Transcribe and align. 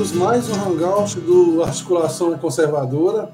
bem-vindos 0.00 0.12
mais 0.12 0.48
um 0.48 0.54
Hangout 0.54 1.20
do 1.20 1.62
Articulação 1.62 2.36
Conservadora. 2.38 3.30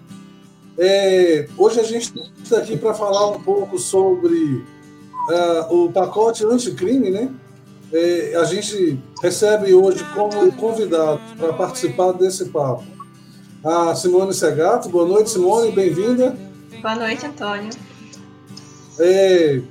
É, 0.77 1.48
hoje 1.56 1.79
a 1.79 1.84
gente 1.84 2.12
está 2.42 2.59
aqui 2.59 2.77
para 2.77 2.92
falar 2.92 3.30
um 3.30 3.41
pouco 3.41 3.79
sobre 3.79 4.64
uh, 5.30 5.73
o 5.73 5.92
pacote 5.92 6.45
anticrime, 6.45 7.10
né? 7.10 7.30
É, 7.92 8.34
a 8.37 8.45
gente 8.45 8.98
recebe 9.23 9.73
hoje 9.74 10.05
como 10.12 10.50
convidado 10.55 11.20
para 11.38 11.52
participar 11.52 12.12
desse 12.12 12.46
papo 12.46 12.83
a 13.62 13.95
Simone 13.95 14.34
Segato. 14.34 14.88
Boa 14.88 15.06
noite, 15.06 15.30
Simone, 15.30 15.70
bem-vinda. 15.70 16.37
Boa 16.83 16.96
noite, 16.96 17.27
Antônio. 17.27 17.70
É, 18.98 19.62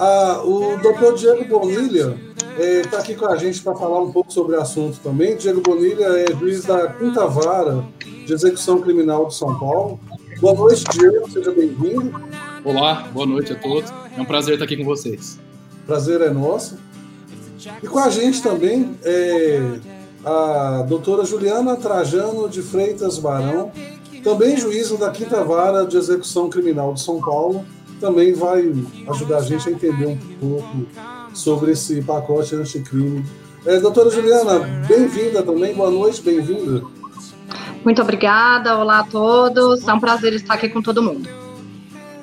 a, 0.00 0.42
o 0.42 0.78
doutor 0.78 1.14
Diego 1.14 1.44
Bonilha 1.44 2.18
está 2.58 2.64
é, 2.64 2.82
tá 2.82 2.98
aqui 2.98 3.14
com 3.14 3.26
a 3.26 3.36
gente 3.36 3.60
para 3.60 3.74
falar 3.76 4.00
um 4.00 4.10
pouco 4.10 4.32
sobre 4.32 4.56
o 4.56 4.60
assunto 4.60 4.98
também. 5.00 5.36
Diego 5.36 5.60
Bonilha 5.60 6.06
é 6.06 6.34
juiz 6.34 6.64
da 6.64 6.88
Quinta 6.88 7.26
Vara 7.26 7.84
de 8.26 8.32
Execução 8.32 8.80
Criminal 8.80 9.26
de 9.26 9.34
São 9.34 9.58
Paulo. 9.58 10.00
Boa 10.40 10.54
noite, 10.54 10.84
Diego, 10.90 11.30
seja 11.30 11.52
bem-vindo. 11.52 12.12
Olá, 12.64 13.08
boa 13.12 13.26
noite 13.26 13.52
a 13.52 13.56
todos. 13.56 13.92
É 14.16 14.20
um 14.20 14.24
prazer 14.24 14.54
estar 14.54 14.64
aqui 14.64 14.76
com 14.76 14.84
vocês. 14.84 15.38
Prazer 15.86 16.22
é 16.22 16.30
nosso. 16.30 16.78
E 17.82 17.86
com 17.86 17.98
a 17.98 18.08
gente 18.08 18.42
também 18.42 18.96
é 19.04 19.60
a 20.24 20.82
doutora 20.88 21.26
Juliana 21.26 21.76
Trajano 21.76 22.48
de 22.48 22.62
Freitas 22.62 23.18
Barão, 23.18 23.70
também 24.24 24.56
juíza 24.56 24.96
da 24.96 25.10
Quinta 25.10 25.44
Vara 25.44 25.84
de 25.84 25.96
Execução 25.96 26.48
Criminal 26.48 26.94
de 26.94 27.02
São 27.02 27.20
Paulo, 27.20 27.64
também 28.00 28.32
vai 28.32 28.72
ajudar 29.08 29.38
a 29.38 29.42
gente 29.42 29.68
a 29.68 29.72
entender 29.72 30.06
um 30.06 30.16
pouco 30.40 30.86
sobre 31.34 31.72
esse 31.72 32.02
pacote 32.02 32.54
anticrime. 32.56 33.24
É, 33.66 33.78
doutora 33.78 34.10
Juliana, 34.10 34.60
bem-vinda 34.88 35.42
também, 35.42 35.74
boa 35.74 35.90
noite, 35.90 36.22
bem-vinda. 36.22 36.82
Muito 37.84 38.00
obrigada, 38.02 38.76
olá 38.78 39.00
a 39.00 39.04
todos, 39.04 39.86
é 39.86 39.92
um 39.92 40.00
prazer 40.00 40.32
estar 40.32 40.54
aqui 40.54 40.68
com 40.68 40.82
todo 40.82 41.02
mundo. 41.02 41.28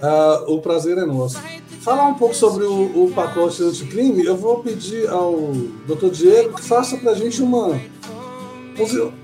Ah, 0.02 0.44
o 0.48 0.60
prazer 0.60 0.98
é 0.98 1.06
nosso. 1.06 1.40
Falar 1.82 2.08
um 2.08 2.16
pouco 2.16 2.36
sobre 2.36 2.66
o, 2.66 3.06
o 3.06 3.12
pacote 3.12 3.64
anticrime, 3.64 4.26
eu 4.26 4.36
vou 4.36 4.60
pedir 4.60 5.08
ao 5.10 5.54
doutor 5.88 6.10
Diego 6.10 6.56
que 6.56 6.64
faça 6.64 6.98
para 6.98 7.12
a 7.12 7.16
gente 7.16 7.42
uma, 7.42 7.80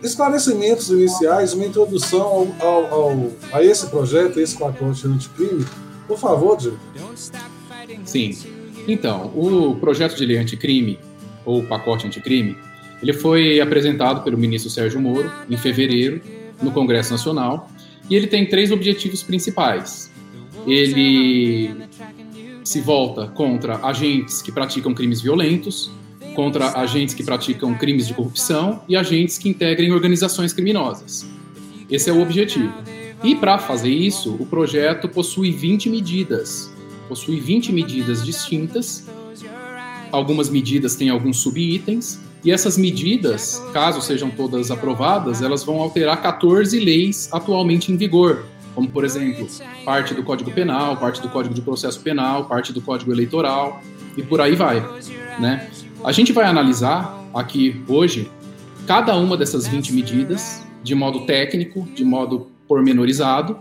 esclarecimentos 0.01 0.89
iniciais, 0.89 1.53
uma 1.53 1.65
introdução 1.65 2.53
ao, 2.59 2.67
ao, 2.67 2.93
ao, 2.93 3.31
a 3.51 3.63
esse 3.63 3.87
projeto, 3.87 4.39
a 4.39 4.41
esse 4.41 4.57
pacote 4.57 5.05
anticrime. 5.07 5.65
Por 6.07 6.17
favor, 6.17 6.57
Diego. 6.57 6.77
Sim. 8.05 8.37
Então, 8.87 9.31
o 9.35 9.75
projeto 9.75 10.15
de 10.15 10.25
lei 10.25 10.37
anticrime, 10.37 10.99
ou 11.45 11.63
pacote 11.63 12.07
anticrime, 12.07 12.57
ele 13.01 13.13
foi 13.13 13.59
apresentado 13.59 14.23
pelo 14.23 14.37
ministro 14.37 14.69
Sérgio 14.69 14.99
Moro 14.99 15.29
em 15.49 15.57
fevereiro 15.57 16.21
no 16.61 16.71
Congresso 16.71 17.11
Nacional 17.11 17.69
e 18.09 18.15
ele 18.15 18.27
tem 18.27 18.45
três 18.45 18.71
objetivos 18.71 19.23
principais. 19.23 20.11
Ele 20.65 21.75
se 22.63 22.79
volta 22.79 23.27
contra 23.27 23.85
agentes 23.85 24.41
que 24.41 24.51
praticam 24.51 24.93
crimes 24.93 25.21
violentos, 25.21 25.91
contra 26.33 26.79
agentes 26.79 27.13
que 27.13 27.23
praticam 27.23 27.75
crimes 27.75 28.07
de 28.07 28.13
corrupção 28.13 28.81
e 28.87 28.95
agentes 28.95 29.37
que 29.37 29.49
integrem 29.49 29.91
organizações 29.91 30.53
criminosas. 30.53 31.25
Esse 31.89 32.09
é 32.09 32.13
o 32.13 32.21
objetivo. 32.21 32.73
E 33.23 33.35
para 33.35 33.57
fazer 33.57 33.89
isso, 33.89 34.35
o 34.39 34.45
projeto 34.45 35.07
possui 35.07 35.51
20 35.51 35.89
medidas. 35.89 36.73
Possui 37.07 37.39
20 37.39 37.71
medidas 37.71 38.23
distintas. 38.23 39.07
Algumas 40.11 40.49
medidas 40.49 40.95
têm 40.95 41.09
alguns 41.09 41.37
subitens. 41.37 42.19
E 42.43 42.51
essas 42.51 42.77
medidas, 42.77 43.63
caso 43.71 44.01
sejam 44.01 44.29
todas 44.29 44.69
aprovadas, 44.69 45.41
elas 45.41 45.63
vão 45.63 45.79
alterar 45.79 46.21
14 46.21 46.77
leis 46.77 47.29
atualmente 47.31 47.89
em 47.89 47.95
vigor, 47.95 48.43
como, 48.75 48.89
por 48.89 49.05
exemplo, 49.05 49.47
parte 49.85 50.13
do 50.13 50.23
Código 50.23 50.51
Penal, 50.51 50.97
parte 50.97 51.21
do 51.21 51.29
Código 51.29 51.55
de 51.55 51.61
Processo 51.61 52.01
Penal, 52.01 52.43
parte 52.45 52.73
do 52.73 52.81
Código 52.81 53.13
Eleitoral 53.13 53.81
e 54.17 54.21
por 54.21 54.41
aí 54.41 54.55
vai, 54.55 54.85
né? 55.39 55.69
A 56.03 56.11
gente 56.11 56.33
vai 56.33 56.43
analisar 56.43 57.17
aqui 57.33 57.81
hoje 57.87 58.29
cada 58.85 59.15
uma 59.15 59.37
dessas 59.37 59.65
20 59.65 59.93
medidas 59.93 60.63
de 60.83 60.93
modo 60.93 61.25
técnico, 61.25 61.87
de 61.95 62.03
modo 62.03 62.47
pormenorizado, 62.73 63.59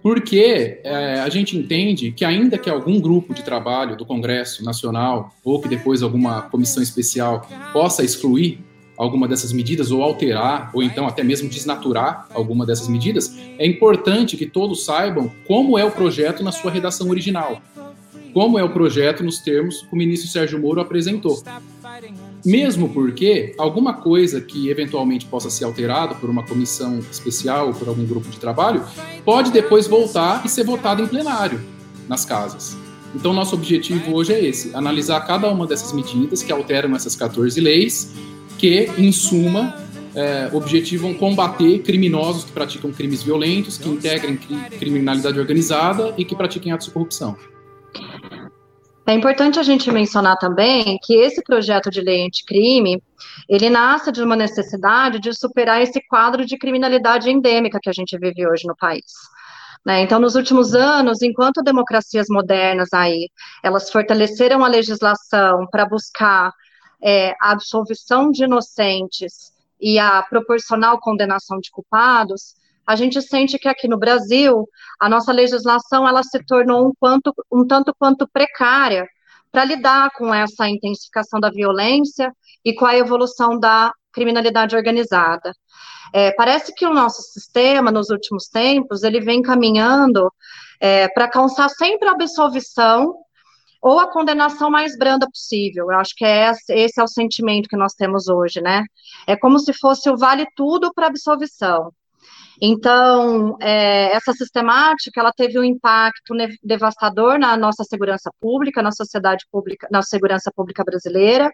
porque 0.00 0.80
é, 0.84 1.18
a 1.18 1.28
gente 1.28 1.58
entende 1.58 2.12
que, 2.12 2.24
ainda 2.24 2.56
que 2.56 2.70
algum 2.70 3.00
grupo 3.00 3.34
de 3.34 3.42
trabalho 3.42 3.96
do 3.96 4.06
Congresso 4.06 4.64
Nacional, 4.64 5.34
ou 5.42 5.60
que 5.60 5.68
depois 5.68 6.04
alguma 6.04 6.42
comissão 6.42 6.80
especial 6.80 7.48
possa 7.72 8.04
excluir 8.04 8.60
alguma 8.96 9.26
dessas 9.26 9.52
medidas, 9.52 9.90
ou 9.90 10.04
alterar, 10.04 10.70
ou 10.72 10.84
então 10.84 11.08
até 11.08 11.24
mesmo 11.24 11.48
desnaturar 11.48 12.28
alguma 12.32 12.64
dessas 12.64 12.86
medidas, 12.86 13.36
é 13.58 13.66
importante 13.66 14.36
que 14.36 14.46
todos 14.46 14.84
saibam 14.84 15.28
como 15.48 15.76
é 15.76 15.84
o 15.84 15.90
projeto 15.90 16.44
na 16.44 16.52
sua 16.52 16.70
redação 16.70 17.10
original, 17.10 17.60
como 18.32 18.56
é 18.56 18.62
o 18.62 18.70
projeto 18.70 19.24
nos 19.24 19.40
termos 19.40 19.82
que 19.82 19.92
o 19.92 19.96
ministro 19.96 20.30
Sérgio 20.30 20.60
Moro 20.60 20.80
apresentou. 20.80 21.42
Mesmo 22.46 22.88
porque 22.88 23.52
alguma 23.58 23.94
coisa 23.94 24.40
que 24.40 24.70
eventualmente 24.70 25.26
possa 25.26 25.50
ser 25.50 25.64
alterada 25.64 26.14
por 26.14 26.30
uma 26.30 26.44
comissão 26.44 27.00
especial 27.10 27.66
ou 27.66 27.74
por 27.74 27.88
algum 27.88 28.06
grupo 28.06 28.30
de 28.30 28.38
trabalho 28.38 28.84
pode 29.24 29.50
depois 29.50 29.88
voltar 29.88 30.46
e 30.46 30.48
ser 30.48 30.62
votado 30.62 31.02
em 31.02 31.08
plenário 31.08 31.60
nas 32.08 32.24
casas. 32.24 32.76
Então, 33.16 33.32
nosso 33.32 33.56
objetivo 33.56 34.14
hoje 34.14 34.32
é 34.32 34.44
esse: 34.44 34.70
analisar 34.76 35.26
cada 35.26 35.50
uma 35.50 35.66
dessas 35.66 35.92
medidas 35.92 36.44
que 36.44 36.52
alteram 36.52 36.94
essas 36.94 37.16
14 37.16 37.60
leis, 37.60 38.12
que, 38.56 38.88
em 38.96 39.10
suma, 39.10 39.74
é, 40.14 40.48
objetivam 40.52 41.14
combater 41.14 41.80
criminosos 41.80 42.44
que 42.44 42.52
praticam 42.52 42.92
crimes 42.92 43.24
violentos, 43.24 43.76
que 43.76 43.88
integrem 43.88 44.36
criminalidade 44.78 45.36
organizada 45.36 46.14
e 46.16 46.24
que 46.24 46.36
pratiquem 46.36 46.70
atos 46.70 46.86
de 46.86 46.92
corrupção. 46.92 47.36
É 49.08 49.14
importante 49.14 49.60
a 49.60 49.62
gente 49.62 49.90
mencionar 49.92 50.36
também 50.36 50.98
que 51.00 51.14
esse 51.14 51.40
projeto 51.40 51.90
de 51.90 52.00
lei 52.00 52.26
anticrime, 52.26 53.00
ele 53.48 53.70
nasce 53.70 54.10
de 54.10 54.20
uma 54.20 54.34
necessidade 54.34 55.20
de 55.20 55.32
superar 55.32 55.80
esse 55.80 56.00
quadro 56.08 56.44
de 56.44 56.58
criminalidade 56.58 57.30
endêmica 57.30 57.78
que 57.80 57.88
a 57.88 57.92
gente 57.92 58.18
vive 58.18 58.44
hoje 58.48 58.66
no 58.66 58.76
país. 58.76 59.04
Né? 59.84 60.00
Então, 60.00 60.18
nos 60.18 60.34
últimos 60.34 60.74
anos, 60.74 61.22
enquanto 61.22 61.62
democracias 61.62 62.26
modernas 62.28 62.88
aí, 62.92 63.30
elas 63.62 63.88
fortaleceram 63.92 64.64
a 64.64 64.68
legislação 64.68 65.68
para 65.70 65.86
buscar 65.86 66.50
é, 67.00 67.30
a 67.40 67.52
absolvição 67.52 68.32
de 68.32 68.42
inocentes 68.42 69.52
e 69.80 70.00
a 70.00 70.20
proporcional 70.22 70.98
condenação 70.98 71.60
de 71.60 71.70
culpados, 71.70 72.56
a 72.86 72.94
gente 72.94 73.20
sente 73.20 73.58
que 73.58 73.68
aqui 73.68 73.88
no 73.88 73.98
Brasil 73.98 74.68
a 75.00 75.08
nossa 75.08 75.32
legislação 75.32 76.06
ela 76.06 76.22
se 76.22 76.44
tornou 76.44 76.88
um, 76.88 76.92
quanto, 76.98 77.34
um 77.50 77.66
tanto 77.66 77.94
quanto 77.98 78.28
precária 78.28 79.06
para 79.50 79.64
lidar 79.64 80.10
com 80.16 80.32
essa 80.32 80.68
intensificação 80.68 81.40
da 81.40 81.50
violência 81.50 82.32
e 82.64 82.74
com 82.74 82.84
a 82.84 82.96
evolução 82.96 83.58
da 83.58 83.92
criminalidade 84.12 84.76
organizada. 84.76 85.52
É, 86.12 86.32
parece 86.32 86.74
que 86.74 86.86
o 86.86 86.94
nosso 86.94 87.22
sistema, 87.22 87.90
nos 87.90 88.10
últimos 88.10 88.48
tempos, 88.48 89.02
ele 89.02 89.20
vem 89.20 89.42
caminhando 89.42 90.32
é, 90.80 91.08
para 91.08 91.24
alcançar 91.24 91.68
sempre 91.68 92.08
a 92.08 92.12
absolvição 92.12 93.14
ou 93.82 93.98
a 93.98 94.10
condenação 94.10 94.70
mais 94.70 94.96
branda 94.96 95.26
possível. 95.30 95.90
Eu 95.90 95.98
acho 95.98 96.14
que 96.16 96.24
é 96.24 96.52
esse, 96.72 97.00
é 97.00 97.02
o 97.02 97.08
sentimento 97.08 97.68
que 97.68 97.76
nós 97.76 97.92
temos 97.92 98.28
hoje, 98.28 98.60
né? 98.60 98.84
É 99.26 99.36
como 99.36 99.58
se 99.58 99.72
fosse 99.72 100.08
o 100.10 100.16
vale 100.16 100.46
tudo 100.56 100.92
para 100.94 101.06
absolvição. 101.06 101.92
Então, 102.60 103.56
é, 103.60 104.12
essa 104.14 104.32
sistemática, 104.32 105.20
ela 105.20 105.32
teve 105.32 105.58
um 105.58 105.64
impacto 105.64 106.34
devastador 106.62 107.38
na 107.38 107.56
nossa 107.56 107.84
segurança 107.84 108.30
pública, 108.40 108.82
na 108.82 108.92
sociedade 108.92 109.44
pública, 109.50 109.86
na 109.90 110.02
segurança 110.02 110.50
pública 110.54 110.82
brasileira, 110.82 111.52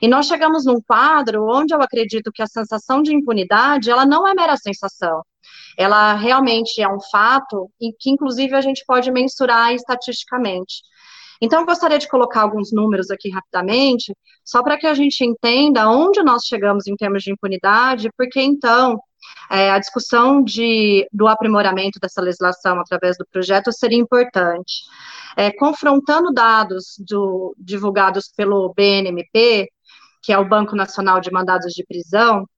e 0.00 0.08
nós 0.08 0.26
chegamos 0.26 0.64
num 0.64 0.80
quadro 0.80 1.46
onde 1.48 1.74
eu 1.74 1.80
acredito 1.80 2.32
que 2.32 2.42
a 2.42 2.46
sensação 2.46 3.02
de 3.02 3.14
impunidade, 3.14 3.90
ela 3.90 4.04
não 4.04 4.26
é 4.26 4.34
mera 4.34 4.56
sensação, 4.56 5.22
ela 5.78 6.14
realmente 6.14 6.82
é 6.82 6.88
um 6.88 7.00
fato 7.10 7.70
e 7.80 7.92
que, 7.98 8.10
inclusive, 8.10 8.54
a 8.54 8.60
gente 8.60 8.84
pode 8.86 9.10
mensurar 9.12 9.72
estatisticamente. 9.72 10.82
Então, 11.40 11.60
eu 11.60 11.66
gostaria 11.66 11.98
de 11.98 12.08
colocar 12.08 12.42
alguns 12.42 12.72
números 12.72 13.10
aqui 13.10 13.28
rapidamente, 13.30 14.14
só 14.44 14.62
para 14.62 14.78
que 14.78 14.86
a 14.86 14.94
gente 14.94 15.24
entenda 15.24 15.88
onde 15.88 16.22
nós 16.22 16.44
chegamos 16.44 16.86
em 16.86 16.94
termos 16.94 17.22
de 17.22 17.32
impunidade, 17.32 18.10
porque 18.16 18.40
então 18.40 19.00
é, 19.52 19.70
a 19.70 19.78
discussão 19.78 20.42
de, 20.42 21.06
do 21.12 21.28
aprimoramento 21.28 22.00
dessa 22.00 22.22
legislação 22.22 22.80
através 22.80 23.18
do 23.18 23.26
projeto 23.30 23.70
seria 23.70 23.98
importante. 23.98 24.82
É, 25.36 25.52
confrontando 25.52 26.32
dados 26.32 26.96
do, 26.98 27.54
divulgados 27.58 28.32
pelo 28.34 28.72
BNMP, 28.74 29.68
que 30.22 30.32
é 30.32 30.38
o 30.38 30.48
Banco 30.48 30.74
Nacional 30.74 31.20
de 31.20 31.30
Mandados 31.30 31.74
de 31.74 31.84
Prisão, 31.84 32.48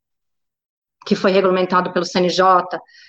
que 1.05 1.17
foi 1.17 1.33
regulamentado 1.33 1.93
pelo 1.93 2.05
CNJ, 2.05 2.45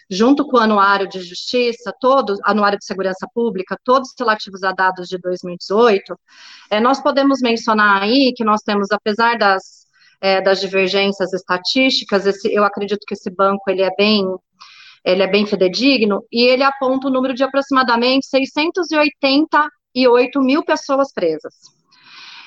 junto 0.09 0.47
com 0.47 0.57
o 0.57 0.59
Anuário 0.59 1.07
de 1.07 1.21
Justiça, 1.21 1.93
todos, 1.99 2.39
Anuário 2.43 2.79
de 2.79 2.85
Segurança 2.85 3.27
Pública, 3.33 3.77
todos 3.83 4.13
relativos 4.17 4.63
a 4.63 4.71
dados 4.71 5.07
de 5.07 5.19
2018, 5.19 6.19
é, 6.71 6.79
nós 6.79 6.99
podemos 7.01 7.39
mencionar 7.39 8.01
aí 8.01 8.33
que 8.35 8.43
nós 8.43 8.61
temos, 8.61 8.91
apesar 8.91 9.37
das 9.37 9.84
é, 10.25 10.41
das 10.41 10.59
divergências 10.59 11.31
estatísticas, 11.33 12.25
esse, 12.25 12.51
eu 12.51 12.63
acredito 12.63 13.05
que 13.07 13.13
esse 13.13 13.29
banco 13.29 13.69
ele 13.69 13.83
é 13.83 13.91
bem 13.95 14.25
ele 15.05 15.21
é 15.21 15.27
bem 15.27 15.45
fidedigno, 15.45 16.23
e 16.31 16.45
ele 16.45 16.63
aponta 16.63 17.07
o 17.07 17.11
número 17.11 17.35
de 17.35 17.43
aproximadamente 17.43 18.25
688 18.25 20.41
mil 20.41 20.65
pessoas 20.65 21.13
presas. 21.13 21.53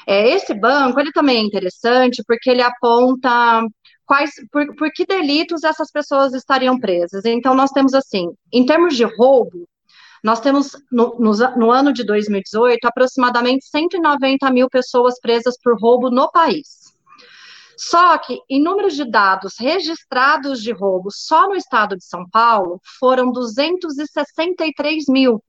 É, 0.04 0.28
esse 0.30 0.52
banco, 0.54 0.98
ele 0.98 1.12
também 1.12 1.36
é 1.36 1.42
interessante, 1.42 2.20
porque 2.26 2.50
ele 2.50 2.62
aponta 2.62 3.64
quais, 4.04 4.32
por, 4.50 4.74
por 4.74 4.90
que 4.92 5.06
delitos 5.06 5.62
essas 5.62 5.92
pessoas 5.92 6.34
estariam 6.34 6.80
presas. 6.80 7.24
Então, 7.24 7.54
nós 7.54 7.70
temos 7.70 7.94
assim, 7.94 8.26
em 8.52 8.66
termos 8.66 8.96
de 8.96 9.04
roubo, 9.04 9.68
nós 10.24 10.40
temos, 10.40 10.72
no, 10.90 11.16
no, 11.20 11.32
no, 11.56 11.70
ano 11.70 11.92
de 11.92 12.04
2018, 12.04 12.84
aproximadamente 12.84 13.66
190 13.66 14.50
mil 14.50 14.68
pessoas 14.68 15.20
presas 15.20 15.56
por 15.62 15.80
roubo 15.80 16.10
no 16.10 16.28
país. 16.32 16.77
Só 17.78 18.18
que, 18.18 18.40
em 18.50 18.60
números 18.60 18.96
de 18.96 19.08
dados 19.08 19.54
registrados 19.56 20.60
de 20.60 20.72
roubo 20.72 21.10
só 21.12 21.48
no 21.48 21.54
estado 21.54 21.96
de 21.96 22.04
São 22.04 22.28
Paulo, 22.28 22.80
foram 22.98 23.30
263 23.30 25.04
mil. 25.08 25.40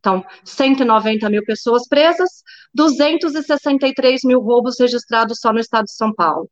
Então, 0.00 0.24
190 0.42 1.28
mil 1.28 1.44
pessoas 1.44 1.86
presas, 1.86 2.30
263 2.72 4.22
mil 4.24 4.40
roubos 4.40 4.78
registrados 4.80 5.38
só 5.38 5.52
no 5.52 5.60
estado 5.60 5.84
de 5.84 5.92
São 5.92 6.14
Paulo. 6.14 6.48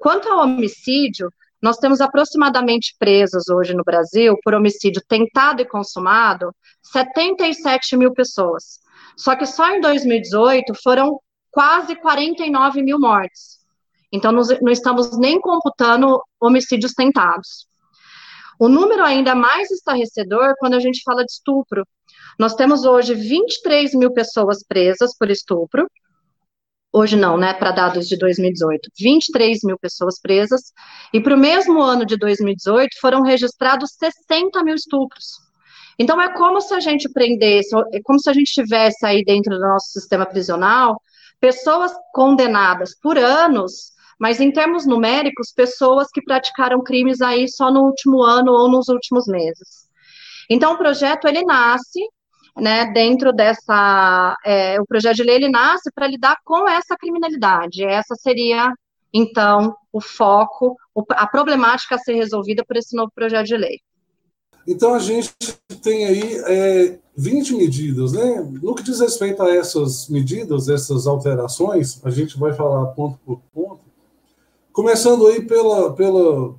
Quanto 0.00 0.28
ao 0.28 0.44
homicídio, 0.44 1.28
nós 1.60 1.76
temos 1.76 2.00
aproximadamente 2.00 2.94
presos 2.98 3.48
hoje 3.48 3.74
no 3.74 3.84
Brasil 3.84 4.38
por 4.42 4.54
homicídio 4.54 5.02
tentado 5.06 5.60
e 5.60 5.68
consumado 5.68 6.50
77 6.82 7.94
mil 7.96 8.12
pessoas. 8.14 8.78
Só 9.18 9.36
que 9.36 9.44
só 9.44 9.68
em 9.74 9.80
2018 9.80 10.72
foram 10.82 11.20
quase 11.50 11.96
49 11.96 12.82
mil 12.82 12.98
mortes. 12.98 13.55
Então, 14.12 14.32
não 14.32 14.72
estamos 14.72 15.18
nem 15.18 15.40
computando 15.40 16.22
homicídios 16.40 16.92
tentados. 16.92 17.66
O 18.58 18.68
número 18.68 19.04
ainda 19.04 19.34
mais 19.34 19.70
estarrecedor 19.70 20.54
quando 20.58 20.74
a 20.74 20.80
gente 20.80 21.02
fala 21.04 21.24
de 21.24 21.32
estupro. 21.32 21.86
Nós 22.38 22.54
temos 22.54 22.84
hoje 22.84 23.14
23 23.14 23.94
mil 23.94 24.12
pessoas 24.12 24.64
presas 24.66 25.16
por 25.16 25.30
estupro. 25.30 25.86
Hoje 26.92 27.16
não, 27.16 27.36
né? 27.36 27.52
Para 27.52 27.72
dados 27.72 28.08
de 28.08 28.16
2018, 28.16 28.90
23 28.98 29.58
mil 29.64 29.78
pessoas 29.78 30.18
presas. 30.18 30.72
E 31.12 31.20
para 31.20 31.34
o 31.34 31.38
mesmo 31.38 31.82
ano 31.82 32.06
de 32.06 32.16
2018 32.16 32.98
foram 33.00 33.22
registrados 33.22 33.90
60 33.98 34.62
mil 34.64 34.74
estupros. 34.74 35.46
Então 35.98 36.20
é 36.20 36.32
como 36.32 36.60
se 36.60 36.72
a 36.72 36.80
gente 36.80 37.10
prendesse, 37.10 37.74
é 37.92 38.00
como 38.02 38.18
se 38.18 38.30
a 38.30 38.32
gente 38.32 38.52
tivesse 38.52 39.04
aí 39.04 39.22
dentro 39.24 39.54
do 39.54 39.60
nosso 39.60 39.90
sistema 39.92 40.24
prisional 40.24 41.00
pessoas 41.38 41.92
condenadas 42.14 42.94
por 42.98 43.18
anos 43.18 43.92
mas 44.18 44.40
em 44.40 44.50
termos 44.50 44.86
numéricos, 44.86 45.52
pessoas 45.54 46.08
que 46.12 46.22
praticaram 46.22 46.82
crimes 46.82 47.20
aí 47.20 47.48
só 47.48 47.70
no 47.70 47.84
último 47.84 48.22
ano 48.22 48.52
ou 48.52 48.70
nos 48.70 48.88
últimos 48.88 49.26
meses. 49.26 49.86
Então, 50.48 50.74
o 50.74 50.78
projeto, 50.78 51.26
ele 51.26 51.44
nasce, 51.44 52.00
né, 52.56 52.86
dentro 52.92 53.32
dessa, 53.32 54.36
é, 54.44 54.80
o 54.80 54.86
projeto 54.86 55.16
de 55.16 55.22
lei, 55.24 55.36
ele 55.36 55.48
nasce 55.48 55.90
para 55.94 56.06
lidar 56.06 56.36
com 56.44 56.68
essa 56.68 56.96
criminalidade, 56.96 57.84
essa 57.84 58.14
seria, 58.14 58.72
então, 59.12 59.74
o 59.92 60.00
foco, 60.00 60.76
a 61.10 61.26
problemática 61.26 61.96
a 61.96 61.98
ser 61.98 62.14
resolvida 62.14 62.64
por 62.66 62.76
esse 62.76 62.96
novo 62.96 63.10
projeto 63.14 63.46
de 63.46 63.56
lei. 63.56 63.80
Então, 64.66 64.94
a 64.94 64.98
gente 64.98 65.32
tem 65.82 66.06
aí 66.06 66.40
é, 66.46 66.98
20 67.16 67.54
medidas, 67.54 68.12
né? 68.12 68.46
No 68.62 68.74
que 68.74 68.82
diz 68.82 69.00
respeito 69.00 69.42
a 69.42 69.54
essas 69.54 70.08
medidas, 70.08 70.68
essas 70.68 71.06
alterações, 71.06 72.00
a 72.04 72.10
gente 72.10 72.36
vai 72.38 72.52
falar 72.52 72.86
ponto 72.86 73.18
por 73.24 73.40
ponto, 73.54 73.84
Começando 74.76 75.26
aí 75.26 75.40
pela, 75.40 75.94
pela 75.94 76.54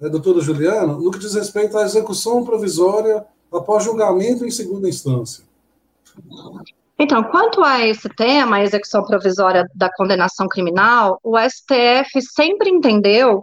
é, 0.00 0.08
doutora 0.08 0.40
Juliana, 0.40 0.92
no 0.92 1.10
que 1.10 1.18
diz 1.18 1.34
respeito 1.34 1.76
à 1.76 1.82
execução 1.82 2.44
provisória 2.44 3.26
após 3.52 3.82
julgamento 3.82 4.46
em 4.46 4.52
segunda 4.52 4.88
instância. 4.88 5.42
Então, 6.96 7.24
quanto 7.24 7.64
a 7.64 7.84
esse 7.84 8.08
tema, 8.10 8.58
a 8.58 8.62
execução 8.62 9.02
provisória 9.04 9.68
da 9.74 9.92
condenação 9.92 10.46
criminal, 10.46 11.18
o 11.24 11.36
STF 11.36 12.22
sempre 12.22 12.70
entendeu 12.70 13.42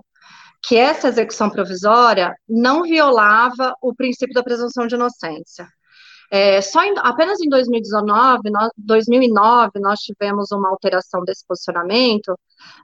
que 0.64 0.78
essa 0.78 1.10
execução 1.10 1.50
provisória 1.50 2.34
não 2.48 2.84
violava 2.84 3.76
o 3.82 3.94
princípio 3.94 4.34
da 4.34 4.42
presunção 4.42 4.88
de 4.88 4.96
inocência. 4.96 5.68
É, 6.30 6.62
só 6.62 6.84
em, 6.84 6.94
apenas 6.98 7.40
em 7.40 7.48
2019, 7.48 8.50
nós, 8.50 8.70
2009, 8.78 9.80
nós 9.80 10.00
tivemos 10.00 10.52
uma 10.52 10.70
alteração 10.70 11.24
desse 11.24 11.46
posicionamento, 11.48 12.38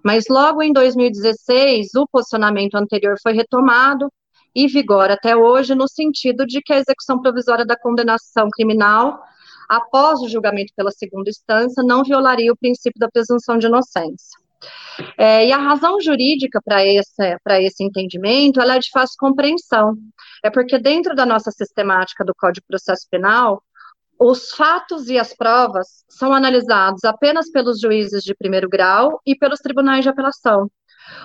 mas 0.04 0.26
logo 0.30 0.64
em 0.64 0.72
2016, 0.72 1.94
o 1.96 2.08
posicionamento 2.08 2.76
anterior 2.76 3.16
foi 3.22 3.34
retomado 3.34 4.12
e 4.56 4.68
vigora 4.68 5.16
até 5.16 5.36
hoje, 5.36 5.76
no 5.76 5.88
sentido 5.88 6.46
de 6.46 6.62
que 6.62 6.72
a 6.72 6.80
execução 6.80 7.20
provisória 7.22 7.66
da 7.66 7.78
condenação 7.78 8.48
criminal, 8.50 9.20
após 9.68 10.22
o 10.22 10.30
julgamento 10.30 10.72
pela 10.76 10.92
segunda 10.92 11.30
instância, 11.30 11.84
não 11.84 12.04
violaria 12.04 12.52
o 12.52 12.58
princípio 12.58 13.00
da 13.00 13.10
presunção 13.10 13.58
de 13.58 13.68
inocência. 13.68 14.43
É, 15.18 15.48
e 15.48 15.52
a 15.52 15.58
razão 15.58 16.00
jurídica 16.00 16.60
para 16.64 16.86
esse, 16.86 17.38
esse 17.62 17.84
entendimento 17.84 18.62
ela 18.62 18.76
é 18.76 18.80
de 18.80 18.90
fácil 18.92 19.16
compreensão. 19.18 19.96
É 20.44 20.50
porque 20.50 20.78
dentro 20.78 21.16
da 21.16 21.26
nossa 21.26 21.52
sistemática 21.52 22.24
do 22.24 22.34
Código 22.36 22.62
de 22.62 22.68
Processo 22.68 23.08
Penal, 23.10 23.62
os 24.20 24.52
fatos 24.52 25.10
e 25.10 25.18
as 25.18 25.34
provas 25.36 26.06
são 26.10 26.34
analisados 26.34 27.04
apenas 27.04 27.50
pelos 27.52 27.80
juízes 27.80 28.24
de 28.24 28.36
primeiro 28.36 28.70
grau 28.70 29.20
e 29.26 29.36
pelos 29.36 29.60
tribunais 29.60 30.04
de 30.04 30.10
apelação. 30.10 30.70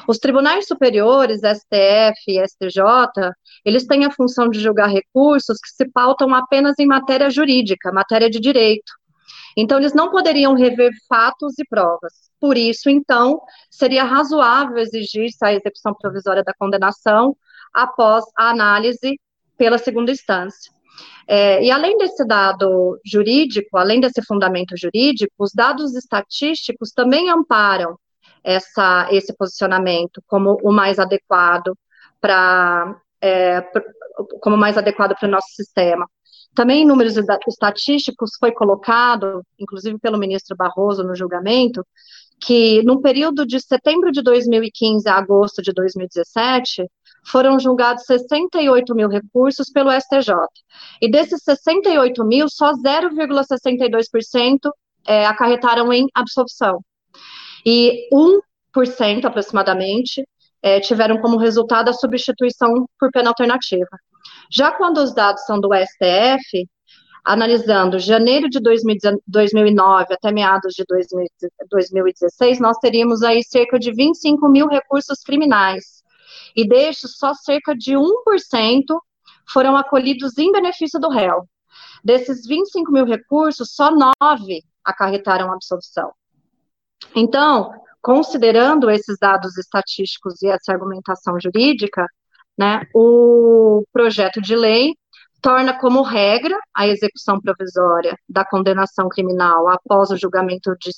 Os 0.08 0.18
tribunais 0.18 0.66
superiores, 0.66 1.40
STF 1.40 2.18
e 2.26 2.44
STJ, 2.44 2.82
eles 3.64 3.86
têm 3.86 4.04
a 4.04 4.10
função 4.10 4.48
de 4.48 4.58
julgar 4.58 4.88
recursos 4.88 5.58
que 5.60 5.70
se 5.70 5.88
pautam 5.90 6.34
apenas 6.34 6.78
em 6.78 6.86
matéria 6.86 7.30
jurídica, 7.30 7.92
matéria 7.92 8.28
de 8.28 8.40
direito. 8.40 8.92
Então, 9.60 9.78
eles 9.78 9.92
não 9.92 10.08
poderiam 10.08 10.54
rever 10.54 10.92
fatos 11.08 11.58
e 11.58 11.64
provas. 11.68 12.12
Por 12.40 12.56
isso, 12.56 12.88
então, 12.88 13.40
seria 13.68 14.04
razoável 14.04 14.78
exigir 14.78 15.28
a 15.42 15.52
execução 15.52 15.92
provisória 16.00 16.44
da 16.44 16.54
condenação 16.54 17.36
após 17.74 18.24
a 18.36 18.50
análise 18.50 19.18
pela 19.56 19.76
segunda 19.76 20.12
instância. 20.12 20.72
É, 21.26 21.60
e 21.62 21.72
além 21.72 21.98
desse 21.98 22.24
dado 22.24 23.00
jurídico, 23.04 23.76
além 23.76 24.00
desse 24.00 24.22
fundamento 24.22 24.76
jurídico, 24.76 25.34
os 25.40 25.50
dados 25.52 25.96
estatísticos 25.96 26.92
também 26.92 27.28
amparam 27.28 27.98
essa, 28.44 29.08
esse 29.10 29.36
posicionamento 29.36 30.22
como 30.28 30.56
o 30.62 30.72
mais 30.72 31.00
adequado 31.00 31.76
para 32.20 32.96
é, 33.20 33.60
como 34.40 34.56
mais 34.56 34.78
adequado 34.78 35.16
para 35.18 35.26
o 35.26 35.30
nosso 35.30 35.48
sistema. 35.54 36.08
Também 36.58 36.82
em 36.82 36.84
números 36.84 37.14
estatísticos 37.46 38.32
foi 38.36 38.50
colocado, 38.50 39.46
inclusive 39.60 39.96
pelo 40.00 40.18
ministro 40.18 40.56
Barroso 40.56 41.04
no 41.04 41.14
julgamento, 41.14 41.86
que 42.40 42.82
no 42.82 43.00
período 43.00 43.46
de 43.46 43.60
setembro 43.60 44.10
de 44.10 44.20
2015 44.20 45.08
a 45.08 45.18
agosto 45.18 45.62
de 45.62 45.72
2017, 45.72 46.84
foram 47.24 47.60
julgados 47.60 48.02
68 48.06 48.92
mil 48.92 49.08
recursos 49.08 49.70
pelo 49.70 49.92
STJ. 49.92 50.34
E 51.00 51.08
desses 51.08 51.44
68 51.44 52.24
mil, 52.24 52.48
só 52.48 52.72
0,62% 52.72 54.58
é, 55.06 55.26
acarretaram 55.26 55.92
em 55.92 56.08
absolvição. 56.12 56.80
E 57.64 58.08
1% 58.12 59.24
aproximadamente 59.26 60.26
é, 60.62 60.80
tiveram 60.80 61.20
como 61.20 61.38
resultado 61.38 61.88
a 61.88 61.92
substituição 61.92 62.88
por 62.98 63.10
pena 63.10 63.30
alternativa. 63.30 63.98
Já 64.50 64.72
quando 64.72 64.98
os 64.98 65.14
dados 65.14 65.44
são 65.44 65.60
do 65.60 65.70
STF, 65.74 66.68
analisando 67.24 67.98
janeiro 67.98 68.48
de 68.48 68.58
2009 69.26 70.14
até 70.14 70.32
meados 70.32 70.74
de 70.74 70.84
2016, 70.88 72.58
nós 72.58 72.78
teríamos 72.78 73.22
aí 73.22 73.42
cerca 73.42 73.78
de 73.78 73.92
25 73.92 74.48
mil 74.48 74.66
recursos 74.66 75.20
criminais. 75.20 76.02
E 76.56 76.66
destes, 76.66 77.16
só 77.18 77.34
cerca 77.34 77.74
de 77.74 77.94
1% 77.94 78.02
foram 79.52 79.76
acolhidos 79.76 80.38
em 80.38 80.50
benefício 80.50 80.98
do 80.98 81.08
réu. 81.08 81.46
Desses 82.02 82.46
25 82.46 82.90
mil 82.90 83.04
recursos, 83.04 83.74
só 83.74 83.90
9 83.90 84.62
acarretaram 84.84 85.52
absolvição. 85.52 86.12
Então, 87.14 87.70
considerando 88.00 88.90
esses 88.90 89.16
dados 89.18 89.56
estatísticos 89.58 90.42
e 90.42 90.48
essa 90.48 90.72
argumentação 90.72 91.38
jurídica, 91.40 92.06
né, 92.56 92.82
o 92.94 93.84
projeto 93.92 94.40
de 94.40 94.56
lei 94.56 94.94
torna 95.40 95.78
como 95.78 96.02
regra 96.02 96.58
a 96.74 96.88
execução 96.88 97.40
provisória 97.40 98.16
da 98.28 98.44
condenação 98.44 99.08
criminal 99.08 99.68
após 99.68 100.10
o 100.10 100.16
julgamento 100.16 100.74
de, 100.80 100.90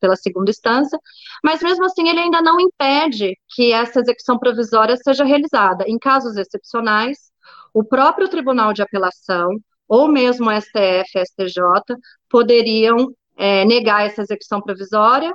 pela 0.00 0.16
segunda 0.16 0.50
instância, 0.50 0.98
mas 1.42 1.62
mesmo 1.62 1.84
assim 1.84 2.08
ele 2.08 2.20
ainda 2.20 2.42
não 2.42 2.58
impede 2.60 3.36
que 3.48 3.72
essa 3.72 4.00
execução 4.00 4.38
provisória 4.38 4.96
seja 4.96 5.24
realizada. 5.24 5.84
Em 5.86 5.98
casos 5.98 6.36
excepcionais, 6.36 7.30
o 7.72 7.84
próprio 7.84 8.28
Tribunal 8.28 8.72
de 8.72 8.82
Apelação 8.82 9.50
ou 9.88 10.08
mesmo 10.08 10.50
STF, 10.50 11.24
STJ, 11.24 11.62
poderiam 12.28 13.12
é, 13.36 13.64
negar 13.64 14.04
essa 14.04 14.22
execução 14.22 14.60
provisória 14.60 15.32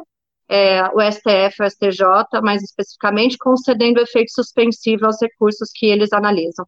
é, 0.51 0.83
o 0.89 0.99
STF, 0.99 1.63
o 1.63 1.69
STJ, 1.69 2.41
mais 2.43 2.61
especificamente, 2.61 3.37
concedendo 3.37 4.01
efeito 4.01 4.33
suspensivo 4.33 5.05
aos 5.05 5.15
recursos 5.21 5.69
que 5.73 5.85
eles 5.85 6.11
analisam. 6.11 6.65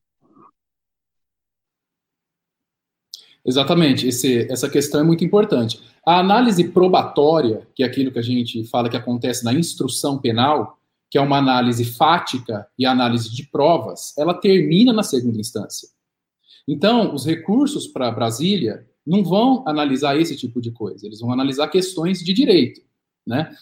Exatamente, 3.45 4.07
esse, 4.07 4.49
essa 4.49 4.69
questão 4.69 5.01
é 5.01 5.03
muito 5.03 5.25
importante. 5.25 5.81
A 6.07 6.17
análise 6.17 6.63
probatória, 6.69 7.67
que 7.75 7.83
é 7.83 7.85
aquilo 7.85 8.09
que 8.09 8.19
a 8.19 8.23
gente 8.23 8.63
fala 8.69 8.89
que 8.89 8.95
acontece 8.95 9.43
na 9.43 9.53
instrução 9.53 10.17
penal, 10.17 10.79
que 11.11 11.17
é 11.17 11.21
uma 11.21 11.37
análise 11.37 11.83
fática 11.83 12.65
e 12.79 12.85
análise 12.85 13.29
de 13.29 13.43
provas, 13.47 14.17
ela 14.17 14.33
termina 14.33 14.93
na 14.93 15.03
segunda 15.03 15.37
instância. 15.37 15.89
Então, 16.65 17.13
os 17.13 17.25
recursos 17.25 17.85
para 17.85 18.09
Brasília 18.09 18.87
não 19.05 19.25
vão 19.25 19.67
analisar 19.67 20.17
esse 20.17 20.37
tipo 20.37 20.61
de 20.61 20.71
coisa, 20.71 21.05
eles 21.05 21.19
vão 21.19 21.33
analisar 21.33 21.67
questões 21.67 22.19
de 22.19 22.31
direito, 22.31 22.81
né? 23.25 23.53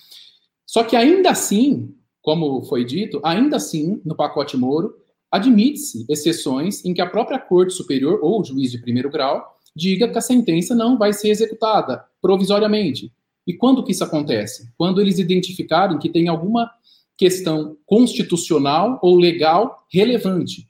Só 0.66 0.84
que 0.84 0.96
ainda 0.96 1.32
assim, 1.32 1.94
como 2.22 2.64
foi 2.64 2.86
dito, 2.86 3.20
ainda 3.24 3.58
assim, 3.58 4.02
no 4.06 4.16
pacote 4.16 4.56
Moro, 4.56 4.96
admite-se 5.30 6.06
exceções 6.10 6.84
em 6.86 6.94
que 6.94 7.02
a 7.02 7.10
própria 7.10 7.40
Corte 7.40 7.74
Superior 7.74 8.20
ou 8.22 8.44
juiz 8.44 8.72
de 8.72 8.80
primeiro 8.80 9.10
grau 9.10 9.60
diga 9.76 10.08
que 10.08 10.18
a 10.18 10.22
sentença 10.22 10.76
não 10.76 10.98
vai 10.98 11.14
ser 11.14 11.30
executada 11.30 12.04
provisoriamente. 12.22 13.12
E 13.48 13.54
quando 13.54 13.84
que 13.84 13.92
isso 13.92 14.04
acontece? 14.04 14.72
Quando 14.78 15.02
eles 15.02 15.20
identificarem 15.20 15.98
que 15.98 16.10
tem 16.10 16.28
alguma 16.28 16.70
questão 17.18 17.78
constitucional 17.86 19.00
ou 19.02 19.16
legal 19.16 19.86
relevante. 19.92 20.68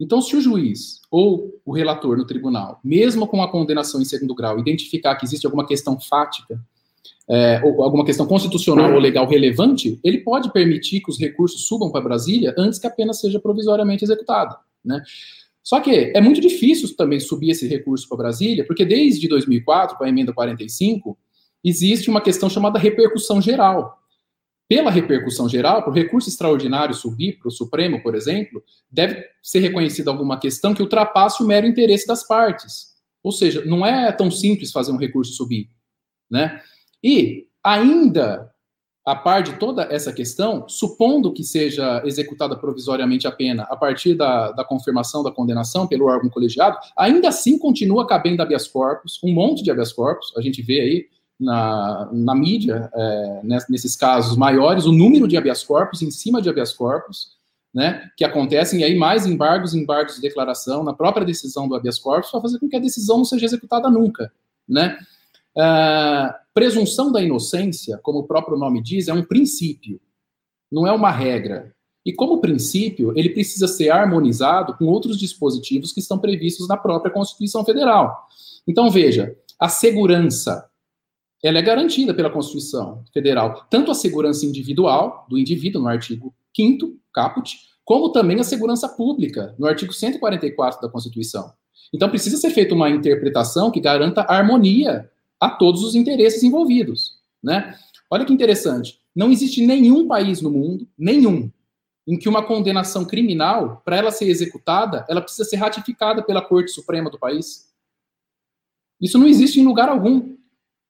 Então, 0.00 0.20
se 0.20 0.36
o 0.36 0.40
juiz 0.40 1.00
ou 1.10 1.60
o 1.64 1.72
relator 1.72 2.16
no 2.16 2.26
tribunal, 2.26 2.80
mesmo 2.84 3.26
com 3.26 3.42
a 3.42 3.50
condenação 3.50 4.00
em 4.00 4.04
segundo 4.04 4.34
grau, 4.34 4.58
identificar 4.58 5.16
que 5.16 5.24
existe 5.24 5.44
alguma 5.44 5.66
questão 5.66 5.98
fática, 5.98 6.60
é, 7.30 7.56
alguma 7.58 8.04
questão 8.04 8.26
constitucional 8.26 8.92
ou 8.92 8.98
legal 8.98 9.26
relevante, 9.28 10.00
ele 10.02 10.18
pode 10.18 10.50
permitir 10.52 11.00
que 11.00 11.10
os 11.10 11.18
recursos 11.18 11.66
subam 11.66 11.90
para 11.90 12.00
Brasília 12.00 12.54
antes 12.56 12.78
que 12.78 12.86
a 12.86 12.90
pena 12.90 13.12
seja 13.12 13.38
provisoriamente 13.38 14.04
executada. 14.04 14.56
Né? 14.84 15.02
Só 15.62 15.80
que 15.80 16.12
é 16.14 16.20
muito 16.20 16.40
difícil 16.40 16.96
também 16.96 17.20
subir 17.20 17.50
esse 17.50 17.68
recurso 17.68 18.08
para 18.08 18.16
Brasília, 18.16 18.64
porque 18.66 18.84
desde 18.84 19.28
2004, 19.28 19.98
com 19.98 20.04
a 20.04 20.08
emenda 20.08 20.32
45, 20.32 21.18
existe 21.62 22.08
uma 22.08 22.22
questão 22.22 22.48
chamada 22.48 22.78
repercussão 22.78 23.42
geral. 23.42 23.98
Pela 24.66 24.90
repercussão 24.90 25.48
geral, 25.48 25.82
para 25.82 25.90
o 25.90 25.94
recurso 25.94 26.28
extraordinário 26.28 26.94
subir 26.94 27.38
para 27.38 27.48
o 27.48 27.50
Supremo, 27.50 28.02
por 28.02 28.14
exemplo, 28.14 28.62
deve 28.90 29.22
ser 29.42 29.60
reconhecida 29.60 30.10
alguma 30.10 30.38
questão 30.38 30.74
que 30.74 30.82
ultrapasse 30.82 31.42
o 31.42 31.46
mero 31.46 31.66
interesse 31.66 32.06
das 32.06 32.26
partes. 32.26 32.94
Ou 33.22 33.32
seja, 33.32 33.64
não 33.64 33.84
é 33.84 34.10
tão 34.12 34.30
simples 34.30 34.72
fazer 34.72 34.92
um 34.92 34.98
recurso 34.98 35.32
subir. 35.32 35.68
Né? 36.30 36.62
E 37.08 37.46
ainda 37.64 38.50
a 39.02 39.16
par 39.16 39.42
de 39.42 39.54
toda 39.54 39.84
essa 39.84 40.12
questão, 40.12 40.68
supondo 40.68 41.32
que 41.32 41.42
seja 41.42 42.02
executada 42.04 42.54
provisoriamente 42.54 43.26
a 43.26 43.32
pena 43.32 43.62
a 43.70 43.74
partir 43.74 44.14
da, 44.14 44.52
da 44.52 44.62
confirmação 44.62 45.22
da 45.22 45.32
condenação 45.32 45.86
pelo 45.86 46.04
órgão 46.04 46.28
colegiado, 46.28 46.76
ainda 46.94 47.28
assim 47.28 47.58
continua 47.58 48.06
cabendo 48.06 48.42
habeas 48.42 48.68
corpus, 48.68 49.18
um 49.24 49.32
monte 49.32 49.62
de 49.62 49.70
habeas 49.70 49.94
corpus, 49.94 50.34
a 50.36 50.42
gente 50.42 50.60
vê 50.60 50.80
aí 50.80 51.06
na, 51.40 52.10
na 52.12 52.34
mídia, 52.34 52.90
é, 52.92 53.40
nesses 53.70 53.96
casos 53.96 54.36
maiores, 54.36 54.84
o 54.84 54.92
número 54.92 55.26
de 55.26 55.38
habeas 55.38 55.64
corpus 55.64 56.02
em 56.02 56.10
cima 56.10 56.42
de 56.42 56.50
habeas 56.50 56.74
corpus, 56.74 57.38
né, 57.72 58.10
que 58.18 58.24
acontecem, 58.24 58.80
e 58.80 58.84
aí 58.84 58.94
mais 58.94 59.24
embargos, 59.24 59.74
embargos 59.74 60.16
de 60.16 60.20
declaração 60.20 60.84
na 60.84 60.92
própria 60.92 61.24
decisão 61.24 61.66
do 61.66 61.74
habeas 61.74 61.98
corpus, 61.98 62.30
para 62.30 62.42
fazer 62.42 62.58
com 62.58 62.68
que 62.68 62.76
a 62.76 62.80
decisão 62.80 63.16
não 63.16 63.24
seja 63.24 63.46
executada 63.46 63.88
nunca, 63.88 64.30
né. 64.68 64.98
Uh, 65.58 66.32
presunção 66.54 67.10
da 67.10 67.20
inocência, 67.20 67.98
como 67.98 68.20
o 68.20 68.26
próprio 68.26 68.56
nome 68.56 68.80
diz, 68.80 69.08
é 69.08 69.12
um 69.12 69.24
princípio, 69.24 70.00
não 70.70 70.86
é 70.86 70.92
uma 70.92 71.10
regra. 71.10 71.74
E 72.06 72.12
como 72.12 72.40
princípio, 72.40 73.12
ele 73.16 73.30
precisa 73.30 73.66
ser 73.66 73.90
harmonizado 73.90 74.76
com 74.76 74.84
outros 74.86 75.18
dispositivos 75.18 75.92
que 75.92 75.98
estão 75.98 76.18
previstos 76.18 76.68
na 76.68 76.76
própria 76.76 77.12
Constituição 77.12 77.64
Federal. 77.64 78.26
Então, 78.66 78.88
veja, 78.88 79.36
a 79.58 79.68
segurança, 79.68 80.70
ela 81.42 81.58
é 81.58 81.62
garantida 81.62 82.14
pela 82.14 82.30
Constituição 82.30 83.04
Federal, 83.12 83.66
tanto 83.68 83.90
a 83.90 83.94
segurança 83.94 84.46
individual 84.46 85.26
do 85.28 85.36
indivíduo 85.36 85.82
no 85.82 85.88
artigo 85.88 86.32
5º, 86.56 86.94
caput, 87.12 87.58
como 87.84 88.12
também 88.12 88.38
a 88.38 88.44
segurança 88.44 88.88
pública 88.88 89.54
no 89.58 89.66
artigo 89.66 89.92
144 89.92 90.80
da 90.80 90.88
Constituição. 90.88 91.52
Então 91.92 92.08
precisa 92.08 92.36
ser 92.36 92.50
feita 92.50 92.74
uma 92.74 92.90
interpretação 92.90 93.70
que 93.70 93.80
garanta 93.80 94.26
harmonia 94.28 95.10
a 95.40 95.48
todos 95.50 95.82
os 95.82 95.94
interesses 95.94 96.42
envolvidos, 96.42 97.18
né? 97.42 97.76
Olha 98.10 98.24
que 98.24 98.32
interessante. 98.32 98.98
Não 99.14 99.30
existe 99.30 99.64
nenhum 99.66 100.06
país 100.06 100.40
no 100.40 100.50
mundo, 100.50 100.88
nenhum, 100.96 101.50
em 102.06 102.18
que 102.18 102.28
uma 102.28 102.42
condenação 102.42 103.04
criminal, 103.04 103.82
para 103.84 103.96
ela 103.96 104.10
ser 104.10 104.28
executada, 104.28 105.04
ela 105.08 105.20
precisa 105.20 105.48
ser 105.48 105.56
ratificada 105.56 106.22
pela 106.22 106.40
Corte 106.40 106.70
Suprema 106.70 107.10
do 107.10 107.18
país. 107.18 107.68
Isso 109.00 109.18
não 109.18 109.26
existe 109.26 109.60
em 109.60 109.64
lugar 109.64 109.88
algum, 109.88 110.34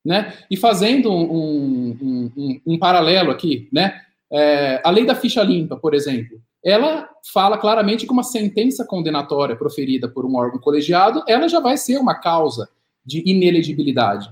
né? 0.05 0.38
E 0.50 0.57
fazendo 0.57 1.11
um, 1.11 1.90
um, 2.00 2.33
um, 2.37 2.61
um 2.67 2.78
paralelo 2.78 3.31
aqui, 3.31 3.69
né? 3.73 4.00
É, 4.31 4.81
a 4.85 4.90
lei 4.90 5.05
da 5.05 5.14
ficha 5.14 5.43
limpa, 5.43 5.76
por 5.76 5.95
exemplo, 5.95 6.40
ela 6.64 7.09
fala 7.33 7.59
claramente 7.59 8.07
que 8.07 8.12
uma 8.12 8.23
sentença 8.23 8.85
condenatória 8.85 9.57
proferida 9.57 10.09
por 10.09 10.25
um 10.26 10.37
órgão 10.37 10.61
colegiado, 10.61 11.25
ela 11.26 11.49
já 11.49 11.61
vai 11.61 11.76
ser 11.76 11.99
uma 11.99 12.14
causa 12.14 12.69
de 13.05 13.23
inelegibilidade. 13.28 14.31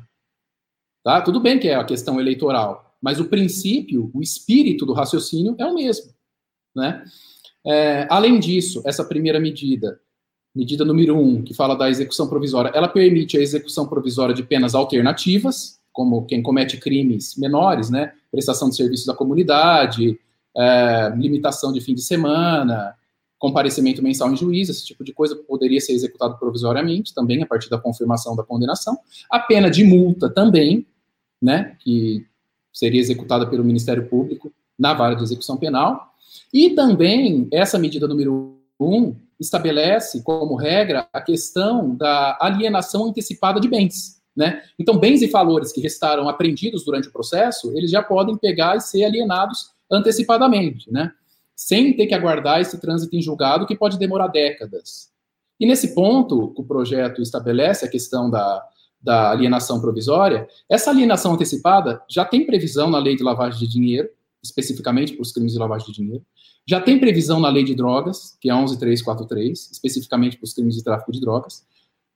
Tá? 1.06 1.20
Tudo 1.20 1.38
bem 1.38 1.56
que 1.56 1.68
é 1.68 1.76
a 1.76 1.84
questão 1.84 2.18
eleitoral, 2.18 2.96
mas 3.00 3.20
o 3.20 3.26
princípio, 3.26 4.10
o 4.12 4.20
espírito 4.20 4.84
do 4.84 4.92
raciocínio 4.92 5.54
é 5.56 5.64
o 5.64 5.72
mesmo. 5.72 6.10
Né? 6.74 7.04
É, 7.64 8.08
além 8.10 8.40
disso, 8.40 8.82
essa 8.84 9.04
primeira 9.04 9.38
medida, 9.38 10.00
medida 10.52 10.84
número 10.84 11.16
um, 11.16 11.44
que 11.44 11.54
fala 11.54 11.76
da 11.76 11.88
execução 11.88 12.26
provisória, 12.26 12.72
ela 12.74 12.88
permite 12.88 13.38
a 13.38 13.40
execução 13.40 13.86
provisória 13.86 14.34
de 14.34 14.42
penas 14.42 14.74
alternativas, 14.74 15.78
como 15.92 16.26
quem 16.26 16.42
comete 16.42 16.76
crimes 16.76 17.36
menores, 17.36 17.88
né? 17.88 18.12
prestação 18.32 18.68
de 18.68 18.74
serviços 18.74 19.08
à 19.08 19.14
comunidade, 19.14 20.18
é, 20.56 21.12
limitação 21.16 21.72
de 21.72 21.80
fim 21.80 21.94
de 21.94 22.02
semana, 22.02 22.96
comparecimento 23.38 24.02
mensal 24.02 24.32
em 24.32 24.36
juízo, 24.36 24.72
esse 24.72 24.84
tipo 24.84 25.04
de 25.04 25.12
coisa 25.12 25.36
poderia 25.36 25.80
ser 25.80 25.92
executado 25.92 26.36
provisoriamente, 26.36 27.14
também 27.14 27.44
a 27.44 27.46
partir 27.46 27.70
da 27.70 27.78
confirmação 27.78 28.34
da 28.34 28.42
condenação. 28.42 28.98
A 29.30 29.38
pena 29.38 29.70
de 29.70 29.84
multa 29.84 30.28
também, 30.28 30.84
né, 31.40 31.76
que 31.80 32.26
seria 32.72 33.00
executada 33.00 33.46
pelo 33.46 33.64
Ministério 33.64 34.08
Público 34.08 34.52
na 34.78 34.94
vara 34.94 35.14
de 35.14 35.22
execução 35.22 35.56
penal. 35.56 36.14
E 36.52 36.70
também 36.70 37.48
essa 37.52 37.78
medida 37.78 38.06
número 38.06 38.58
um 38.78 39.14
estabelece 39.38 40.22
como 40.22 40.54
regra 40.54 41.08
a 41.12 41.20
questão 41.20 41.94
da 41.94 42.36
alienação 42.40 43.06
antecipada 43.06 43.60
de 43.60 43.68
bens. 43.68 44.20
Né? 44.36 44.62
Então, 44.78 44.98
bens 44.98 45.22
e 45.22 45.26
valores 45.26 45.72
que 45.72 45.80
restaram 45.80 46.28
apreendidos 46.28 46.84
durante 46.84 47.08
o 47.08 47.12
processo, 47.12 47.72
eles 47.76 47.90
já 47.90 48.02
podem 48.02 48.36
pegar 48.36 48.76
e 48.76 48.80
ser 48.80 49.04
alienados 49.04 49.70
antecipadamente. 49.90 50.90
Né? 50.92 51.10
sem 51.56 51.96
ter 51.96 52.06
que 52.06 52.14
aguardar 52.14 52.60
esse 52.60 52.78
trânsito 52.78 53.16
em 53.16 53.22
julgado, 53.22 53.66
que 53.66 53.74
pode 53.74 53.98
demorar 53.98 54.28
décadas. 54.28 55.10
E 55.58 55.66
nesse 55.66 55.94
ponto, 55.94 56.52
o 56.54 56.62
projeto 56.62 57.22
estabelece 57.22 57.86
a 57.86 57.88
questão 57.88 58.30
da, 58.30 58.62
da 59.00 59.30
alienação 59.30 59.80
provisória. 59.80 60.48
Essa 60.68 60.90
alienação 60.90 61.34
antecipada 61.34 62.02
já 62.08 62.24
tem 62.24 62.44
previsão 62.44 62.90
na 62.90 62.98
lei 62.98 63.16
de 63.16 63.22
lavagem 63.22 63.58
de 63.58 63.68
dinheiro, 63.68 64.08
especificamente 64.42 65.12
para 65.14 65.22
os 65.22 65.32
crimes 65.32 65.52
de 65.52 65.58
lavagem 65.58 65.86
de 65.86 65.92
dinheiro. 65.92 66.24
Já 66.68 66.80
tem 66.80 66.98
previsão 66.98 67.38
na 67.38 67.48
lei 67.48 67.62
de 67.62 67.74
drogas, 67.74 68.36
que 68.40 68.50
é 68.50 68.54
11343, 68.54 69.70
especificamente 69.72 70.36
para 70.36 70.44
os 70.44 70.52
crimes 70.52 70.74
de 70.74 70.82
tráfico 70.82 71.12
de 71.12 71.20
drogas. 71.20 71.64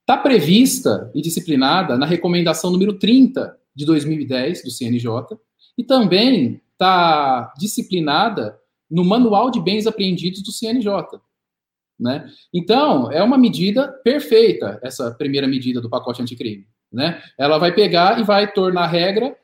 Está 0.00 0.16
prevista 0.16 1.10
e 1.14 1.22
disciplinada 1.22 1.96
na 1.96 2.04
recomendação 2.04 2.70
número 2.70 2.98
30 2.98 3.56
de 3.74 3.86
2010 3.86 4.64
do 4.64 4.70
CNJ. 4.70 5.38
E 5.78 5.84
também 5.84 6.60
está 6.72 7.52
disciplinada 7.56 8.58
no 8.90 9.04
Manual 9.04 9.50
de 9.50 9.60
Bens 9.60 9.86
Apreendidos 9.86 10.42
do 10.42 10.50
CNJ. 10.50 11.20
Né? 12.00 12.26
Então, 12.52 13.12
é 13.12 13.22
uma 13.22 13.36
medida 13.36 13.86
perfeita, 14.02 14.80
essa 14.82 15.12
primeira 15.12 15.46
medida 15.46 15.82
do 15.82 15.90
pacote 15.90 16.22
anticrime. 16.22 16.66
Né? 16.90 17.22
Ela 17.38 17.58
vai 17.58 17.74
pegar 17.74 18.18
e 18.18 18.24
vai 18.24 18.50
tornar 18.50 18.86
regra 18.86 19.36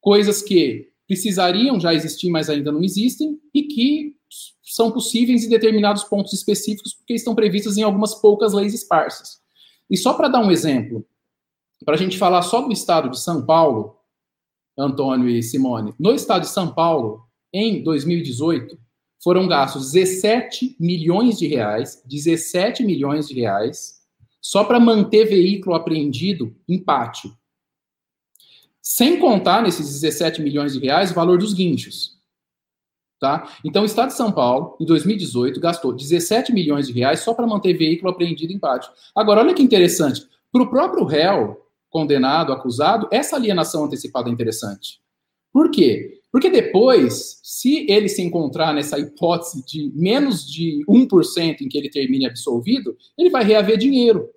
coisas 0.00 0.40
que 0.40 0.88
precisariam 1.08 1.80
já 1.80 1.92
existir, 1.92 2.30
mas 2.30 2.48
ainda 2.48 2.70
não 2.70 2.84
existem, 2.84 3.38
e 3.52 3.64
que 3.64 4.14
são 4.62 4.92
possíveis 4.92 5.44
em 5.44 5.48
determinados 5.48 6.04
pontos 6.04 6.32
específicos, 6.32 6.94
porque 6.94 7.14
estão 7.14 7.34
previstas 7.34 7.76
em 7.76 7.82
algumas 7.82 8.14
poucas 8.14 8.52
leis 8.52 8.74
esparsas. 8.74 9.40
E 9.90 9.96
só 9.96 10.14
para 10.14 10.28
dar 10.28 10.40
um 10.40 10.50
exemplo, 10.50 11.04
para 11.84 11.94
a 11.94 11.98
gente 11.98 12.18
falar 12.18 12.42
só 12.42 12.60
do 12.60 12.72
estado 12.72 13.10
de 13.10 13.18
São 13.18 13.44
Paulo, 13.44 13.96
Antônio 14.78 15.28
e 15.28 15.42
Simone, 15.42 15.94
no 15.98 16.12
estado 16.12 16.42
de 16.42 16.48
São 16.48 16.72
Paulo, 16.72 17.22
em 17.52 17.82
2018, 17.82 18.78
foram 19.22 19.48
gastos 19.48 19.92
17 19.92 20.76
milhões 20.78 21.38
de 21.38 21.46
reais, 21.46 22.02
17 22.06 22.84
milhões 22.84 23.28
de 23.28 23.34
reais, 23.34 23.98
só 24.40 24.64
para 24.64 24.78
manter 24.78 25.26
veículo 25.26 25.74
apreendido 25.74 26.54
em 26.68 26.78
pátio. 26.78 27.36
Sem 28.80 29.18
contar 29.18 29.62
nesses 29.62 30.00
17 30.00 30.40
milhões 30.40 30.72
de 30.72 30.78
reais 30.78 31.10
o 31.10 31.14
valor 31.14 31.38
dos 31.38 31.52
guinchos. 31.52 32.16
Tá? 33.20 33.52
Então, 33.64 33.82
o 33.82 33.86
Estado 33.86 34.08
de 34.08 34.14
São 34.14 34.30
Paulo, 34.30 34.76
em 34.80 34.86
2018, 34.86 35.58
gastou 35.58 35.92
17 35.92 36.52
milhões 36.52 36.86
de 36.86 36.92
reais 36.92 37.20
só 37.20 37.34
para 37.34 37.46
manter 37.46 37.76
veículo 37.76 38.10
apreendido 38.10 38.52
em 38.52 38.58
pátio. 38.58 38.92
Agora, 39.14 39.40
olha 39.40 39.52
que 39.52 39.62
interessante. 39.62 40.24
Para 40.52 40.62
o 40.62 40.70
próprio 40.70 41.04
réu, 41.04 41.60
condenado, 41.90 42.52
acusado, 42.52 43.08
essa 43.10 43.34
alienação 43.34 43.84
antecipada 43.84 44.30
é 44.30 44.32
interessante. 44.32 45.00
Por 45.52 45.70
quê? 45.70 46.17
Porque 46.30 46.50
depois, 46.50 47.40
se 47.42 47.90
ele 47.90 48.08
se 48.08 48.22
encontrar 48.22 48.74
nessa 48.74 48.98
hipótese 48.98 49.64
de 49.64 49.90
menos 49.94 50.46
de 50.46 50.84
1% 50.86 51.60
em 51.60 51.68
que 51.68 51.78
ele 51.78 51.88
termine 51.88 52.26
absolvido, 52.26 52.96
ele 53.16 53.30
vai 53.30 53.44
reaver 53.44 53.78
dinheiro. 53.78 54.30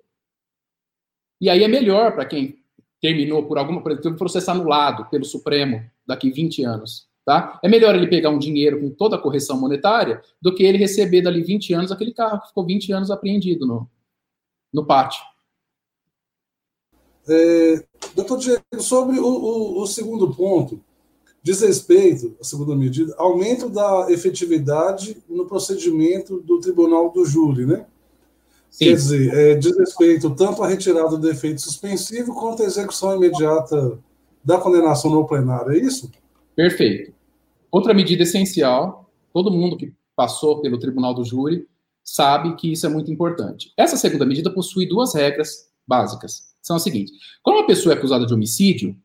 E 1.40 1.50
aí 1.50 1.62
é 1.62 1.68
melhor 1.68 2.14
para 2.14 2.24
quem 2.24 2.62
terminou 3.00 3.44
por 3.46 3.58
alguma, 3.58 3.82
por 3.82 3.92
exemplo, 3.92 4.16
processo 4.16 4.50
anulado 4.50 5.10
pelo 5.10 5.24
Supremo 5.24 5.84
daqui 6.06 6.30
20 6.30 6.64
anos. 6.64 7.08
Tá? 7.24 7.60
É 7.62 7.68
melhor 7.68 7.94
ele 7.94 8.08
pegar 8.08 8.30
um 8.30 8.38
dinheiro 8.38 8.80
com 8.80 8.90
toda 8.90 9.16
a 9.16 9.18
correção 9.18 9.60
monetária 9.60 10.20
do 10.40 10.54
que 10.54 10.64
ele 10.64 10.78
receber 10.78 11.22
dali 11.22 11.42
20 11.42 11.74
anos 11.74 11.92
aquele 11.92 12.12
carro 12.12 12.40
que 12.40 12.48
ficou 12.48 12.66
20 12.66 12.92
anos 12.92 13.10
apreendido 13.10 13.66
no, 13.66 13.88
no 14.72 14.84
pátio. 14.84 15.22
É, 17.28 17.84
doutor 18.16 18.38
Diego, 18.38 18.62
sobre 18.78 19.18
o, 19.20 19.24
o, 19.24 19.82
o, 19.82 19.86
segundo 19.86 20.34
ponto, 20.34 20.82
diz 21.42 21.60
respeito, 21.60 22.36
a 22.40 22.44
segunda 22.44 22.74
medida, 22.76 23.14
aumento 23.18 23.68
da 23.68 24.06
efetividade 24.10 25.16
no 25.28 25.46
procedimento 25.46 26.40
do 26.40 26.60
tribunal 26.60 27.10
do 27.10 27.24
júri, 27.24 27.66
né? 27.66 27.86
Sim. 28.70 28.86
Quer 28.86 28.94
dizer, 28.94 29.34
é, 29.34 29.54
diz 29.54 29.76
respeito 29.76 30.30
tanto 30.30 30.62
à 30.62 30.68
retirada 30.68 31.18
do 31.18 31.28
efeito 31.28 31.60
suspensivo 31.60 32.34
quanto 32.34 32.62
à 32.62 32.66
execução 32.66 33.14
imediata 33.16 33.98
da 34.44 34.58
condenação 34.58 35.10
no 35.10 35.26
plenário, 35.26 35.72
é 35.72 35.78
isso? 35.78 36.10
Perfeito. 36.54 37.12
Outra 37.70 37.92
medida 37.92 38.22
essencial, 38.22 39.10
todo 39.32 39.50
mundo 39.50 39.76
que 39.76 39.92
passou 40.14 40.60
pelo 40.60 40.78
tribunal 40.78 41.14
do 41.14 41.24
júri 41.24 41.66
sabe 42.04 42.54
que 42.56 42.72
isso 42.72 42.86
é 42.86 42.88
muito 42.88 43.10
importante. 43.10 43.72
Essa 43.76 43.96
segunda 43.96 44.26
medida 44.26 44.52
possui 44.52 44.86
duas 44.86 45.14
regras 45.14 45.68
básicas. 45.86 46.52
São 46.60 46.76
as 46.76 46.82
seguintes: 46.82 47.12
quando 47.42 47.56
uma 47.56 47.66
pessoa 47.66 47.94
é 47.94 47.98
acusada 47.98 48.26
de 48.26 48.32
homicídio, 48.32 48.96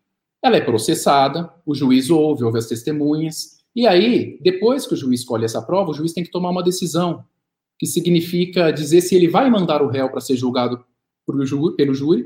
ela 0.44 0.58
é 0.58 0.62
processada, 0.62 1.52
o 1.66 1.74
juiz 1.74 2.10
ouve, 2.10 2.44
ouve 2.44 2.58
as 2.58 2.68
testemunhas, 2.68 3.58
e 3.76 3.86
aí, 3.86 4.40
depois 4.42 4.88
que 4.88 4.94
o 4.94 4.98
juiz 4.98 5.20
escolhe 5.20 5.46
essa 5.46 5.62
prova, 5.62 5.92
o 5.92 5.94
juiz 5.94 6.14
tem 6.14 6.24
que 6.24 6.32
tomar 6.32 6.50
uma 6.50 6.64
decisão, 6.64 7.24
que 7.78 7.86
significa 7.86 8.72
dizer 8.72 9.02
se 9.02 9.16
ele 9.16 9.28
vai 9.28 9.50
mandar 9.50 9.84
o 9.84 9.88
réu 9.88 10.10
para 10.10 10.20
ser 10.20 10.36
julgado 10.36 10.84
pelo 11.26 11.46
júri, 11.46 11.76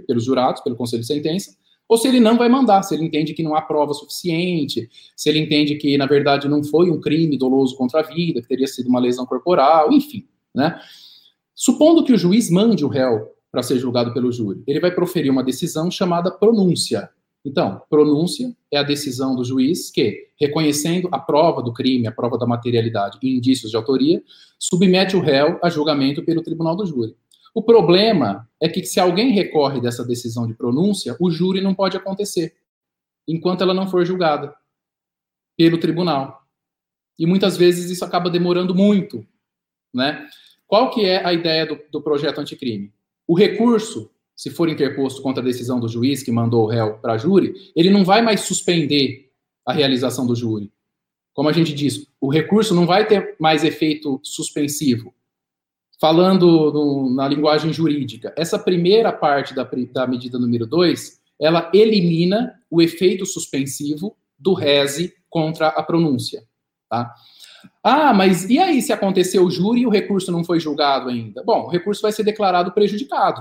pelos 0.06 0.24
jurados, 0.24 0.62
pelo 0.62 0.75
conselho 0.75 1.01
de 1.01 1.08
sentença, 1.08 1.51
ou 1.89 1.98
se 1.98 2.08
ele 2.08 2.22
não 2.22 2.38
vai 2.38 2.48
mandar, 2.48 2.84
se 2.84 2.96
ele 2.96 3.03
entende 3.03 3.34
que 3.34 3.44
não 3.44 3.53
há 3.53 3.62
prova 3.62 3.94
suficiente, 3.94 4.89
se 5.13 5.27
ele 5.27 5.39
entende 5.39 5.75
que, 5.75 5.98
na 5.98 6.06
verdade, 6.06 6.48
não 6.48 6.63
foi 6.63 6.89
um 6.89 7.01
crime 7.01 7.38
doloso 7.38 7.75
contra 7.75 8.00
a 8.00 8.03
vida, 8.03 8.41
que 8.41 8.48
teria 8.48 8.65
sido 8.65 8.88
uma 8.88 9.01
lesão 9.01 9.25
corporal, 9.25 9.91
enfim, 9.91 10.25
né? 10.56 10.80
Supondo 11.53 12.06
que 12.06 12.13
o 12.13 12.18
juiz 12.18 12.50
mande 12.50 12.86
o 12.86 12.88
réu 12.88 13.27
para 13.51 13.62
ser 13.62 13.77
julgado 13.77 14.13
pelo 14.13 14.32
júri, 14.32 14.63
ele 14.65 14.80
vai 14.80 14.91
proferir 14.96 15.30
uma 15.30 15.44
decisão 15.44 15.91
chamada 15.91 16.32
pronúncia. 16.32 17.10
Então, 17.43 17.81
pronúncia 17.89 18.55
é 18.71 18.77
a 18.77 18.83
decisão 18.83 19.36
do 19.36 19.43
juiz 19.43 19.89
que, 19.89 20.27
reconhecendo 20.39 21.10
a 21.12 21.19
prova 21.19 21.62
do 21.62 21.74
crime, 21.74 22.07
a 22.07 22.12
prova 22.12 22.38
da 22.38 22.45
materialidade 22.45 23.17
e 23.21 23.36
indícios 23.36 23.71
de 23.71 23.77
autoria, 23.77 24.21
submete 24.60 25.15
o 25.15 25.21
réu 25.21 25.60
a 25.63 25.69
julgamento 25.69 26.24
pelo 26.24 26.43
tribunal 26.43 26.75
do 26.75 26.86
júri. 26.86 27.15
O 27.53 27.63
problema 27.63 28.48
é 28.62 28.69
que 28.69 28.83
se 28.83 29.00
alguém 29.00 29.31
recorre 29.31 29.81
dessa 29.81 30.05
decisão 30.05 30.48
de 30.48 30.53
pronúncia, 30.53 31.17
o 31.19 31.29
júri 31.29 31.62
não 31.62 31.74
pode 31.74 31.98
acontecer 31.98 32.55
enquanto 33.27 33.62
ela 33.62 33.73
não 33.73 33.88
for 33.88 34.06
julgada 34.06 34.54
pelo 35.58 35.77
tribunal. 35.77 36.41
E 37.17 37.25
muitas 37.25 37.58
vezes 37.58 37.91
isso 37.91 38.06
acaba 38.06 38.30
demorando 38.30 38.73
muito, 38.73 39.25
né? 39.93 40.27
Qual 40.65 40.89
que 40.89 41.06
é 41.06 41.25
a 41.25 41.34
ideia 41.34 41.65
do, 41.65 41.77
do 41.91 42.01
projeto 42.01 42.39
anticrime? 42.39 42.93
O 43.27 43.38
recurso, 43.38 44.10
se 44.41 44.49
for 44.49 44.67
interposto 44.67 45.21
contra 45.21 45.39
a 45.39 45.45
decisão 45.45 45.80
do 45.80 45.88
juiz 45.88 46.23
que 46.23 46.32
mandou 46.32 46.63
o 46.63 46.67
réu 46.67 46.97
para 46.97 47.15
júri, 47.15 47.54
ele 47.75 47.91
não 47.91 48.04
vai 48.04 48.23
mais 48.23 48.41
suspender 48.41 49.30
a 49.63 49.71
realização 49.71 50.25
do 50.25 50.36
júri. 50.36 50.71
Como 51.32 51.47
a 51.47 51.54
gente 51.54 51.73
diz, 51.75 52.08
o 52.19 52.27
recurso 52.27 52.73
não 52.73 52.88
vai 52.88 53.06
ter 53.06 53.36
mais 53.39 53.63
efeito 53.63 54.19
suspensivo 54.23 55.13
falando 56.01 56.73
no, 56.73 57.13
na 57.13 57.27
linguagem 57.27 57.71
jurídica, 57.71 58.34
essa 58.36 58.58
primeira 58.58 59.13
parte 59.13 59.54
da, 59.54 59.69
da 59.93 60.08
medida 60.08 60.39
número 60.39 60.65
2, 60.65 61.21
ela 61.39 61.69
elimina 61.71 62.60
o 62.71 62.82
efeito 62.82 63.23
suspensivo 63.23 64.17
do 64.39 64.56
rese 64.56 65.13
contra 65.30 65.67
a 65.67 65.84
pronúncia. 65.84 66.43
Tá? 66.89 67.13
Ah, 67.84 68.15
mas 68.15 68.49
e 68.49 68.58
aí 68.58 68.82
se 68.82 68.91
aconteceu 68.91 69.45
o 69.45 69.51
júri 69.51 69.82
e 69.82 69.86
o 69.86 69.91
recurso 69.91 70.32
não 70.32 70.43
foi 70.43 70.60
julgado 70.60 71.08
ainda? 71.08 71.43
Bom, 71.43 71.65
o 71.65 71.69
recurso 71.69 72.01
vai 72.01 72.12
ser 72.12 72.23
declarado 72.23 72.71
prejudicado. 72.71 73.39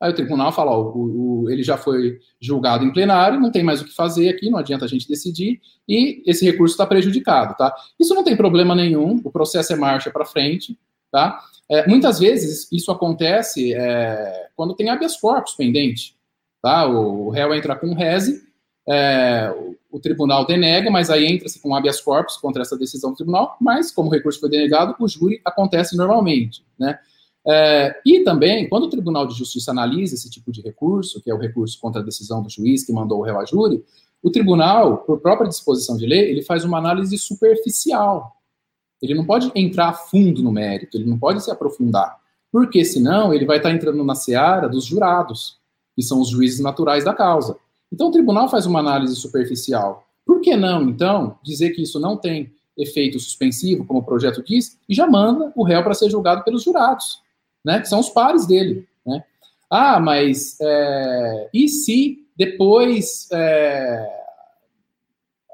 Aí 0.00 0.10
o 0.10 0.14
tribunal 0.14 0.52
fala, 0.52 0.72
ó, 0.72 0.82
o, 0.82 1.44
o, 1.44 1.50
ele 1.50 1.62
já 1.62 1.76
foi 1.76 2.18
julgado 2.40 2.84
em 2.84 2.92
plenário, 2.92 3.40
não 3.40 3.50
tem 3.50 3.62
mais 3.62 3.80
o 3.80 3.84
que 3.84 3.94
fazer 3.94 4.28
aqui, 4.28 4.50
não 4.50 4.58
adianta 4.58 4.84
a 4.84 4.88
gente 4.88 5.08
decidir, 5.08 5.60
e 5.88 6.22
esse 6.26 6.44
recurso 6.44 6.74
está 6.74 6.86
prejudicado, 6.86 7.56
tá? 7.56 7.74
Isso 7.98 8.14
não 8.14 8.22
tem 8.22 8.36
problema 8.36 8.74
nenhum, 8.74 9.20
o 9.24 9.30
processo 9.30 9.72
é 9.72 9.76
marcha 9.76 10.10
para 10.10 10.26
frente, 10.26 10.78
tá? 11.10 11.40
É, 11.68 11.86
muitas 11.88 12.18
vezes 12.18 12.70
isso 12.70 12.92
acontece 12.92 13.74
é, 13.74 14.48
quando 14.54 14.74
tem 14.74 14.88
habeas 14.88 15.16
corpus 15.16 15.54
pendente. 15.54 16.14
Tá? 16.62 16.86
O, 16.86 17.26
o 17.26 17.30
réu 17.30 17.54
entra 17.54 17.76
com 17.76 17.94
reze, 17.94 18.42
é, 18.88 19.52
o, 19.56 19.76
o, 19.96 20.00
tribunal 20.00 20.46
denega, 20.46 20.90
mas 20.90 21.10
aí 21.10 21.26
entra-se 21.26 21.60
com 21.60 21.74
habeas 21.74 22.00
corpus 22.00 22.36
contra 22.36 22.62
essa 22.62 22.76
decisão 22.78 23.10
do 23.10 23.16
tribunal, 23.16 23.56
mas 23.60 23.90
como 23.90 24.08
o 24.08 24.12
recurso 24.12 24.40
foi 24.40 24.48
denegado, 24.48 24.94
o 24.98 25.08
júri 25.08 25.40
acontece 25.44 25.96
normalmente. 25.96 26.64
Né? 26.78 26.98
É, 27.48 28.00
e 28.04 28.20
também, 28.24 28.68
quando 28.68 28.84
o 28.84 28.90
Tribunal 28.90 29.26
de 29.26 29.34
Justiça 29.34 29.70
analisa 29.70 30.14
esse 30.14 30.28
tipo 30.28 30.50
de 30.50 30.60
recurso, 30.62 31.22
que 31.22 31.30
é 31.30 31.34
o 31.34 31.38
recurso 31.38 31.78
contra 31.80 32.00
a 32.00 32.04
decisão 32.04 32.42
do 32.42 32.50
juiz 32.50 32.84
que 32.84 32.92
mandou 32.92 33.20
o 33.20 33.22
réu 33.22 33.38
a 33.38 33.44
júri, 33.44 33.84
o 34.22 34.30
tribunal, 34.30 34.98
por 34.98 35.20
própria 35.20 35.48
disposição 35.48 35.96
de 35.96 36.06
lei, 36.06 36.30
ele 36.30 36.42
faz 36.42 36.64
uma 36.64 36.78
análise 36.78 37.16
superficial 37.16 38.36
ele 39.00 39.14
não 39.14 39.24
pode 39.24 39.50
entrar 39.54 39.92
fundo 39.92 40.42
no 40.42 40.50
mérito, 40.50 40.96
ele 40.96 41.08
não 41.08 41.18
pode 41.18 41.42
se 41.42 41.50
aprofundar, 41.50 42.18
porque 42.50 42.84
senão 42.84 43.32
ele 43.32 43.44
vai 43.44 43.58
estar 43.58 43.70
entrando 43.70 44.02
na 44.04 44.14
seara 44.14 44.68
dos 44.68 44.84
jurados, 44.84 45.58
que 45.94 46.02
são 46.02 46.20
os 46.20 46.28
juízes 46.28 46.60
naturais 46.60 47.04
da 47.04 47.14
causa. 47.14 47.56
Então 47.92 48.08
o 48.08 48.12
tribunal 48.12 48.48
faz 48.48 48.66
uma 48.66 48.80
análise 48.80 49.14
superficial. 49.16 50.06
Por 50.24 50.40
que 50.40 50.56
não, 50.56 50.82
então, 50.88 51.38
dizer 51.42 51.70
que 51.70 51.82
isso 51.82 52.00
não 52.00 52.16
tem 52.16 52.52
efeito 52.76 53.18
suspensivo, 53.18 53.86
como 53.86 54.00
o 54.00 54.04
projeto 54.04 54.42
diz, 54.42 54.78
e 54.88 54.94
já 54.94 55.06
manda 55.06 55.52
o 55.54 55.62
réu 55.62 55.82
para 55.82 55.94
ser 55.94 56.10
julgado 56.10 56.42
pelos 56.44 56.62
jurados, 56.62 57.20
né, 57.66 57.80
que 57.80 57.88
são 57.88 57.98
os 57.98 58.08
pares 58.08 58.46
dele. 58.46 58.86
Né? 59.04 59.24
Ah, 59.68 59.98
mas 59.98 60.56
é, 60.60 61.50
e 61.52 61.68
se 61.68 62.24
depois 62.36 63.28
é, 63.32 64.06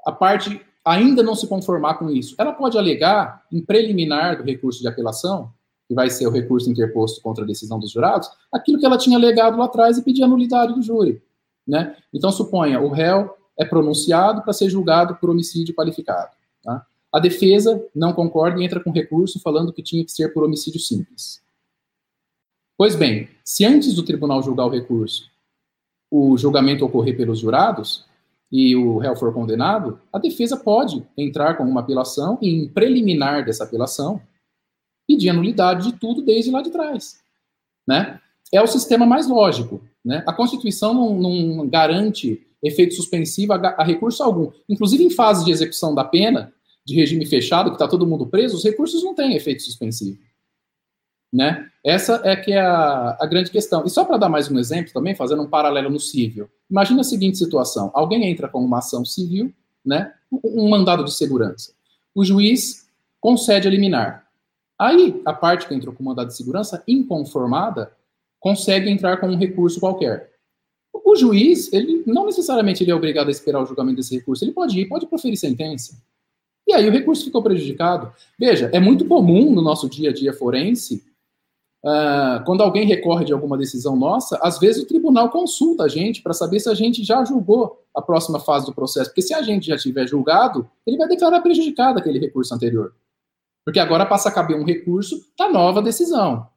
a 0.04 0.12
parte 0.12 0.60
ainda 0.84 1.22
não 1.22 1.34
se 1.34 1.46
conformar 1.46 1.94
com 1.94 2.10
isso, 2.10 2.34
ela 2.36 2.52
pode 2.52 2.76
alegar 2.76 3.42
em 3.50 3.62
preliminar 3.62 4.36
do 4.36 4.42
recurso 4.42 4.82
de 4.82 4.88
apelação, 4.88 5.50
que 5.88 5.94
vai 5.94 6.10
ser 6.10 6.26
o 6.26 6.30
recurso 6.30 6.70
interposto 6.70 7.22
contra 7.22 7.44
a 7.44 7.46
decisão 7.46 7.78
dos 7.78 7.90
jurados, 7.90 8.28
aquilo 8.52 8.78
que 8.78 8.84
ela 8.84 8.98
tinha 8.98 9.16
alegado 9.16 9.56
lá 9.56 9.64
atrás 9.64 9.96
e 9.96 10.02
pedir 10.02 10.22
a 10.22 10.28
nulidade 10.28 10.74
do 10.74 10.82
júri. 10.82 11.22
Né? 11.66 11.96
Então, 12.12 12.30
suponha, 12.30 12.78
o 12.78 12.90
réu 12.90 13.34
é 13.58 13.64
pronunciado 13.64 14.42
para 14.42 14.52
ser 14.52 14.68
julgado 14.68 15.14
por 15.16 15.30
homicídio 15.30 15.74
qualificado. 15.74 16.32
Tá? 16.62 16.84
A 17.10 17.18
defesa 17.18 17.82
não 17.94 18.12
concorda 18.12 18.60
e 18.60 18.64
entra 18.64 18.80
com 18.80 18.90
recurso 18.90 19.40
falando 19.40 19.72
que 19.72 19.82
tinha 19.82 20.04
que 20.04 20.12
ser 20.12 20.34
por 20.34 20.44
homicídio 20.44 20.80
simples. 20.80 21.41
Pois 22.82 22.96
bem, 22.96 23.28
se 23.44 23.64
antes 23.64 23.94
do 23.94 24.02
tribunal 24.02 24.42
julgar 24.42 24.66
o 24.66 24.68
recurso, 24.68 25.30
o 26.10 26.36
julgamento 26.36 26.84
ocorrer 26.84 27.16
pelos 27.16 27.38
jurados, 27.38 28.04
e 28.50 28.74
o 28.74 28.98
réu 28.98 29.14
for 29.14 29.32
condenado, 29.32 30.00
a 30.12 30.18
defesa 30.18 30.56
pode 30.56 31.00
entrar 31.16 31.56
com 31.56 31.62
uma 31.62 31.78
apelação 31.78 32.40
e, 32.42 32.48
em 32.48 32.68
preliminar 32.68 33.44
dessa 33.44 33.62
apelação, 33.62 34.20
pedir 35.06 35.28
a 35.28 35.32
nulidade 35.32 35.92
de 35.92 35.96
tudo 35.96 36.22
desde 36.22 36.50
lá 36.50 36.60
de 36.60 36.72
trás. 36.72 37.20
Né? 37.86 38.18
É 38.52 38.60
o 38.60 38.66
sistema 38.66 39.06
mais 39.06 39.28
lógico. 39.28 39.80
Né? 40.04 40.24
A 40.26 40.32
Constituição 40.32 40.92
não, 40.92 41.14
não 41.14 41.68
garante 41.68 42.44
efeito 42.60 42.94
suspensivo 42.94 43.52
a, 43.52 43.58
a, 43.78 43.84
recurso 43.84 44.24
algum. 44.24 44.50
Inclusive, 44.68 45.04
em 45.04 45.10
fase 45.10 45.44
de 45.44 45.52
execução 45.52 45.94
da 45.94 46.02
pena, 46.02 46.52
de 46.84 46.96
regime 46.96 47.26
fechado, 47.26 47.70
que 47.70 47.76
está 47.76 47.86
todo 47.86 48.08
mundo 48.08 48.26
preso, 48.26 48.56
os 48.56 48.64
recursos 48.64 49.04
não 49.04 49.14
têm 49.14 49.36
efeito 49.36 49.62
suspensivo. 49.62 50.18
Né? 51.32 51.66
Essa 51.82 52.20
é 52.24 52.36
que 52.36 52.52
é 52.52 52.60
a, 52.60 53.16
a 53.18 53.26
grande 53.26 53.50
questão. 53.50 53.84
E 53.86 53.90
só 53.90 54.04
para 54.04 54.18
dar 54.18 54.28
mais 54.28 54.50
um 54.50 54.58
exemplo 54.58 54.92
também, 54.92 55.14
fazendo 55.14 55.42
um 55.42 55.48
paralelo 55.48 55.88
no 55.88 55.98
civil. 55.98 56.48
Imagina 56.70 57.00
a 57.00 57.04
seguinte 57.04 57.38
situação: 57.38 57.90
alguém 57.94 58.28
entra 58.30 58.48
com 58.48 58.62
uma 58.62 58.78
ação 58.78 59.04
civil, 59.04 59.52
né, 59.84 60.12
um 60.30 60.68
mandado 60.68 61.04
de 61.04 61.12
segurança. 61.12 61.72
O 62.14 62.24
juiz 62.24 62.86
concede 63.20 63.66
a 63.66 63.70
liminar. 63.70 64.26
Aí, 64.78 65.22
a 65.24 65.32
parte 65.32 65.66
que 65.66 65.74
entrou 65.74 65.94
com 65.94 66.02
mandado 66.02 66.28
de 66.28 66.36
segurança, 66.36 66.82
inconformada, 66.86 67.92
consegue 68.38 68.90
entrar 68.90 69.16
com 69.18 69.28
um 69.28 69.36
recurso 69.36 69.80
qualquer. 69.80 70.32
O 70.92 71.12
O 71.12 71.16
juiz, 71.16 71.72
ele 71.72 72.02
não 72.06 72.26
necessariamente 72.26 72.82
ele 72.82 72.90
é 72.90 72.94
obrigado 72.94 73.28
a 73.28 73.30
esperar 73.30 73.62
o 73.62 73.66
julgamento 73.66 73.96
desse 73.96 74.14
recurso, 74.14 74.44
ele 74.44 74.52
pode 74.52 74.78
ir, 74.78 74.88
pode 74.88 75.06
proferir 75.06 75.36
sentença. 75.36 76.02
E 76.66 76.72
aí 76.72 76.88
o 76.88 76.92
recurso 76.92 77.24
ficou 77.24 77.42
prejudicado. 77.42 78.12
Veja, 78.38 78.70
é 78.72 78.80
muito 78.80 79.04
comum 79.04 79.52
no 79.52 79.62
nosso 79.62 79.88
dia 79.88 80.10
a 80.10 80.12
dia 80.12 80.32
forense, 80.32 81.04
uh, 81.84 82.44
quando 82.44 82.62
alguém 82.62 82.86
recorre 82.86 83.24
de 83.24 83.32
alguma 83.32 83.56
decisão 83.58 83.96
nossa, 83.96 84.38
às 84.42 84.58
vezes 84.58 84.82
o 84.82 84.86
tribunal 84.86 85.30
consulta 85.30 85.84
a 85.84 85.88
gente 85.88 86.22
para 86.22 86.32
saber 86.32 86.60
se 86.60 86.68
a 86.68 86.74
gente 86.74 87.04
já 87.04 87.24
julgou 87.24 87.82
a 87.94 88.00
próxima 88.00 88.40
fase 88.40 88.66
do 88.66 88.74
processo. 88.74 89.10
Porque 89.10 89.22
se 89.22 89.34
a 89.34 89.42
gente 89.42 89.66
já 89.66 89.76
tiver 89.76 90.06
julgado, 90.06 90.68
ele 90.86 90.96
vai 90.96 91.08
declarar 91.08 91.40
prejudicado 91.40 91.98
aquele 91.98 92.18
recurso 92.18 92.54
anterior. 92.54 92.94
Porque 93.64 93.78
agora 93.78 94.06
passa 94.06 94.28
a 94.28 94.32
caber 94.32 94.56
um 94.56 94.64
recurso 94.64 95.20
da 95.38 95.48
nova 95.48 95.80
decisão, 95.80 96.48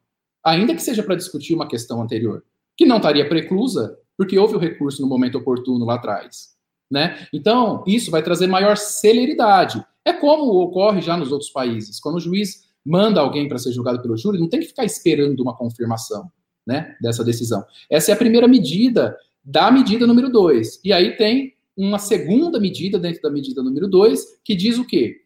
ainda 0.44 0.74
que 0.74 0.82
seja 0.82 1.02
para 1.02 1.14
discutir 1.14 1.54
uma 1.54 1.68
questão 1.68 2.02
anterior, 2.02 2.42
que 2.76 2.84
não 2.84 2.96
estaria 2.96 3.28
preclusa, 3.28 3.96
porque 4.16 4.38
houve 4.38 4.56
o 4.56 4.58
recurso 4.58 5.00
no 5.02 5.08
momento 5.08 5.38
oportuno 5.38 5.84
lá 5.84 5.94
atrás. 5.94 6.56
Né? 6.90 7.26
Então, 7.32 7.82
isso 7.86 8.10
vai 8.10 8.22
trazer 8.22 8.46
maior 8.46 8.76
celeridade. 8.76 9.84
É 10.04 10.12
como 10.12 10.52
ocorre 10.60 11.00
já 11.00 11.16
nos 11.16 11.32
outros 11.32 11.50
países. 11.50 11.98
Quando 11.98 12.16
o 12.16 12.20
juiz 12.20 12.65
manda 12.86 13.20
alguém 13.20 13.48
para 13.48 13.58
ser 13.58 13.72
julgado 13.72 14.00
pelo 14.00 14.16
júri, 14.16 14.38
não 14.38 14.48
tem 14.48 14.60
que 14.60 14.68
ficar 14.68 14.84
esperando 14.84 15.40
uma 15.40 15.56
confirmação 15.56 16.30
né, 16.64 16.96
dessa 17.00 17.24
decisão. 17.24 17.64
Essa 17.90 18.12
é 18.12 18.14
a 18.14 18.16
primeira 18.16 18.46
medida 18.46 19.16
da 19.44 19.70
medida 19.70 20.06
número 20.06 20.30
2. 20.30 20.80
E 20.84 20.92
aí 20.92 21.16
tem 21.16 21.54
uma 21.76 21.98
segunda 21.98 22.60
medida 22.60 22.98
dentro 22.98 23.20
da 23.20 23.30
medida 23.30 23.62
número 23.62 23.88
2, 23.88 24.40
que 24.44 24.54
diz 24.54 24.78
o 24.78 24.86
quê? 24.86 25.22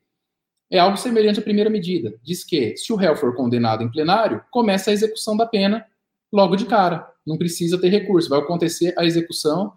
É 0.70 0.79
algo 0.79 0.96
semelhante 0.96 1.38
à 1.38 1.42
primeira 1.42 1.68
medida. 1.68 2.14
Diz 2.23 2.44
que, 2.44 2.77
se 2.77 2.92
o 2.92 2.96
réu 2.96 3.14
for 3.14 3.37
condenado 3.37 3.83
em 3.83 3.90
plenário, 3.90 4.42
começa 4.51 4.90
a 4.90 4.92
execução 4.94 5.37
da 5.37 5.44
pena 5.44 5.85
logo 6.33 6.57
de 6.57 6.64
cara. 6.64 7.07
Não 7.27 7.37
precisa 7.37 7.79
ter 7.79 7.88
recurso. 7.88 8.29
Vai 8.29 8.38
acontecer 8.38 8.94
a 8.96 9.05
execução 9.05 9.73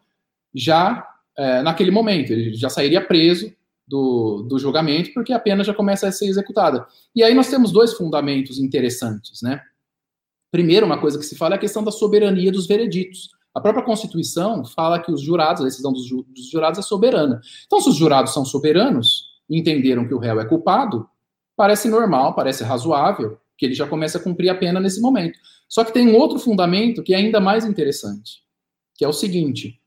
já 0.54 1.06
é, 1.38 1.62
naquele 1.63 1.91
momento. 1.91 2.32
Ele 2.32 2.54
já 2.54 2.69
sairia 2.69 3.02
preso 3.02 3.52
do, 3.88 4.43
do 4.43 4.58
julgamento, 4.58 5.13
porque 5.13 5.34
a 5.34 5.39
pena 5.39 5.63
já 5.63 5.74
começa 5.74 6.08
a 6.08 6.12
ser 6.12 6.28
executada. 6.28 6.86
E 7.15 7.24
aí 7.24 7.34
nós 7.34 7.50
temos 7.50 7.72
dois 7.72 7.93
fundamentos 7.93 8.60
interessantes, 8.60 9.41
né? 9.41 9.62
Primeiro, 10.52 10.86
uma 10.86 11.00
coisa 11.00 11.17
que 11.17 11.26
se 11.26 11.36
fala 11.36 11.56
é 11.56 11.58
a 11.58 11.60
questão 11.60 11.84
da 11.84 11.91
soberania 11.91 12.52
dos 12.52 12.67
vereditos. 12.67 13.30
A 13.54 13.60
própria 13.60 13.84
Constituição 13.84 14.63
fala 14.65 15.00
que 15.00 15.12
os 15.12 15.22
jurados, 15.22 15.62
a 15.62 15.65
decisão 15.65 15.91
dos, 15.91 16.06
ju 16.06 16.24
dos 16.30 16.50
jurados 16.50 16.80
é 16.80 16.82
soberana. 16.82 17.41
Então, 17.65 17.82
se 17.82 17.89
os 17.89 17.96
jurados 17.96 18.34
são 18.34 18.46
soberanos, 18.46 19.34
entenderam 19.50 20.08
que 20.08 20.13
o 20.13 20.19
réu 20.19 20.39
é 20.39 20.46
culpado, 20.46 21.08
parece 21.56 21.89
normal, 21.89 22.36
parece 22.36 22.63
razoável 22.63 23.38
que 23.58 23.65
ele 23.65 23.74
já 23.74 23.88
comece 23.88 24.17
a 24.17 24.19
cumprir 24.19 24.50
a 24.50 24.56
pena 24.56 24.80
nesse 24.80 25.00
momento. 25.02 25.38
Só 25.67 25.84
que 25.84 25.93
tem 25.93 26.08
um 26.08 26.15
outro 26.15 26.39
fundamento 26.39 27.04
que 27.04 27.13
é 27.13 27.17
ainda 27.17 27.39
mais 27.39 27.65
interessante, 27.65 28.43
que 28.96 29.06
é 29.06 29.08
o 29.08 29.13
seguinte: 29.13 29.80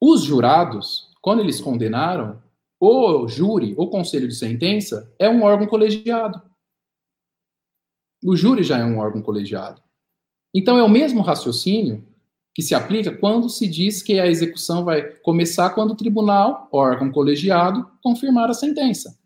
os 0.00 0.22
jurados, 0.22 1.08
quando 1.20 1.40
eles 1.40 1.60
condenaram, 1.60 2.40
o 2.80 3.26
júri, 3.26 3.74
o 3.76 3.88
conselho 3.88 4.28
de 4.28 4.34
sentença, 4.34 5.12
é 5.18 5.28
um 5.28 5.42
órgão 5.42 5.66
colegiado. 5.66 6.40
O 8.24 8.36
júri 8.36 8.62
já 8.62 8.78
é 8.78 8.84
um 8.84 8.98
órgão 8.98 9.22
colegiado. 9.22 9.82
Então 10.54 10.78
é 10.78 10.82
o 10.82 10.88
mesmo 10.88 11.22
raciocínio 11.22 12.06
que 12.54 12.62
se 12.62 12.74
aplica 12.74 13.16
quando 13.16 13.48
se 13.48 13.68
diz 13.68 14.02
que 14.02 14.18
a 14.18 14.26
execução 14.26 14.84
vai 14.84 15.02
começar 15.18 15.70
quando 15.70 15.92
o 15.92 15.96
tribunal, 15.96 16.68
órgão 16.72 17.10
colegiado, 17.10 17.88
confirmar 18.02 18.50
a 18.50 18.54
sentença. 18.54 19.16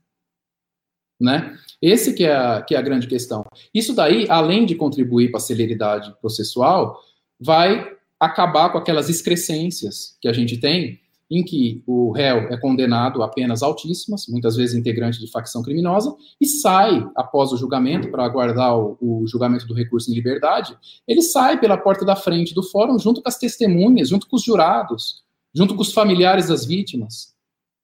Né? 1.19 1.57
Esse 1.81 2.13
que 2.15 2.25
é, 2.25 2.35
a, 2.35 2.63
que 2.63 2.75
é 2.75 2.79
a 2.79 2.83
grande 2.83 3.07
questão. 3.07 3.45
Isso 3.73 3.95
daí, 3.95 4.27
além 4.29 4.67
de 4.67 4.75
contribuir 4.75 5.31
para 5.31 5.39
a 5.39 5.43
celeridade 5.43 6.15
processual, 6.21 7.01
vai 7.41 7.97
acabar 8.21 8.71
com 8.71 8.79
aquelas 8.79 9.09
excrescências 9.09 10.17
que 10.21 10.29
a 10.29 10.33
gente 10.33 10.59
tem 10.59 11.01
em 11.33 11.43
que 11.43 11.83
o 11.87 12.11
réu 12.13 12.53
é 12.53 12.59
condenado 12.59 13.23
a 13.23 13.29
penas 13.29 13.63
altíssimas, 13.63 14.27
muitas 14.29 14.55
vezes 14.55 14.77
integrante 14.77 15.19
de 15.19 15.31
facção 15.31 15.63
criminosa, 15.63 16.15
e 16.39 16.47
sai 16.47 17.09
após 17.17 17.53
o 17.53 17.57
julgamento 17.57 18.11
para 18.11 18.23
aguardar 18.23 18.79
o, 18.79 18.99
o, 19.01 19.27
julgamento 19.27 19.67
do 19.67 19.73
recurso 19.73 20.11
em 20.11 20.15
liberdade, 20.15 20.77
ele 21.09 21.23
sai 21.23 21.59
pela 21.59 21.79
porta 21.79 22.05
da 22.05 22.15
frente 22.15 22.55
do 22.55 22.63
fórum 22.63 22.99
junto 22.99 23.23
com 23.23 23.29
as 23.31 23.39
testemunhas, 23.39 24.11
junto 24.11 24.29
com 24.29 24.37
os 24.37 24.45
jurados, 24.45 25.25
junto 25.55 25.75
com 25.75 25.81
os 25.81 25.95
familiares 25.95 26.49
das 26.49 26.67
vítimas 26.67 27.35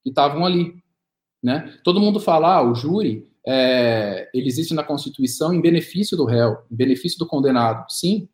que 0.03 0.11
estavam 0.11 0.45
ali, 0.45 0.75
né? 1.43 1.73
Todo 1.83 2.01
mundo 2.01 2.21
fala, 2.21 2.57
ah, 2.57 2.63
o 2.63 2.75
júri 2.75 3.27
é, 3.47 4.29
ele 4.35 4.47
existe 4.47 4.75
na 4.75 4.83
Constituição 4.83 5.55
em 5.55 5.61
benefício 5.61 6.19
do 6.19 6.27
réu, 6.27 6.59
em 6.71 6.77
benefício 6.77 7.19
do 7.19 7.27
condenado, 7.27 7.91
sim, 7.91 8.29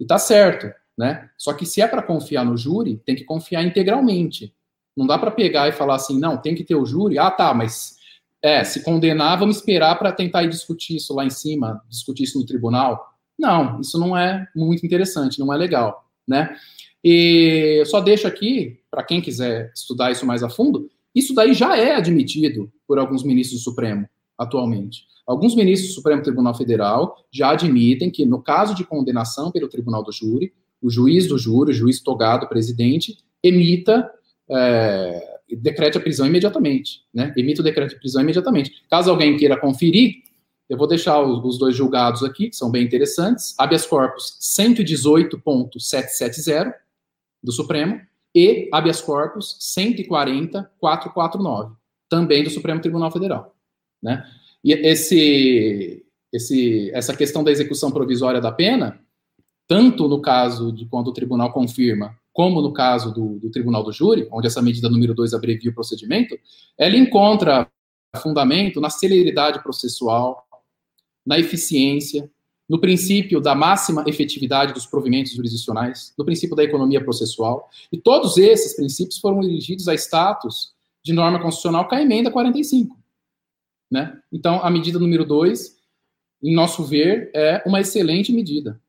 e 0.00 0.06
tá 0.06 0.16
certo 0.16 0.72
né? 0.96 1.28
Só 1.36 1.52
que 1.52 1.66
se 1.66 1.80
é 1.80 1.88
para 1.88 2.02
confiar 2.02 2.44
no 2.44 2.56
júri, 2.56 3.00
tem 3.04 3.14
que 3.14 3.24
confiar 3.24 3.62
integralmente. 3.64 4.54
Não 4.96 5.06
dá 5.06 5.18
para 5.18 5.30
pegar 5.30 5.68
e 5.68 5.72
falar 5.72 5.96
assim, 5.96 6.18
não, 6.18 6.36
tem 6.36 6.54
que 6.54 6.64
ter 6.64 6.76
o 6.76 6.86
júri. 6.86 7.18
Ah, 7.18 7.30
tá, 7.30 7.52
mas 7.52 7.96
é, 8.42 8.62
se 8.62 8.82
condenar, 8.82 9.38
vamos 9.38 9.56
esperar 9.56 9.98
para 9.98 10.12
tentar 10.12 10.44
discutir 10.46 10.96
isso 10.96 11.14
lá 11.14 11.24
em 11.24 11.30
cima, 11.30 11.82
discutir 11.88 12.24
isso 12.24 12.38
no 12.38 12.46
tribunal. 12.46 13.14
Não, 13.38 13.80
isso 13.80 13.98
não 13.98 14.16
é 14.16 14.46
muito 14.54 14.86
interessante, 14.86 15.40
não 15.40 15.52
é 15.52 15.56
legal, 15.56 16.08
né? 16.26 16.54
E 17.02 17.78
eu 17.80 17.86
só 17.86 18.00
deixo 18.00 18.26
aqui, 18.26 18.80
para 18.90 19.02
quem 19.02 19.20
quiser 19.20 19.72
estudar 19.74 20.12
isso 20.12 20.24
mais 20.24 20.42
a 20.42 20.48
fundo, 20.48 20.88
isso 21.14 21.34
daí 21.34 21.54
já 21.54 21.76
é 21.76 21.94
admitido 21.94 22.72
por 22.86 22.98
alguns 22.98 23.22
ministros 23.22 23.60
do 23.60 23.64
Supremo 23.64 24.08
atualmente. 24.38 25.06
Alguns 25.26 25.54
ministros 25.54 25.90
do 25.90 25.94
Supremo 25.94 26.22
Tribunal 26.22 26.54
Federal 26.54 27.16
já 27.32 27.50
admitem 27.50 28.10
que, 28.10 28.26
no 28.26 28.42
caso 28.42 28.74
de 28.74 28.84
condenação 28.84 29.50
pelo 29.50 29.68
Tribunal 29.68 30.02
do 30.02 30.12
Júri, 30.12 30.52
o 30.84 30.90
juiz 30.90 31.26
do 31.26 31.38
júri, 31.38 31.70
o 31.70 31.74
juiz 31.74 32.00
togado, 32.00 32.46
presidente, 32.46 33.16
emita, 33.42 34.12
é, 34.50 35.38
decrete 35.56 35.96
a 35.96 36.00
prisão 36.00 36.26
imediatamente, 36.26 37.00
né? 37.12 37.34
Emita 37.38 37.62
o 37.62 37.64
decreto 37.64 37.94
de 37.94 38.00
prisão 38.00 38.20
imediatamente. 38.20 38.84
Caso 38.90 39.10
alguém 39.10 39.38
queira 39.38 39.58
conferir, 39.58 40.16
eu 40.68 40.76
vou 40.76 40.86
deixar 40.86 41.22
os, 41.22 41.58
dois 41.58 41.74
julgados 41.74 42.22
aqui, 42.22 42.50
que 42.50 42.56
são 42.56 42.70
bem 42.70 42.84
interessantes, 42.84 43.54
habeas 43.58 43.86
corpus 43.86 44.38
118.770 44.42 46.74
do 47.42 47.50
Supremo 47.50 47.98
e 48.34 48.68
habeas 48.70 49.00
corpus 49.00 49.56
140.449, 49.78 51.72
também 52.10 52.44
do 52.44 52.50
Supremo 52.50 52.82
Tribunal 52.82 53.10
Federal, 53.10 53.56
né? 54.02 54.22
E 54.62 54.72
esse, 54.72 56.04
esse, 56.30 56.90
essa 56.92 57.16
questão 57.16 57.42
da 57.42 57.50
execução 57.50 57.90
provisória 57.90 58.38
da 58.40 58.52
pena, 58.52 59.02
tanto 59.66 60.08
no 60.08 60.20
caso 60.20 60.72
de 60.72 60.86
quando 60.86 61.08
o 61.08 61.12
tribunal 61.12 61.52
confirma, 61.52 62.16
como 62.32 62.60
no 62.60 62.72
caso 62.72 63.12
do, 63.12 63.38
do 63.38 63.50
tribunal 63.50 63.82
do 63.82 63.92
júri, 63.92 64.28
onde 64.32 64.46
essa 64.46 64.60
medida 64.60 64.88
número 64.88 65.14
2 65.14 65.34
abrevia 65.34 65.70
o 65.70 65.74
procedimento, 65.74 66.36
ela 66.76 66.96
encontra 66.96 67.70
fundamento 68.16 68.80
na 68.80 68.90
celeridade 68.90 69.62
processual, 69.62 70.46
na 71.24 71.38
eficiência, 71.38 72.30
no 72.68 72.80
princípio 72.80 73.40
da 73.40 73.54
máxima 73.54 74.04
efetividade 74.06 74.72
dos 74.72 74.86
provimentos 74.86 75.32
jurisdicionais, 75.32 76.14
no 76.16 76.24
princípio 76.24 76.56
da 76.56 76.64
economia 76.64 77.02
processual, 77.02 77.68
e 77.92 77.98
todos 77.98 78.36
esses 78.38 78.74
princípios 78.74 79.18
foram 79.18 79.42
elegidos 79.42 79.86
a 79.86 79.94
status 79.94 80.72
de 81.02 81.12
norma 81.12 81.40
constitucional 81.40 81.86
com 81.86 81.94
a 81.94 82.02
emenda 82.02 82.30
45. 82.30 82.96
Né? 83.90 84.18
Então, 84.32 84.60
a 84.62 84.70
medida 84.70 84.98
número 84.98 85.24
2, 85.24 85.76
em 86.42 86.54
nosso 86.54 86.82
ver, 86.82 87.30
é 87.34 87.62
uma 87.66 87.80
excelente 87.80 88.32
medida. 88.32 88.80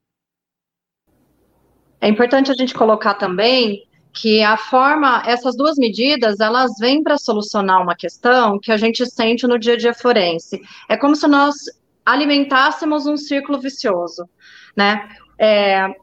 É 2.01 2.07
importante 2.07 2.51
a 2.51 2.55
gente 2.55 2.73
colocar 2.73 3.15
também 3.15 3.85
que 4.13 4.41
a 4.41 4.55
forma, 4.55 5.23
essas 5.25 5.57
duas 5.57 5.77
medidas, 5.77 6.39
elas 6.39 6.71
vêm 6.79 7.03
para 7.03 7.17
solucionar 7.17 7.81
uma 7.81 7.95
questão 7.95 8.57
que 8.59 8.71
a 8.71 8.77
gente 8.77 9.05
sente 9.05 9.45
no 9.45 9.59
dia 9.59 9.73
a 9.73 9.77
dia 9.77 9.93
forense. 9.93 10.61
É 10.87 10.95
como 10.95 11.15
se 11.15 11.27
nós 11.27 11.55
alimentássemos 12.05 13.05
um 13.05 13.17
círculo 13.17 13.59
vicioso, 13.59 14.29
né? 14.75 15.09
É, 15.37 15.93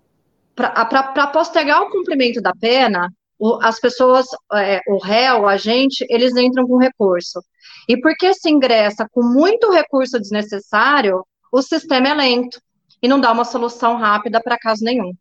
para 0.55 1.27
postergar 1.29 1.81
o 1.81 1.91
cumprimento 1.91 2.41
da 2.43 2.53
pena, 2.53 3.09
o, 3.39 3.59
as 3.63 3.81
pessoas, 3.81 4.27
é, 4.53 4.81
o 4.87 4.99
réu, 4.99 5.49
a 5.49 5.57
gente, 5.57 6.05
eles 6.11 6.37
entram 6.37 6.67
com 6.67 6.77
recurso. 6.77 7.43
E 7.89 7.97
porque 8.01 8.35
se 8.35 8.51
ingressa 8.51 9.07
com 9.11 9.23
muito 9.23 9.71
recurso 9.73 10.21
desnecessário, 10.21 11.25
o 11.51 11.63
sistema 11.63 12.09
é 12.09 12.15
lento 12.15 12.61
e 13.03 13.09
não 13.09 13.19
dá 13.19 13.33
uma 13.33 13.45
solução 13.45 13.97
rápida 13.97 14.41
para 14.41 14.59
caso 14.59 14.85
nenhum. 14.85 15.13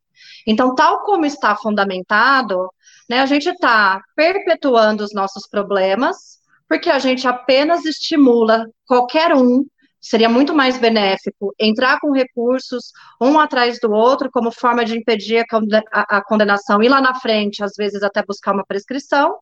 Então, 0.45 0.75
tal 0.75 1.03
como 1.03 1.25
está 1.25 1.55
fundamentado, 1.55 2.69
né, 3.09 3.19
a 3.19 3.25
gente 3.25 3.49
está 3.49 4.01
perpetuando 4.15 5.03
os 5.03 5.13
nossos 5.13 5.47
problemas, 5.47 6.39
porque 6.67 6.89
a 6.89 6.99
gente 6.99 7.27
apenas 7.27 7.85
estimula 7.85 8.65
qualquer 8.85 9.35
um, 9.35 9.65
seria 9.99 10.29
muito 10.29 10.53
mais 10.53 10.77
benéfico 10.77 11.53
entrar 11.59 11.99
com 11.99 12.11
recursos 12.11 12.91
um 13.21 13.39
atrás 13.39 13.79
do 13.79 13.91
outro, 13.91 14.31
como 14.31 14.51
forma 14.51 14.83
de 14.83 14.97
impedir 14.97 15.45
a 15.91 16.23
condenação 16.23 16.81
e 16.81 16.89
lá 16.89 16.99
na 16.99 17.13
frente, 17.19 17.63
às 17.63 17.73
vezes 17.77 18.01
até 18.01 18.23
buscar 18.25 18.53
uma 18.53 18.65
prescrição. 18.65 19.37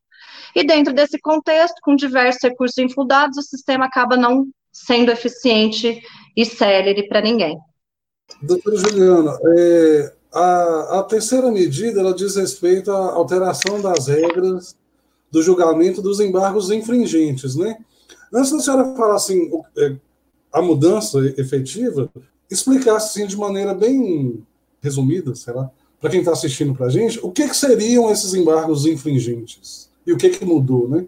E 0.56 0.64
dentro 0.64 0.94
desse 0.94 1.18
contexto, 1.20 1.76
com 1.82 1.96
diversos 1.96 2.42
recursos 2.42 2.78
infundados, 2.78 3.38
o 3.38 3.42
sistema 3.42 3.86
acaba 3.86 4.18
não 4.18 4.48
sendo 4.72 5.12
eficiente 5.12 6.02
e 6.36 6.46
célere 6.46 7.08
para 7.08 7.22
ninguém. 7.22 7.58
Doutora 8.42 8.78
Juliana, 8.78 9.38
é, 9.58 10.14
a, 10.32 11.00
a 11.00 11.04
terceira 11.04 11.52
medida 11.52 12.00
ela 12.00 12.14
diz 12.14 12.36
respeito 12.36 12.92
à 12.92 13.14
alteração 13.14 13.82
das 13.82 14.08
regras 14.08 14.78
do 15.32 15.42
julgamento 15.42 16.02
dos 16.02 16.20
embargos 16.20 16.72
infringentes, 16.72 17.56
né? 17.56 17.78
Antes 18.34 18.52
da 18.52 18.60
senhora 18.60 18.96
falar 18.96 19.16
assim, 19.16 19.50
é, 19.78 19.96
a 20.52 20.62
mudança 20.62 21.20
efetiva, 21.38 22.10
explicar 22.50 22.96
assim 22.96 23.26
de 23.26 23.38
maneira 23.38 23.74
bem 23.74 24.44
resumida, 24.82 25.36
sei 25.36 25.54
lá, 25.54 25.70
para 26.00 26.10
quem 26.10 26.20
está 26.20 26.32
assistindo 26.32 26.74
para 26.74 26.88
a 26.88 26.90
gente, 26.90 27.20
o 27.22 27.32
que, 27.32 27.48
que, 27.48 27.56
seriam 27.56 28.10
esses 28.12 28.34
embargos 28.34 28.86
infringentes 28.86 29.90
e 30.06 30.14
o 30.14 30.18
que, 30.18 30.30
que 30.30 30.46
mudou, 30.46 30.88
né? 30.88 31.06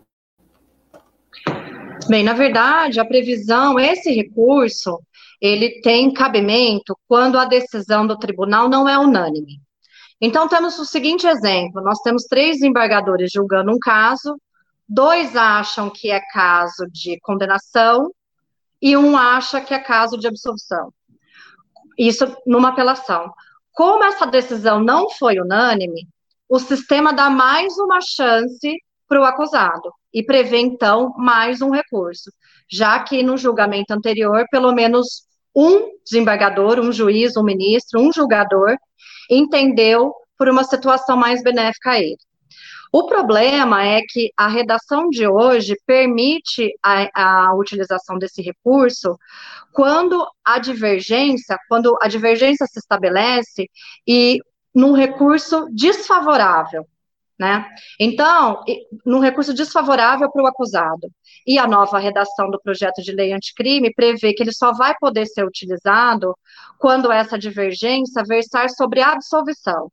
Bem, 2.08 2.24
na 2.24 2.34
verdade, 2.34 3.00
a 3.00 3.06
previsão, 3.06 3.80
esse 3.80 4.12
recurso, 4.12 5.00
ele 5.42 5.82
tem 5.82 6.14
cabimento 6.14 6.96
quando 7.08 7.40
a 7.40 7.46
decisão 7.46 8.06
do 8.06 8.18
tribunal 8.18 8.70
não 8.70 8.88
é 8.88 8.98
unânime. 8.98 9.60
Então, 10.22 10.48
temos 10.48 10.78
o 10.78 10.86
seguinte 10.86 11.26
exemplo: 11.26 11.82
nós 11.82 12.00
temos 12.00 12.26
três 12.26 12.62
embargadores 12.62 13.32
julgando 13.34 13.72
um 13.72 13.80
caso, 13.80 14.40
dois 14.88 15.36
acham 15.36 15.90
que 15.90 16.12
é 16.12 16.22
caso 16.32 16.86
de 16.92 17.20
condenação 17.22 18.12
e 18.80 18.96
um 18.96 19.18
acha 19.18 19.60
que 19.60 19.74
é 19.74 19.80
caso 19.80 20.18
de 20.18 20.28
absolvição. 20.28 20.94
Isso 21.98 22.36
numa 22.46 22.70
apelação. 22.70 23.32
Como 23.72 24.04
essa 24.04 24.28
decisão 24.28 24.80
não 24.80 25.10
foi 25.10 25.40
unânime, 25.40 26.08
o 26.48 26.60
sistema 26.60 27.14
dá 27.14 27.30
mais 27.30 27.78
uma 27.78 28.00
chance 28.02 28.78
para 29.08 29.22
o 29.22 29.24
acusado 29.24 29.92
e 30.14 30.24
prevê, 30.24 30.60
então, 30.60 31.14
mais 31.18 31.62
um 31.62 31.72
recurso, 31.72 32.32
já 32.70 33.00
que 33.04 33.24
no 33.24 33.38
julgamento 33.38 33.94
anterior, 33.94 34.46
pelo 34.52 34.74
menos 34.74 35.26
um 35.56 35.90
desembargador, 36.04 36.80
um 36.80 36.92
juiz, 36.92 37.36
um 37.36 37.44
ministro, 37.44 38.00
um 38.00 38.12
julgador, 38.12 38.76
entendeu 39.30 40.14
por 40.38 40.50
uma 40.50 40.64
situação 40.64 41.16
mais 41.16 41.44
benéfica 41.44 41.92
a 41.92 42.00
ele. 42.00 42.18
O 42.94 43.06
problema 43.06 43.86
é 43.86 44.02
que 44.02 44.32
a 44.36 44.50
redação 44.50 45.08
de 45.10 45.26
hoje 45.26 45.78
permite 45.86 46.74
a, 46.84 47.48
a, 47.48 47.56
utilização 47.56 48.18
desse 48.18 48.42
recurso 48.42 49.18
quando 49.72 50.28
a 50.44 50.60
divergência, 50.60 51.58
quando 51.70 51.98
a 52.02 52.10
divergência 52.10 52.68
se 52.68 52.80
estabelece 52.80 53.70
e 54.06 54.40
num 54.76 54.92
recurso 54.92 55.68
desfavorável 55.72 56.86
né? 57.42 57.68
Então, 58.00 58.64
num 59.04 59.20
recurso 59.20 59.52
desfavorável 59.52 60.32
para 60.32 60.44
o 60.44 60.46
acusado. 60.46 61.10
E 61.46 61.58
a 61.58 61.66
nova 61.66 61.98
redação 61.98 62.52
do 62.52 62.62
projeto 62.62 63.02
de 63.02 63.12
lei 63.12 63.34
anticrime 63.34 63.92
prevê 63.96 64.32
que 64.32 64.44
ele 64.44 64.54
só 64.54 64.72
vai 64.72 64.94
poder 65.00 65.26
ser 65.26 65.44
utilizado 65.44 66.38
quando 66.78 67.12
essa 67.12 67.40
divergência 67.40 68.24
versar 68.24 68.70
sobre 68.70 69.02
a 69.02 69.14
absolvição. 69.14 69.92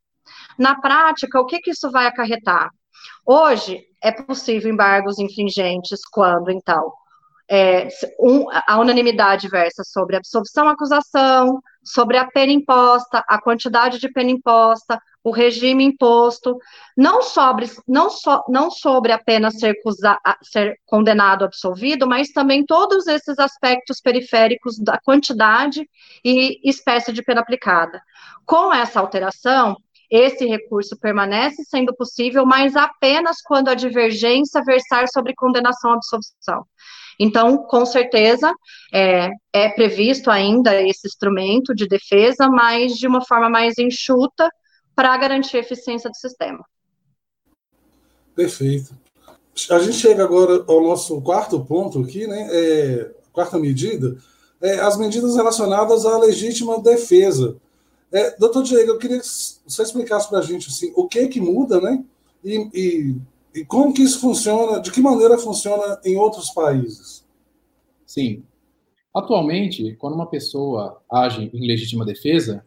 Na 0.59 0.79
prática, 0.79 1.39
o 1.39 1.45
que, 1.47 1.57
que 1.57 1.71
isso 1.71 1.89
vai 1.89 2.05
acarretar? 2.05 2.69
Hoje, 3.25 3.83
é 3.99 4.11
possível 4.11 4.71
embargos 4.71 5.17
infringentes 5.17 6.01
quando, 6.11 6.51
então, 6.51 6.93
é, 7.49 7.87
um, 8.19 8.45
a 8.51 8.79
unanimidade 8.79 9.47
versa 9.49 9.83
sobre 9.83 10.17
absolvição 10.17 10.67
acusação, 10.67 11.59
sobre 11.83 12.17
a 12.17 12.25
pena 12.25 12.51
imposta, 12.51 13.23
a 13.27 13.41
quantidade 13.41 13.99
de 13.99 14.11
pena 14.11 14.29
imposta, 14.29 15.01
o 15.23 15.31
regime 15.31 15.83
imposto, 15.83 16.57
não 16.95 17.21
sobre, 17.21 17.69
não 17.87 18.09
so, 18.09 18.43
não 18.47 18.71
sobre 18.71 19.11
apenas 19.11 19.59
ser, 19.59 19.75
ser 20.41 20.79
condenado 20.85 21.43
absolvido, 21.43 22.07
mas 22.07 22.29
também 22.29 22.65
todos 22.65 23.07
esses 23.07 23.37
aspectos 23.37 23.99
periféricos 24.01 24.77
da 24.79 24.97
quantidade 24.99 25.87
e 26.23 26.59
espécie 26.67 27.11
de 27.11 27.23
pena 27.23 27.41
aplicada. 27.41 28.01
Com 28.45 28.73
essa 28.73 28.99
alteração, 28.99 29.75
esse 30.09 30.45
recurso 30.45 30.97
permanece 30.99 31.63
sendo 31.65 31.93
possível, 31.95 32.45
mas 32.45 32.75
apenas 32.75 33.41
quando 33.43 33.69
a 33.69 33.75
divergência 33.75 34.63
versar 34.63 35.07
sobre 35.07 35.35
condenação 35.35 35.91
à 35.91 35.95
absolvição. 35.95 36.65
Então, 37.19 37.57
com 37.57 37.85
certeza, 37.85 38.51
é, 38.93 39.29
é 39.53 39.69
previsto 39.69 40.31
ainda 40.31 40.81
esse 40.81 41.07
instrumento 41.07 41.75
de 41.75 41.87
defesa, 41.87 42.47
mas 42.49 42.93
de 42.93 43.07
uma 43.07 43.25
forma 43.25 43.49
mais 43.49 43.77
enxuta, 43.77 44.49
para 44.95 45.15
garantir 45.17 45.57
a 45.57 45.61
eficiência 45.61 46.09
do 46.09 46.15
sistema. 46.15 46.63
Perfeito. 48.35 48.93
A 49.69 49.79
gente 49.79 49.97
chega 49.97 50.23
agora 50.23 50.63
ao 50.67 50.83
nosso 50.83 51.21
quarto 51.21 51.63
ponto 51.63 52.01
aqui, 52.01 52.27
né? 52.27 52.47
É, 52.51 53.11
quarta 53.31 53.57
medida, 53.57 54.17
é, 54.61 54.79
as 54.79 54.97
medidas 54.97 55.35
relacionadas 55.35 56.05
à 56.05 56.17
legítima 56.17 56.81
defesa. 56.81 57.57
É, 58.11 58.35
doutor 58.37 58.63
Diego, 58.63 58.91
eu 58.91 58.97
queria 58.97 59.19
que 59.19 59.25
você 59.25 59.83
explicasse 59.83 60.29
para 60.29 60.39
a 60.39 60.41
gente 60.41 60.67
assim, 60.67 60.91
o 60.95 61.07
que 61.07 61.27
que 61.27 61.39
muda, 61.39 61.79
né? 61.79 62.03
E, 62.43 62.69
e, 62.73 63.15
e, 63.53 63.65
como 63.65 63.93
que 63.93 64.01
isso 64.01 64.19
funciona, 64.19 64.79
de 64.79 64.91
que 64.91 65.01
maneira 65.01 65.37
funciona 65.37 65.99
em 66.05 66.15
outros 66.17 66.51
países? 66.51 67.25
Sim. 68.05 68.43
Atualmente, 69.13 69.95
quando 69.95 70.13
uma 70.13 70.29
pessoa 70.29 71.01
age 71.11 71.49
em 71.53 71.67
legítima 71.67 72.05
defesa, 72.05 72.65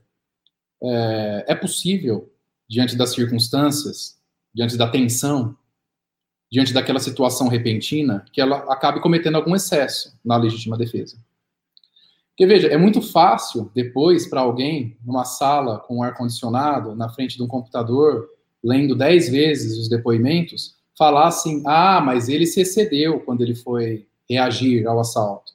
é, 0.83 1.45
é 1.49 1.55
possível, 1.55 2.33
diante 2.69 2.97
das 2.97 3.15
circunstâncias, 3.15 4.19
diante 4.53 4.77
da 4.77 4.89
tensão, 4.89 5.57
diante 6.51 6.73
daquela 6.73 7.01
situação 7.01 7.49
repentina, 7.49 8.25
que 8.33 8.41
ela 8.41 8.59
acabe 8.73 9.01
cometendo 9.01 9.37
algum 9.37 9.55
excesso 9.55 10.19
na 10.25 10.37
legítima 10.37 10.77
defesa. 10.77 11.17
Porque, 12.31 12.47
veja, 12.47 12.69
é 12.69 12.77
muito 12.77 13.01
fácil 13.01 13.71
depois 13.75 14.29
para 14.29 14.41
alguém, 14.41 14.99
numa 15.05 15.25
sala 15.25 15.79
com 15.79 16.03
ar-condicionado, 16.03 16.95
na 16.95 17.09
frente 17.09 17.37
de 17.37 17.43
um 17.43 17.47
computador, 17.47 18.29
lendo 18.63 18.95
dez 18.97 19.29
vezes 19.29 19.79
os 19.79 19.89
depoimentos, 19.89 20.77
falar 20.97 21.29
assim: 21.29 21.63
ah, 21.67 22.01
mas 22.01 22.29
ele 22.29 22.47
se 22.47 22.61
excedeu 22.61 23.21
quando 23.21 23.43
ele 23.43 23.55
foi 23.55 24.07
reagir 24.29 24.87
ao 24.87 25.01
assalto. 25.01 25.53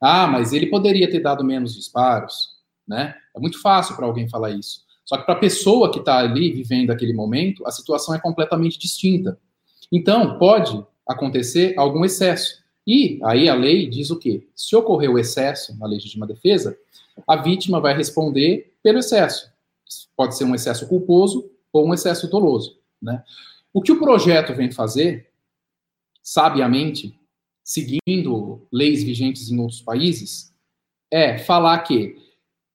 Ah, 0.00 0.26
mas 0.26 0.52
ele 0.52 0.66
poderia 0.66 1.10
ter 1.10 1.20
dado 1.20 1.44
menos 1.44 1.74
disparos 1.74 2.52
né? 2.86 3.14
É 3.34 3.40
muito 3.40 3.60
fácil 3.60 3.96
para 3.96 4.06
alguém 4.06 4.28
falar 4.28 4.50
isso. 4.50 4.82
Só 5.04 5.16
que 5.16 5.24
para 5.24 5.34
a 5.34 5.38
pessoa 5.38 5.90
que 5.90 5.98
está 5.98 6.18
ali 6.18 6.52
vivendo 6.52 6.90
aquele 6.90 7.12
momento, 7.12 7.66
a 7.66 7.70
situação 7.70 8.14
é 8.14 8.20
completamente 8.20 8.78
distinta. 8.78 9.38
Então, 9.90 10.38
pode 10.38 10.84
acontecer 11.06 11.74
algum 11.76 12.04
excesso. 12.04 12.62
E 12.86 13.20
aí 13.24 13.48
a 13.48 13.54
lei 13.54 13.88
diz 13.88 14.10
o 14.10 14.18
quê? 14.18 14.46
Se 14.54 14.74
ocorreu 14.74 15.18
excesso 15.18 15.76
na 15.78 15.86
legítima 15.86 16.26
defesa, 16.26 16.76
a 17.26 17.36
vítima 17.36 17.80
vai 17.80 17.96
responder 17.96 18.74
pelo 18.82 18.98
excesso. 18.98 19.50
Pode 20.16 20.36
ser 20.36 20.44
um 20.44 20.54
excesso 20.54 20.88
culposo 20.88 21.50
ou 21.72 21.88
um 21.88 21.94
excesso 21.94 22.28
doloso. 22.28 22.78
Né? 23.00 23.22
O 23.72 23.80
que 23.80 23.92
o 23.92 23.98
projeto 23.98 24.54
vem 24.54 24.70
fazer, 24.70 25.30
sabiamente, 26.22 27.18
seguindo 27.64 28.66
leis 28.70 29.02
vigentes 29.02 29.50
em 29.50 29.58
outros 29.58 29.80
países, 29.80 30.52
é 31.10 31.38
falar 31.38 31.78
que 31.80 32.16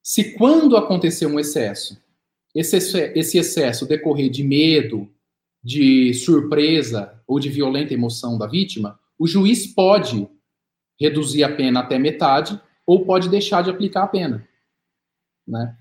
se 0.02 0.34
quando 0.34 0.78
acontecer 0.78 1.26
um 1.26 1.40
excesso, 1.40 2.02
esse, 2.56 2.78
esse 3.16 3.38
excesso 3.38 3.86
decorrer 3.86 4.30
de 4.30 4.44
medo, 4.44 5.10
de 5.64 6.14
surpresa 6.14 7.22
ou 7.28 7.40
de 7.40 7.50
violenta 7.50 7.94
emoção 7.94 8.38
da 8.38 8.48
vítima, 8.48 9.00
o 9.20 9.28
juiz 9.28 9.68
pode 9.68 10.28
reduzir 11.00 11.44
a 11.44 11.56
pena 11.56 11.82
até 11.82 12.00
metade 12.00 12.60
ou 12.86 13.06
pode 13.06 13.30
deixar 13.30 13.62
de 13.64 13.70
aplicar 13.70 14.04
a 14.04 14.08
pena. 14.08 14.48
Né? 15.46 15.78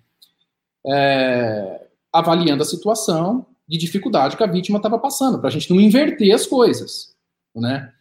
É, 0.86 1.85
avaliando 2.12 2.62
a 2.62 2.66
situação 2.66 3.46
de 3.68 3.78
dificuldade 3.78 4.36
que 4.36 4.44
a 4.44 4.46
vítima 4.46 4.78
estava 4.78 4.98
passando, 4.98 5.38
para 5.38 5.48
a 5.48 5.52
gente 5.52 5.70
não 5.70 5.80
inverter 5.80 6.34
as 6.34 6.46
coisas. 6.46 7.14
Né? 7.54 7.92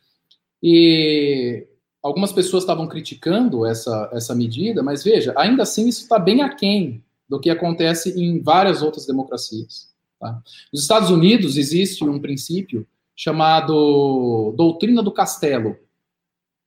E 0.62 1.66
algumas 2.04 2.32
pessoas 2.32 2.64
estavam 2.64 2.88
criticando 2.88 3.66
essa, 3.66 4.10
essa 4.14 4.36
medida, 4.36 4.84
mas 4.84 5.04
veja, 5.04 5.34
ainda 5.38 5.64
assim 5.64 5.88
isso 5.88 6.04
está 6.04 6.20
bem 6.20 6.42
aquém 6.42 7.04
do 7.28 7.40
que 7.40 7.50
acontece 7.50 8.20
em 8.20 8.42
várias 8.42 8.82
outras 8.82 9.06
democracias. 9.06 9.90
Tá? 10.20 10.42
Nos 10.72 10.84
Estados 10.84 11.10
Unidos 11.10 11.58
existe 11.58 12.04
um 12.04 12.20
princípio 12.20 12.88
chamado 13.16 14.54
doutrina 14.58 15.02
do 15.02 15.12
castelo. 15.12 15.78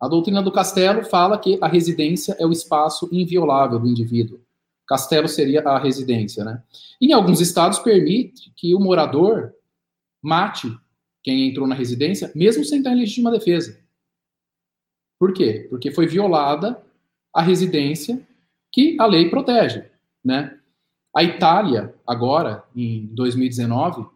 A 0.01 0.09
doutrina 0.09 0.43
do 0.43 0.53
castelo 0.53 1.05
fala 1.05 1.39
que 1.39 1.59
a 1.61 1.69
residência 1.69 2.37
é 2.39 2.47
o 2.47 2.53
espaço 2.53 3.09
inviolável 3.13 3.79
do 3.79 3.89
indivíduo. 3.89 4.41
Castelo 4.89 5.29
seria 5.29 5.61
a 5.61 5.79
residência, 5.79 6.43
né? 6.45 6.63
Em 7.01 7.13
alguns 7.13 7.41
estados 7.41 7.79
permite 7.79 8.51
que 8.57 8.75
o 8.75 8.81
morador 8.81 9.53
mate 10.23 10.75
quem 11.23 11.47
entrou 11.47 11.67
na 11.67 11.75
residência, 11.75 12.33
mesmo 12.35 12.65
sem 12.65 12.79
estar 12.79 12.93
em 12.93 13.01
legítima 13.01 13.31
defesa. 13.31 13.79
Por 15.19 15.35
quê? 15.35 15.67
Porque 15.69 15.91
foi 15.91 16.07
violada 16.07 16.83
a 17.35 17.43
residência 17.43 18.27
que 18.73 18.97
a 18.99 19.05
lei 19.05 19.29
protege, 19.29 19.85
né? 20.25 20.59
A 21.15 21.23
Itália, 21.23 21.95
agora, 22.07 22.65
em 22.75 23.07
2019, 23.09 24.07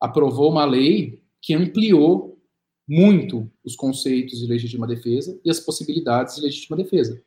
aprovou 0.00 0.50
uma 0.50 0.64
lei 0.64 1.20
que 1.40 1.54
ampliou 1.54 2.40
muito 2.88 3.50
os 3.64 3.76
conceitos 3.76 4.38
de 4.38 4.46
legítima 4.46 4.86
defesa 4.86 5.38
e 5.44 5.50
as 5.50 5.60
possibilidades 5.60 6.36
de 6.36 6.42
legítima 6.42 6.76
defesa, 6.76 7.22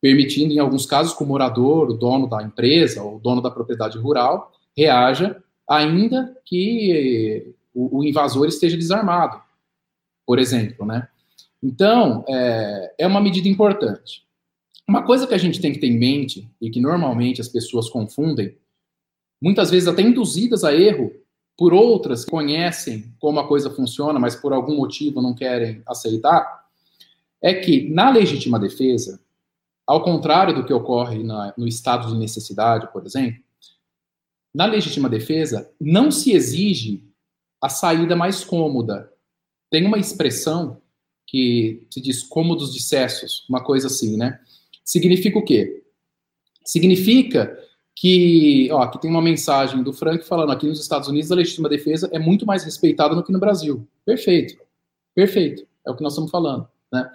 permitindo, 0.00 0.52
em 0.52 0.58
alguns 0.58 0.86
casos, 0.86 1.14
que 1.14 1.22
o 1.22 1.26
morador, 1.26 1.90
o 1.90 1.94
dono 1.94 2.26
da 2.26 2.42
empresa, 2.42 3.02
ou 3.02 3.16
o 3.16 3.20
dono 3.20 3.42
da 3.42 3.50
propriedade 3.50 3.98
rural, 3.98 4.52
reaja, 4.76 5.42
ainda 5.68 6.36
que 6.44 7.54
o, 7.74 7.98
o 7.98 8.04
invasor 8.04 8.48
esteja 8.48 8.76
desarmado, 8.76 9.40
por 10.26 10.38
exemplo, 10.38 10.86
né? 10.86 11.08
Então, 11.62 12.24
é, 12.28 12.94
é 12.98 13.06
uma 13.06 13.20
medida 13.20 13.48
importante. 13.48 14.24
Uma 14.88 15.02
coisa 15.02 15.26
que 15.26 15.34
a 15.34 15.38
gente 15.38 15.60
tem 15.60 15.72
que 15.72 15.78
ter 15.78 15.86
em 15.86 15.98
mente, 15.98 16.50
e 16.60 16.70
que 16.70 16.80
normalmente 16.80 17.40
as 17.40 17.48
pessoas 17.48 17.88
confundem, 17.88 18.56
muitas 19.40 19.70
vezes 19.70 19.86
até 19.86 20.02
induzidas 20.02 20.64
a 20.64 20.74
erro, 20.74 21.12
por 21.56 21.74
outras 21.74 22.24
que 22.24 22.30
conhecem 22.30 23.12
como 23.20 23.38
a 23.38 23.46
coisa 23.46 23.68
funciona, 23.70 24.18
mas 24.18 24.34
por 24.34 24.52
algum 24.52 24.76
motivo 24.76 25.20
não 25.20 25.34
querem 25.34 25.82
aceitar, 25.86 26.64
é 27.42 27.52
que 27.52 27.88
na 27.90 28.10
legítima 28.10 28.58
defesa, 28.58 29.20
ao 29.90 30.04
contrário 30.04 30.54
do 30.54 30.64
que 30.64 30.72
ocorre 30.72 31.24
na, 31.24 31.52
no 31.58 31.66
estado 31.66 32.06
de 32.06 32.16
necessidade, 32.16 32.92
por 32.92 33.04
exemplo, 33.04 33.42
na 34.54 34.64
legítima 34.64 35.08
defesa 35.08 35.68
não 35.80 36.12
se 36.12 36.30
exige 36.30 37.04
a 37.60 37.68
saída 37.68 38.14
mais 38.14 38.44
cômoda. 38.44 39.12
Tem 39.68 39.84
uma 39.84 39.98
expressão 39.98 40.80
que 41.26 41.84
se 41.90 42.00
diz 42.00 42.22
cômodos 42.22 42.72
de 42.72 42.80
cessos, 42.80 43.44
uma 43.48 43.64
coisa 43.64 43.88
assim, 43.88 44.16
né? 44.16 44.40
Significa 44.84 45.40
o 45.40 45.44
quê? 45.44 45.82
Significa 46.64 47.58
que, 47.96 48.68
ó, 48.70 48.82
aqui 48.82 49.00
tem 49.00 49.10
uma 49.10 49.20
mensagem 49.20 49.82
do 49.82 49.92
Frank 49.92 50.24
falando 50.24 50.52
aqui 50.52 50.68
nos 50.68 50.80
Estados 50.80 51.08
Unidos 51.08 51.32
a 51.32 51.34
legítima 51.34 51.68
defesa 51.68 52.08
é 52.12 52.18
muito 52.20 52.46
mais 52.46 52.62
respeitada 52.62 53.16
do 53.16 53.24
que 53.24 53.32
no 53.32 53.40
Brasil. 53.40 53.84
Perfeito, 54.04 54.56
perfeito, 55.16 55.66
é 55.84 55.90
o 55.90 55.96
que 55.96 56.02
nós 56.04 56.12
estamos 56.12 56.30
falando, 56.30 56.68
né? 56.92 57.10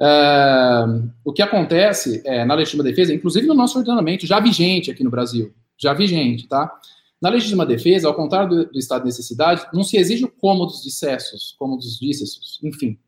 Uh, 0.00 1.12
o 1.22 1.32
que 1.32 1.42
acontece 1.42 2.22
é, 2.24 2.42
na 2.44 2.54
legítima 2.54 2.82
defesa, 2.82 3.12
inclusive 3.12 3.46
no 3.46 3.52
nosso 3.52 3.78
ordenamento, 3.78 4.26
já 4.26 4.40
vigente 4.40 4.90
aqui 4.90 5.04
no 5.04 5.10
Brasil, 5.10 5.52
já 5.76 5.92
vigente, 5.92 6.48
tá? 6.48 6.74
Na 7.20 7.28
legítima 7.28 7.66
defesa, 7.66 8.08
ao 8.08 8.14
contrário 8.14 8.48
do, 8.48 8.72
do 8.72 8.78
estado 8.78 9.02
de 9.02 9.08
necessidade, 9.08 9.66
não 9.74 9.84
se 9.84 9.98
exige 9.98 10.24
o 10.24 10.30
cômodos 10.30 10.82
de 10.82 10.90
cessos, 10.90 11.54
cômodos 11.58 11.98
dícessos, 11.98 12.58
enfim, 12.62 12.98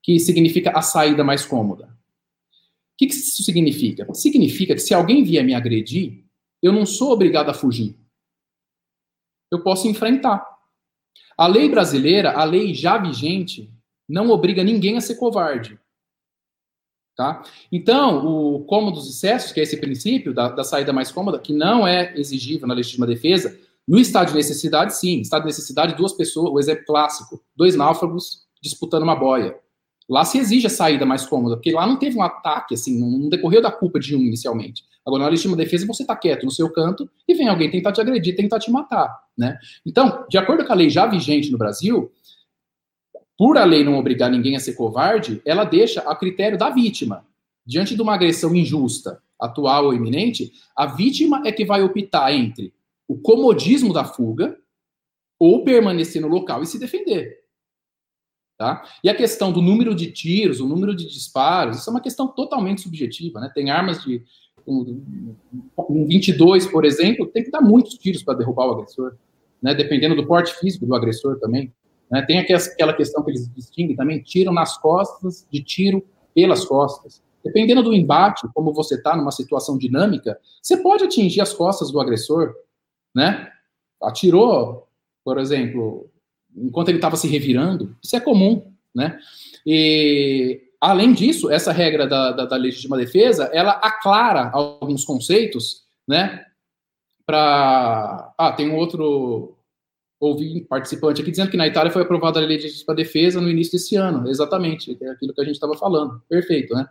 que 0.00 0.20
significa 0.20 0.70
a 0.70 0.82
saída 0.82 1.24
mais 1.24 1.44
cômoda. 1.44 1.86
O 1.86 2.96
que, 2.96 3.08
que 3.08 3.14
isso 3.14 3.42
significa? 3.42 4.06
Significa 4.14 4.74
que 4.74 4.80
se 4.80 4.94
alguém 4.94 5.24
vier 5.24 5.42
me 5.42 5.54
agredir, 5.54 6.24
eu 6.62 6.72
não 6.72 6.86
sou 6.86 7.10
obrigado 7.10 7.48
a 7.48 7.54
fugir. 7.54 7.96
Eu 9.50 9.64
posso 9.64 9.88
enfrentar. 9.88 10.46
A 11.36 11.48
lei 11.48 11.68
brasileira, 11.68 12.32
a 12.32 12.44
lei 12.44 12.72
já 12.72 12.98
vigente, 12.98 13.68
não 14.08 14.30
obriga 14.30 14.62
ninguém 14.62 14.96
a 14.96 15.00
ser 15.00 15.16
covarde. 15.16 15.76
Tá? 17.20 17.42
Então, 17.70 18.24
o 18.24 18.60
cômodos 18.60 19.06
e 19.06 19.10
excessos, 19.10 19.52
que 19.52 19.60
é 19.60 19.62
esse 19.62 19.76
princípio 19.76 20.32
da, 20.32 20.48
da, 20.48 20.64
saída 20.64 20.90
mais 20.90 21.12
cômoda, 21.12 21.38
que 21.38 21.52
não 21.52 21.86
é 21.86 22.18
exigível 22.18 22.66
na 22.66 22.72
legítima 22.72 23.06
defesa, 23.06 23.58
no 23.86 23.98
estado 23.98 24.28
de 24.28 24.34
necessidade, 24.36 24.96
sim. 24.96 25.20
Estado 25.20 25.42
de 25.42 25.48
necessidade, 25.48 25.94
duas 25.94 26.14
pessoas, 26.14 26.50
o 26.50 26.58
exemplo 26.58 26.86
clássico, 26.86 27.38
dois 27.54 27.76
náufragos 27.76 28.46
disputando 28.62 29.02
uma 29.02 29.14
boia. 29.14 29.54
Lá 30.08 30.24
se 30.24 30.38
exige 30.38 30.66
a 30.66 30.70
saída 30.70 31.04
mais 31.04 31.26
cômoda, 31.26 31.56
porque 31.56 31.72
lá 31.72 31.86
não 31.86 31.98
teve 31.98 32.16
um 32.16 32.22
ataque, 32.22 32.72
assim, 32.72 32.98
não 32.98 33.28
decorreu 33.28 33.60
da 33.60 33.70
culpa 33.70 34.00
de 34.00 34.16
um 34.16 34.20
inicialmente. 34.20 34.82
Agora, 35.06 35.24
na 35.24 35.28
legítima 35.28 35.58
defesa, 35.58 35.86
você 35.86 36.02
está 36.02 36.16
quieto 36.16 36.44
no 36.44 36.50
seu 36.50 36.70
canto 36.72 37.06
e 37.28 37.34
vem 37.34 37.48
alguém 37.48 37.70
tentar 37.70 37.92
te 37.92 38.00
agredir, 38.00 38.34
tentar 38.34 38.60
te 38.60 38.70
matar, 38.70 39.14
né? 39.36 39.58
Então, 39.84 40.24
de 40.26 40.38
acordo 40.38 40.64
com 40.64 40.72
a 40.72 40.76
lei 40.76 40.88
já 40.88 41.06
vigente 41.06 41.52
no 41.52 41.58
Brasil, 41.58 42.10
por 43.40 43.56
a 43.56 43.64
lei 43.64 43.82
não 43.82 43.96
obrigar 43.96 44.30
ninguém 44.30 44.54
a 44.54 44.60
ser 44.60 44.74
covarde, 44.74 45.40
ela 45.46 45.64
deixa 45.64 46.02
a 46.02 46.14
critério 46.14 46.58
da 46.58 46.68
vítima. 46.68 47.26
Diante 47.64 47.96
de 47.96 48.02
uma 48.02 48.12
agressão 48.12 48.54
injusta, 48.54 49.22
atual 49.40 49.86
ou 49.86 49.94
iminente, 49.94 50.52
a 50.76 50.84
vítima 50.84 51.40
é 51.46 51.50
que 51.50 51.64
vai 51.64 51.82
optar 51.82 52.34
entre 52.34 52.74
o 53.08 53.16
comodismo 53.18 53.94
da 53.94 54.04
fuga 54.04 54.58
ou 55.38 55.64
permanecer 55.64 56.20
no 56.20 56.28
local 56.28 56.62
e 56.62 56.66
se 56.66 56.78
defender. 56.78 57.38
Tá? 58.58 58.84
E 59.02 59.08
a 59.08 59.14
questão 59.14 59.50
do 59.50 59.62
número 59.62 59.94
de 59.94 60.12
tiros, 60.12 60.60
o 60.60 60.68
número 60.68 60.94
de 60.94 61.06
disparos, 61.06 61.78
isso 61.78 61.88
é 61.88 61.94
uma 61.94 62.02
questão 62.02 62.28
totalmente 62.28 62.82
subjetiva. 62.82 63.40
Né? 63.40 63.50
Tem 63.54 63.70
armas 63.70 64.04
de. 64.04 64.22
Um, 64.66 65.34
um 65.88 66.06
22, 66.06 66.66
por 66.66 66.84
exemplo, 66.84 67.26
tem 67.26 67.42
que 67.42 67.50
dar 67.50 67.62
muitos 67.62 67.94
tiros 67.94 68.22
para 68.22 68.36
derrubar 68.36 68.66
o 68.66 68.72
agressor, 68.72 69.16
né? 69.62 69.74
dependendo 69.74 70.14
do 70.14 70.26
porte 70.26 70.52
físico 70.60 70.84
do 70.84 70.94
agressor 70.94 71.38
também. 71.40 71.72
Né? 72.10 72.22
Tem 72.22 72.38
aquela 72.38 72.92
questão 72.92 73.22
que 73.22 73.30
eles 73.30 73.48
distinguem 73.54 73.94
também, 73.94 74.20
tiram 74.20 74.52
nas 74.52 74.76
costas, 74.76 75.46
de 75.50 75.62
tiro 75.62 76.04
pelas 76.34 76.64
costas. 76.64 77.22
Dependendo 77.44 77.82
do 77.82 77.94
embate, 77.94 78.46
como 78.52 78.72
você 78.72 78.96
está 78.96 79.16
numa 79.16 79.30
situação 79.30 79.78
dinâmica, 79.78 80.38
você 80.60 80.76
pode 80.76 81.04
atingir 81.04 81.40
as 81.40 81.52
costas 81.52 81.90
do 81.90 82.00
agressor, 82.00 82.54
né? 83.14 83.50
Atirou, 84.02 84.88
por 85.24 85.38
exemplo, 85.38 86.10
enquanto 86.54 86.88
ele 86.88 86.98
estava 86.98 87.16
se 87.16 87.28
revirando, 87.28 87.96
isso 88.02 88.16
é 88.16 88.20
comum, 88.20 88.70
né? 88.94 89.18
E 89.64 90.60
além 90.80 91.12
disso, 91.12 91.50
essa 91.50 91.72
regra 91.72 92.06
da, 92.06 92.32
da, 92.32 92.44
da 92.44 92.56
legítima 92.56 92.96
defesa, 92.96 93.44
ela 93.52 93.72
aclara 93.72 94.50
alguns 94.52 95.04
conceitos, 95.04 95.84
né? 96.06 96.44
Para 97.24 98.34
ah, 98.36 98.52
tem 98.52 98.68
um 98.68 98.76
outro 98.76 99.56
ouvi 100.20 100.60
participante 100.60 101.22
aqui 101.22 101.30
dizendo 101.30 101.50
que 101.50 101.56
na 101.56 101.66
Itália 101.66 101.90
foi 101.90 102.02
aprovada 102.02 102.38
a 102.38 102.42
lei 102.44 102.58
de 102.58 102.64
legítima 102.64 102.94
defesa 102.94 103.40
no 103.40 103.48
início 103.48 103.72
desse 103.72 103.96
ano, 103.96 104.28
exatamente, 104.28 104.96
é 105.00 105.10
aquilo 105.10 105.32
que 105.32 105.40
a 105.40 105.44
gente 105.44 105.54
estava 105.54 105.74
falando, 105.74 106.22
perfeito, 106.28 106.74
né? 106.74 106.86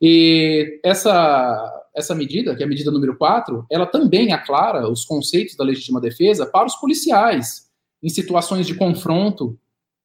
E 0.00 0.78
essa, 0.84 1.88
essa 1.94 2.14
medida, 2.14 2.54
que 2.54 2.62
é 2.62 2.66
a 2.66 2.68
medida 2.68 2.90
número 2.90 3.16
4, 3.16 3.66
ela 3.70 3.86
também 3.86 4.30
aclara 4.32 4.86
os 4.90 5.06
conceitos 5.06 5.56
da 5.56 5.64
legítima 5.64 6.02
defesa 6.02 6.44
para 6.44 6.66
os 6.66 6.76
policiais, 6.76 7.70
em 8.02 8.10
situações 8.10 8.66
de 8.66 8.74
confronto, 8.74 9.58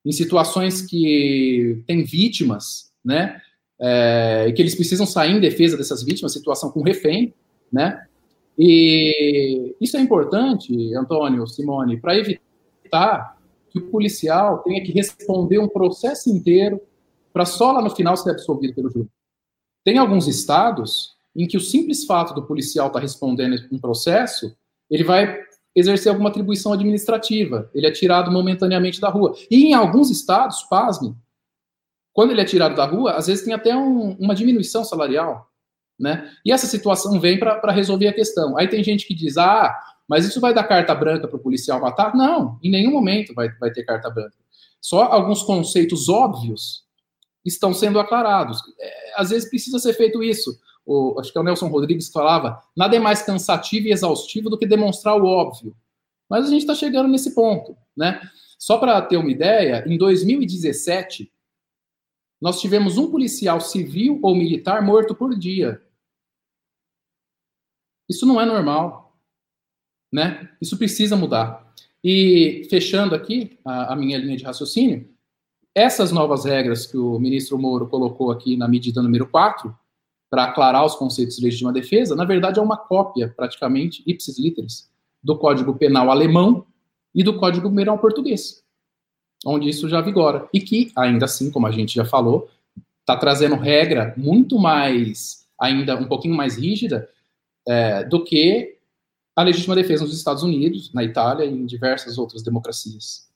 em 0.06 0.14
situações 0.14 0.82
que 0.82 1.84
tem 1.86 2.06
vítimas, 2.06 2.92
né? 3.04 3.40
É, 3.84 4.46
e 4.48 4.54
que 4.54 4.62
eles 4.62 4.76
precisam 4.76 5.06
sair 5.06 5.36
em 5.36 5.40
defesa 5.42 5.76
dessas 5.76 6.04
vítimas, 6.04 6.32
situação 6.32 6.72
com 6.72 6.82
refém, 6.82 7.34
né? 7.74 8.02
E 8.58 9.76
isso 9.82 9.98
é 9.98 10.00
importante, 10.00 10.96
Antônio, 10.96 11.46
Simone, 11.48 12.00
para 12.00 12.16
evitar 12.16 12.51
que 13.70 13.80
o 13.80 13.90
policial 13.90 14.60
tenha 14.60 14.84
que 14.84 14.92
responder 14.92 15.60
um 15.60 15.68
processo 15.68 16.30
inteiro 16.30 16.82
para 17.32 17.46
só 17.46 17.72
lá 17.72 17.82
no 17.82 17.90
final 17.90 18.18
ser 18.18 18.32
absolvido 18.32 18.76
pelo 18.76 18.90
júri. 18.90 19.10
Tem 19.84 19.98
alguns 19.98 20.28
estados 20.28 21.16
em 21.36 21.48
que 21.48 21.58
o 21.58 21.62
simples 21.62 22.06
fato 22.06 22.34
do 22.34 22.46
policial 22.46 22.88
estar 22.88 23.00
tá 23.00 23.04
respondendo 23.04 23.56
um 23.72 23.80
processo, 23.80 24.56
ele 24.90 25.04
vai 25.04 25.40
exercer 25.74 26.12
alguma 26.12 26.30
atribuição 26.30 26.74
administrativa, 26.74 27.70
ele 27.74 27.88
é 27.88 27.92
tirado 27.92 28.30
momentaneamente 28.30 29.00
da 29.00 29.10
rua. 29.10 29.34
E 29.50 29.68
em 29.68 29.74
alguns 29.74 30.12
estados, 30.12 30.64
pasme, 30.64 31.16
quando 32.14 32.32
ele 32.32 32.42
é 32.42 32.46
tirado 32.46 32.76
da 32.76 32.86
rua, 32.86 33.14
às 33.14 33.28
vezes 33.28 33.46
tem 33.46 33.54
até 33.54 33.74
um, 33.76 34.12
uma 34.20 34.36
diminuição 34.36 34.84
salarial, 34.84 35.50
né? 35.98 36.30
E 36.46 36.52
essa 36.52 36.68
situação 36.68 37.20
vem 37.20 37.40
para 37.40 37.72
resolver 37.72 38.08
a 38.08 38.14
questão. 38.14 38.58
Aí 38.58 38.68
tem 38.68 38.84
gente 38.84 39.08
que 39.08 39.14
diz, 39.14 39.38
ah, 39.38 39.74
mas 40.08 40.26
isso 40.26 40.42
vai 40.42 40.54
dar 40.54 40.64
carta 40.64 40.94
branca 40.94 41.28
para 41.28 41.38
o 41.38 41.42
policial 41.42 41.80
matar? 41.80 42.16
Não, 42.16 42.60
em 42.62 42.70
nenhum 42.70 42.92
momento 42.92 43.34
vai, 43.34 43.50
vai 43.60 43.72
ter 43.72 43.84
carta 43.84 44.10
branca. 44.10 44.36
Só 44.80 45.04
alguns 45.04 45.44
conceitos 45.44 46.10
óbvios 46.10 46.84
estão 47.46 47.74
sendo 47.74 48.00
aclarados. 48.00 48.60
É, 48.80 49.14
às 49.16 49.30
vezes 49.30 49.50
precisa 49.50 49.80
ser 49.80 49.94
feito 49.94 50.24
isso. 50.24 50.60
O, 50.86 51.20
acho 51.20 51.32
que 51.32 51.38
é 51.38 51.42
o 51.42 51.44
Nelson 51.44 51.68
Rodrigues 51.68 52.10
falava: 52.10 52.62
nada 52.76 52.96
é 52.96 53.00
mais 53.00 53.22
cansativo 53.22 53.88
e 53.88 53.92
exaustivo 53.92 54.50
do 54.50 54.58
que 54.58 54.66
demonstrar 54.66 55.16
o 55.16 55.26
óbvio. 55.26 55.76
Mas 56.30 56.46
a 56.46 56.50
gente 56.50 56.62
está 56.62 56.74
chegando 56.74 57.10
nesse 57.10 57.36
ponto, 57.36 57.78
né? 57.96 58.22
Só 58.58 58.78
para 58.78 59.02
ter 59.02 59.18
uma 59.18 59.32
ideia, 59.32 59.84
em 59.88 59.98
2017 59.98 61.32
nós 62.42 62.60
tivemos 62.60 62.98
um 62.98 63.12
policial 63.12 63.62
civil 63.62 64.20
ou 64.24 64.36
militar 64.36 64.82
morto 64.82 65.14
por 65.14 65.38
dia. 65.38 65.80
Isso 68.10 68.26
não 68.26 68.42
é 68.42 68.46
normal 68.46 69.01
né? 70.12 70.50
Isso 70.60 70.78
precisa 70.78 71.16
mudar. 71.16 71.72
E 72.04 72.68
fechando 72.70 73.16
aqui 73.16 73.58
a, 73.64 73.94
a 73.94 73.96
minha 73.96 74.18
linha 74.18 74.36
de 74.36 74.44
raciocínio, 74.44 75.08
essas 75.74 76.12
novas 76.12 76.46
regras 76.46 76.86
que 76.86 76.98
o 76.98 77.18
ministro 77.20 77.58
Moro 77.58 77.88
colocou 77.88 78.32
aqui 78.32 78.58
na 78.58 78.68
medida 78.68 79.02
número 79.02 79.28
4, 79.28 79.74
para 80.30 80.46
aclarar 80.46 80.86
os 80.86 80.96
conceitos 80.96 81.36
de 81.36 81.44
legítima 81.44 81.74
defesa, 81.74 82.16
na 82.16 82.24
verdade 82.24 82.58
é 82.58 82.62
uma 82.62 82.78
cópia, 82.78 83.34
praticamente, 83.36 84.02
ipsis 84.08 84.40
literis, 84.40 84.90
do 85.22 85.38
Código 85.38 85.76
Penal 85.76 86.10
alemão 86.10 86.66
e 87.14 87.22
do 87.22 87.38
Código 87.38 87.74
Penal 87.74 88.00
português, 88.00 88.64
onde 89.46 89.68
isso 89.68 89.90
já 89.90 90.00
vigora. 90.00 90.48
E 90.54 90.62
que, 90.62 90.90
ainda 90.96 91.26
assim, 91.26 91.52
como 91.52 91.68
a 91.68 91.72
gente 91.72 91.94
já 91.94 92.06
falou, 92.06 92.50
está 93.02 93.18
trazendo 93.18 93.56
regra 93.56 94.14
muito 94.16 94.58
mais, 94.58 95.46
ainda 95.60 95.98
um 95.98 96.08
pouquinho 96.08 96.34
mais 96.34 96.58
rígida, 96.58 97.10
é, 97.68 98.06
do 98.06 98.24
que 98.24 98.78
a 99.36 99.44
legítima 99.44 99.76
defesa 99.76 100.04
nos 100.04 100.16
Estados 100.16 100.44
Unidos, 100.44 100.92
na 100.94 101.04
Itália 101.04 101.46
e 101.46 101.50
em 101.50 101.66
diversas 101.66 102.18
outras 102.18 102.44
democracias. 102.44 103.30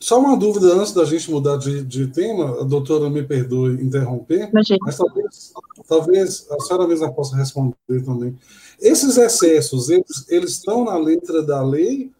só 0.00 0.18
uma 0.20 0.36
dúvida 0.36 0.74
antes 0.74 0.92
da 0.92 1.04
gente 1.04 1.30
mudar 1.30 1.56
de, 1.56 1.84
de 1.84 2.06
tema, 2.06 2.60
a 2.60 2.64
doutora 2.64 3.10
me 3.10 3.22
perdoe 3.22 3.82
interromper, 3.82 4.48
Imagina. 4.48 4.78
mas 4.82 4.96
talvez, 4.96 5.52
talvez 5.86 6.46
a 6.50 6.60
senhora 6.60 6.88
mesma 6.88 7.12
possa 7.12 7.36
responder 7.36 8.04
também. 8.04 8.38
Esses 8.80 9.18
excessos, 9.18 9.90
eles, 9.90 10.24
eles 10.28 10.50
estão 10.52 10.84
na 10.84 10.96
letra 10.96 11.42
da 11.42 11.62
lei? 11.62 12.12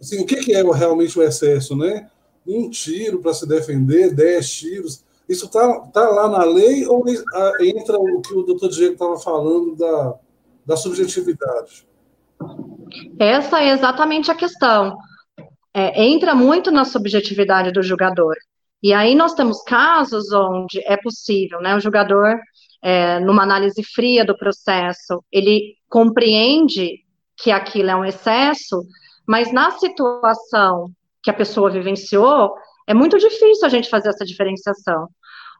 Assim, 0.00 0.20
o 0.20 0.26
que, 0.26 0.36
que 0.36 0.54
é 0.54 0.62
realmente 0.62 1.18
o 1.18 1.22
excesso, 1.22 1.76
né? 1.76 2.10
Um 2.46 2.70
tiro 2.70 3.20
para 3.20 3.34
se 3.34 3.46
defender, 3.46 4.14
dez 4.14 4.50
tiros. 4.50 5.04
Isso 5.28 5.46
está 5.46 5.80
tá 5.92 6.08
lá 6.08 6.28
na 6.28 6.44
lei 6.44 6.86
ou 6.86 7.04
entra 7.60 7.98
o 7.98 8.20
que 8.20 8.34
o 8.34 8.42
doutor 8.42 8.68
Diego 8.70 8.94
estava 8.94 9.18
falando 9.18 9.76
da, 9.76 10.18
da 10.66 10.76
subjetividade? 10.76 11.86
Essa 13.18 13.62
é 13.62 13.70
exatamente 13.70 14.30
a 14.30 14.34
questão 14.34 14.96
é, 15.74 16.04
entra 16.04 16.34
muito 16.34 16.70
na 16.70 16.84
subjetividade 16.84 17.72
do 17.72 17.82
jogador. 17.82 18.36
E 18.80 18.92
aí 18.92 19.14
nós 19.14 19.34
temos 19.34 19.62
casos 19.64 20.30
onde 20.32 20.80
é 20.86 20.96
possível, 20.96 21.60
né, 21.60 21.74
o 21.74 21.80
jogador, 21.80 22.38
é, 22.80 23.18
numa 23.18 23.42
análise 23.42 23.82
fria 23.82 24.24
do 24.24 24.36
processo, 24.36 25.24
ele 25.32 25.74
compreende 25.88 27.00
que 27.36 27.50
aquilo 27.50 27.90
é 27.90 27.96
um 27.96 28.04
excesso, 28.04 28.84
mas 29.26 29.52
na 29.52 29.70
situação 29.72 30.90
que 31.22 31.30
a 31.30 31.34
pessoa 31.34 31.70
vivenciou, 31.70 32.54
é 32.86 32.92
muito 32.94 33.18
difícil 33.18 33.66
a 33.66 33.70
gente 33.70 33.88
fazer 33.88 34.10
essa 34.10 34.24
diferenciação. 34.24 35.08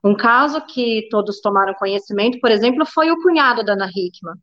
Um 0.05 0.15
caso 0.15 0.61
que 0.67 1.09
todos 1.11 1.41
tomaram 1.41 1.73
conhecimento, 1.75 2.39
por 2.39 2.51
exemplo, 2.51 2.85
foi 2.85 3.11
o 3.11 3.21
cunhado 3.23 3.65
da 3.65 3.73
Ana 3.73 3.89
Hickman 3.89 4.37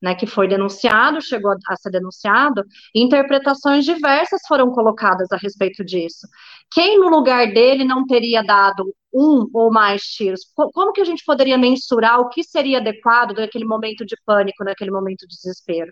né, 0.00 0.14
que 0.14 0.26
foi 0.26 0.46
denunciado, 0.48 1.20
chegou 1.20 1.52
a 1.68 1.76
ser 1.76 1.90
denunciado, 1.90 2.64
e 2.94 3.02
interpretações 3.02 3.84
diversas 3.84 4.40
foram 4.46 4.70
colocadas 4.70 5.30
a 5.32 5.36
respeito 5.36 5.84
disso. 5.84 6.26
Quem 6.70 6.98
no 6.98 7.08
lugar 7.08 7.52
dele 7.52 7.84
não 7.84 8.06
teria 8.06 8.42
dado 8.42 8.94
um 9.12 9.48
ou 9.52 9.72
mais 9.72 10.02
tiros? 10.02 10.40
Como 10.54 10.92
que 10.92 11.00
a 11.00 11.04
gente 11.04 11.24
poderia 11.24 11.58
mensurar 11.58 12.20
o 12.20 12.28
que 12.28 12.42
seria 12.44 12.78
adequado 12.78 13.32
naquele 13.32 13.64
momento 13.64 14.04
de 14.04 14.16
pânico, 14.24 14.64
naquele 14.64 14.90
momento 14.90 15.26
de 15.26 15.34
desespero? 15.34 15.90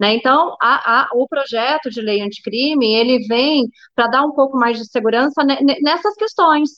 Né? 0.00 0.14
Então, 0.14 0.56
a, 0.60 1.02
a, 1.02 1.08
o 1.14 1.26
projeto 1.26 1.90
de 1.90 2.00
lei 2.00 2.20
anticrime, 2.20 2.94
ele 2.94 3.26
vem 3.26 3.68
para 3.94 4.06
dar 4.06 4.24
um 4.24 4.32
pouco 4.32 4.56
mais 4.56 4.78
de 4.78 4.88
segurança 4.88 5.42
nessas 5.44 6.14
questões, 6.14 6.70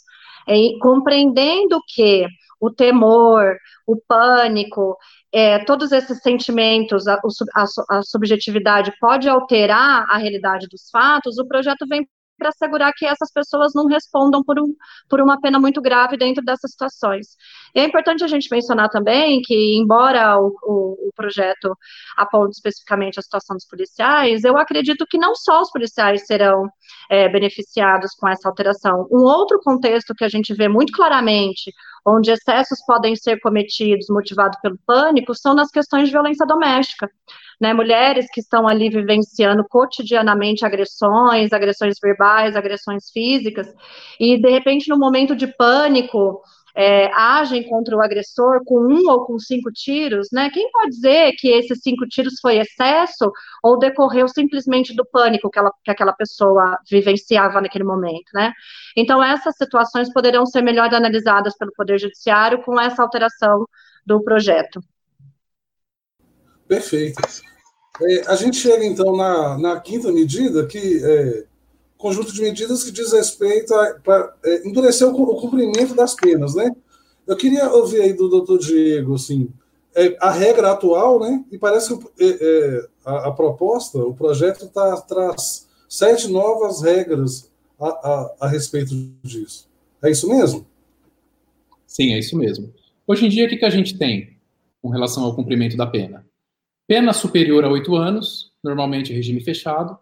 é, 0.49 0.79
compreendendo 0.81 1.81
que 1.87 2.27
o 2.61 2.71
temor, 2.71 3.57
o 3.87 3.97
pânico, 3.97 4.97
é, 5.33 5.65
todos 5.65 5.93
esses 5.93 6.21
sentimentos, 6.23 7.07
a, 7.07 7.21
a, 7.55 7.65
a 7.91 8.03
subjetividade 8.03 8.93
pode 9.01 9.29
alterar 9.29 10.05
a 10.09 10.19
realidade 10.19 10.67
dos 10.69 10.89
fatos, 10.91 11.39
o 11.39 11.47
projeto 11.47 11.87
vem 11.89 12.07
para 12.41 12.49
assegurar 12.49 12.93
que 12.97 13.05
essas 13.05 13.31
pessoas 13.31 13.73
não 13.75 13.87
respondam 13.87 14.43
por, 14.43 14.59
um, 14.59 14.75
por 15.09 15.21
uma 15.21 15.39
pena 15.39 15.61
muito 15.61 15.81
grave 15.83 16.17
dentro 16.17 16.43
dessas 16.43 16.71
situações. 16.71 17.37
E 17.75 17.81
é 17.81 17.85
importante 17.85 18.25
a 18.25 18.27
gente 18.27 18.49
mencionar 18.51 18.89
também 18.89 19.43
que, 19.43 19.79
embora 19.79 20.39
o, 20.41 20.49
o, 20.63 21.09
o 21.09 21.11
projeto 21.15 21.77
aponte 22.17 22.57
especificamente 22.57 23.19
a 23.19 23.23
situação 23.23 23.55
dos 23.57 23.67
policiais, 23.67 24.43
eu 24.43 24.57
acredito 24.57 25.07
que 25.09 25.19
não 25.19 25.35
só 25.35 25.61
os 25.61 25.71
policiais 25.71 26.27
serão 26.27 26.67
é, 27.11 27.29
beneficiados 27.29 28.15
com 28.19 28.27
essa 28.27 28.49
alteração. 28.49 29.07
Um 29.13 29.23
outro 29.23 29.61
contexto 29.63 30.15
que 30.15 30.25
a 30.25 30.29
gente 30.29 30.55
vê 30.55 30.69
muito 30.69 30.93
claramente, 30.93 31.71
onde 32.07 32.31
excessos 32.31 32.79
podem 32.87 33.15
ser 33.15 33.39
cometidos 33.41 34.07
motivados 34.09 34.59
pelo 34.63 34.79
pânico, 34.87 35.35
são 35.35 35.55
nas 35.55 35.71
questões 35.71 36.07
de 36.07 36.13
violência 36.13 36.47
doméstica 36.47 37.11
né, 37.61 37.75
mulheres 37.75 38.27
que 38.33 38.41
estão 38.41 38.67
ali 38.67 38.89
vivenciando 38.89 39.65
cotidianamente 39.69 40.65
agressões, 40.65 41.53
agressões 41.53 41.97
verbais, 42.03 42.57
agressões 42.57 43.11
físicas, 43.11 43.73
e 44.19 44.41
de 44.41 44.51
repente, 44.51 44.89
no 44.89 44.99
momento 44.99 45.37
de 45.37 45.47
pânico, 45.47 46.41
é, 46.75 47.13
agem 47.13 47.69
contra 47.69 47.97
o 47.97 48.03
agressor 48.03 48.63
com 48.65 48.81
um 48.81 49.11
ou 49.11 49.27
com 49.27 49.39
cinco 49.39 49.71
tiros, 49.73 50.29
né? 50.33 50.51
Quem 50.51 50.71
pode 50.71 50.91
dizer 50.91 51.33
que 51.37 51.49
esses 51.49 51.81
cinco 51.83 52.07
tiros 52.07 52.35
foi 52.41 52.59
excesso 52.59 53.31
ou 53.63 53.79
decorreu 53.79 54.29
simplesmente 54.29 54.95
do 54.95 55.05
pânico 55.05 55.51
que, 55.51 55.59
ela, 55.59 55.73
que 55.85 55.91
aquela 55.91 56.13
pessoa 56.13 56.79
vivenciava 56.89 57.61
naquele 57.61 57.85
momento, 57.85 58.31
né? 58.35 58.53
Então, 58.97 59.23
essas 59.23 59.57
situações 59.57 60.13
poderão 60.13 60.47
ser 60.47 60.63
melhor 60.63 60.93
analisadas 60.95 61.57
pelo 61.57 61.73
Poder 61.73 61.99
Judiciário 61.99 62.63
com 62.63 62.81
essa 62.81 63.03
alteração 63.03 63.67
do 64.07 64.23
projeto. 64.23 64.81
Perfeito. 66.71 67.21
É, 68.01 68.29
a 68.29 68.37
gente 68.37 68.57
chega, 68.57 68.85
então, 68.85 69.17
na, 69.17 69.59
na 69.59 69.81
quinta 69.81 70.13
medida, 70.13 70.65
que 70.69 71.05
é 71.05 71.45
conjunto 71.99 72.33
de 72.33 72.41
medidas 72.41 72.85
que 72.85 72.93
diz 72.93 73.13
respeito 73.13 73.75
a 73.75 74.35
é, 74.45 74.69
endurecer 74.69 75.09
o, 75.09 75.21
o, 75.21 75.41
cumprimento 75.41 75.97
das 75.97 76.15
penas, 76.15 76.55
né? 76.55 76.71
Eu 77.27 77.37
queria 77.37 77.69
ouvir 77.73 78.03
aí 78.03 78.13
do 78.13 78.29
doutor 78.29 78.61
Diego, 78.61 79.17
assim, 79.17 79.51
é, 79.97 80.17
a 80.21 80.31
regra 80.31 80.71
atual, 80.71 81.19
né? 81.19 81.45
E 81.51 81.59
parece 81.59 81.99
que 81.99 82.25
é, 82.25 82.39
é 82.41 82.89
a, 83.05 83.29
a, 83.29 83.33
proposta, 83.33 83.99
o 83.99 84.15
projeto 84.15 84.69
tá, 84.69 84.97
traz 85.01 85.67
sete 85.89 86.29
novas 86.29 86.83
regras 86.83 87.51
a, 87.81 87.89
a, 87.89 88.35
a 88.43 88.49
respeito 88.49 88.95
disso. 89.25 89.69
É 90.01 90.09
isso 90.09 90.29
mesmo? 90.29 90.65
Sim, 91.85 92.15
é 92.15 92.21
isso 92.21 92.39
mesmo. 92.39 92.73
Hoje 93.09 93.27
em 93.27 93.29
dia, 93.29 93.47
o 93.47 93.49
que, 93.49 93.57
que 93.57 93.65
a 93.65 93.71
gente 93.71 93.99
tem 93.99 94.37
com 94.81 94.89
relação 94.89 95.25
ao 95.25 95.35
cumprimento 95.35 95.77
da 95.77 95.85
pena? 95.85 96.30
Pena 96.91 97.13
superior 97.13 97.65
a 97.65 97.69
oito 97.69 97.95
anos, 97.95 98.51
normalmente 98.65 99.13
regime 99.13 99.41
fechado. 99.41 99.97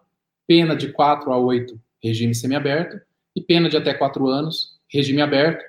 Pena 0.47 0.75
de 0.75 0.91
quatro 0.91 1.31
a 1.31 1.37
oito, 1.37 1.79
regime 2.03 2.33
semiaberto. 2.33 2.99
E 3.35 3.41
pena 3.41 3.69
de 3.69 3.77
até 3.77 3.93
quatro 3.93 4.27
anos, 4.27 4.79
regime 4.91 5.21
aberto, 5.21 5.63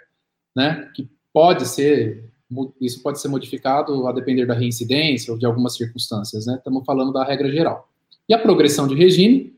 né? 0.56 0.90
Que 0.94 1.06
pode 1.30 1.68
ser, 1.68 2.32
isso 2.80 3.02
pode 3.02 3.20
ser 3.20 3.28
modificado 3.28 4.06
a 4.06 4.12
depender 4.12 4.46
da 4.46 4.54
reincidência 4.54 5.30
ou 5.30 5.38
de 5.38 5.44
algumas 5.44 5.76
circunstâncias, 5.76 6.46
né? 6.46 6.54
Estamos 6.54 6.86
falando 6.86 7.12
da 7.12 7.22
regra 7.22 7.52
geral. 7.52 7.92
E 8.26 8.32
a 8.32 8.38
progressão 8.38 8.88
de 8.88 8.94
regime 8.94 9.54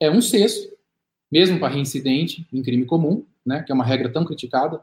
é 0.00 0.10
um 0.10 0.20
sexto, 0.20 0.76
mesmo 1.30 1.60
para 1.60 1.72
reincidente 1.72 2.48
em 2.52 2.64
crime 2.64 2.84
comum, 2.84 3.24
né? 3.46 3.62
Que 3.62 3.70
é 3.70 3.74
uma 3.76 3.84
regra 3.84 4.12
tão 4.12 4.24
criticada. 4.24 4.82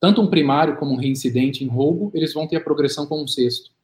Tanto 0.00 0.20
um 0.20 0.26
primário 0.26 0.78
como 0.78 0.94
um 0.94 0.98
reincidente 0.98 1.62
em 1.62 1.68
roubo, 1.68 2.10
eles 2.12 2.34
vão 2.34 2.44
ter 2.48 2.56
a 2.56 2.60
progressão 2.60 3.06
com 3.06 3.22
um 3.22 3.28
sexto 3.28 3.77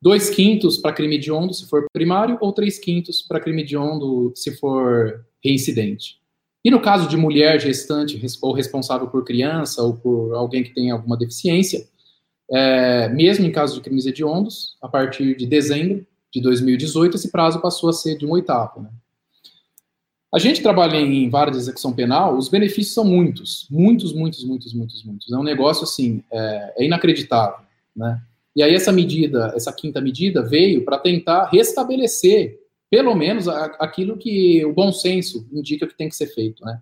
dois 0.00 0.30
quintos 0.30 0.78
para 0.78 0.92
crime 0.92 1.16
hediondo, 1.16 1.52
se 1.52 1.66
for 1.66 1.86
primário, 1.92 2.38
ou 2.40 2.52
três 2.52 2.78
quintos 2.78 3.22
para 3.22 3.40
crime 3.40 3.62
hediondo, 3.62 4.32
se 4.34 4.56
for 4.56 5.24
reincidente. 5.42 6.18
E 6.64 6.70
no 6.70 6.80
caso 6.80 7.08
de 7.08 7.16
mulher 7.16 7.60
gestante 7.60 8.20
ou 8.42 8.52
responsável 8.52 9.08
por 9.08 9.24
criança 9.24 9.82
ou 9.82 9.94
por 9.94 10.34
alguém 10.34 10.62
que 10.62 10.74
tem 10.74 10.90
alguma 10.90 11.16
deficiência, 11.16 11.86
é, 12.50 13.08
mesmo 13.08 13.46
em 13.46 13.52
caso 13.52 13.74
de 13.74 13.80
crimes 13.80 14.06
hediondos, 14.06 14.76
a 14.80 14.88
partir 14.88 15.36
de 15.36 15.46
dezembro 15.46 16.06
de 16.32 16.40
2018, 16.40 17.16
esse 17.16 17.30
prazo 17.30 17.60
passou 17.60 17.88
a 17.88 17.92
ser 17.92 18.16
de 18.16 18.26
um 18.26 18.30
oitavo. 18.30 18.82
Né? 18.82 18.90
A 20.34 20.38
gente 20.38 20.62
trabalha 20.62 20.96
em 20.96 21.28
vara 21.30 21.50
de 21.50 21.56
execução 21.56 21.92
penal, 21.92 22.36
os 22.36 22.48
benefícios 22.48 22.94
são 22.94 23.04
muitos, 23.04 23.66
muitos, 23.70 24.12
muitos, 24.12 24.44
muitos, 24.44 24.74
muitos, 24.74 25.04
muitos. 25.04 25.32
É 25.32 25.36
um 25.36 25.42
negócio 25.42 25.84
assim, 25.84 26.22
é, 26.30 26.74
é 26.78 26.84
inacreditável, 26.84 27.64
né? 27.96 28.20
E 28.58 28.62
aí 28.64 28.74
essa 28.74 28.90
medida, 28.90 29.52
essa 29.54 29.72
quinta 29.72 30.00
medida, 30.00 30.42
veio 30.42 30.84
para 30.84 30.98
tentar 30.98 31.48
restabelecer, 31.48 32.58
pelo 32.90 33.14
menos, 33.14 33.46
aquilo 33.46 34.18
que 34.18 34.64
o 34.64 34.72
bom 34.72 34.90
senso 34.90 35.46
indica 35.52 35.86
que 35.86 35.96
tem 35.96 36.08
que 36.08 36.16
ser 36.16 36.26
feito, 36.26 36.64
né? 36.64 36.80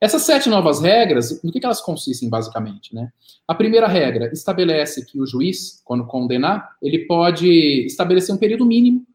Essas 0.00 0.22
sete 0.22 0.48
novas 0.48 0.82
regras, 0.82 1.40
no 1.44 1.52
que, 1.52 1.60
que 1.60 1.64
elas 1.64 1.80
consistem 1.80 2.28
basicamente, 2.28 2.92
né? 2.92 3.12
A 3.46 3.54
primeira 3.54 3.86
regra 3.86 4.32
estabelece 4.32 5.06
que 5.06 5.20
o 5.20 5.24
juiz, 5.24 5.80
quando 5.84 6.04
condenar, 6.08 6.76
ele 6.82 7.06
pode 7.06 7.86
estabelecer 7.86 8.34
um 8.34 8.38
período 8.38 8.66
mínimo 8.66 9.06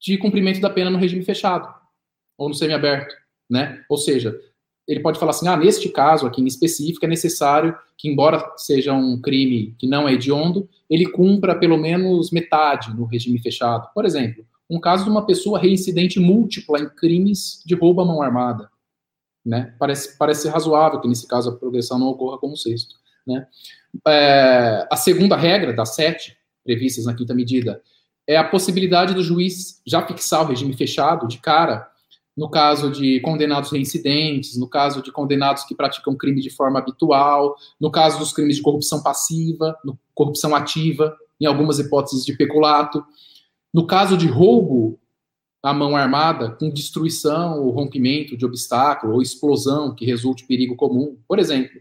de 0.00 0.18
cumprimento 0.18 0.60
da 0.60 0.68
pena 0.68 0.90
no 0.90 0.98
regime 0.98 1.22
fechado 1.22 1.72
ou 2.36 2.48
no 2.48 2.54
semiaberto, 2.56 3.14
né? 3.48 3.84
Ou 3.88 3.96
seja, 3.96 4.36
ele 4.86 5.00
pode 5.00 5.18
falar 5.18 5.30
assim, 5.30 5.48
ah, 5.48 5.56
neste 5.56 5.88
caso 5.88 6.26
aqui 6.26 6.42
em 6.42 6.46
específico 6.46 7.04
é 7.04 7.08
necessário 7.08 7.76
que, 7.96 8.08
embora 8.08 8.52
seja 8.56 8.92
um 8.92 9.20
crime 9.20 9.74
que 9.78 9.86
não 9.86 10.08
é 10.08 10.12
hediondo, 10.12 10.68
ele 10.90 11.06
cumpra 11.06 11.58
pelo 11.58 11.78
menos 11.78 12.30
metade 12.30 12.94
no 12.94 13.04
regime 13.04 13.38
fechado. 13.38 13.88
Por 13.94 14.04
exemplo, 14.04 14.44
um 14.68 14.78
caso 14.78 15.04
de 15.04 15.10
uma 15.10 15.26
pessoa 15.26 15.58
reincidente 15.58 16.20
múltipla 16.20 16.80
em 16.80 16.88
crimes 16.88 17.62
de 17.64 17.74
roubo 17.74 18.02
à 18.02 18.04
mão 18.04 18.20
armada. 18.20 18.68
Né? 19.44 19.74
Parece, 19.78 20.16
parece 20.18 20.48
razoável 20.48 21.00
que, 21.00 21.08
nesse 21.08 21.26
caso, 21.26 21.50
a 21.50 21.56
progressão 21.56 21.98
não 21.98 22.08
ocorra 22.08 22.38
como 22.38 22.56
sexto. 22.56 22.96
Né? 23.26 23.46
É, 24.06 24.86
a 24.90 24.96
segunda 24.96 25.36
regra, 25.36 25.72
das 25.72 25.94
sete 25.94 26.36
previstas 26.64 27.04
na 27.06 27.14
quinta 27.14 27.34
medida, 27.34 27.82
é 28.26 28.36
a 28.36 28.44
possibilidade 28.44 29.14
do 29.14 29.22
juiz 29.22 29.82
já 29.86 30.06
fixar 30.06 30.42
o 30.42 30.46
regime 30.46 30.72
fechado 30.74 31.28
de 31.28 31.38
cara 31.38 31.86
no 32.36 32.50
caso 32.50 32.90
de 32.90 33.20
condenados 33.20 33.70
reincidentes, 33.70 34.56
no 34.56 34.68
caso 34.68 35.02
de 35.02 35.12
condenados 35.12 35.64
que 35.64 35.74
praticam 35.74 36.16
crime 36.16 36.40
de 36.40 36.50
forma 36.50 36.80
habitual, 36.80 37.56
no 37.80 37.90
caso 37.90 38.18
dos 38.18 38.32
crimes 38.32 38.56
de 38.56 38.62
corrupção 38.62 39.02
passiva, 39.02 39.78
no, 39.84 39.98
corrupção 40.14 40.54
ativa, 40.54 41.16
em 41.40 41.46
algumas 41.46 41.78
hipóteses 41.78 42.24
de 42.24 42.36
peculato. 42.36 43.04
No 43.72 43.86
caso 43.86 44.16
de 44.16 44.26
roubo 44.26 44.98
a 45.64 45.72
mão 45.72 45.96
armada 45.96 46.50
com 46.50 46.68
destruição 46.68 47.64
ou 47.64 47.70
rompimento 47.70 48.36
de 48.36 48.44
obstáculo 48.44 49.14
ou 49.14 49.22
explosão 49.22 49.94
que 49.94 50.04
resulte 50.04 50.46
perigo 50.46 50.76
comum. 50.76 51.16
Por 51.26 51.38
exemplo, 51.38 51.80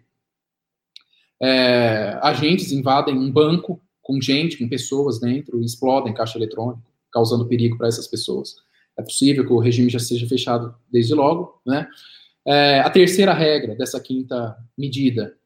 é, 1.41 2.17
agentes 2.21 2.71
invadem 2.71 3.13
um 3.13 3.29
banco 3.29 3.81
com 4.01 4.21
gente, 4.21 4.57
com 4.57 4.69
pessoas 4.69 5.19
dentro, 5.19 5.61
e 5.61 5.65
explodem 5.65 6.13
caixa 6.13 6.37
eletrônico, 6.37 6.81
causando 7.11 7.45
perigo 7.45 7.77
para 7.77 7.89
essas 7.89 8.07
pessoas. 8.07 8.55
É 8.97 9.01
possível 9.01 9.45
que 9.45 9.53
o 9.53 9.59
regime 9.59 9.89
já 9.89 9.99
seja 9.99 10.27
fechado 10.27 10.75
desde 10.91 11.13
logo, 11.13 11.61
né? 11.65 11.87
É, 12.45 12.79
a 12.81 12.89
terceira 12.89 13.33
regra 13.33 13.75
dessa 13.75 13.99
quinta 13.99 14.57
medida 14.77 15.37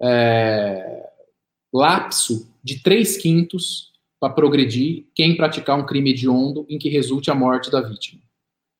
é 0.00 1.10
lapso 1.72 2.48
de 2.62 2.82
três 2.82 3.16
quintos 3.16 3.92
para 4.18 4.32
progredir 4.32 5.06
quem 5.14 5.36
praticar 5.36 5.78
um 5.78 5.84
crime 5.84 6.10
hediondo 6.10 6.64
em 6.68 6.78
que 6.78 6.88
resulte 6.88 7.30
a 7.30 7.34
morte 7.34 7.70
da 7.70 7.80
vítima. 7.80 8.22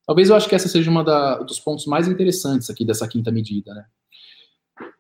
Talvez 0.07 0.31
eu 0.31 0.37
acho 0.37 0.49
que 0.49 0.55
essa 0.55 0.69
seja 0.69 0.91
uma 0.91 1.05
da, 1.05 1.39
dos 1.39 1.61
pontos 1.61 1.85
mais 1.87 2.09
interessantes 2.09 2.71
aqui 2.71 2.85
dessa 2.85 3.09
quinta 3.09 3.31
medida, 3.31 3.75
né? 3.75 3.85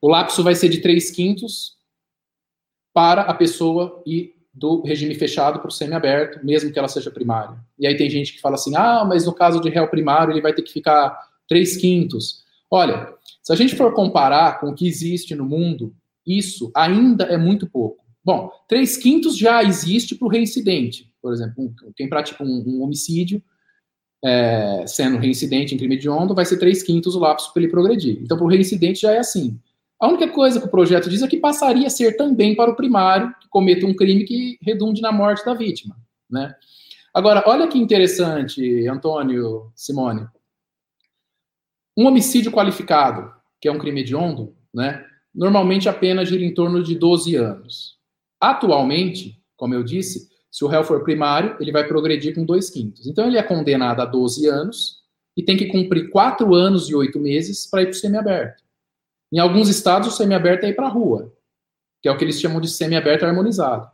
O 0.00 0.08
lapso 0.08 0.42
vai 0.42 0.54
ser 0.54 0.68
de 0.68 0.80
3 0.80 1.10
quintos 1.10 1.76
para 2.92 3.22
a 3.22 3.34
pessoa 3.34 4.02
ir 4.06 4.35
do 4.56 4.80
regime 4.82 5.14
fechado 5.14 5.58
para 5.60 5.68
o 5.68 5.70
semiaberto, 5.70 6.44
mesmo 6.44 6.72
que 6.72 6.78
ela 6.78 6.88
seja 6.88 7.10
primária. 7.10 7.56
E 7.78 7.86
aí 7.86 7.94
tem 7.94 8.08
gente 8.08 8.32
que 8.32 8.40
fala 8.40 8.54
assim, 8.54 8.74
ah, 8.74 9.04
mas 9.04 9.26
no 9.26 9.34
caso 9.34 9.60
de 9.60 9.68
réu 9.68 9.86
primário 9.86 10.32
ele 10.32 10.40
vai 10.40 10.54
ter 10.54 10.62
que 10.62 10.72
ficar 10.72 11.14
3 11.46 11.76
quintos. 11.76 12.42
Olha, 12.70 13.12
se 13.42 13.52
a 13.52 13.56
gente 13.56 13.76
for 13.76 13.92
comparar 13.92 14.58
com 14.58 14.70
o 14.70 14.74
que 14.74 14.88
existe 14.88 15.34
no 15.34 15.44
mundo, 15.44 15.94
isso 16.26 16.70
ainda 16.74 17.24
é 17.24 17.36
muito 17.36 17.68
pouco. 17.68 18.02
Bom, 18.24 18.50
3 18.66 18.96
quintos 18.96 19.36
já 19.36 19.62
existe 19.62 20.14
para 20.14 20.26
o 20.26 20.30
reincidente. 20.30 21.12
Por 21.20 21.34
exemplo, 21.34 21.72
quem 21.94 22.08
pratica 22.08 22.42
um, 22.42 22.64
um 22.66 22.82
homicídio, 22.82 23.42
é, 24.24 24.84
sendo 24.86 25.18
reincidente 25.18 25.74
em 25.74 25.78
crime 25.78 25.96
hediondo, 25.96 26.34
vai 26.34 26.46
ser 26.46 26.56
3 26.56 26.82
quintos 26.82 27.14
o 27.14 27.20
lapso 27.20 27.52
para 27.52 27.62
ele 27.62 27.70
progredir. 27.70 28.18
Então, 28.22 28.38
para 28.38 28.46
o 28.46 28.48
reincidente 28.48 29.02
já 29.02 29.12
é 29.12 29.18
assim. 29.18 29.60
A 29.98 30.08
única 30.08 30.28
coisa 30.28 30.60
que 30.60 30.66
o 30.66 30.70
projeto 30.70 31.08
diz 31.08 31.22
é 31.22 31.28
que 31.28 31.38
passaria 31.38 31.86
a 31.86 31.90
ser 31.90 32.16
também 32.16 32.54
para 32.54 32.70
o 32.70 32.76
primário 32.76 33.34
que 33.40 33.48
cometa 33.48 33.86
um 33.86 33.94
crime 33.94 34.24
que 34.24 34.58
redunde 34.60 35.00
na 35.00 35.10
morte 35.10 35.44
da 35.44 35.54
vítima, 35.54 35.96
né? 36.30 36.54
Agora, 37.14 37.42
olha 37.46 37.66
que 37.66 37.78
interessante, 37.78 38.86
Antônio 38.86 39.72
Simone. 39.74 40.26
Um 41.96 42.06
homicídio 42.06 42.52
qualificado, 42.52 43.32
que 43.58 43.68
é 43.68 43.72
um 43.72 43.78
crime 43.78 44.02
hediondo, 44.02 44.54
né? 44.72 45.02
Normalmente 45.34 45.88
a 45.88 45.94
pena 45.94 46.26
gira 46.26 46.44
em 46.44 46.52
torno 46.52 46.82
de 46.82 46.94
12 46.94 47.34
anos. 47.36 47.96
Atualmente, 48.38 49.42
como 49.56 49.72
eu 49.72 49.82
disse, 49.82 50.28
se 50.50 50.62
o 50.62 50.68
réu 50.68 50.84
for 50.84 51.02
primário, 51.04 51.56
ele 51.58 51.72
vai 51.72 51.86
progredir 51.86 52.34
com 52.34 52.44
dois 52.44 52.68
quintos. 52.68 53.06
Então 53.06 53.26
ele 53.26 53.38
é 53.38 53.42
condenado 53.42 54.00
a 54.00 54.04
12 54.04 54.46
anos 54.46 55.02
e 55.34 55.42
tem 55.42 55.56
que 55.56 55.66
cumprir 55.66 56.10
4 56.10 56.54
anos 56.54 56.90
e 56.90 56.94
8 56.94 57.18
meses 57.18 57.66
para 57.66 57.82
ir 57.82 57.86
para 57.86 57.92
o 57.92 57.94
semiaberto. 57.94 58.65
Em 59.32 59.38
alguns 59.38 59.68
estados, 59.68 60.08
o 60.08 60.16
semiaberto 60.16 60.66
é 60.66 60.70
ir 60.70 60.76
para 60.76 60.86
a 60.86 60.90
rua, 60.90 61.32
que 62.02 62.08
é 62.08 62.12
o 62.12 62.16
que 62.16 62.24
eles 62.24 62.40
chamam 62.40 62.60
de 62.60 62.68
semiaberto 62.68 63.24
harmonizado. 63.24 63.90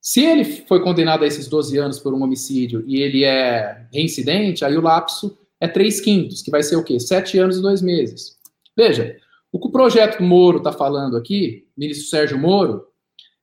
Se 0.00 0.24
ele 0.24 0.44
foi 0.44 0.82
condenado 0.82 1.24
a 1.24 1.26
esses 1.26 1.48
12 1.48 1.76
anos 1.76 1.98
por 1.98 2.14
um 2.14 2.22
homicídio 2.22 2.84
e 2.86 3.00
ele 3.02 3.24
é 3.24 3.86
reincidente, 3.92 4.64
aí 4.64 4.76
o 4.76 4.80
lapso 4.80 5.36
é 5.60 5.66
3 5.66 6.00
quintos, 6.00 6.42
que 6.42 6.50
vai 6.50 6.62
ser 6.62 6.76
o 6.76 6.84
quê? 6.84 6.98
7 7.00 7.38
anos 7.38 7.58
e 7.58 7.62
2 7.62 7.82
meses. 7.82 8.36
Veja, 8.76 9.16
o 9.50 9.58
que 9.58 9.68
o 9.68 9.72
projeto 9.72 10.22
Moro 10.22 10.58
está 10.58 10.72
falando 10.72 11.16
aqui, 11.16 11.66
ministro 11.76 12.08
Sérgio 12.08 12.38
Moro, 12.38 12.86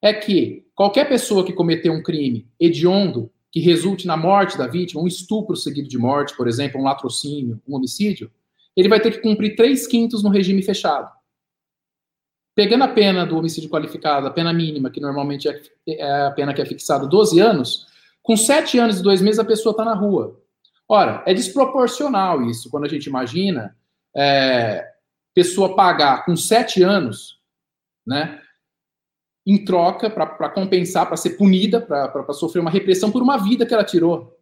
é 0.02 0.14
que 0.14 0.66
qualquer 0.76 1.10
pessoa 1.10 1.46
que 1.46 1.54
cometeu 1.54 1.92
um 1.92 2.04
crime 2.04 2.48
hediondo 2.60 3.32
que 3.52 3.60
resulte 3.60 4.06
na 4.06 4.16
morte 4.18 4.58
da 4.58 4.68
vítima, 4.68 5.02
um 5.02 5.08
estupro 5.08 5.56
seguido 5.56 5.88
de 5.88 5.98
morte, 5.98 6.36
por 6.36 6.48
exemplo, 6.48 6.80
um 6.80 6.84
latrocínio, 6.84 7.62
um 7.68 7.76
homicídio, 7.76 8.30
ele 8.76 8.90
vai 8.90 9.00
ter 9.00 9.12
que 9.12 9.20
cumprir 9.20 9.56
3 9.56 9.88
quintos 9.88 10.24
no 10.24 10.30
regime 10.30 10.62
fechado. 10.62 11.10
Pegando 12.56 12.84
a 12.84 12.88
pena 12.88 13.26
do 13.26 13.38
homicídio 13.38 13.70
qualificado, 13.70 14.28
a 14.28 14.32
pena 14.32 14.54
mínima, 14.54 14.90
que 14.90 15.02
normalmente 15.02 15.48
é, 15.48 15.62
é 15.88 16.26
a 16.28 16.32
pena 16.32 16.54
que 16.54 16.62
é 16.62 16.66
fixada 16.66 17.08
12 17.08 17.40
anos, 17.40 17.88
com 18.24 18.36
7 18.36 18.80
anos 18.80 19.00
e 19.00 19.04
2 19.04 19.22
meses 19.22 19.40
a 19.40 19.46
pessoa 19.46 19.72
está 19.72 19.84
na 19.84 19.94
rua. 19.94 20.42
Ora, 20.88 21.24
é 21.26 21.34
desproporcional 21.34 22.44
isso, 22.44 22.70
quando 22.70 22.86
a 22.86 22.90
gente 22.90 23.08
imagina 23.08 23.76
é, 24.16 24.88
pessoa 25.34 25.76
pagar 25.76 26.26
com 26.26 26.36
7 26.36 26.82
anos, 26.82 27.40
né, 28.06 28.42
em 29.46 29.64
troca, 29.64 30.10
para 30.10 30.50
compensar, 30.50 31.06
para 31.06 31.18
ser 31.18 31.32
punida, 31.32 31.80
para 31.80 32.34
sofrer 32.34 32.62
uma 32.62 32.72
repressão 32.72 33.12
por 33.12 33.22
uma 33.22 33.38
vida 33.38 33.66
que 33.66 33.74
ela 33.74 33.84
tirou. 33.84 34.35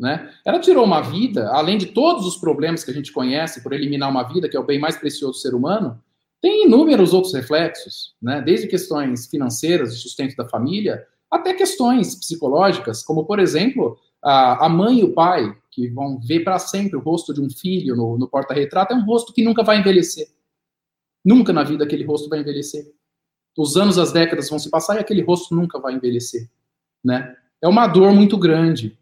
Né? 0.00 0.32
Ela 0.46 0.58
tirou 0.58 0.82
uma 0.82 1.02
vida, 1.02 1.50
além 1.50 1.76
de 1.76 1.86
todos 1.86 2.24
os 2.24 2.38
problemas 2.38 2.82
que 2.82 2.90
a 2.90 2.94
gente 2.94 3.12
conhece 3.12 3.62
por 3.62 3.74
eliminar 3.74 4.08
uma 4.08 4.22
vida, 4.22 4.48
que 4.48 4.56
é 4.56 4.60
o 4.60 4.64
bem 4.64 4.78
mais 4.78 4.96
precioso 4.96 5.34
do 5.34 5.40
ser 5.40 5.54
humano, 5.54 6.02
tem 6.40 6.64
inúmeros 6.64 7.12
outros 7.12 7.34
reflexos, 7.34 8.14
né? 8.20 8.40
desde 8.40 8.66
questões 8.66 9.26
financeiras, 9.26 9.94
de 9.94 10.00
sustento 10.00 10.34
da 10.34 10.48
família, 10.48 11.06
até 11.30 11.52
questões 11.52 12.14
psicológicas, 12.14 13.02
como, 13.02 13.26
por 13.26 13.38
exemplo, 13.38 13.98
a, 14.22 14.70
mãe 14.70 15.00
e 15.00 15.04
o 15.04 15.12
pai, 15.12 15.54
que 15.70 15.88
vão 15.88 16.18
ver 16.18 16.40
para 16.40 16.58
sempre 16.58 16.96
o 16.96 17.00
rosto 17.00 17.34
de 17.34 17.42
um 17.42 17.50
filho 17.50 17.94
no, 17.94 18.16
no 18.16 18.26
porta-retrato, 18.26 18.94
é 18.94 18.96
um 18.96 19.04
rosto 19.04 19.34
que 19.34 19.44
nunca 19.44 19.62
vai 19.62 19.78
envelhecer. 19.78 20.28
Nunca 21.22 21.52
na 21.52 21.62
vida 21.62 21.84
aquele 21.84 22.04
rosto 22.04 22.28
vai 22.30 22.40
envelhecer. 22.40 22.90
Os 23.56 23.76
anos, 23.76 23.98
as 23.98 24.12
décadas 24.12 24.48
vão 24.48 24.58
se 24.58 24.70
passar 24.70 24.96
e 24.96 25.00
aquele 25.00 25.20
rosto 25.20 25.54
nunca 25.54 25.78
vai 25.78 25.92
envelhecer. 25.92 26.48
Né? 27.04 27.36
É 27.60 27.68
uma 27.68 27.86
dor 27.86 28.12
muito 28.12 28.38
grande. 28.38 28.98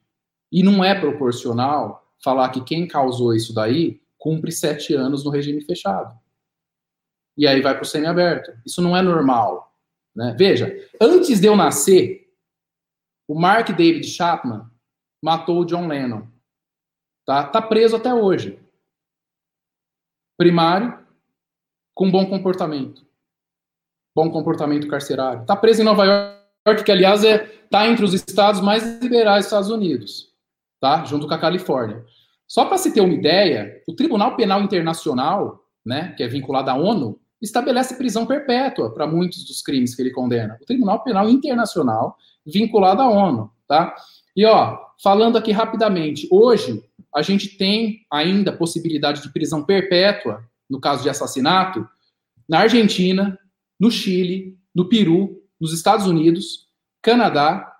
E 0.50 0.62
não 0.62 0.82
é 0.82 0.98
proporcional 0.98 2.08
falar 2.22 2.48
que 2.50 2.64
quem 2.64 2.86
causou 2.86 3.34
isso 3.34 3.54
daí 3.54 4.00
cumpre 4.16 4.50
sete 4.50 4.94
anos 4.94 5.24
no 5.24 5.30
regime 5.30 5.60
fechado. 5.60 6.18
E 7.36 7.46
aí 7.46 7.60
vai 7.60 7.74
para 7.74 7.82
o 7.82 7.86
semiaberto. 7.86 8.52
Isso 8.66 8.82
não 8.82 8.96
é 8.96 9.02
normal. 9.02 9.72
Né? 10.14 10.34
Veja, 10.36 10.74
antes 11.00 11.40
de 11.40 11.46
eu 11.46 11.54
nascer, 11.54 12.32
o 13.28 13.38
Mark 13.38 13.68
David 13.68 14.06
Chapman 14.06 14.68
matou 15.22 15.60
o 15.60 15.64
John 15.64 15.86
Lennon. 15.86 16.26
Tá, 17.24 17.46
tá 17.46 17.62
preso 17.62 17.94
até 17.94 18.12
hoje. 18.12 18.58
Primário, 20.36 20.98
com 21.94 22.10
bom 22.10 22.26
comportamento. 22.28 23.06
Bom 24.16 24.30
comportamento 24.30 24.88
carcerário. 24.88 25.44
Tá 25.44 25.54
preso 25.54 25.82
em 25.82 25.84
Nova 25.84 26.04
York, 26.04 26.84
que 26.84 26.90
aliás 26.90 27.22
é 27.22 27.46
tá 27.68 27.86
entre 27.86 28.04
os 28.04 28.14
estados 28.14 28.60
mais 28.60 28.82
liberais 29.00 29.44
dos 29.44 29.46
Estados 29.46 29.70
Unidos 29.70 30.27
tá? 30.80 31.04
junto 31.04 31.26
com 31.26 31.34
a 31.34 31.38
Califórnia. 31.38 32.04
Só 32.46 32.64
para 32.64 32.78
se 32.78 32.92
ter 32.92 33.00
uma 33.00 33.12
ideia, 33.12 33.82
o 33.86 33.94
Tribunal 33.94 34.34
Penal 34.34 34.62
Internacional, 34.62 35.64
né, 35.84 36.14
que 36.16 36.22
é 36.22 36.28
vinculado 36.28 36.70
à 36.70 36.74
ONU, 36.74 37.20
estabelece 37.40 37.96
prisão 37.96 38.26
perpétua 38.26 38.92
para 38.92 39.06
muitos 39.06 39.44
dos 39.44 39.62
crimes 39.62 39.94
que 39.94 40.02
ele 40.02 40.10
condena. 40.10 40.58
O 40.60 40.64
Tribunal 40.64 41.04
Penal 41.04 41.28
Internacional, 41.28 42.16
vinculado 42.44 43.02
à 43.02 43.08
ONU, 43.08 43.50
tá? 43.66 43.94
E 44.34 44.44
ó, 44.44 44.78
falando 45.02 45.36
aqui 45.36 45.52
rapidamente, 45.52 46.26
hoje 46.30 46.82
a 47.14 47.22
gente 47.22 47.56
tem 47.56 48.06
ainda 48.10 48.52
possibilidade 48.52 49.22
de 49.22 49.32
prisão 49.32 49.62
perpétua 49.62 50.42
no 50.68 50.80
caso 50.80 51.02
de 51.02 51.10
assassinato 51.10 51.86
na 52.48 52.60
Argentina, 52.60 53.38
no 53.78 53.90
Chile, 53.90 54.58
no 54.74 54.88
Peru, 54.88 55.42
nos 55.60 55.72
Estados 55.72 56.06
Unidos, 56.06 56.66
Canadá, 57.02 57.72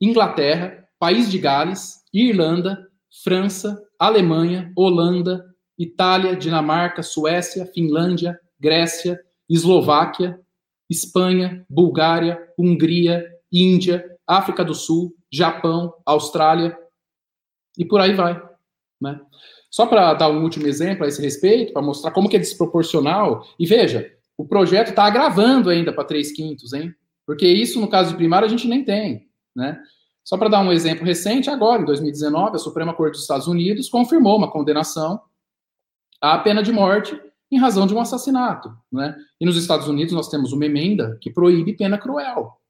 Inglaterra, 0.00 0.88
País 0.98 1.30
de 1.30 1.38
Gales, 1.38 1.99
Irlanda, 2.12 2.86
França, 3.22 3.80
Alemanha, 3.98 4.72
Holanda, 4.76 5.44
Itália, 5.78 6.36
Dinamarca, 6.36 7.02
Suécia, 7.02 7.66
Finlândia, 7.66 8.38
Grécia, 8.58 9.20
Eslováquia, 9.48 10.40
Espanha, 10.88 11.64
Bulgária, 11.68 12.38
Hungria, 12.58 13.26
Índia, 13.52 14.04
África 14.26 14.64
do 14.64 14.74
Sul, 14.74 15.14
Japão, 15.32 15.94
Austrália 16.04 16.76
e 17.78 17.84
por 17.84 18.00
aí 18.00 18.14
vai. 18.14 18.40
Né? 19.00 19.20
Só 19.70 19.86
para 19.86 20.12
dar 20.14 20.28
um 20.28 20.42
último 20.42 20.66
exemplo 20.66 21.04
a 21.04 21.08
esse 21.08 21.22
respeito, 21.22 21.72
para 21.72 21.82
mostrar 21.82 22.10
como 22.10 22.28
que 22.28 22.36
é 22.36 22.40
desproporcional, 22.40 23.46
e 23.58 23.64
veja, 23.64 24.12
o 24.36 24.44
projeto 24.44 24.88
está 24.88 25.04
agravando 25.04 25.70
ainda 25.70 25.92
para 25.92 26.04
3 26.04 26.32
quintos, 26.32 26.72
hein? 26.72 26.94
Porque 27.24 27.46
isso, 27.46 27.80
no 27.80 27.88
caso 27.88 28.10
de 28.10 28.16
primário, 28.16 28.46
a 28.46 28.50
gente 28.50 28.66
nem 28.66 28.84
tem, 28.84 29.28
né? 29.54 29.80
Só 30.24 30.36
para 30.36 30.48
dar 30.48 30.60
um 30.60 30.72
exemplo 30.72 31.04
recente, 31.04 31.50
agora, 31.50 31.82
em 31.82 31.84
2019, 31.84 32.56
a 32.56 32.58
Suprema 32.58 32.94
Corte 32.94 33.12
dos 33.12 33.22
Estados 33.22 33.46
Unidos 33.46 33.88
confirmou 33.88 34.36
uma 34.36 34.50
condenação 34.50 35.20
à 36.20 36.38
pena 36.38 36.62
de 36.62 36.72
morte 36.72 37.18
em 37.50 37.58
razão 37.58 37.86
de 37.86 37.94
um 37.94 38.00
assassinato. 38.00 38.72
Né? 38.92 39.16
E 39.40 39.44
nos 39.44 39.56
Estados 39.56 39.88
Unidos 39.88 40.12
nós 40.12 40.28
temos 40.28 40.52
uma 40.52 40.64
emenda 40.64 41.18
que 41.20 41.30
proíbe 41.30 41.72
pena 41.72 41.98
cruel. 41.98 42.60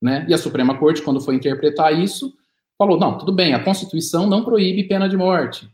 Né? 0.00 0.26
E 0.28 0.34
a 0.34 0.38
Suprema 0.38 0.78
Corte, 0.78 1.02
quando 1.02 1.20
foi 1.20 1.34
interpretar 1.34 1.92
isso, 1.98 2.32
falou: 2.78 2.98
não, 2.98 3.18
tudo 3.18 3.32
bem, 3.32 3.54
a 3.54 3.62
Constituição 3.62 4.26
não 4.26 4.44
proíbe 4.44 4.84
pena 4.84 5.08
de 5.08 5.16
morte, 5.16 5.68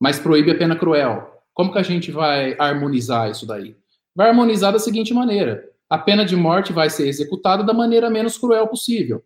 mas 0.00 0.18
proíbe 0.18 0.50
a 0.50 0.58
pena 0.58 0.76
cruel. 0.76 1.32
Como 1.54 1.72
que 1.72 1.78
a 1.78 1.82
gente 1.82 2.10
vai 2.10 2.54
harmonizar 2.58 3.30
isso 3.30 3.46
daí? 3.46 3.74
Vai 4.14 4.28
harmonizar 4.28 4.72
da 4.72 4.78
seguinte 4.78 5.14
maneira: 5.14 5.70
a 5.88 5.96
pena 5.96 6.24
de 6.24 6.36
morte 6.36 6.72
vai 6.72 6.90
ser 6.90 7.08
executada 7.08 7.62
da 7.62 7.72
maneira 7.72 8.10
menos 8.10 8.36
cruel 8.36 8.66
possível. 8.66 9.24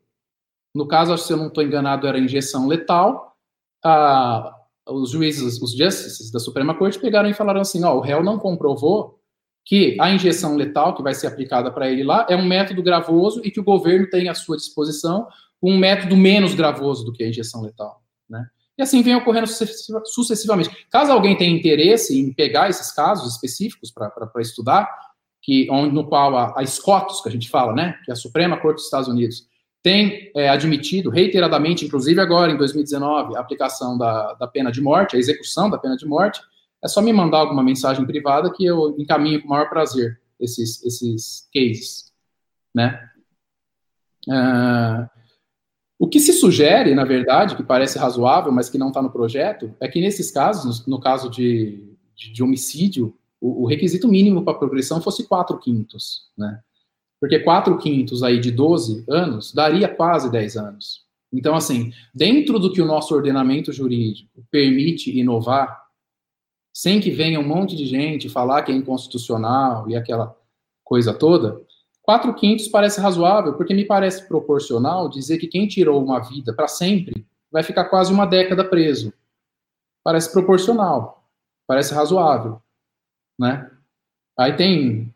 No 0.74 0.86
caso, 0.86 1.16
se 1.18 1.32
eu 1.32 1.36
não 1.36 1.48
estou 1.48 1.64
enganado, 1.64 2.06
era 2.06 2.18
injeção 2.18 2.66
letal. 2.66 3.36
a, 3.84 4.56
os 4.88 5.10
juízes, 5.10 5.60
os 5.60 5.72
justices 5.76 6.30
da 6.30 6.38
Suprema 6.38 6.74
Corte 6.74 6.98
pegaram 6.98 7.28
e 7.28 7.34
falaram 7.34 7.60
assim: 7.60 7.84
ó, 7.84 7.94
o 7.94 8.00
réu 8.00 8.22
não 8.22 8.38
comprovou 8.38 9.20
que 9.64 9.96
a 10.00 10.10
injeção 10.10 10.56
letal 10.56 10.94
que 10.94 11.02
vai 11.02 11.14
ser 11.14 11.26
aplicada 11.26 11.70
para 11.70 11.90
ele 11.90 12.02
lá 12.02 12.26
é 12.28 12.36
um 12.36 12.44
método 12.44 12.82
gravoso 12.82 13.40
e 13.44 13.50
que 13.50 13.60
o 13.60 13.64
governo 13.64 14.08
tem 14.08 14.28
à 14.28 14.34
sua 14.34 14.56
disposição 14.56 15.28
um 15.62 15.76
método 15.76 16.16
menos 16.16 16.54
gravoso 16.54 17.04
do 17.04 17.12
que 17.12 17.22
a 17.22 17.28
injeção 17.28 17.62
letal, 17.62 18.02
né? 18.28 18.46
E 18.78 18.82
assim 18.82 19.02
vem 19.02 19.14
ocorrendo 19.14 19.46
sucessivamente. 20.06 20.70
Caso 20.90 21.12
alguém 21.12 21.36
tenha 21.36 21.54
interesse 21.54 22.18
em 22.18 22.32
pegar 22.32 22.70
esses 22.70 22.90
casos 22.90 23.34
específicos 23.34 23.90
para 23.92 24.10
estudar, 24.40 24.88
que 25.42 25.68
onde, 25.70 25.94
no 25.94 26.08
qual 26.08 26.34
a, 26.34 26.58
a 26.58 26.64
SCOTUS, 26.64 27.20
que 27.20 27.28
a 27.28 27.32
gente 27.32 27.50
fala, 27.50 27.74
né, 27.74 27.98
que 28.04 28.10
é 28.10 28.14
a 28.14 28.16
Suprema 28.16 28.56
Corte 28.56 28.76
dos 28.76 28.86
Estados 28.86 29.06
Unidos, 29.06 29.46
tem 29.82 30.30
é, 30.36 30.48
admitido 30.48 31.10
reiteradamente, 31.10 31.84
inclusive 31.84 32.20
agora 32.20 32.52
em 32.52 32.56
2019, 32.56 33.36
a 33.36 33.40
aplicação 33.40 33.96
da, 33.96 34.34
da 34.34 34.46
pena 34.46 34.70
de 34.70 34.80
morte, 34.80 35.16
a 35.16 35.18
execução 35.18 35.70
da 35.70 35.78
pena 35.78 35.96
de 35.96 36.06
morte, 36.06 36.40
é 36.82 36.88
só 36.88 37.00
me 37.00 37.12
mandar 37.12 37.38
alguma 37.38 37.62
mensagem 37.62 38.04
privada 38.06 38.52
que 38.52 38.64
eu 38.64 38.94
encaminho 38.98 39.40
com 39.40 39.46
o 39.46 39.50
maior 39.50 39.68
prazer 39.68 40.20
esses, 40.38 40.82
esses 40.84 41.48
cases, 41.52 42.12
né? 42.74 43.08
Uh, 44.28 45.08
o 45.98 46.08
que 46.08 46.18
se 46.18 46.32
sugere, 46.32 46.94
na 46.94 47.04
verdade, 47.04 47.54
que 47.54 47.62
parece 47.62 47.98
razoável, 47.98 48.50
mas 48.50 48.70
que 48.70 48.78
não 48.78 48.88
está 48.88 49.02
no 49.02 49.10
projeto, 49.10 49.74
é 49.78 49.86
que 49.86 50.00
nesses 50.00 50.30
casos, 50.30 50.86
no, 50.86 50.98
caso 50.98 51.28
de, 51.30 51.94
de, 52.16 52.32
de 52.32 52.42
homicídio, 52.42 53.14
o, 53.38 53.64
o, 53.64 53.66
requisito 53.66 54.08
mínimo 54.08 54.42
para 54.42 54.58
progressão 54.58 55.02
fosse 55.02 55.26
4 55.26 55.58
quintos, 55.58 56.30
né? 56.36 56.60
Porque 57.20 57.38
4 57.38 57.76
quintos 57.76 58.22
aí 58.22 58.40
de 58.40 58.50
12 58.50 59.04
anos 59.08 59.52
daria 59.52 59.88
quase 59.88 60.30
10 60.30 60.56
anos. 60.56 61.04
Então, 61.32 61.54
assim, 61.54 61.92
dentro 62.14 62.58
do 62.58 62.72
que 62.72 62.80
o 62.80 62.86
nosso 62.86 63.14
ordenamento 63.14 63.72
jurídico 63.72 64.42
permite 64.50 65.16
inovar, 65.16 65.84
sem 66.72 67.00
que 67.00 67.10
venha 67.10 67.38
um 67.38 67.46
monte 67.46 67.76
de 67.76 67.84
gente 67.84 68.28
falar 68.28 68.62
que 68.62 68.72
é 68.72 68.74
inconstitucional 68.74 69.88
e 69.88 69.94
aquela 69.94 70.36
coisa 70.82 71.12
toda, 71.12 71.60
quatro 72.02 72.34
quintos 72.34 72.66
parece 72.66 73.00
razoável, 73.00 73.54
porque 73.54 73.74
me 73.74 73.84
parece 73.84 74.26
proporcional 74.26 75.08
dizer 75.08 75.38
que 75.38 75.46
quem 75.46 75.68
tirou 75.68 76.02
uma 76.02 76.20
vida 76.20 76.54
para 76.54 76.66
sempre 76.66 77.24
vai 77.50 77.62
ficar 77.62 77.84
quase 77.84 78.12
uma 78.12 78.26
década 78.26 78.64
preso. 78.64 79.12
Parece 80.02 80.32
proporcional, 80.32 81.28
parece 81.66 81.92
razoável, 81.94 82.60
né? 83.38 83.70
Aí 84.38 84.56
tem 84.56 85.14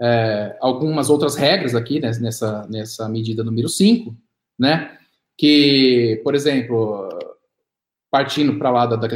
é, 0.00 0.56
algumas 0.60 1.10
outras 1.10 1.36
regras 1.36 1.74
aqui 1.74 2.00
né, 2.00 2.10
nessa, 2.20 2.66
nessa 2.68 3.08
medida 3.08 3.44
número 3.44 3.68
5, 3.68 4.14
né? 4.58 4.98
Que, 5.36 6.20
por 6.22 6.34
exemplo, 6.34 7.08
partindo 8.10 8.56
para 8.58 8.70
lá 8.70 8.86
da, 8.86 8.96
da, 8.96 9.08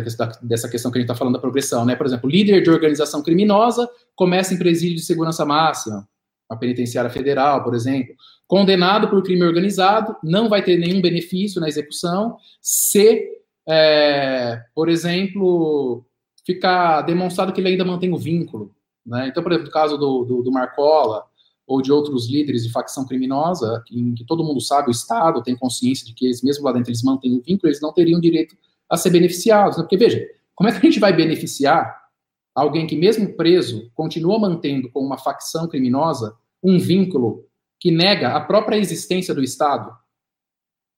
dessa 0.43 0.69
questão 0.69 0.91
que 0.91 0.99
a 0.99 1.01
gente 1.01 1.09
está 1.09 1.15
falando 1.15 1.35
da 1.35 1.41
progressão, 1.41 1.85
né? 1.85 1.95
Por 1.95 2.07
exemplo, 2.07 2.29
líder 2.29 2.63
de 2.63 2.71
organização 2.71 3.23
criminosa 3.23 3.89
começa 4.15 4.55
em 4.55 4.59
presídio 4.59 4.97
de 4.97 5.05
segurança 5.05 5.45
máxima, 5.45 6.09
a 6.49 6.57
penitenciária 6.57 7.11
federal, 7.11 7.63
por 7.63 7.75
exemplo. 7.75 8.15
Condenado 8.47 9.09
por 9.09 9.23
crime 9.23 9.45
organizado, 9.45 10.17
não 10.25 10.49
vai 10.49 10.63
ter 10.63 10.79
nenhum 10.79 11.01
benefício 11.01 11.61
na 11.61 11.69
execução 11.69 12.39
se, 12.61 13.29
é, 13.69 14.63
por 14.75 14.89
exemplo, 14.89 16.05
ficar 16.45 17.03
demonstrado 17.03 17.53
que 17.53 17.61
ele 17.61 17.69
ainda 17.69 17.85
mantém 17.85 18.13
o 18.13 18.19
vínculo. 18.19 18.75
Né? 19.09 19.29
Então, 19.29 19.43
por 19.43 19.51
exemplo, 19.51 19.67
no 19.67 19.73
caso 19.73 19.97
do, 19.97 20.25
do, 20.25 20.43
do 20.43 20.53
Marcola, 20.53 21.25
ou 21.69 21.83
de 21.83 21.93
outros 21.93 22.31
líderes 22.31 22.63
de 22.63 22.73
facção 22.73 23.07
criminosa, 23.07 23.85
em 23.91 24.15
que 24.15 24.25
todo 24.25 24.43
mundo 24.43 24.61
sabe, 24.61 24.89
o 24.89 24.91
Estado 24.91 25.43
tem 25.43 25.55
consciência 25.55 26.07
de 26.07 26.15
que 26.15 26.25
eles, 26.25 26.43
mesmo 26.43 26.65
lá 26.65 26.73
dentro, 26.73 26.91
eles 26.91 27.03
mantêm 27.03 27.37
o 27.37 27.43
vínculo, 27.43 27.69
eles 27.69 27.81
não 27.81 27.93
teriam 27.93 28.19
direito 28.19 28.57
a 28.89 28.97
ser 28.97 29.11
beneficiados. 29.11 29.77
Né? 29.77 29.83
Porque, 29.83 29.99
veja, 29.99 30.27
como 30.55 30.69
é 30.69 30.73
que 30.73 30.79
a 30.79 30.91
gente 30.91 30.99
vai 30.99 31.13
beneficiar 31.13 32.09
alguém 32.55 32.87
que, 32.87 32.97
mesmo 32.97 33.37
preso, 33.37 33.91
continua 33.95 34.39
mantendo 34.39 34.91
com 34.91 35.01
uma 35.01 35.19
facção 35.19 35.69
criminosa 35.69 36.37
um 36.63 36.79
vínculo 36.79 37.47
que 37.79 37.91
nega 37.91 38.35
a 38.35 38.41
própria 38.41 38.77
existência 38.79 39.35
do 39.35 39.43
Estado? 39.43 39.95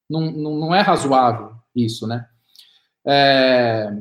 Não, 0.09 0.31
não, 0.31 0.57
não 0.57 0.75
é 0.75 0.81
razoável 0.81 1.53
isso, 1.75 2.07
né? 2.07 2.27
É... 3.05 3.93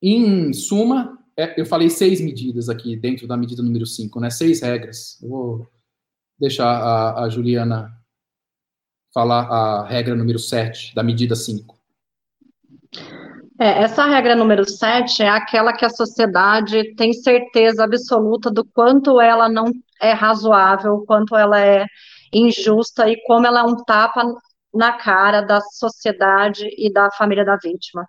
Em 0.00 0.52
suma, 0.52 1.17
é, 1.38 1.60
eu 1.60 1.64
falei 1.64 1.88
seis 1.88 2.20
medidas 2.20 2.68
aqui 2.68 2.96
dentro 2.96 3.28
da 3.28 3.36
medida 3.36 3.62
número 3.62 3.86
5, 3.86 4.18
né? 4.18 4.28
Seis 4.28 4.60
regras. 4.60 5.22
Eu 5.22 5.28
vou 5.28 5.70
deixar 6.36 6.66
a, 6.66 7.24
a 7.24 7.28
Juliana 7.28 7.92
falar 9.14 9.42
a 9.42 9.86
regra 9.86 10.16
número 10.16 10.38
7 10.38 10.94
da 10.96 11.02
medida 11.02 11.36
5. 11.36 11.78
É, 13.60 13.82
essa 13.82 14.04
regra 14.06 14.34
número 14.34 14.68
7 14.68 15.22
é 15.22 15.28
aquela 15.28 15.72
que 15.72 15.84
a 15.84 15.90
sociedade 15.90 16.94
tem 16.96 17.12
certeza 17.12 17.84
absoluta 17.84 18.50
do 18.50 18.64
quanto 18.64 19.20
ela 19.20 19.48
não 19.48 19.72
é 20.00 20.12
razoável, 20.12 21.04
quanto 21.06 21.36
ela 21.36 21.60
é 21.60 21.86
injusta 22.32 23.08
e 23.08 23.16
como 23.22 23.46
ela 23.46 23.60
é 23.60 23.62
um 23.62 23.76
tapa 23.76 24.24
na 24.74 24.92
cara 24.92 25.40
da 25.40 25.60
sociedade 25.60 26.68
e 26.76 26.92
da 26.92 27.10
família 27.12 27.44
da 27.44 27.56
vítima. 27.56 28.06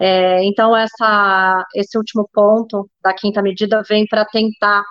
É, 0.00 0.44
então, 0.44 0.76
essa, 0.76 1.64
esse 1.74 1.98
último 1.98 2.28
ponto 2.32 2.88
da 3.02 3.12
quinta 3.14 3.42
medida 3.42 3.82
vem 3.88 4.06
para 4.06 4.24
tentar 4.24 4.84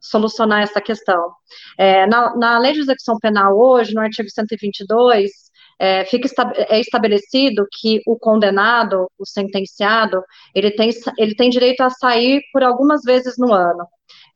solucionar 0.00 0.62
essa 0.62 0.80
questão. 0.80 1.32
É, 1.78 2.06
na, 2.06 2.34
na 2.36 2.58
lei 2.58 2.72
de 2.72 2.80
execução 2.80 3.18
penal 3.18 3.58
hoje, 3.58 3.94
no 3.94 4.00
artigo 4.00 4.28
122, 4.30 5.30
é, 5.78 6.04
fica 6.06 6.28
é 6.68 6.80
estabelecido 6.80 7.66
que 7.80 8.00
o 8.06 8.18
condenado, 8.18 9.10
o 9.18 9.26
sentenciado, 9.26 10.22
ele 10.54 10.70
tem, 10.70 10.90
ele 11.18 11.34
tem 11.34 11.50
direito 11.50 11.82
a 11.82 11.90
sair 11.90 12.40
por 12.52 12.62
algumas 12.62 13.02
vezes 13.02 13.34
no 13.38 13.52
ano. 13.52 13.86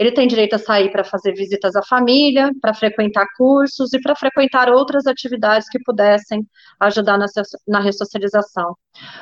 Ele 0.00 0.12
tem 0.12 0.26
direito 0.26 0.54
a 0.54 0.58
sair 0.58 0.90
para 0.90 1.04
fazer 1.04 1.34
visitas 1.34 1.76
à 1.76 1.82
família, 1.82 2.50
para 2.62 2.72
frequentar 2.72 3.26
cursos 3.36 3.92
e 3.92 4.00
para 4.00 4.16
frequentar 4.16 4.70
outras 4.70 5.06
atividades 5.06 5.68
que 5.68 5.78
pudessem 5.84 6.44
ajudar 6.80 7.18
na, 7.18 7.26
na 7.68 7.80
ressocialização. 7.80 8.74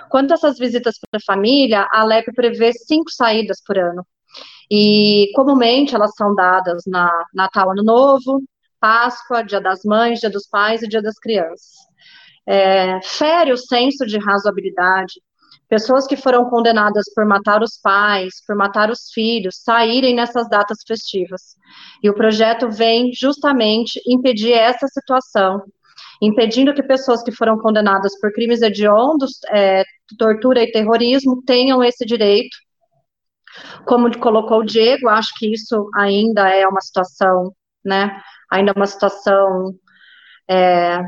Quanto 0.09 0.31
a 0.31 0.35
essas 0.35 0.57
visitas 0.57 0.95
para 1.11 1.18
a 1.18 1.26
família, 1.26 1.89
a 1.91 2.05
LEP 2.05 2.33
prevê 2.33 2.72
cinco 2.72 3.11
saídas 3.11 3.61
por 3.66 3.76
ano. 3.76 4.07
E 4.70 5.33
comumente 5.35 5.97
elas 5.97 6.12
são 6.14 6.33
dadas 6.35 6.85
na 6.87 7.11
Natal, 7.35 7.72
Ano 7.72 7.83
Novo, 7.83 8.41
Páscoa, 8.79 9.43
Dia 9.43 9.61
das 9.61 9.81
Mães, 9.85 10.20
Dia 10.20 10.31
dos 10.31 10.47
Pais 10.49 10.83
e 10.83 10.89
Dia 10.89 11.03
das 11.03 11.18
Crianças 11.18 11.89
é, 12.49 12.99
fere 13.03 13.53
o 13.53 13.59
senso 13.59 14.07
de 14.07 14.18
razoabilidade. 14.18 15.20
Pessoas 15.69 16.07
que 16.07 16.16
foram 16.16 16.49
condenadas 16.49 17.05
por 17.14 17.27
matar 17.27 17.62
os 17.62 17.79
pais, 17.79 18.43
por 18.47 18.57
matar 18.57 18.91
os 18.91 19.11
filhos, 19.12 19.62
saírem 19.62 20.14
nessas 20.14 20.49
datas 20.49 20.79
festivas. 20.87 21.57
E 22.03 22.09
o 22.09 22.14
projeto 22.14 22.71
vem 22.71 23.12
justamente 23.12 24.01
impedir 24.07 24.53
essa 24.53 24.87
situação, 24.89 25.62
impedindo 26.23 26.73
que 26.73 26.83
pessoas 26.83 27.23
que 27.23 27.31
foram 27.31 27.59
condenadas 27.59 28.19
por 28.19 28.33
crimes 28.33 28.62
hediondos, 28.62 29.41
é, 29.51 29.85
tortura 30.19 30.62
e 30.62 30.73
terrorismo 30.73 31.43
tenham 31.45 31.85
esse 31.85 32.07
direito. 32.07 32.57
Como 33.85 34.16
colocou 34.19 34.61
o 34.61 34.64
Diego, 34.64 35.09
acho 35.09 35.35
que 35.37 35.53
isso 35.53 35.91
ainda 35.95 36.49
é 36.49 36.66
uma 36.66 36.81
situação, 36.81 37.53
né? 37.85 38.23
Ainda 38.51 38.73
é 38.73 38.75
uma 38.75 38.87
situação 38.87 39.75
é, 40.49 41.01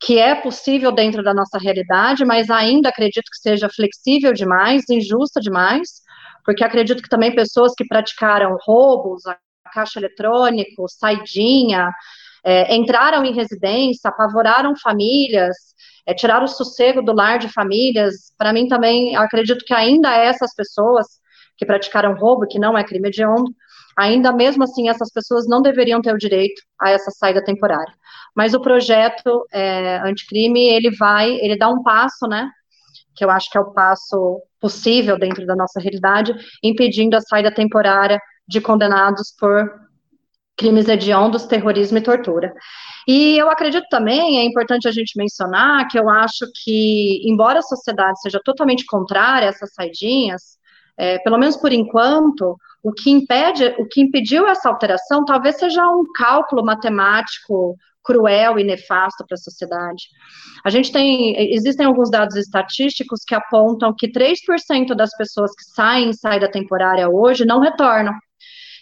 que 0.00 0.18
é 0.18 0.34
possível 0.34 0.90
dentro 0.90 1.22
da 1.22 1.34
nossa 1.34 1.58
realidade, 1.58 2.24
mas 2.24 2.48
ainda 2.48 2.88
acredito 2.88 3.30
que 3.30 3.38
seja 3.38 3.68
flexível 3.68 4.32
demais, 4.32 4.88
injusta 4.88 5.40
demais, 5.40 6.00
porque 6.44 6.64
acredito 6.64 7.02
que 7.02 7.08
também 7.08 7.34
pessoas 7.34 7.72
que 7.76 7.86
praticaram 7.86 8.56
roubos, 8.62 9.26
a 9.26 9.36
caixa 9.72 9.98
eletrônico, 9.98 10.88
saidinha, 10.88 11.90
é, 12.42 12.74
entraram 12.74 13.24
em 13.24 13.34
residência, 13.34 14.08
apavoraram 14.08 14.74
famílias, 14.74 15.54
é, 16.06 16.14
tiraram 16.14 16.44
o 16.44 16.48
sossego 16.48 17.02
do 17.02 17.12
lar 17.12 17.38
de 17.38 17.48
famílias. 17.48 18.32
Para 18.38 18.54
mim 18.54 18.66
também, 18.68 19.14
acredito 19.16 19.64
que 19.66 19.74
ainda 19.74 20.16
essas 20.16 20.54
pessoas 20.54 21.06
que 21.58 21.66
praticaram 21.66 22.16
roubo, 22.16 22.46
que 22.46 22.58
não 22.58 22.76
é 22.76 22.82
crime 22.82 23.08
hediondo, 23.08 23.54
ainda 24.00 24.32
mesmo 24.32 24.64
assim 24.64 24.88
essas 24.88 25.10
pessoas 25.12 25.46
não 25.46 25.62
deveriam 25.62 26.00
ter 26.00 26.14
o 26.14 26.18
direito 26.18 26.60
a 26.80 26.90
essa 26.90 27.10
saída 27.10 27.44
temporária. 27.44 27.92
Mas 28.34 28.54
o 28.54 28.60
projeto 28.60 29.44
é, 29.52 29.98
anticrime, 29.98 30.68
ele 30.68 30.90
vai, 30.96 31.30
ele 31.30 31.56
dá 31.56 31.68
um 31.68 31.82
passo, 31.82 32.26
né, 32.26 32.50
que 33.14 33.24
eu 33.24 33.30
acho 33.30 33.50
que 33.50 33.58
é 33.58 33.60
o 33.60 33.72
passo 33.72 34.40
possível 34.60 35.18
dentro 35.18 35.44
da 35.46 35.54
nossa 35.54 35.80
realidade, 35.80 36.34
impedindo 36.62 37.16
a 37.16 37.20
saída 37.20 37.52
temporária 37.52 38.20
de 38.46 38.60
condenados 38.60 39.34
por 39.38 39.70
crimes 40.56 40.88
hediondos, 40.88 41.46
terrorismo 41.46 41.98
e 41.98 42.02
tortura. 42.02 42.52
E 43.08 43.38
eu 43.38 43.50
acredito 43.50 43.86
também, 43.90 44.38
é 44.38 44.44
importante 44.44 44.86
a 44.86 44.92
gente 44.92 45.16
mencionar, 45.16 45.88
que 45.88 45.98
eu 45.98 46.08
acho 46.08 46.46
que, 46.62 47.22
embora 47.24 47.60
a 47.60 47.62
sociedade 47.62 48.20
seja 48.20 48.40
totalmente 48.44 48.84
contrária 48.84 49.48
a 49.48 49.50
essas 49.50 49.72
saidinhas, 49.72 50.58
é, 50.98 51.18
pelo 51.20 51.38
menos 51.38 51.56
por 51.56 51.72
enquanto, 51.72 52.56
o 52.82 52.92
que 52.92 53.10
impede, 53.10 53.74
o 53.78 53.86
que 53.86 54.00
impediu 54.00 54.46
essa 54.46 54.68
alteração 54.68 55.24
talvez 55.24 55.58
seja 55.58 55.86
um 55.86 56.04
cálculo 56.14 56.64
matemático 56.64 57.76
cruel 58.02 58.58
e 58.58 58.64
nefasto 58.64 59.24
para 59.26 59.34
a 59.34 59.38
sociedade. 59.38 60.04
A 60.64 60.70
gente 60.70 60.90
tem, 60.90 61.54
existem 61.54 61.86
alguns 61.86 62.10
dados 62.10 62.36
estatísticos 62.36 63.20
que 63.26 63.34
apontam 63.34 63.94
que 63.96 64.10
3% 64.10 64.94
das 64.94 65.10
pessoas 65.16 65.50
que 65.54 65.64
saem 65.74 66.08
em 66.08 66.12
saída 66.12 66.50
temporária 66.50 67.08
hoje 67.08 67.44
não 67.44 67.60
retornam. 67.60 68.14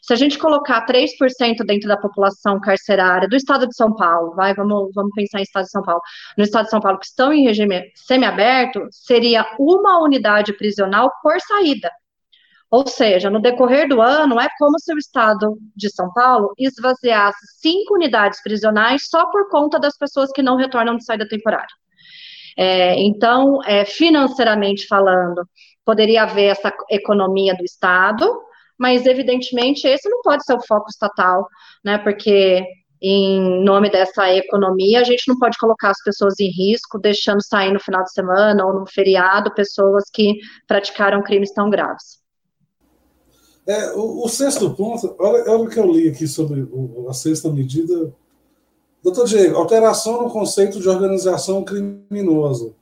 Se 0.03 0.13
a 0.13 0.17
gente 0.17 0.39
colocar 0.39 0.87
3% 0.87 1.67
dentro 1.67 1.89
da 1.89 1.97
população 1.97 2.59
carcerária 2.61 3.29
do 3.29 3.37
estado 3.37 3.67
de 3.67 3.75
São 3.75 3.95
Paulo, 3.95 4.35
vai, 4.35 4.55
vamos, 4.55 4.91
vamos 4.95 5.13
pensar 5.15 5.41
em 5.41 5.43
estado 5.43 5.65
de 5.65 5.71
São 5.71 5.83
Paulo, 5.83 6.01
no 6.37 6.45
estado 6.45 6.65
de 6.65 6.71
São 6.71 6.81
Paulo 6.81 6.99
que 6.99 7.07
estão 7.07 7.33
em 7.33 7.45
regime 7.45 7.83
semiaberto, 7.95 8.87
seria 8.91 9.45
uma 9.59 10.01
unidade 10.01 10.55
prisional 10.55 11.13
por 11.23 11.39
saída. 11.41 11.91
Ou 12.71 12.87
seja, 12.87 13.31
no 13.31 13.41
decorrer 13.41 13.89
do 13.89 14.03
ano, 14.03 14.39
é 14.39 14.49
como 14.59 14.79
se 14.79 14.93
o 14.93 14.99
Estado 14.99 15.57
de 15.75 15.91
São 15.91 16.13
Paulo 16.13 16.53
esvaziasse 16.59 17.39
cinco 17.61 17.95
unidades 17.95 18.43
prisionais 18.43 19.09
só 19.09 19.31
por 19.31 19.49
conta 19.49 19.79
das 19.79 19.97
pessoas 19.97 20.31
que 20.33 20.43
não 20.43 20.57
retornam 20.57 20.97
de 20.97 21.05
saída 21.05 21.27
temporária. 21.27 21.67
É, 22.57 23.01
então, 23.01 23.63
é, 23.65 23.85
financeiramente 23.85 24.87
falando, 24.87 25.49
poderia 25.85 26.25
haver 26.25 26.47
essa 26.47 26.73
economia 26.91 27.55
do 27.55 27.65
Estado, 27.65 28.27
mas 28.79 29.07
evidentemente 29.07 29.87
esse 29.87 30.09
não 30.11 30.21
pode 30.23 30.45
ser 30.45 30.55
o 30.55 30.67
foco 30.67 30.91
estatal, 30.91 31.47
né? 31.85 31.97
Porque 31.99 32.63
em 33.01 33.65
nome 33.65 33.91
dessa 33.91 34.35
economia, 34.35 35.01
a 35.01 35.05
gente 35.05 35.29
não 35.29 35.39
pode 35.39 35.57
colocar 35.57 35.91
as 35.91 36.03
pessoas 36.03 36.35
em 36.41 36.51
risco, 36.51 36.99
deixando 36.99 37.41
sair 37.43 37.73
no 37.73 37.81
final 37.81 38.03
de 38.03 38.13
semana 38.13 38.67
ou 38.67 38.75
no 38.81 38.87
feriado 38.87 39.55
pessoas 39.55 40.05
que 40.13 40.35
praticaram 40.67 41.23
crimes 41.23 41.53
tão 41.53 41.71
graves. 41.71 42.19
É, 43.69 43.93
o, 43.93 44.25
o, 44.25 44.29
sexto 44.29 44.75
ponto, 44.75 45.15
olha, 45.19 45.45
olha 45.51 45.63
o 45.63 45.69
que 45.69 45.79
eu 45.79 45.93
li 45.93 46.09
aqui 46.09 46.27
sobre 46.27 46.63
o, 46.63 47.07
a 47.07 47.13
sexta 47.13 47.53
medida. 47.53 48.15
Doutor 49.03 49.27
Diego, 49.27 49.57
alteração 49.57 50.23
no 50.23 50.31
conceito 50.31 50.81
de 50.81 50.89
organização 50.89 51.63
criminosa. 51.63 52.73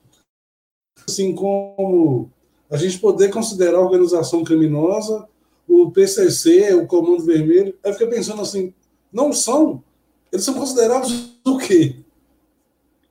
Assim 1.09 1.35
como 1.35 2.31
a 2.71 2.77
gente 2.77 3.01
poder 3.01 3.31
considerar 3.31 3.81
organização 3.81 4.45
criminosa 4.45 5.29
o 5.69 5.91
PCC, 5.91 6.73
o 6.75 6.87
Comando 6.87 7.25
Vermelho. 7.25 7.75
Aí 7.85 7.93
fica 7.93 8.07
pensando 8.07 8.41
assim, 8.41 8.73
não 9.13 9.33
são? 9.33 9.83
Eles 10.31 10.45
são 10.45 10.55
considerados 10.55 11.37
o 11.45 11.59
quê? 11.59 11.97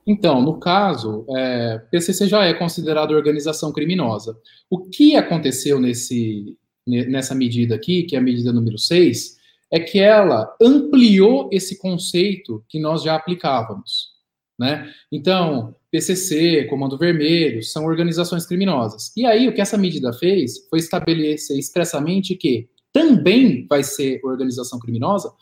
Então, 0.07 0.41
no 0.41 0.59
caso, 0.59 1.25
é, 1.29 1.79
PCC 1.91 2.27
já 2.27 2.45
é 2.45 2.53
considerado 2.53 3.11
organização 3.11 3.71
criminosa. 3.71 4.37
O 4.69 4.79
que 4.85 5.15
aconteceu 5.15 5.79
nesse, 5.79 6.55
nessa 6.85 7.33
medida 7.33 7.75
aqui, 7.75 8.03
que 8.03 8.15
é 8.15 8.19
a 8.19 8.21
medida 8.21 8.53
número 8.53 8.77
6, 8.77 9.37
é 9.71 9.79
que 9.79 9.99
ela 9.99 10.55
ampliou 10.61 11.49
esse 11.51 11.77
conceito 11.77 12.63
que 12.69 12.79
nós 12.79 13.03
já 13.03 13.15
aplicávamos. 13.15 14.13
Né? 14.57 14.89
Então, 15.11 15.75
PCC, 15.91 16.65
Comando 16.65 16.97
Vermelho, 16.97 17.61
são 17.63 17.85
organizações 17.85 18.45
criminosas. 18.45 19.11
E 19.17 19.25
aí, 19.25 19.47
o 19.47 19.53
que 19.53 19.61
essa 19.61 19.77
medida 19.77 20.13
fez 20.13 20.67
foi 20.69 20.79
estabelecer 20.79 21.57
expressamente 21.57 22.35
que 22.35 22.69
também 22.93 23.65
vai 23.67 23.83
ser 23.83 24.21
organização 24.23 24.79
criminosa 24.79 25.33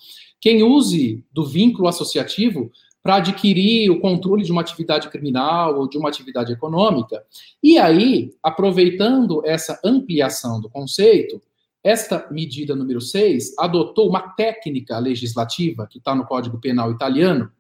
quem 0.43 0.61
use 0.61 1.23
do 1.31 1.45
vínculo 1.45 1.87
associativo 1.87 2.69
para 3.03 3.15
adquirir 3.15 3.91
o 3.91 3.99
controle 3.99 4.43
de 4.43 4.51
uma 4.51 4.61
atividade 4.61 5.09
criminal 5.09 5.77
ou 5.77 5.89
de 5.89 5.97
uma 5.97 6.07
atividade 6.07 6.53
econômica. 6.53 7.21
E 7.61 7.77
aí, 7.77 8.33
aproveitando 8.41 9.45
essa 9.45 9.77
ampliação 9.83 10.61
do 10.61 10.69
conceito, 10.69 11.41
esta 11.83 12.25
medida 12.31 12.73
número 12.73 13.01
6 13.01 13.55
adotou 13.59 14.07
uma 14.07 14.21
técnica 14.21 14.97
legislativa, 14.99 15.85
que 15.85 15.97
está 15.97 16.15
no 16.15 16.25
Código 16.25 16.57
Penal 16.57 16.91
italiano, 16.91 17.51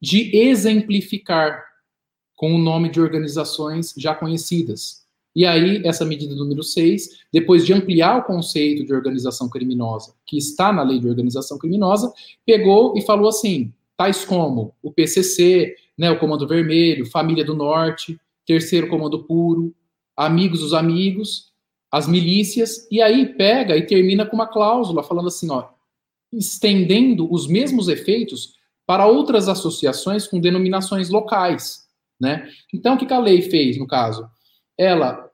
de 0.00 0.36
exemplificar 0.36 1.64
com 2.36 2.54
o 2.54 2.58
nome 2.58 2.88
de 2.88 3.00
organizações 3.00 3.92
já 3.96 4.14
conhecidas. 4.14 5.04
E 5.34 5.44
aí, 5.44 5.82
essa 5.84 6.04
medida 6.04 6.36
número 6.36 6.62
6, 6.62 7.24
depois 7.32 7.66
de 7.66 7.72
ampliar 7.72 8.18
o 8.18 8.22
conceito 8.22 8.84
de 8.84 8.94
organização 8.94 9.48
criminosa, 9.48 10.14
que 10.24 10.38
está 10.38 10.72
na 10.72 10.84
lei 10.84 11.00
de 11.00 11.08
organização 11.08 11.58
criminosa, 11.58 12.12
pegou 12.46 12.96
e 12.96 13.02
falou 13.02 13.28
assim: 13.28 13.72
tais 13.96 14.24
como 14.24 14.74
o 14.82 14.92
PCC, 14.92 15.74
né, 15.96 16.10
o 16.10 16.18
Comando 16.18 16.46
Vermelho, 16.46 17.10
Família 17.10 17.44
do 17.44 17.54
Norte, 17.54 18.18
Terceiro 18.46 18.88
Comando 18.88 19.24
Puro, 19.24 19.74
Amigos 20.16 20.60
dos 20.60 20.74
Amigos, 20.74 21.52
as 21.90 22.08
milícias, 22.08 22.88
e 22.90 23.00
aí 23.00 23.34
pega 23.34 23.76
e 23.76 23.86
termina 23.86 24.26
com 24.26 24.34
uma 24.34 24.48
cláusula 24.48 25.02
falando 25.02 25.28
assim, 25.28 25.50
ó, 25.50 25.68
estendendo 26.32 27.32
os 27.32 27.46
mesmos 27.46 27.88
efeitos 27.88 28.54
para 28.86 29.06
outras 29.06 29.48
associações 29.48 30.26
com 30.26 30.40
denominações 30.40 31.08
locais, 31.08 31.86
né? 32.20 32.48
Então, 32.72 32.94
o 32.94 32.98
que 32.98 33.12
a 33.12 33.18
lei 33.18 33.42
fez, 33.42 33.78
no 33.78 33.86
caso? 33.86 34.28
Ela 34.76 35.30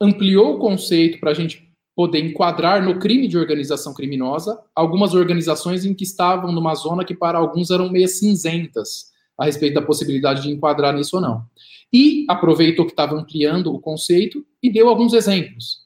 ampliou 0.00 0.54
o 0.54 0.58
conceito 0.58 1.18
para 1.18 1.30
a 1.30 1.34
gente 1.34 1.73
poder 1.94 2.24
enquadrar 2.24 2.82
no 2.82 2.98
crime 2.98 3.28
de 3.28 3.38
organização 3.38 3.94
criminosa 3.94 4.60
algumas 4.74 5.14
organizações 5.14 5.84
em 5.84 5.94
que 5.94 6.04
estavam 6.04 6.50
numa 6.50 6.74
zona 6.74 7.04
que 7.04 7.14
para 7.14 7.38
alguns 7.38 7.70
eram 7.70 7.90
meio 7.90 8.08
cinzentas 8.08 9.12
a 9.38 9.44
respeito 9.44 9.74
da 9.74 9.82
possibilidade 9.82 10.42
de 10.42 10.50
enquadrar 10.50 10.94
nisso 10.94 11.16
ou 11.16 11.22
não. 11.22 11.44
E 11.92 12.26
aproveitou 12.28 12.84
que 12.84 12.92
estava 12.92 13.14
ampliando 13.14 13.72
o 13.72 13.80
conceito 13.80 14.44
e 14.62 14.70
deu 14.70 14.88
alguns 14.88 15.12
exemplos, 15.12 15.82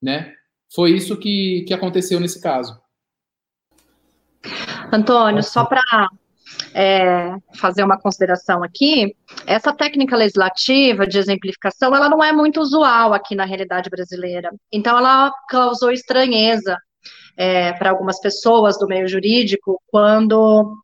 né? 0.00 0.34
Foi 0.74 0.92
isso 0.92 1.16
que, 1.16 1.64
que 1.66 1.72
aconteceu 1.72 2.20
nesse 2.20 2.40
caso. 2.40 2.78
Antônio, 4.92 5.42
só 5.42 5.64
para 5.64 6.08
é, 6.74 7.34
fazer 7.56 7.82
uma 7.82 7.98
consideração 7.98 8.62
aqui, 8.62 9.14
essa 9.46 9.72
técnica 9.72 10.16
legislativa 10.16 11.06
de 11.06 11.18
exemplificação, 11.18 11.94
ela 11.94 12.08
não 12.08 12.22
é 12.22 12.32
muito 12.32 12.60
usual 12.60 13.14
aqui 13.14 13.34
na 13.34 13.44
realidade 13.44 13.90
brasileira. 13.90 14.50
Então, 14.72 14.96
ela 14.96 15.32
causou 15.48 15.90
estranheza 15.90 16.76
é, 17.36 17.72
para 17.72 17.90
algumas 17.90 18.20
pessoas 18.20 18.78
do 18.78 18.86
meio 18.86 19.08
jurídico 19.08 19.80
quando 19.88 20.76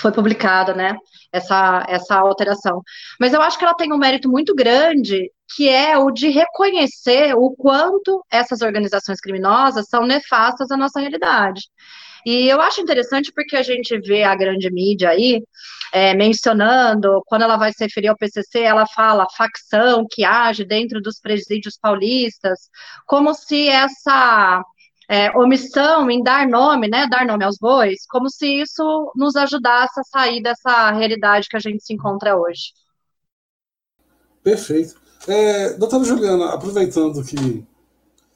foi 0.00 0.12
publicada, 0.12 0.74
né, 0.74 0.96
essa, 1.30 1.84
essa 1.88 2.16
alteração. 2.16 2.82
Mas 3.18 3.32
eu 3.32 3.42
acho 3.42 3.58
que 3.58 3.64
ela 3.64 3.74
tem 3.74 3.92
um 3.92 3.98
mérito 3.98 4.28
muito 4.28 4.54
grande, 4.54 5.30
que 5.54 5.68
é 5.68 5.98
o 5.98 6.10
de 6.10 6.28
reconhecer 6.28 7.34
o 7.34 7.50
quanto 7.50 8.24
essas 8.30 8.62
organizações 8.62 9.20
criminosas 9.20 9.86
são 9.88 10.06
nefastas 10.06 10.70
à 10.70 10.76
nossa 10.76 11.00
realidade. 11.00 11.62
E 12.24 12.48
eu 12.48 12.60
acho 12.60 12.80
interessante 12.80 13.32
porque 13.34 13.56
a 13.56 13.62
gente 13.62 13.98
vê 14.00 14.22
a 14.22 14.34
grande 14.34 14.70
mídia 14.70 15.10
aí 15.10 15.42
é, 15.92 16.14
mencionando, 16.14 17.22
quando 17.26 17.42
ela 17.42 17.56
vai 17.56 17.72
se 17.72 17.82
referir 17.84 18.08
ao 18.08 18.16
PCC, 18.16 18.60
ela 18.60 18.86
fala 18.86 19.26
facção 19.36 20.06
que 20.08 20.24
age 20.24 20.64
dentro 20.64 21.00
dos 21.00 21.18
presídios 21.20 21.76
paulistas, 21.80 22.68
como 23.06 23.34
se 23.34 23.68
essa 23.68 24.62
é, 25.08 25.36
omissão 25.36 26.10
em 26.10 26.22
dar 26.22 26.46
nome, 26.46 26.88
né, 26.88 27.06
dar 27.08 27.26
nome 27.26 27.44
aos 27.44 27.58
bois, 27.58 28.06
como 28.08 28.30
se 28.30 28.60
isso 28.60 29.12
nos 29.16 29.34
ajudasse 29.34 29.98
a 29.98 30.04
sair 30.04 30.40
dessa 30.40 30.92
realidade 30.92 31.48
que 31.48 31.56
a 31.56 31.60
gente 31.60 31.82
se 31.82 31.92
encontra 31.92 32.36
hoje. 32.36 32.72
Perfeito. 34.42 35.00
É, 35.28 35.74
doutora 35.74 36.04
Juliana, 36.04 36.54
aproveitando 36.54 37.22
que 37.24 37.64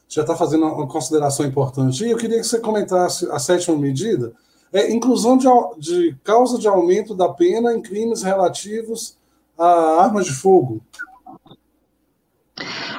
já 0.09 0.23
está 0.23 0.37
fazendo 0.37 0.67
uma 0.67 0.87
consideração 0.87 1.47
importante. 1.47 2.05
E 2.05 2.11
eu 2.11 2.17
queria 2.17 2.39
que 2.39 2.45
você 2.47 2.61
comentasse 2.61 3.29
a 3.31 3.39
sétima 3.39 3.77
medida, 3.77 4.33
é 4.73 4.91
inclusão 4.93 5.37
de, 5.37 5.47
de 5.79 6.17
causa 6.25 6.59
de 6.59 6.67
aumento 6.67 7.15
da 7.15 7.29
pena 7.29 7.73
em 7.73 7.81
crimes 7.81 8.23
relativos 8.23 9.17
a 9.57 10.03
armas 10.03 10.27
de 10.27 10.33
fogo. 10.33 10.81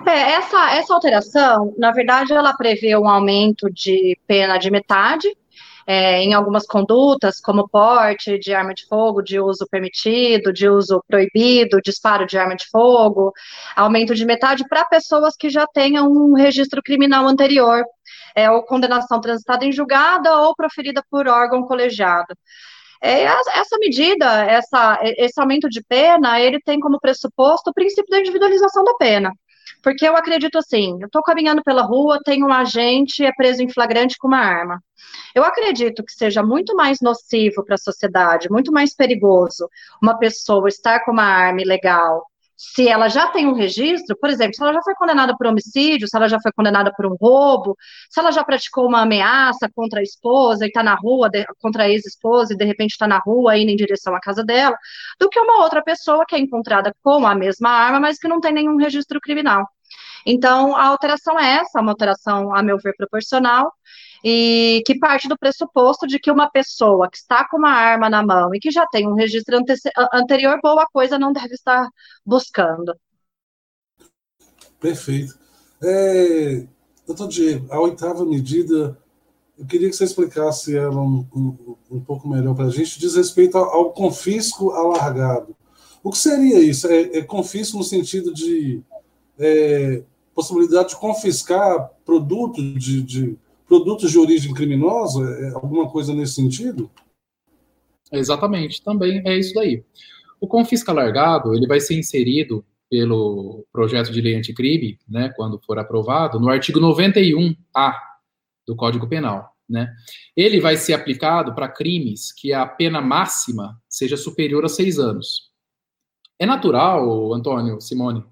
É, 0.07 0.33
essa, 0.33 0.75
essa 0.75 0.93
alteração, 0.93 1.73
na 1.77 1.91
verdade, 1.91 2.31
ela 2.31 2.53
prevê 2.53 2.95
um 2.95 3.07
aumento 3.07 3.69
de 3.71 4.17
pena 4.27 4.57
de 4.57 4.69
metade 4.69 5.35
é, 5.87 6.21
em 6.23 6.33
algumas 6.33 6.65
condutas, 6.65 7.39
como 7.39 7.69
porte 7.69 8.39
de 8.39 8.53
arma 8.53 8.73
de 8.73 8.85
fogo 8.87 9.21
de 9.21 9.39
uso 9.39 9.67
permitido, 9.69 10.51
de 10.51 10.67
uso 10.67 11.03
proibido, 11.07 11.81
disparo 11.81 12.25
de 12.25 12.37
arma 12.37 12.55
de 12.55 12.67
fogo, 12.69 13.31
aumento 13.75 14.15
de 14.15 14.25
metade 14.25 14.67
para 14.67 14.85
pessoas 14.85 15.35
que 15.35 15.49
já 15.49 15.67
tenham 15.67 16.11
um 16.11 16.33
registro 16.33 16.81
criminal 16.81 17.27
anterior, 17.27 17.83
é, 18.35 18.49
ou 18.49 18.63
condenação 18.63 19.21
transitada 19.21 19.65
em 19.65 19.71
julgada 19.71 20.35
ou 20.41 20.55
proferida 20.55 21.03
por 21.09 21.27
órgão 21.27 21.63
colegiado. 21.63 22.35
É, 23.01 23.23
essa 23.23 23.77
medida, 23.79 24.43
essa, 24.45 24.99
esse 25.03 25.39
aumento 25.39 25.69
de 25.69 25.83
pena, 25.83 26.39
ele 26.39 26.59
tem 26.59 26.79
como 26.79 26.99
pressuposto 26.99 27.69
o 27.69 27.73
princípio 27.73 28.09
da 28.09 28.19
individualização 28.19 28.83
da 28.83 28.95
pena. 28.95 29.31
Porque 29.81 30.07
eu 30.07 30.15
acredito 30.15 30.57
assim, 30.57 30.97
eu 31.01 31.07
estou 31.07 31.21
caminhando 31.21 31.63
pela 31.63 31.83
rua, 31.83 32.19
tem 32.23 32.43
um 32.43 32.51
agente, 32.51 33.23
é 33.23 33.31
preso 33.33 33.61
em 33.61 33.69
flagrante 33.69 34.17
com 34.17 34.27
uma 34.27 34.39
arma. 34.39 34.83
Eu 35.33 35.43
acredito 35.43 36.03
que 36.03 36.13
seja 36.13 36.41
muito 36.43 36.75
mais 36.75 36.99
nocivo 37.01 37.63
para 37.63 37.75
a 37.75 37.77
sociedade, 37.77 38.49
muito 38.49 38.71
mais 38.71 38.95
perigoso 38.95 39.69
uma 40.01 40.17
pessoa 40.17 40.67
estar 40.67 41.03
com 41.03 41.11
uma 41.11 41.23
arma 41.23 41.61
ilegal 41.61 42.25
se 42.57 42.87
ela 42.87 43.09
já 43.09 43.27
tem 43.27 43.47
um 43.47 43.53
registro, 43.53 44.17
por 44.17 44.29
exemplo, 44.29 44.55
se 44.55 44.63
ela 44.63 44.73
já 44.73 44.81
foi 44.81 44.95
condenada 44.95 45.35
por 45.37 45.47
homicídio, 45.47 46.07
se 46.07 46.15
ela 46.15 46.27
já 46.27 46.39
foi 46.41 46.51
condenada 46.51 46.91
por 46.95 47.05
um 47.05 47.15
roubo, 47.15 47.75
se 48.09 48.19
ela 48.19 48.31
já 48.31 48.43
praticou 48.43 48.87
uma 48.87 49.01
ameaça 49.01 49.69
contra 49.75 49.99
a 49.99 50.03
esposa 50.03 50.65
e 50.65 50.67
está 50.69 50.81
na 50.81 50.95
rua, 50.95 51.29
de, 51.29 51.45
contra 51.61 51.83
a 51.83 51.89
ex-esposa 51.89 52.53
e 52.53 52.57
de 52.57 52.65
repente 52.65 52.91
está 52.91 53.07
na 53.07 53.19
rua 53.19 53.57
indo 53.57 53.71
em 53.71 53.75
direção 53.75 54.15
à 54.15 54.19
casa 54.19 54.43
dela, 54.43 54.77
do 55.19 55.29
que 55.29 55.39
uma 55.39 55.63
outra 55.63 55.83
pessoa 55.83 56.25
que 56.25 56.35
é 56.35 56.39
encontrada 56.39 56.93
com 57.03 57.25
a 57.27 57.35
mesma 57.35 57.69
arma, 57.69 57.99
mas 57.99 58.17
que 58.17 58.27
não 58.27 58.39
tem 58.39 58.53
nenhum 58.53 58.77
registro 58.77 59.19
criminal. 59.19 59.67
Então, 60.25 60.75
a 60.75 60.85
alteração 60.85 61.39
é 61.39 61.57
essa, 61.57 61.79
uma 61.79 61.91
alteração, 61.91 62.55
a 62.55 62.63
meu 62.63 62.77
ver, 62.79 62.95
proporcional, 62.97 63.71
e 64.27 64.81
que 64.87 64.97
parte 64.97 65.27
do 65.27 65.37
pressuposto 65.37 66.07
de 66.07 66.17
que 66.17 66.31
uma 66.31 66.49
pessoa 66.49 67.07
que 67.07 67.17
está 67.17 67.47
com 67.47 67.57
uma 67.57 67.69
arma 67.69 68.09
na 68.09 68.25
mão 68.25 68.55
e 68.55 68.59
que 68.59 68.71
já 68.71 68.83
tem 68.87 69.07
um 69.07 69.13
registro 69.13 69.55
anterior, 70.11 70.59
boa 70.63 70.87
coisa 70.91 71.19
não 71.19 71.31
deve 71.31 71.53
estar 71.53 71.87
buscando. 72.25 72.95
Perfeito. 74.79 75.37
É, 75.83 76.65
doutor 77.05 77.27
Diego, 77.27 77.71
a 77.71 77.79
oitava 77.79 78.25
medida, 78.25 78.97
eu 79.59 79.65
queria 79.67 79.91
que 79.91 79.95
você 79.95 80.05
explicasse 80.05 80.75
ela 80.75 80.99
um, 80.99 81.27
um, 81.35 81.75
um 81.91 81.99
pouco 81.99 82.27
melhor 82.27 82.55
para 82.55 82.65
a 82.65 82.71
gente, 82.71 82.99
diz 82.99 83.15
respeito 83.15 83.59
ao, 83.59 83.65
ao, 83.65 83.93
confisco 83.93 84.71
alargado. 84.71 85.55
O 86.03 86.09
que 86.09 86.17
seria 86.17 86.59
isso? 86.59 86.87
É, 86.87 87.17
é 87.17 87.21
confisco 87.21 87.77
no 87.77 87.83
sentido 87.83 88.33
de 88.33 88.81
é, 89.37 90.01
possibilidade 90.33 90.89
de 90.89 90.95
confiscar 90.95 91.91
produto 92.03 92.59
de, 92.73 93.03
de 93.03 93.37
produtos 93.67 94.11
de 94.11 94.19
origem 94.19 94.53
criminosa? 94.53 95.23
É 95.41 95.49
alguma 95.53 95.89
coisa 95.89 96.13
nesse 96.13 96.33
sentido? 96.33 96.89
Exatamente, 98.11 98.83
também 98.83 99.21
é 99.25 99.37
isso 99.37 99.53
daí. 99.53 99.83
O 100.39 100.47
confisco 100.47 100.91
alargado, 100.91 101.53
ele 101.55 101.67
vai 101.67 101.79
ser 101.79 101.97
inserido 101.97 102.63
pelo 102.89 103.65
projeto 103.71 104.11
de 104.11 104.21
lei 104.21 104.35
anticrime, 104.35 104.99
né, 105.07 105.33
quando 105.35 105.59
for 105.65 105.79
aprovado, 105.79 106.39
no 106.39 106.49
artigo 106.49 106.79
91A 106.79 107.95
do 108.67 108.75
Código 108.75 109.07
Penal, 109.07 109.51
né? 109.67 109.91
Ele 110.35 110.59
vai 110.59 110.77
ser 110.77 110.93
aplicado 110.93 111.53
para 111.55 111.67
crimes 111.67 112.31
que 112.31 112.53
a 112.53 112.65
pena 112.65 113.01
máxima 113.01 113.81
seja 113.89 114.15
superior 114.15 114.63
a 114.65 114.69
seis 114.69 114.99
anos. 114.99 115.51
É 116.37 116.45
natural, 116.45 117.33
Antônio, 117.33 117.81
Simone, 117.81 118.23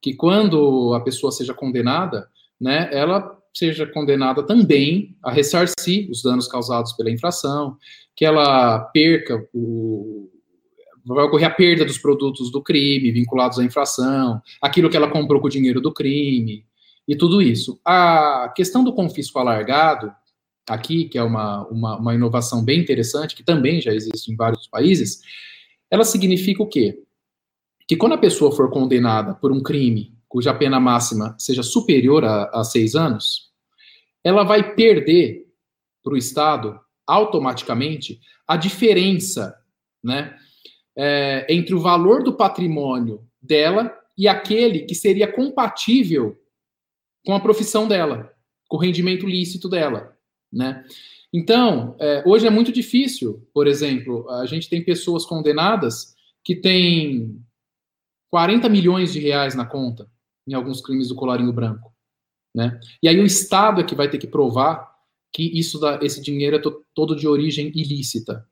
que 0.00 0.14
quando 0.14 0.94
a 0.94 1.00
pessoa 1.00 1.32
seja 1.32 1.54
condenada, 1.54 2.28
né, 2.60 2.88
ela 2.92 3.37
seja 3.54 3.86
condenada 3.86 4.42
também 4.42 5.16
a 5.22 5.30
ressarcir 5.30 6.10
os 6.10 6.22
danos 6.22 6.46
causados 6.46 6.92
pela 6.92 7.10
infração, 7.10 7.76
que 8.14 8.24
ela 8.24 8.80
perca 8.92 9.46
o 9.52 10.30
vai 11.14 11.24
ocorrer 11.24 11.48
a 11.48 11.50
perda 11.50 11.84
dos 11.84 11.98
produtos 11.98 12.50
do 12.50 12.62
crime 12.62 13.10
vinculados 13.10 13.58
à 13.58 13.64
infração, 13.64 14.42
aquilo 14.60 14.90
que 14.90 14.96
ela 14.96 15.10
comprou 15.10 15.40
com 15.40 15.46
o 15.46 15.50
dinheiro 15.50 15.80
do 15.80 15.92
crime 15.92 16.66
e 17.06 17.16
tudo 17.16 17.40
isso. 17.40 17.80
A 17.84 18.52
questão 18.54 18.84
do 18.84 18.92
confisco 18.92 19.38
alargado, 19.38 20.12
aqui, 20.68 21.08
que 21.08 21.16
é 21.16 21.22
uma, 21.22 21.66
uma, 21.68 21.96
uma 21.96 22.14
inovação 22.14 22.62
bem 22.62 22.80
interessante, 22.80 23.34
que 23.34 23.42
também 23.42 23.80
já 23.80 23.92
existe 23.92 24.30
em 24.30 24.36
vários 24.36 24.66
países, 24.66 25.20
ela 25.90 26.04
significa 26.04 26.62
o 26.62 26.66
quê? 26.66 27.02
Que 27.86 27.96
quando 27.96 28.12
a 28.12 28.18
pessoa 28.18 28.52
for 28.52 28.70
condenada 28.70 29.34
por 29.34 29.50
um 29.50 29.62
crime 29.62 30.17
cuja 30.28 30.52
pena 30.52 30.78
máxima 30.78 31.34
seja 31.38 31.62
superior 31.62 32.24
a, 32.24 32.44
a 32.52 32.62
seis 32.62 32.94
anos, 32.94 33.50
ela 34.22 34.44
vai 34.44 34.74
perder 34.74 35.46
para 36.02 36.12
o 36.12 36.16
Estado 36.16 36.78
automaticamente 37.06 38.20
a 38.46 38.56
diferença 38.56 39.56
né, 40.04 40.36
é, 40.96 41.46
entre 41.48 41.74
o 41.74 41.80
valor 41.80 42.22
do 42.22 42.34
patrimônio 42.34 43.26
dela 43.40 43.94
e 44.16 44.28
aquele 44.28 44.80
que 44.80 44.94
seria 44.94 45.30
compatível 45.30 46.38
com 47.24 47.34
a 47.34 47.40
profissão 47.40 47.88
dela, 47.88 48.32
com 48.68 48.76
o 48.76 48.80
rendimento 48.80 49.26
lícito 49.26 49.68
dela. 49.68 50.16
Né? 50.52 50.84
Então, 51.32 51.96
é, 52.00 52.22
hoje 52.26 52.46
é 52.46 52.50
muito 52.50 52.72
difícil, 52.72 53.46
por 53.54 53.66
exemplo, 53.66 54.28
a 54.30 54.46
gente 54.46 54.68
tem 54.68 54.84
pessoas 54.84 55.24
condenadas 55.24 56.14
que 56.44 56.56
têm 56.56 57.42
40 58.30 58.68
milhões 58.68 59.12
de 59.12 59.20
reais 59.20 59.54
na 59.54 59.64
conta 59.64 60.10
em 60.48 60.54
alguns 60.54 60.80
crimes 60.80 61.08
do 61.08 61.14
colarinho 61.14 61.52
branco. 61.52 61.92
Né? 62.54 62.80
E 63.02 63.08
aí 63.08 63.20
o 63.20 63.26
Estado 63.26 63.80
é 63.80 63.84
que 63.84 63.94
vai 63.94 64.08
ter 64.08 64.18
que 64.18 64.26
provar 64.26 64.90
que 65.32 65.42
isso 65.42 65.78
da, 65.78 66.00
esse 66.02 66.22
dinheiro 66.22 66.56
é 66.56 66.58
to, 66.58 66.84
todo 66.94 67.14
de 67.14 67.28
origem 67.28 67.70
ilícita. 67.74 68.48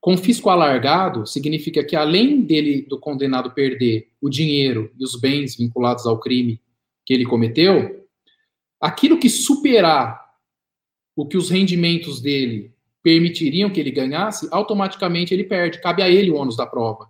Confisco 0.00 0.48
alargado 0.48 1.26
significa 1.26 1.82
que 1.82 1.96
além 1.96 2.42
dele 2.42 2.82
do 2.82 2.98
condenado 2.98 3.50
perder 3.50 4.12
o 4.20 4.30
dinheiro 4.30 4.92
e 4.96 5.02
os 5.02 5.18
bens 5.18 5.56
vinculados 5.56 6.06
ao 6.06 6.20
crime 6.20 6.60
que 7.04 7.12
ele 7.12 7.26
cometeu, 7.26 8.06
aquilo 8.80 9.18
que 9.18 9.28
superar 9.28 10.24
o 11.16 11.26
que 11.26 11.36
os 11.36 11.50
rendimentos 11.50 12.20
dele 12.20 12.72
permitiriam 13.02 13.70
que 13.70 13.80
ele 13.80 13.90
ganhasse, 13.90 14.48
automaticamente 14.52 15.34
ele 15.34 15.44
perde. 15.44 15.80
Cabe 15.80 16.02
a 16.02 16.08
ele 16.08 16.30
o 16.30 16.36
ônus 16.36 16.56
da 16.56 16.66
prova 16.66 17.08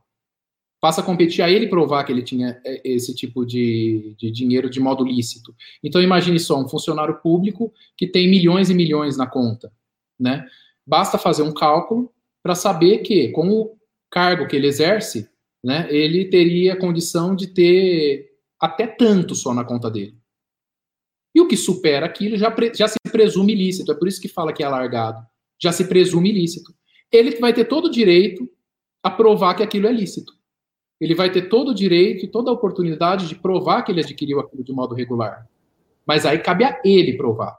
passa 0.87 1.01
a 1.01 1.05
competir 1.05 1.43
a 1.43 1.51
ele 1.51 1.67
provar 1.67 2.05
que 2.05 2.13
ele 2.13 2.23
tinha 2.23 2.61
é, 2.65 2.81
esse 2.85 3.13
tipo 3.13 3.45
de, 3.45 4.15
de 4.17 4.31
dinheiro 4.31 4.71
de 4.71 4.79
modo 4.79 5.03
lícito. 5.03 5.53
Então 5.83 6.01
imagine 6.01 6.39
só 6.39 6.61
um 6.61 6.69
funcionário 6.69 7.21
público 7.21 7.75
que 7.97 8.07
tem 8.07 8.31
milhões 8.31 8.71
e 8.71 8.75
milhões 8.75 9.17
na 9.17 9.27
conta, 9.27 9.73
né? 10.17 10.47
Basta 10.87 11.19
fazer 11.19 11.43
um 11.43 11.53
cálculo 11.53 12.13
para 12.41 12.55
saber 12.55 12.99
que 12.99 13.31
com 13.31 13.51
o 13.51 13.77
cargo 14.09 14.47
que 14.47 14.55
ele 14.55 14.69
exerce, 14.69 15.29
né, 15.65 15.89
ele 15.91 16.27
teria 16.27 16.79
condição 16.79 17.35
de 17.35 17.49
ter 17.49 18.31
até 18.61 18.87
tanto 18.87 19.35
só 19.35 19.53
na 19.53 19.65
conta 19.65 19.91
dele. 19.91 20.17
E 21.35 21.41
o 21.41 21.49
que 21.49 21.57
supera 21.57 22.07
aquilo 22.07 22.37
já, 22.37 22.55
já 22.73 22.87
se 22.87 22.97
presume 23.11 23.55
ilícito, 23.55 23.91
é 23.91 23.95
por 23.97 24.07
isso 24.07 24.21
que 24.21 24.29
fala 24.29 24.53
que 24.53 24.63
é 24.63 24.67
alargado. 24.67 25.21
Já 25.61 25.73
se 25.73 25.89
presume 25.89 26.31
ilícito. 26.31 26.73
Ele 27.11 27.41
vai 27.41 27.53
ter 27.53 27.65
todo 27.65 27.87
o 27.87 27.91
direito 27.91 28.49
a 29.03 29.11
provar 29.11 29.55
que 29.55 29.65
aquilo 29.65 29.89
é 29.89 29.93
lícito 29.93 30.37
ele 31.01 31.15
vai 31.15 31.31
ter 31.31 31.49
todo 31.49 31.71
o 31.71 31.75
direito 31.75 32.25
e 32.25 32.29
toda 32.29 32.51
a 32.51 32.55
oportunidade 32.55 33.29
de 33.29 33.35
provar 33.35 33.83
que 33.83 33.93
ele 33.93 34.01
adquiriu 34.01 34.41
aquilo 34.41 34.65
de 34.65 34.73
modo 34.73 34.95
regular. 34.95 35.47
Mas 36.07 36.25
aí 36.25 36.39
cabe 36.39 36.65
a 36.65 36.81
ele 36.85 37.17
provar. 37.17 37.59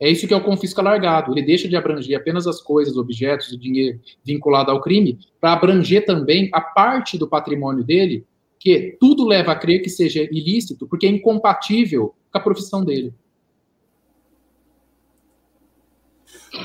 É 0.00 0.08
isso 0.08 0.28
que 0.28 0.32
é 0.32 0.36
o 0.36 0.44
confisco 0.44 0.80
alargado. 0.80 1.32
Ele 1.32 1.44
deixa 1.44 1.68
de 1.68 1.76
abranger 1.76 2.16
apenas 2.16 2.46
as 2.46 2.60
coisas, 2.60 2.96
objetos, 2.96 3.52
o 3.52 3.58
dinheiro 3.58 4.00
vinculado 4.24 4.70
ao 4.70 4.80
crime, 4.80 5.18
para 5.40 5.52
abranger 5.52 6.04
também 6.06 6.48
a 6.52 6.60
parte 6.60 7.18
do 7.18 7.28
patrimônio 7.28 7.82
dele, 7.82 8.24
que 8.60 8.96
tudo 9.00 9.26
leva 9.26 9.52
a 9.52 9.56
crer 9.56 9.82
que 9.82 9.90
seja 9.90 10.22
ilícito, 10.22 10.86
porque 10.86 11.06
é 11.06 11.10
incompatível 11.10 12.14
com 12.30 12.38
a 12.38 12.40
profissão 12.40 12.84
dele. 12.84 13.12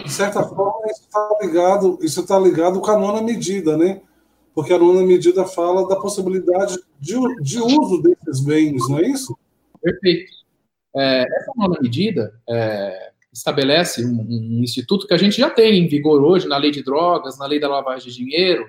De 0.04 0.12
certa 0.12 0.44
forma, 0.44 0.86
isso 0.88 1.02
está 1.02 1.38
ligado, 1.42 2.00
isso 2.02 2.26
tá 2.26 2.40
ligado 2.40 2.80
com 2.80 2.92
a 2.92 2.98
nona 2.98 3.22
medida, 3.22 3.76
né? 3.76 4.02
Porque 4.54 4.74
a 4.74 4.80
nona 4.80 5.02
medida 5.04 5.46
fala 5.46 5.88
da 5.88 5.96
possibilidade 5.96 6.78
de, 7.00 7.16
de 7.42 7.60
uso 7.60 8.02
desses 8.02 8.44
bens, 8.44 8.88
não 8.90 9.00
é 9.00 9.08
isso? 9.08 9.38
Perfeito. 9.82 10.32
É, 10.96 11.22
essa 11.22 11.52
nona 11.56 11.80
medida 11.82 12.40
é, 12.48 13.12
estabelece 13.34 14.06
um, 14.06 14.22
um, 14.22 14.64
instituto 14.64 15.08
que 15.08 15.14
a 15.14 15.18
gente 15.18 15.38
já 15.38 15.50
tem 15.50 15.84
em 15.84 15.88
vigor 15.88 16.22
hoje 16.22 16.48
na 16.48 16.58
lei 16.58 16.70
de 16.70 16.84
drogas, 16.84 17.38
na 17.40 17.48
lei 17.48 17.60
da 17.60 17.68
lavagem 17.68 18.12
de 18.12 18.16
dinheiro, 18.16 18.66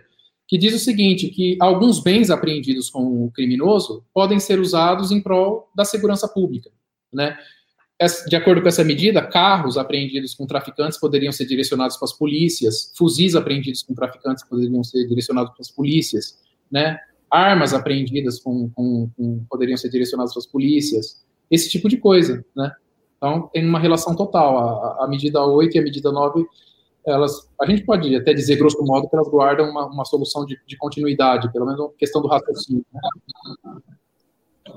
que 0.48 0.56
diz 0.56 0.74
o 0.74 0.78
seguinte, 0.78 1.28
que 1.28 1.56
alguns 1.60 2.00
bens 2.00 2.30
apreendidos 2.30 2.88
com 2.88 3.24
o 3.24 3.30
criminoso 3.30 4.04
podem 4.12 4.40
ser 4.40 4.58
usados 4.58 5.10
em 5.10 5.20
prol 5.20 5.70
da 5.74 5.84
segurança 5.84 6.26
pública, 6.26 6.70
né? 7.12 7.36
De 8.28 8.34
acordo 8.34 8.60
com 8.60 8.68
essa 8.68 8.82
medida, 8.82 9.22
carros 9.22 9.78
apreendidos 9.78 10.34
com 10.34 10.46
traficantes 10.46 10.98
poderiam 10.98 11.32
ser 11.32 11.46
direcionados 11.46 11.96
para 11.96 12.06
as 12.06 12.12
polícias, 12.12 12.92
fuzis 12.96 13.36
apreendidos 13.36 13.82
com 13.84 13.94
traficantes 13.94 14.44
poderiam 14.44 14.82
ser 14.82 15.06
direcionados 15.06 15.52
para 15.52 15.60
as 15.60 15.70
polícias, 15.70 16.38
né? 16.70 16.98
armas 17.30 17.74
apreendidas 17.74 18.40
com, 18.40 18.70
com, 18.70 19.10
com, 19.16 19.44
poderiam 19.50 19.76
ser 19.76 19.90
direcionadas 19.90 20.32
para 20.32 20.40
as 20.40 20.46
polícias, 20.46 21.24
esse 21.50 21.68
tipo 21.68 21.88
de 21.88 21.96
coisa. 21.96 22.44
Né? 22.54 22.70
Então, 23.16 23.48
tem 23.52 23.66
uma 23.66 23.78
relação 23.78 24.14
total. 24.14 24.58
A, 25.00 25.04
a 25.04 25.08
medida 25.08 25.44
8 25.44 25.76
e 25.76 25.78
a 25.80 25.82
medida 25.82 26.12
9, 26.12 26.46
elas, 27.04 27.50
a 27.60 27.66
gente 27.66 27.84
pode 27.84 28.14
até 28.14 28.32
dizer, 28.32 28.56
grosso 28.56 28.82
modo, 28.84 29.08
que 29.08 29.16
elas 29.16 29.28
guardam 29.28 29.68
uma, 29.68 29.86
uma 29.86 30.04
solução 30.04 30.44
de, 30.44 30.58
de 30.66 30.76
continuidade, 30.76 31.52
pelo 31.52 31.66
menos 31.66 31.90
questão 31.98 32.22
do 32.22 32.28
raciocínio. 32.28 32.84
Né? 32.92 33.00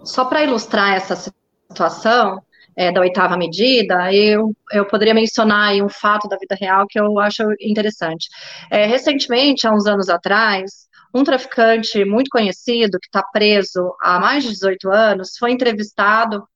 Só 0.03 0.26
para 0.26 0.43
ilustrar 0.43 0.95
essa 0.95 1.15
situação, 1.15 2.41
é, 2.78 2.91
da 2.91 3.01
oitava 3.01 3.36
medida, 3.36 4.13
eu, 4.13 4.55
eu 4.71 4.86
poderia 4.86 5.13
mencionar 5.13 5.73
um 5.82 5.89
fato 5.89 6.28
da 6.30 6.38
vida 6.38 6.55
real 6.55 6.86
que 6.88 6.99
eu 6.99 7.19
acho 7.19 7.41
interessante. 7.59 8.30
É, 8.69 8.86
recentemente, 8.86 9.65
há 9.65 9.73
uns 9.73 9.88
anos 9.88 10.09
atrás, 10.09 10.88
um 11.13 11.23
traficante 11.23 12.05
muito 12.05 12.30
conhecido, 12.30 12.99
que 12.99 13.07
está 13.07 13.23
preso 13.23 13.95
há 13.99 14.19
mais 14.19 14.43
de 14.43 14.51
18 14.51 14.91
anos, 14.91 15.36
foi 15.39 15.51
entrevistado 15.51 16.47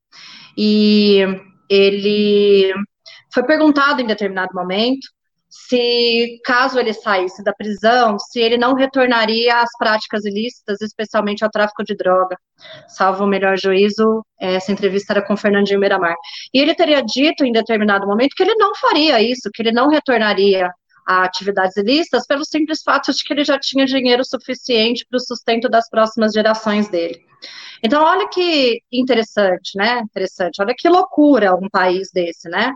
e 0.55 1.25
ele 1.67 2.71
foi 3.33 3.43
perguntado 3.43 3.99
em 3.99 4.05
determinado 4.05 4.53
momento 4.53 5.07
se, 5.51 6.39
caso 6.45 6.79
ele 6.79 6.93
saísse 6.93 7.43
da 7.43 7.53
prisão, 7.53 8.17
se 8.17 8.39
ele 8.39 8.57
não 8.57 8.73
retornaria 8.73 9.57
às 9.57 9.69
práticas 9.77 10.23
ilícitas, 10.23 10.79
especialmente 10.81 11.43
ao 11.43 11.51
tráfico 11.51 11.83
de 11.83 11.93
droga. 11.93 12.37
Salvo 12.87 13.25
o 13.25 13.27
melhor 13.27 13.57
juízo, 13.57 14.25
essa 14.39 14.71
entrevista 14.71 15.11
era 15.11 15.21
com 15.21 15.35
Fernandinho 15.35 15.79
Miramar. 15.79 16.15
E 16.53 16.59
ele 16.59 16.73
teria 16.73 17.01
dito 17.01 17.43
em 17.43 17.51
determinado 17.51 18.07
momento 18.07 18.33
que 18.35 18.43
ele 18.43 18.55
não 18.55 18.73
faria 18.75 19.21
isso, 19.21 19.49
que 19.53 19.61
ele 19.61 19.73
não 19.73 19.89
retornaria 19.89 20.71
a 21.07 21.23
atividades 21.23 21.77
ilícitas 21.77 22.25
pelo 22.25 22.45
simples 22.45 22.81
fato 22.83 23.11
de 23.11 23.23
que 23.23 23.33
ele 23.33 23.43
já 23.43 23.59
tinha 23.59 23.85
dinheiro 23.85 24.23
suficiente 24.23 25.05
para 25.09 25.17
o 25.17 25.19
sustento 25.19 25.69
das 25.69 25.89
próximas 25.89 26.31
gerações 26.33 26.89
dele. 26.89 27.21
Então, 27.83 28.03
olha 28.03 28.27
que 28.29 28.81
interessante, 28.91 29.75
né? 29.75 29.99
Interessante, 29.99 30.61
olha 30.61 30.75
que 30.77 30.87
loucura 30.87 31.55
um 31.55 31.67
país 31.69 32.09
desse, 32.13 32.47
né? 32.47 32.71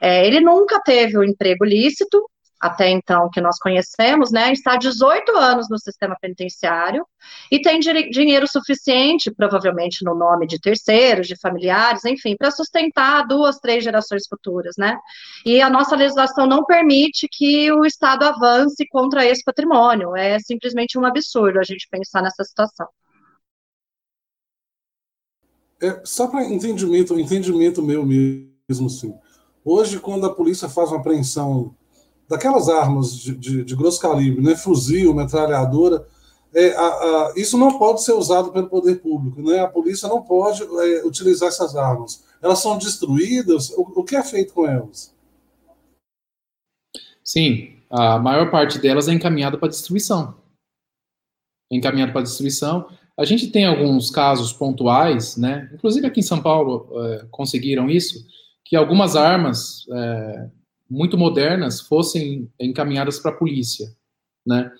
É, 0.00 0.26
ele 0.26 0.40
nunca 0.40 0.80
teve 0.80 1.18
o 1.18 1.20
um 1.20 1.24
emprego 1.24 1.64
lícito, 1.64 2.24
até 2.64 2.88
então 2.88 3.28
que 3.30 3.42
nós 3.42 3.58
conhecemos, 3.58 4.32
né, 4.32 4.50
está 4.50 4.76
18 4.76 5.36
anos 5.36 5.68
no 5.68 5.78
sistema 5.78 6.16
penitenciário 6.18 7.06
e 7.50 7.60
tem 7.60 7.78
dinheiro 7.78 8.48
suficiente, 8.48 9.30
provavelmente 9.30 10.02
no 10.02 10.14
nome 10.14 10.46
de 10.46 10.58
terceiros, 10.58 11.26
de 11.26 11.38
familiares, 11.38 12.06
enfim, 12.06 12.34
para 12.34 12.50
sustentar 12.50 13.26
duas, 13.26 13.58
três 13.58 13.84
gerações 13.84 14.26
futuras, 14.26 14.76
né? 14.78 14.98
E 15.44 15.60
a 15.60 15.68
nossa 15.68 15.94
legislação 15.94 16.46
não 16.46 16.64
permite 16.64 17.28
que 17.30 17.70
o 17.70 17.84
Estado 17.84 18.24
avance 18.24 18.86
contra 18.88 19.26
esse 19.26 19.44
patrimônio. 19.44 20.16
É 20.16 20.38
simplesmente 20.38 20.98
um 20.98 21.04
absurdo 21.04 21.58
a 21.58 21.64
gente 21.64 21.86
pensar 21.90 22.22
nessa 22.22 22.44
situação. 22.44 22.88
É, 25.82 26.00
só 26.02 26.28
para 26.28 26.44
entendimento, 26.44 27.18
entendimento 27.20 27.82
meu 27.82 28.06
mesmo, 28.06 28.86
assim. 28.86 29.14
Hoje, 29.62 30.00
quando 30.00 30.24
a 30.24 30.34
polícia 30.34 30.66
faz 30.66 30.90
uma 30.90 31.00
apreensão 31.00 31.76
daquelas 32.28 32.68
armas 32.68 33.16
de, 33.16 33.34
de, 33.36 33.64
de 33.64 33.76
grosso 33.76 34.00
calibre, 34.00 34.42
né, 34.42 34.56
fuzil, 34.56 35.14
metralhadora, 35.14 36.06
é, 36.54 36.72
a, 36.76 36.86
a, 36.86 37.32
isso 37.36 37.58
não 37.58 37.78
pode 37.78 38.04
ser 38.04 38.12
usado 38.12 38.52
pelo 38.52 38.68
poder 38.68 39.00
público, 39.00 39.42
né? 39.42 39.58
A 39.58 39.66
polícia 39.66 40.08
não 40.08 40.22
pode 40.22 40.62
é, 40.62 41.04
utilizar 41.04 41.48
essas 41.48 41.74
armas. 41.74 42.24
Elas 42.40 42.60
são 42.60 42.78
destruídas. 42.78 43.70
O, 43.70 43.82
o, 43.96 44.04
que 44.04 44.14
é 44.14 44.22
feito 44.22 44.54
com 44.54 44.64
elas? 44.64 45.12
Sim, 47.24 47.76
a 47.90 48.20
maior 48.20 48.52
parte 48.52 48.78
delas 48.78 49.08
é 49.08 49.12
encaminhada 49.12 49.58
para 49.58 49.68
destruição. 49.68 50.36
É 51.72 51.76
encaminhada 51.76 52.12
para 52.12 52.22
destruição. 52.22 52.88
A 53.18 53.24
gente 53.24 53.50
tem 53.50 53.64
alguns 53.66 54.08
casos 54.10 54.52
pontuais, 54.52 55.36
né? 55.36 55.68
Inclusive 55.74 56.06
aqui 56.06 56.20
em 56.20 56.24
São 56.24 56.40
Paulo 56.40 56.88
é, 57.04 57.26
conseguiram 57.32 57.90
isso, 57.90 58.24
que 58.64 58.76
algumas 58.76 59.16
armas 59.16 59.86
é, 59.90 60.50
muito 60.88 61.16
modernas 61.16 61.80
fossem 61.80 62.50
encaminhadas 62.60 63.18
para 63.18 63.30
a 63.30 63.36
polícia, 63.36 63.86
né? 64.46 64.70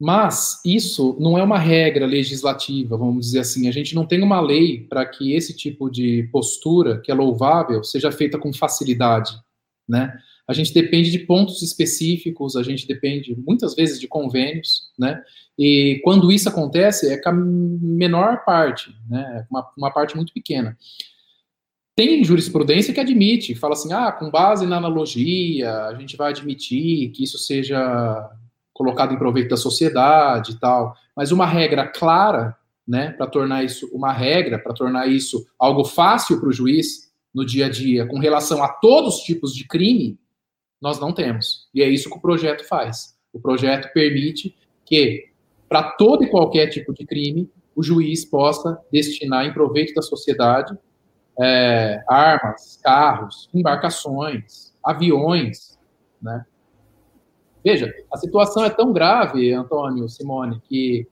Mas 0.00 0.60
isso 0.64 1.16
não 1.20 1.38
é 1.38 1.42
uma 1.42 1.58
regra 1.58 2.04
legislativa, 2.04 2.96
vamos 2.96 3.26
dizer 3.26 3.38
assim. 3.40 3.68
A 3.68 3.72
gente 3.72 3.94
não 3.94 4.04
tem 4.04 4.22
uma 4.22 4.40
lei 4.40 4.80
para 4.80 5.06
que 5.06 5.32
esse 5.32 5.56
tipo 5.56 5.88
de 5.88 6.28
postura, 6.32 7.00
que 7.00 7.10
é 7.10 7.14
louvável, 7.14 7.82
seja 7.84 8.10
feita 8.10 8.36
com 8.36 8.52
facilidade, 8.52 9.32
né? 9.88 10.12
A 10.46 10.52
gente 10.52 10.74
depende 10.74 11.10
de 11.10 11.20
pontos 11.20 11.62
específicos, 11.62 12.54
a 12.54 12.62
gente 12.62 12.86
depende 12.86 13.34
muitas 13.46 13.74
vezes 13.74 13.98
de 13.98 14.06
convênios, 14.06 14.90
né? 14.98 15.22
E 15.58 16.00
quando 16.04 16.30
isso 16.30 16.48
acontece, 16.48 17.10
é 17.10 17.16
com 17.16 17.28
a 17.30 17.32
menor 17.32 18.44
parte, 18.44 18.94
né? 19.08 19.46
Uma, 19.50 19.66
uma 19.76 19.90
parte 19.90 20.16
muito 20.16 20.34
pequena. 20.34 20.76
Tem 21.96 22.24
jurisprudência 22.24 22.92
que 22.92 22.98
admite, 22.98 23.54
fala 23.54 23.74
assim, 23.74 23.92
ah, 23.92 24.10
com 24.10 24.28
base 24.28 24.66
na 24.66 24.78
analogia, 24.78 25.72
a 25.86 25.94
gente 25.94 26.16
vai 26.16 26.30
admitir 26.30 27.10
que 27.10 27.22
isso 27.22 27.38
seja 27.38 28.30
colocado 28.72 29.14
em 29.14 29.18
proveito 29.18 29.50
da 29.50 29.56
sociedade 29.56 30.52
e 30.52 30.58
tal, 30.58 30.96
mas 31.16 31.30
uma 31.30 31.46
regra 31.46 31.86
clara, 31.86 32.56
né, 32.86 33.12
para 33.12 33.28
tornar 33.28 33.62
isso 33.62 33.88
uma 33.92 34.12
regra, 34.12 34.58
para 34.58 34.74
tornar 34.74 35.06
isso 35.06 35.46
algo 35.56 35.84
fácil 35.84 36.40
para 36.40 36.48
o 36.48 36.52
juiz 36.52 37.12
no 37.32 37.46
dia 37.46 37.66
a 37.66 37.70
dia, 37.70 38.04
com 38.06 38.18
relação 38.18 38.62
a 38.62 38.68
todos 38.68 39.18
os 39.18 39.22
tipos 39.22 39.54
de 39.54 39.64
crime, 39.64 40.18
nós 40.82 40.98
não 40.98 41.12
temos. 41.12 41.68
E 41.72 41.80
é 41.80 41.88
isso 41.88 42.10
que 42.10 42.16
o 42.16 42.20
projeto 42.20 42.66
faz. 42.66 43.16
O 43.32 43.40
projeto 43.40 43.92
permite 43.92 44.54
que, 44.84 45.28
para 45.68 45.92
todo 45.92 46.24
e 46.24 46.30
qualquer 46.30 46.66
tipo 46.68 46.92
de 46.92 47.06
crime, 47.06 47.48
o 47.74 47.82
juiz 47.82 48.24
possa 48.24 48.78
destinar 48.92 49.46
em 49.46 49.52
proveito 49.52 49.94
da 49.94 50.02
sociedade 50.02 50.76
é, 51.40 52.02
armas, 52.08 52.78
carros, 52.82 53.48
embarcações, 53.52 54.72
aviões, 54.84 55.78
né? 56.20 56.44
Veja, 57.64 57.92
a 58.12 58.18
situação 58.18 58.64
é 58.64 58.70
tão 58.70 58.92
grave, 58.92 59.52
Antônio, 59.52 60.08
Simone, 60.08 60.60
que 60.68 61.08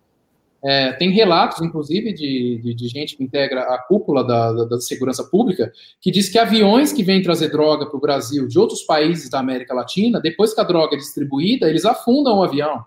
é, 0.62 0.93
tem 0.93 1.11
relatos, 1.11 1.61
inclusive, 1.61 2.12
de, 2.12 2.61
de, 2.62 2.75
de, 2.75 2.89
gente 2.89 3.16
que 3.16 3.25
integra 3.25 3.62
a 3.62 3.79
cúpula 3.79 4.23
da, 4.23 4.53
da, 4.53 4.64
da, 4.66 4.81
segurança 4.81 5.25
pública, 5.25 5.73
que 6.01 6.11
diz 6.11 6.29
que 6.29 6.39
aviões 6.39 6.93
que 6.93 7.03
vêm 7.03 7.23
trazer 7.23 7.49
droga 7.49 7.87
para 7.87 7.97
o 7.97 8.01
Brasil 8.01 8.47
de 8.47 8.59
outros 8.59 8.83
países 8.83 9.29
da 9.29 9.41
América 9.41 9.75
Latina, 9.75 10.20
depois 10.20 10.55
que 10.55 10.61
a 10.61 10.64
droga 10.64 10.95
é 10.95 10.99
distribuída, 10.99 11.68
eles 11.68 11.85
afundam 11.85 12.39
o 12.39 12.43
avião, 12.45 12.85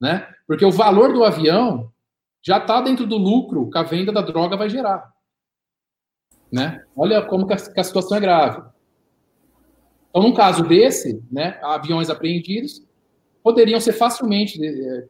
né? 0.00 0.28
Porque 0.46 0.64
o 0.64 0.70
valor 0.70 1.12
do 1.12 1.24
avião 1.24 1.90
já 2.42 2.58
está 2.58 2.80
dentro 2.80 3.06
do 3.06 3.16
lucro 3.16 3.70
que 3.70 3.78
a 3.78 3.82
venda 3.82 4.12
da 4.12 4.20
droga 4.20 4.56
vai 4.56 4.68
gerar. 4.68 5.13
Né? 6.54 6.84
Olha 6.94 7.20
como 7.20 7.48
que 7.48 7.52
a, 7.52 7.56
que 7.56 7.80
a 7.80 7.82
situação 7.82 8.16
é 8.16 8.20
grave. 8.20 8.62
Então, 10.08 10.22
num 10.22 10.32
caso 10.32 10.62
desse, 10.62 11.20
né, 11.28 11.58
aviões 11.64 12.08
apreendidos 12.08 12.80
poderiam 13.42 13.80
ser 13.80 13.92
facilmente, 13.92 14.64
é, 14.64 15.08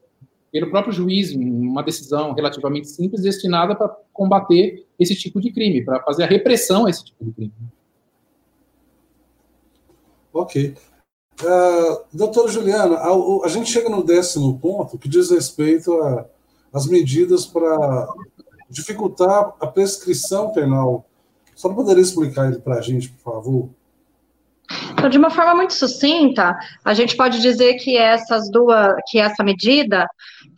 pelo 0.51 0.71
próprio 0.71 0.95
juiz, 0.95 1.33
uma 1.35 1.83
decisão 1.83 2.33
relativamente 2.33 2.89
simples, 2.89 3.21
destinada 3.21 3.77
para 3.77 3.95
combater 4.11 4.87
esse 4.99 5.15
tipo 5.15 5.39
de 5.39 5.53
crime, 5.53 5.85
para 5.85 6.03
fazer 6.03 6.25
a 6.25 6.27
repressão 6.27 6.87
a 6.87 6.91
esse 6.91 7.05
tipo 7.05 7.23
de 7.23 7.33
crime. 7.33 7.53
Ok. 10.33 10.75
Uh, 11.43 12.05
doutora 12.11 12.49
Juliana, 12.49 12.97
a, 12.97 13.45
a, 13.45 13.49
gente 13.49 13.71
chega 13.71 13.91
no 13.91 14.03
décimo 14.03 14.59
ponto 14.59 14.97
que 14.97 15.11
diz 15.11 15.31
respeito 15.31 15.93
às 16.73 16.87
medidas 16.87 17.45
para 17.45 18.09
dificultar 18.71 19.55
a 19.61 19.67
prescrição 19.67 20.51
penal 20.51 21.05
só 21.55 21.73
poderia 21.73 22.03
explicar 22.03 22.47
ele 22.49 22.59
para 22.59 22.77
a 22.77 22.81
gente, 22.81 23.09
por 23.11 23.33
favor? 23.33 23.71
Então, 24.93 25.09
de 25.09 25.19
uma 25.19 25.31
forma 25.31 25.55
muito 25.55 25.75
sucinta, 25.75 26.57
a 26.85 26.95
gente 26.95 27.17
pode 27.17 27.41
dizer 27.41 27.75
que 27.75 27.97
essas 27.97 28.51
duas, 28.51 28.95
que 29.09 29.19
essa 29.19 29.45
medida 29.45 30.07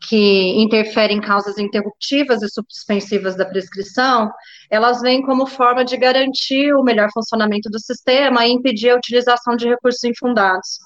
que 0.08 0.62
interfere 0.62 1.12
em 1.12 1.20
causas 1.20 1.58
interruptivas 1.58 2.42
e 2.42 2.48
suspensivas 2.48 3.36
da 3.36 3.44
prescrição, 3.44 4.30
elas 4.70 5.00
vêm 5.00 5.22
como 5.22 5.46
forma 5.46 5.84
de 5.84 5.96
garantir 5.96 6.72
o 6.74 6.84
melhor 6.84 7.08
funcionamento 7.12 7.68
do 7.68 7.80
sistema 7.80 8.46
e 8.46 8.52
impedir 8.52 8.90
a 8.90 8.96
utilização 8.96 9.56
de 9.56 9.68
recursos 9.68 10.04
infundados. 10.04 10.78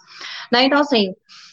Né? 0.50 0.64
Então, 0.64 0.80
assim, 0.80 1.12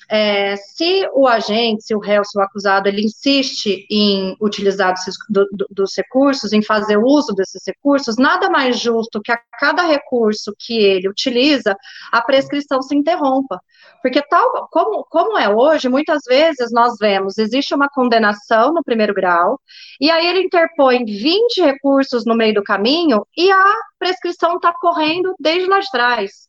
é, 0.10 0.56
se 0.56 1.08
o 1.14 1.28
agente, 1.28 1.84
se 1.84 1.94
o 1.94 2.00
réu, 2.00 2.24
se 2.24 2.38
o 2.38 2.42
acusado, 2.42 2.88
ele 2.88 3.04
insiste 3.04 3.86
em 3.90 4.38
utilizar 4.42 4.94
dos, 5.30 5.48
do, 5.52 5.68
dos 5.70 5.96
recursos, 5.98 6.54
em 6.54 6.62
fazer 6.62 6.98
uso 6.98 7.34
desses 7.34 7.62
recursos, 7.66 8.16
nada 8.18 8.50
mais 8.50 8.80
justo 8.80 9.22
que 9.22 9.32
a 9.32 9.40
cada 9.60 9.84
recurso 9.84 10.54
que 10.58 10.78
ele 10.78 11.10
utiliza, 11.10 11.76
a 12.12 12.22
prescrição 12.22 12.82
se 12.82 12.96
interrompa. 12.96 13.60
Porque 14.02 14.22
tal 14.22 14.68
como, 14.72 15.04
como 15.10 15.38
é 15.38 15.50
hoje, 15.50 15.90
muitas 15.90 16.22
vezes 16.26 16.72
nós 16.72 16.94
vemos, 17.00 17.38
existe 17.38 17.76
uma 17.76 17.90
condenação 17.90 18.74
no 18.74 18.84
primeiro 18.84 19.14
grau, 19.14 19.60
e 20.00 20.10
aí 20.10 20.26
ele 20.28 20.44
interpõe 20.44 21.04
20 21.04 21.62
recursos 21.62 22.26
no 22.26 22.36
meio 22.36 22.54
do 22.54 22.64
caminho, 22.64 23.26
e 23.36 23.52
a 23.52 23.76
prescrição 24.00 24.56
está 24.56 24.74
correndo 24.74 25.34
desde 25.40 25.68
lá 25.68 25.80
de 25.80 25.90
trás 25.92 26.48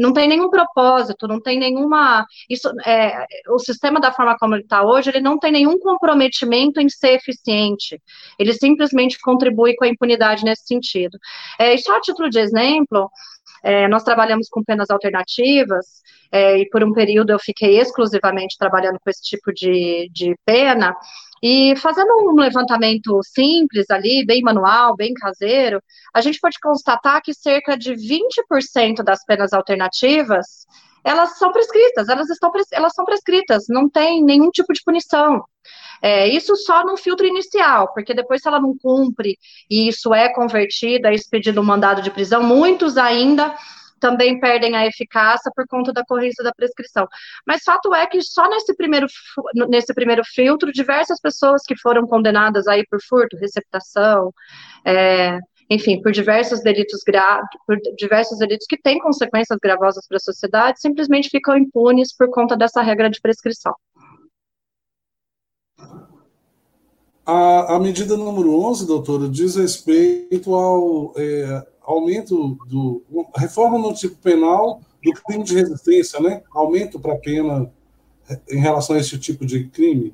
não 0.00 0.14
tem 0.14 0.26
nenhum 0.26 0.48
propósito, 0.48 1.28
não 1.28 1.40
tem 1.40 1.58
nenhuma. 1.58 2.26
Isso, 2.48 2.70
é, 2.86 3.26
o 3.50 3.58
sistema 3.58 4.00
da 4.00 4.10
forma 4.10 4.36
como 4.38 4.54
ele 4.54 4.62
está 4.62 4.82
hoje, 4.82 5.10
ele 5.10 5.20
não 5.20 5.38
tem 5.38 5.52
nenhum 5.52 5.78
comprometimento 5.78 6.80
em 6.80 6.88
ser 6.88 7.14
eficiente. 7.16 8.00
Ele 8.38 8.54
simplesmente 8.54 9.18
contribui 9.20 9.76
com 9.76 9.84
a 9.84 9.88
impunidade 9.88 10.42
nesse 10.42 10.66
sentido. 10.66 11.18
É, 11.58 11.74
e 11.74 11.78
só 11.78 11.96
a 11.96 12.00
título 12.00 12.30
de 12.30 12.38
exemplo, 12.38 13.10
é, 13.62 13.88
nós 13.88 14.02
trabalhamos 14.02 14.48
com 14.48 14.64
penas 14.64 14.90
alternativas, 14.90 16.02
é, 16.32 16.58
e 16.58 16.68
por 16.68 16.82
um 16.84 16.92
período 16.92 17.30
eu 17.30 17.38
fiquei 17.38 17.78
exclusivamente 17.78 18.56
trabalhando 18.58 18.98
com 19.00 19.10
esse 19.10 19.22
tipo 19.22 19.52
de, 19.52 20.08
de 20.12 20.34
pena. 20.44 20.94
E 21.42 21.74
fazendo 21.76 22.10
um 22.30 22.34
levantamento 22.34 23.18
simples 23.22 23.90
ali, 23.90 24.24
bem 24.26 24.42
manual, 24.42 24.94
bem 24.94 25.14
caseiro, 25.14 25.82
a 26.14 26.20
gente 26.20 26.38
pode 26.38 26.58
constatar 26.60 27.22
que 27.22 27.32
cerca 27.32 27.76
de 27.76 27.94
20% 27.94 29.02
das 29.02 29.24
penas 29.24 29.52
alternativas 29.52 30.66
elas 31.04 31.38
são 31.38 31.52
prescritas, 31.52 32.08
elas 32.08 32.28
estão 32.30 32.50
elas 32.72 32.92
são 32.94 33.04
prescritas, 33.04 33.64
não 33.68 33.88
tem 33.88 34.22
nenhum 34.22 34.50
tipo 34.50 34.72
de 34.72 34.82
punição. 34.84 35.44
É, 36.02 36.26
isso 36.26 36.56
só 36.56 36.84
no 36.84 36.96
filtro 36.96 37.26
inicial, 37.26 37.92
porque 37.92 38.14
depois, 38.14 38.40
se 38.40 38.48
ela 38.48 38.60
não 38.60 38.74
cumpre 38.76 39.36
e 39.68 39.88
isso 39.88 40.14
é 40.14 40.32
convertido, 40.32 41.06
é 41.06 41.14
expedido 41.14 41.60
um 41.60 41.64
mandado 41.64 42.00
de 42.00 42.10
prisão, 42.10 42.42
muitos 42.42 42.96
ainda 42.96 43.54
também 44.00 44.40
perdem 44.40 44.74
a 44.74 44.86
eficácia 44.86 45.52
por 45.54 45.66
conta 45.68 45.92
da 45.92 46.02
corrência 46.04 46.42
da 46.42 46.54
prescrição. 46.54 47.06
Mas 47.46 47.62
fato 47.62 47.94
é 47.94 48.06
que 48.06 48.20
só 48.22 48.48
nesse 48.48 48.74
primeiro, 48.74 49.06
nesse 49.68 49.92
primeiro 49.94 50.22
filtro, 50.24 50.72
diversas 50.72 51.20
pessoas 51.20 51.62
que 51.64 51.76
foram 51.76 52.06
condenadas 52.06 52.66
aí 52.66 52.84
por 52.90 52.98
furto, 53.06 53.36
receptação, 53.36 54.32
é, 54.84 55.38
enfim, 55.70 56.02
por 56.02 56.10
diversos 56.10 56.60
delitos 56.62 57.02
graves, 57.06 57.48
por 57.64 57.78
diversos 57.96 58.38
delitos 58.38 58.66
que 58.68 58.76
têm 58.76 58.98
consequências 58.98 59.56
gravosas 59.62 60.04
para 60.08 60.16
a 60.16 60.20
sociedade, 60.20 60.80
simplesmente 60.80 61.30
ficam 61.30 61.56
impunes 61.56 62.14
por 62.14 62.28
conta 62.28 62.56
dessa 62.56 62.82
regra 62.82 63.08
de 63.08 63.20
prescrição. 63.20 63.72
A, 67.24 67.76
a 67.76 67.78
medida 67.78 68.16
número 68.16 68.52
11, 68.52 68.84
doutora, 68.84 69.28
diz 69.28 69.54
respeito 69.54 70.52
ao 70.52 71.14
é, 71.16 71.64
aumento 71.82 72.58
do. 72.66 73.04
reforma 73.36 73.78
no 73.78 73.94
tipo 73.94 74.16
penal 74.16 74.80
do 75.00 75.12
crime 75.12 75.44
de 75.44 75.54
resistência, 75.54 76.18
né? 76.18 76.42
Aumento 76.50 76.98
para 76.98 77.14
a 77.14 77.18
pena 77.18 77.70
é, 78.28 78.40
em 78.50 78.58
relação 78.58 78.96
a 78.96 78.98
esse 78.98 79.16
tipo 79.16 79.46
de 79.46 79.64
crime. 79.68 80.12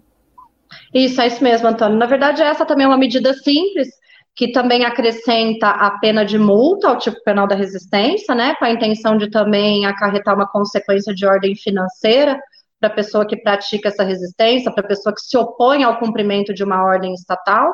Isso, 0.93 1.21
é 1.21 1.27
isso 1.27 1.43
mesmo, 1.43 1.69
Antônio. 1.69 1.97
Na 1.97 2.07
verdade, 2.07 2.43
essa 2.43 2.67
também 2.67 2.85
é 2.85 2.89
uma 2.89 2.99
medida 2.99 3.33
simples, 3.33 3.89
que 4.37 4.53
também 4.53 4.85
acrescenta 4.85 5.71
a 5.71 5.99
pena 5.99 6.23
de 6.23 6.39
multa 6.39 6.89
ao 6.89 6.99
tipo 6.99 7.17
penal 7.25 7.47
da 7.49 7.55
resistência, 7.55 8.35
né? 8.35 8.55
Com 8.57 8.67
a 8.67 8.71
intenção 8.71 9.17
de 9.17 9.31
também 9.31 9.87
acarretar 9.87 10.35
uma 10.35 10.47
consequência 10.47 11.15
de 11.15 11.27
ordem 11.27 11.57
financeira 11.57 12.39
para 12.79 12.91
a 12.91 12.95
pessoa 12.95 13.27
que 13.27 13.39
pratica 13.39 13.89
essa 13.89 14.05
resistência, 14.05 14.71
para 14.71 14.85
a 14.85 14.87
pessoa 14.87 15.15
que 15.15 15.23
se 15.23 15.39
opõe 15.39 15.83
ao 15.83 15.99
cumprimento 15.99 16.53
de 16.53 16.63
uma 16.63 16.85
ordem 16.85 17.15
estatal, 17.15 17.73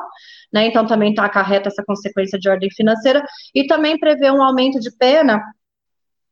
né? 0.53 0.65
Então 0.67 0.87
também 0.87 1.09
está 1.09 1.25
acarreta 1.25 1.67
essa 1.67 1.83
consequência 1.85 2.39
de 2.39 2.49
ordem 2.49 2.69
financeira 2.71 3.21
e 3.53 3.67
também 3.67 3.99
prevê 3.99 4.31
um 4.31 4.41
aumento 4.41 4.79
de 4.79 4.89
pena 4.97 5.41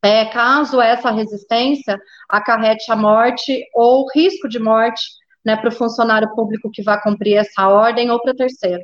é, 0.02 0.26
caso 0.26 0.82
essa 0.82 1.12
resistência 1.12 2.00
acarrete 2.30 2.90
a 2.92 2.96
morte 2.96 3.64
ou 3.74 4.08
risco 4.16 4.48
de 4.48 4.60
morte 4.60 5.04
né, 5.46 5.58
para 5.58 5.70
o 5.70 5.72
funcionário 5.72 6.34
público 6.34 6.72
que 6.72 6.82
vai 6.82 7.00
cumprir 7.02 7.36
essa 7.36 7.68
ordem 7.68 8.10
ou 8.10 8.22
para 8.22 8.34
terceiro. 8.34 8.84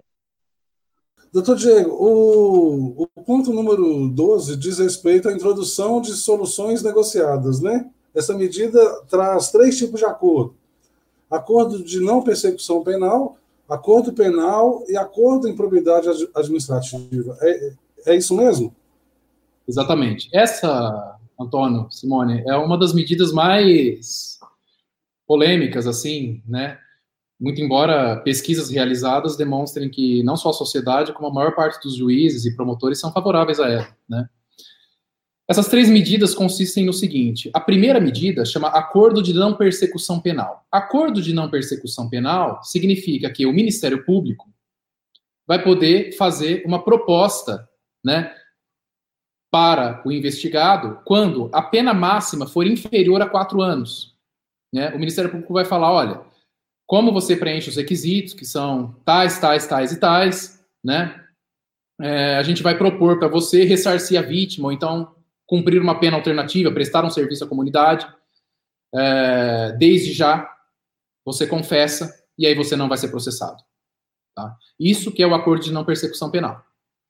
Doutor 1.37 1.55
Diego, 1.55 1.91
o, 1.91 3.07
o 3.15 3.23
ponto 3.23 3.53
número 3.53 4.09
12 4.09 4.57
diz 4.57 4.79
respeito 4.79 5.29
à 5.29 5.31
introdução 5.31 6.01
de 6.01 6.13
soluções 6.13 6.81
negociadas, 6.81 7.61
né? 7.61 7.91
Essa 8.15 8.35
medida 8.35 8.79
traz 9.07 9.51
três 9.51 9.77
tipos 9.77 9.99
de 9.99 10.05
acordo: 10.07 10.55
acordo 11.29 11.83
de 11.83 11.99
não 11.99 12.23
persecução 12.23 12.83
penal, 12.83 13.37
acordo 13.69 14.13
penal 14.13 14.83
e 14.87 14.97
acordo 14.97 15.47
em 15.47 15.55
probidade 15.55 16.09
administrativa. 16.33 17.37
É, 17.39 17.73
é 18.07 18.15
isso 18.15 18.35
mesmo? 18.35 18.73
Exatamente. 19.67 20.29
Essa, 20.33 21.19
Antônio, 21.39 21.85
Simone, 21.91 22.43
é 22.47 22.57
uma 22.57 22.79
das 22.79 22.95
medidas 22.95 23.31
mais 23.31 24.39
polêmicas, 25.27 25.85
assim, 25.85 26.41
né? 26.47 26.79
Muito 27.39 27.61
embora 27.61 28.17
pesquisas 28.21 28.69
realizadas 28.69 29.37
demonstrem 29.37 29.89
que 29.89 30.23
não 30.23 30.35
só 30.35 30.49
a 30.49 30.53
sociedade, 30.53 31.13
como 31.13 31.27
a 31.27 31.33
maior 31.33 31.55
parte 31.55 31.81
dos 31.81 31.95
juízes 31.95 32.45
e 32.45 32.55
promotores 32.55 32.99
são 32.99 33.11
favoráveis 33.11 33.59
a 33.59 33.69
ela, 33.69 33.87
né? 34.09 34.27
Essas 35.47 35.69
três 35.69 35.89
medidas 35.89 36.35
consistem 36.35 36.85
no 36.85 36.91
seguinte: 36.91 37.49
a 37.53 37.59
primeira 37.59 37.99
medida 38.01 38.43
chama 38.43 38.67
Acordo 38.67 39.23
de 39.23 39.33
Não 39.33 39.55
Persecução 39.55 40.19
Penal. 40.19 40.65
Acordo 40.69 41.21
de 41.21 41.33
Não 41.33 41.49
Persecução 41.49 42.09
Penal 42.09 42.61
significa 42.63 43.29
que 43.29 43.45
o 43.45 43.53
Ministério 43.53 44.03
Público 44.03 44.51
vai 45.47 45.63
poder 45.63 46.11
fazer 46.17 46.63
uma 46.65 46.83
proposta, 46.83 47.67
né, 48.03 48.33
para 49.49 50.01
o 50.05 50.11
investigado 50.11 50.99
quando 51.05 51.49
a 51.53 51.61
pena 51.61 51.93
máxima 51.93 52.45
for 52.45 52.67
inferior 52.67 53.21
a 53.21 53.29
quatro 53.29 53.61
anos. 53.61 54.15
Né? 54.73 54.93
O 54.93 54.99
Ministério 54.99 55.31
Público 55.31 55.53
vai 55.53 55.63
falar: 55.63 55.91
olha, 55.91 56.21
como 56.87 57.11
você 57.11 57.35
preenche 57.35 57.69
os 57.69 57.75
requisitos, 57.75 58.33
que 58.33 58.45
são 58.45 58.93
tais, 59.03 59.37
tais, 59.37 59.67
tais 59.67 59.91
e 59.91 59.99
tais, 59.99 60.65
né? 60.81 61.21
É, 61.99 62.37
a 62.37 62.43
gente 62.43 62.63
vai 62.63 62.77
propor 62.77 63.19
para 63.19 63.27
você 63.27 63.65
ressarcir 63.65 64.17
a 64.17 64.21
vítima, 64.21 64.67
ou 64.67 64.71
então 64.71 65.13
cumprir 65.45 65.81
uma 65.81 65.99
pena 65.99 66.15
alternativa, 66.15 66.71
prestar 66.71 67.03
um 67.03 67.09
serviço 67.09 67.43
à 67.43 67.47
comunidade. 67.47 68.07
É, 68.95 69.73
desde 69.73 70.13
já, 70.13 70.49
você 71.25 71.45
confessa 71.45 72.13
e 72.37 72.47
aí 72.47 72.55
você 72.55 72.75
não 72.75 72.87
vai 72.87 72.97
ser 72.97 73.09
processado. 73.09 73.61
Tá? 74.33 74.55
Isso 74.79 75.11
que 75.11 75.21
é 75.21 75.27
o 75.27 75.35
acordo 75.35 75.65
de 75.65 75.73
não 75.73 75.83
persecução 75.83 76.31
penal. 76.31 76.63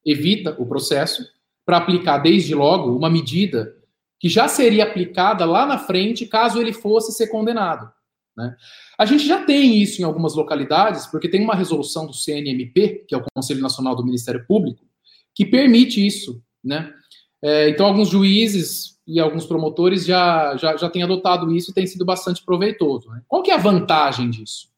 Evita 0.04 0.56
o 0.58 0.66
processo 0.66 1.24
para 1.66 1.78
aplicar 1.78 2.18
desde 2.18 2.56
logo 2.56 2.96
uma 2.96 3.10
medida 3.10 3.76
que 4.20 4.30
já 4.30 4.48
seria 4.48 4.86
aplicada 4.86 5.46
lá 5.46 5.66
na 5.66 5.78
frente 5.78 6.26
caso 6.26 6.60
ele 6.60 6.74
fosse 6.74 7.12
ser 7.12 7.28
condenado. 7.28 7.92
Né? 8.38 8.56
A 8.98 9.06
gente 9.06 9.26
já 9.26 9.44
tem 9.44 9.82
isso 9.82 10.02
em 10.02 10.06
algumas 10.06 10.36
localidades, 10.36 11.08
porque 11.08 11.28
tem 11.28 11.44
uma 11.44 11.56
resolução 11.56 12.06
do 12.06 12.14
CNMP, 12.14 13.06
que 13.08 13.16
é 13.16 13.18
o 13.18 13.26
Conselho 13.34 13.62
Nacional 13.62 13.96
do 13.96 14.06
Ministério 14.06 14.46
Público, 14.46 14.86
que 15.34 15.46
permite 15.46 16.06
isso. 16.06 16.42
Né? 16.64 16.94
É, 17.42 17.70
então, 17.70 17.88
alguns 17.88 18.10
juízes 18.10 18.98
e 19.08 19.20
alguns 19.20 19.46
promotores 19.46 20.06
já, 20.06 20.56
já, 20.58 20.78
já 20.78 20.90
têm 20.90 21.02
adotado 21.02 21.52
isso 21.56 21.72
e 21.72 21.74
tem 21.74 21.88
sido 21.88 22.06
bastante 22.06 22.44
proveitoso. 22.44 23.10
Né? 23.10 23.22
Qual 23.28 23.42
que 23.42 23.50
é 23.50 23.56
a 23.56 23.58
vantagem 23.58 24.30
disso? 24.30 24.70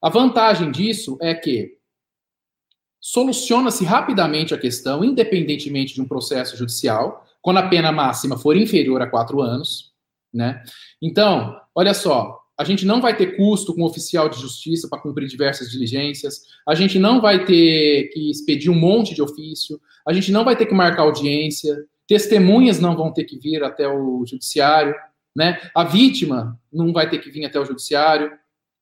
A 0.00 0.08
vantagem 0.08 0.70
disso 0.70 1.18
é 1.20 1.34
que 1.34 1.76
soluciona-se 3.00 3.84
rapidamente 3.84 4.54
a 4.54 4.58
questão, 4.58 5.04
independentemente 5.04 5.94
de 5.94 6.00
um 6.00 6.06
processo 6.06 6.56
judicial, 6.56 7.24
quando 7.40 7.58
a 7.58 7.68
pena 7.68 7.90
máxima 7.90 8.36
for 8.36 8.56
inferior 8.56 9.00
a 9.00 9.06
quatro 9.08 9.40
anos. 9.40 9.92
Né? 10.32 10.62
Então, 11.00 11.58
olha 11.74 11.94
só, 11.94 12.45
a 12.58 12.64
gente 12.64 12.86
não 12.86 13.00
vai 13.00 13.14
ter 13.16 13.36
custo 13.36 13.74
com 13.74 13.82
o 13.82 13.86
oficial 13.86 14.28
de 14.28 14.40
justiça 14.40 14.88
para 14.88 15.00
cumprir 15.00 15.28
diversas 15.28 15.70
diligências, 15.70 16.42
a 16.66 16.74
gente 16.74 16.98
não 16.98 17.20
vai 17.20 17.44
ter 17.44 18.08
que 18.12 18.30
expedir 18.30 18.70
um 18.70 18.74
monte 18.74 19.14
de 19.14 19.22
ofício, 19.22 19.80
a 20.06 20.12
gente 20.12 20.32
não 20.32 20.44
vai 20.44 20.56
ter 20.56 20.66
que 20.66 20.74
marcar 20.74 21.02
audiência, 21.02 21.76
testemunhas 22.06 22.80
não 22.80 22.96
vão 22.96 23.12
ter 23.12 23.24
que 23.24 23.38
vir 23.38 23.62
até 23.62 23.86
o 23.86 24.24
judiciário, 24.24 24.94
né? 25.34 25.60
A 25.74 25.84
vítima 25.84 26.58
não 26.72 26.92
vai 26.92 27.10
ter 27.10 27.18
que 27.18 27.30
vir 27.30 27.44
até 27.44 27.60
o 27.60 27.64
judiciário, 27.64 28.32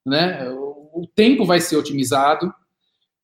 né? 0.07 0.49
O 0.51 1.09
tempo 1.12 1.45
vai 1.45 1.61
ser 1.61 1.77
otimizado. 1.77 2.55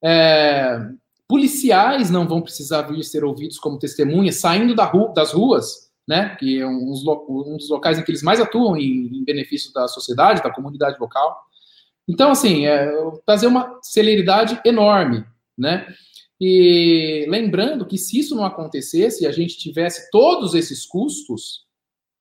É, 0.02 0.80
policiais 1.28 2.10
não 2.10 2.26
vão 2.26 2.42
precisar 2.42 2.82
vir 2.82 3.04
ser 3.04 3.22
ouvidos 3.22 3.56
como 3.56 3.78
testemunhas 3.78 4.40
saindo 4.40 4.74
da 4.74 4.84
rua, 4.84 5.12
das 5.14 5.32
ruas, 5.32 5.89
né? 6.06 6.36
Que 6.36 6.60
é 6.60 6.66
um, 6.66 6.92
um, 6.92 7.56
dos 7.56 7.68
locais 7.68 7.98
em 7.98 8.04
que 8.04 8.10
eles 8.10 8.22
mais 8.22 8.40
atuam 8.40 8.76
em, 8.76 9.06
em 9.18 9.24
benefício 9.24 9.72
da 9.72 9.86
sociedade, 9.88 10.42
da 10.42 10.52
comunidade 10.52 10.98
local. 10.98 11.36
Então, 12.08 12.30
assim, 12.30 12.66
é, 12.66 12.90
trazer 13.24 13.46
uma 13.46 13.78
celeridade 13.82 14.60
enorme, 14.64 15.24
né? 15.56 15.86
E 16.40 17.26
lembrando 17.28 17.86
que 17.86 17.98
se 17.98 18.18
isso 18.18 18.34
não 18.34 18.44
acontecesse 18.44 19.24
e 19.24 19.26
a 19.26 19.32
gente 19.32 19.58
tivesse 19.58 20.10
todos 20.10 20.54
esses 20.54 20.86
custos, 20.86 21.66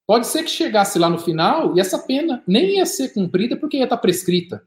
pode 0.06 0.28
ser 0.28 0.44
que 0.44 0.50
chegasse 0.50 1.00
lá 1.00 1.10
no 1.10 1.18
final 1.18 1.76
e 1.76 1.80
essa 1.80 2.00
pena 2.00 2.44
nem 2.46 2.78
ia 2.78 2.86
ser 2.86 3.14
cumprida 3.14 3.56
porque 3.56 3.78
ia 3.78 3.86
estar 3.86 3.98
prescrita. 3.98 4.62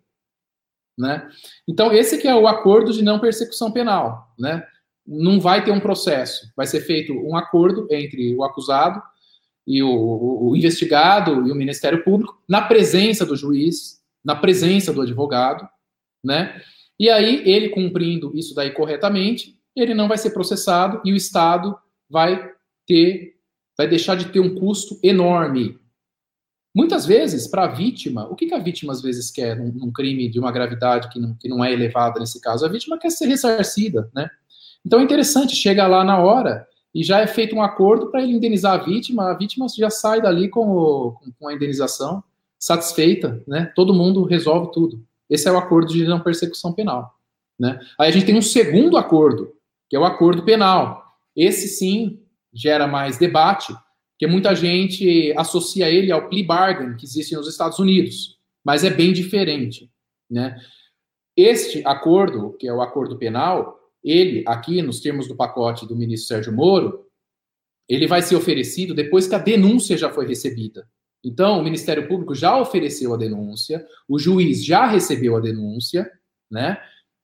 Né? 0.98 1.28
Então, 1.68 1.92
esse 1.92 2.18
que 2.18 2.28
é 2.28 2.34
o 2.34 2.46
acordo 2.46 2.92
de 2.92 3.02
não 3.02 3.18
persecução 3.18 3.70
penal. 3.70 4.32
Né? 4.38 4.66
Não 5.06 5.40
vai 5.40 5.64
ter 5.64 5.72
um 5.72 5.80
processo, 5.80 6.52
vai 6.56 6.66
ser 6.66 6.80
feito 6.80 7.12
um 7.12 7.36
acordo 7.36 7.88
entre 7.90 8.34
o 8.36 8.44
acusado 8.44 9.02
e 9.66 9.82
o, 9.82 10.48
o, 10.48 10.56
investigado 10.56 11.46
e 11.46 11.52
o 11.52 11.54
Ministério 11.54 12.02
Público, 12.02 12.40
na 12.48 12.62
presença 12.62 13.24
do 13.24 13.36
juiz, 13.36 14.00
na 14.24 14.34
presença 14.34 14.92
do 14.92 15.02
advogado, 15.02 15.68
né? 16.22 16.60
E 16.98 17.10
aí, 17.10 17.42
ele 17.48 17.70
cumprindo 17.70 18.32
isso 18.36 18.54
daí 18.54 18.70
corretamente, 18.70 19.58
ele 19.74 19.94
não 19.94 20.08
vai 20.08 20.18
ser 20.18 20.30
processado 20.30 21.00
e 21.04 21.12
o 21.12 21.16
Estado 21.16 21.76
vai 22.08 22.52
ter, 22.86 23.36
vai 23.76 23.88
deixar 23.88 24.16
de 24.16 24.26
ter 24.26 24.40
um 24.40 24.54
custo 24.54 24.98
enorme. 25.02 25.78
Muitas 26.74 27.04
vezes, 27.04 27.46
para 27.46 27.64
a 27.64 27.68
vítima, 27.68 28.26
o 28.28 28.34
que, 28.34 28.46
que 28.46 28.54
a 28.54 28.58
vítima 28.58 28.92
às 28.92 29.02
vezes 29.02 29.30
quer 29.30 29.56
num, 29.56 29.72
num, 29.72 29.92
crime 29.92 30.28
de 30.28 30.38
uma 30.38 30.50
gravidade 30.50 31.08
que 31.10 31.18
não, 31.18 31.34
que 31.34 31.48
não 31.48 31.64
é 31.64 31.72
elevada 31.72 32.18
nesse 32.18 32.40
caso? 32.40 32.64
A 32.64 32.68
vítima 32.68 32.98
quer 32.98 33.10
ser 33.10 33.26
ressarcida, 33.26 34.10
né? 34.14 34.30
Então 34.84 35.00
é 35.00 35.02
interessante, 35.02 35.54
chega 35.54 35.86
lá 35.86 36.04
na 36.04 36.18
hora 36.18 36.66
e 36.94 37.02
já 37.02 37.20
é 37.20 37.26
feito 37.26 37.56
um 37.56 37.62
acordo 37.62 38.10
para 38.10 38.22
ele 38.22 38.32
indenizar 38.32 38.74
a 38.74 38.82
vítima, 38.82 39.30
a 39.30 39.34
vítima 39.34 39.66
já 39.68 39.90
sai 39.90 40.20
dali 40.20 40.48
com, 40.48 40.68
o, 40.68 41.16
com 41.38 41.48
a 41.48 41.54
indenização 41.54 42.22
satisfeita, 42.58 43.42
né? 43.46 43.72
Todo 43.74 43.94
mundo 43.94 44.24
resolve 44.24 44.70
tudo. 44.72 45.04
Esse 45.28 45.48
é 45.48 45.52
o 45.52 45.58
acordo 45.58 45.92
de 45.92 46.04
não 46.04 46.20
persecução 46.20 46.72
penal. 46.72 47.18
Né? 47.58 47.80
Aí 47.98 48.08
a 48.08 48.12
gente 48.12 48.26
tem 48.26 48.36
um 48.36 48.42
segundo 48.42 48.96
acordo, 48.96 49.52
que 49.88 49.96
é 49.96 49.98
o 49.98 50.04
acordo 50.04 50.44
penal. 50.44 51.02
Esse 51.34 51.68
sim 51.68 52.20
gera 52.52 52.86
mais 52.86 53.16
debate, 53.16 53.74
porque 54.12 54.26
muita 54.26 54.54
gente 54.54 55.32
associa 55.36 55.88
ele 55.88 56.12
ao 56.12 56.28
plea 56.28 56.46
bargain 56.46 56.96
que 56.96 57.06
existe 57.06 57.34
nos 57.34 57.48
Estados 57.48 57.78
Unidos, 57.78 58.38
mas 58.64 58.84
é 58.84 58.90
bem 58.90 59.12
diferente. 59.12 59.90
Né? 60.30 60.56
Este 61.36 61.82
acordo, 61.86 62.54
que 62.58 62.68
é 62.68 62.72
o 62.72 62.82
acordo 62.82 63.16
penal, 63.16 63.78
ele, 64.02 64.42
aqui 64.46 64.82
nos 64.82 65.00
termos 65.00 65.28
do 65.28 65.36
pacote 65.36 65.86
do 65.86 65.96
ministro 65.96 66.28
Sérgio 66.28 66.52
Moro, 66.52 67.06
ele 67.88 68.06
vai 68.06 68.22
ser 68.22 68.36
oferecido 68.36 68.94
depois 68.94 69.26
que 69.26 69.34
a 69.34 69.38
denúncia 69.38 69.96
já 69.96 70.10
foi 70.10 70.26
recebida. 70.26 70.88
Então, 71.24 71.60
o 71.60 71.62
Ministério 71.62 72.08
Público 72.08 72.34
já 72.34 72.58
ofereceu 72.58 73.14
a 73.14 73.16
denúncia, 73.16 73.86
o 74.08 74.18
juiz 74.18 74.64
já 74.64 74.86
recebeu 74.86 75.36
a 75.36 75.40
denúncia, 75.40 76.10
né? 76.50 76.78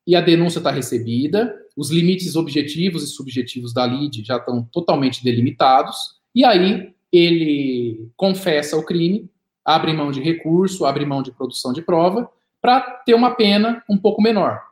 E 0.06 0.14
a 0.14 0.20
denúncia 0.20 0.59
está 0.59 0.70
recebida, 0.70 1.55
os 1.76 1.90
limites 1.90 2.36
objetivos 2.36 3.02
e 3.02 3.09
subjetivos 3.09 3.74
da 3.74 3.84
LID 3.84 4.24
já 4.24 4.36
estão 4.36 4.62
totalmente 4.72 5.22
delimitados, 5.22 5.96
e 6.34 6.44
aí 6.44 6.92
ele 7.12 8.09
confessa 8.16 8.76
o 8.76 8.84
crime, 8.84 9.30
abre 9.64 9.92
mão 9.92 10.10
de 10.10 10.20
recurso, 10.20 10.86
abre 10.86 11.05
mão 11.05 11.22
de 11.22 11.32
produção 11.32 11.72
de 11.72 11.82
prova, 11.82 12.30
para 12.60 12.80
ter 13.05 13.14
uma 13.14 13.32
pena 13.32 13.82
um 13.88 13.98
pouco 13.98 14.22
menor, 14.22 14.62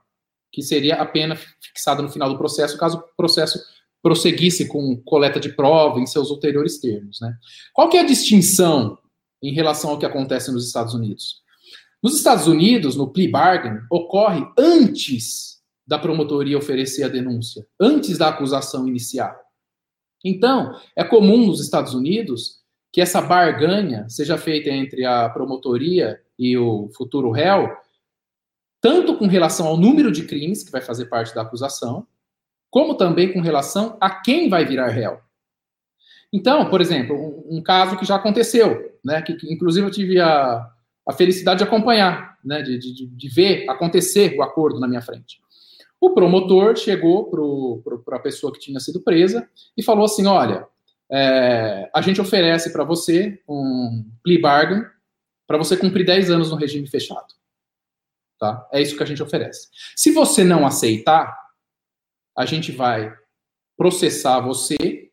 que 0.56 0.62
seria 0.62 0.94
a 0.94 1.04
pena 1.04 1.36
fixada 1.60 2.00
no 2.00 2.08
final 2.08 2.30
do 2.30 2.38
processo, 2.38 2.78
caso 2.78 2.96
o 2.96 3.14
processo 3.14 3.62
prosseguisse 4.02 4.66
com 4.66 4.96
coleta 5.04 5.38
de 5.38 5.50
prova 5.50 6.00
em 6.00 6.06
seus 6.06 6.30
ulteriores 6.30 6.78
termos. 6.78 7.20
Né? 7.20 7.36
Qual 7.74 7.90
que 7.90 7.98
é 7.98 8.00
a 8.00 8.06
distinção 8.06 8.96
em 9.42 9.52
relação 9.52 9.90
ao 9.90 9.98
que 9.98 10.06
acontece 10.06 10.50
nos 10.50 10.66
Estados 10.66 10.94
Unidos? 10.94 11.42
Nos 12.02 12.16
Estados 12.16 12.46
Unidos, 12.46 12.96
no 12.96 13.12
plea 13.12 13.30
bargain, 13.30 13.80
ocorre 13.90 14.46
antes 14.58 15.58
da 15.86 15.98
promotoria 15.98 16.56
oferecer 16.56 17.02
a 17.02 17.08
denúncia, 17.08 17.66
antes 17.78 18.16
da 18.16 18.28
acusação 18.28 18.88
iniciar. 18.88 19.38
Então, 20.24 20.74
é 20.96 21.04
comum 21.04 21.46
nos 21.46 21.60
Estados 21.60 21.92
Unidos 21.92 22.62
que 22.90 23.02
essa 23.02 23.20
barganha 23.20 24.08
seja 24.08 24.38
feita 24.38 24.70
entre 24.70 25.04
a 25.04 25.28
promotoria 25.28 26.18
e 26.38 26.56
o 26.56 26.88
futuro 26.96 27.30
réu, 27.30 27.68
tanto 28.80 29.16
com 29.16 29.26
relação 29.26 29.66
ao 29.66 29.76
número 29.76 30.12
de 30.12 30.24
crimes 30.24 30.62
que 30.62 30.70
vai 30.70 30.80
fazer 30.80 31.06
parte 31.06 31.34
da 31.34 31.42
acusação, 31.42 32.06
como 32.70 32.96
também 32.96 33.32
com 33.32 33.40
relação 33.40 33.96
a 34.00 34.10
quem 34.10 34.48
vai 34.48 34.64
virar 34.64 34.88
réu. 34.88 35.18
Então, 36.32 36.68
por 36.68 36.80
exemplo, 36.80 37.16
um, 37.16 37.58
um 37.58 37.62
caso 37.62 37.96
que 37.96 38.04
já 38.04 38.16
aconteceu, 38.16 38.98
né, 39.04 39.22
que, 39.22 39.34
que, 39.34 39.52
inclusive 39.52 39.86
eu 39.86 39.90
tive 39.90 40.20
a, 40.20 40.68
a 41.08 41.12
felicidade 41.12 41.58
de 41.58 41.64
acompanhar, 41.64 42.36
né, 42.44 42.62
de, 42.62 42.78
de, 42.78 43.06
de 43.06 43.28
ver 43.28 43.68
acontecer 43.68 44.36
o 44.36 44.42
acordo 44.42 44.80
na 44.80 44.88
minha 44.88 45.00
frente. 45.00 45.40
O 46.00 46.10
promotor 46.10 46.76
chegou 46.76 47.30
para 48.04 48.16
a 48.16 48.20
pessoa 48.20 48.52
que 48.52 48.58
tinha 48.58 48.78
sido 48.80 49.00
presa 49.00 49.48
e 49.76 49.82
falou 49.82 50.04
assim: 50.04 50.26
olha, 50.26 50.66
é, 51.10 51.88
a 51.94 52.02
gente 52.02 52.20
oferece 52.20 52.72
para 52.72 52.84
você 52.84 53.40
um 53.48 54.04
plea 54.22 54.40
bargain 54.40 54.84
para 55.46 55.56
você 55.56 55.76
cumprir 55.76 56.04
10 56.04 56.30
anos 56.30 56.50
no 56.50 56.56
regime 56.56 56.86
fechado. 56.86 57.26
Tá? 58.38 58.68
É 58.72 58.80
isso 58.82 58.96
que 58.96 59.02
a 59.02 59.06
gente 59.06 59.22
oferece. 59.22 59.68
Se 59.94 60.10
você 60.10 60.44
não 60.44 60.66
aceitar, 60.66 61.36
a 62.36 62.44
gente 62.44 62.70
vai 62.70 63.16
processar 63.76 64.40
você, 64.40 65.10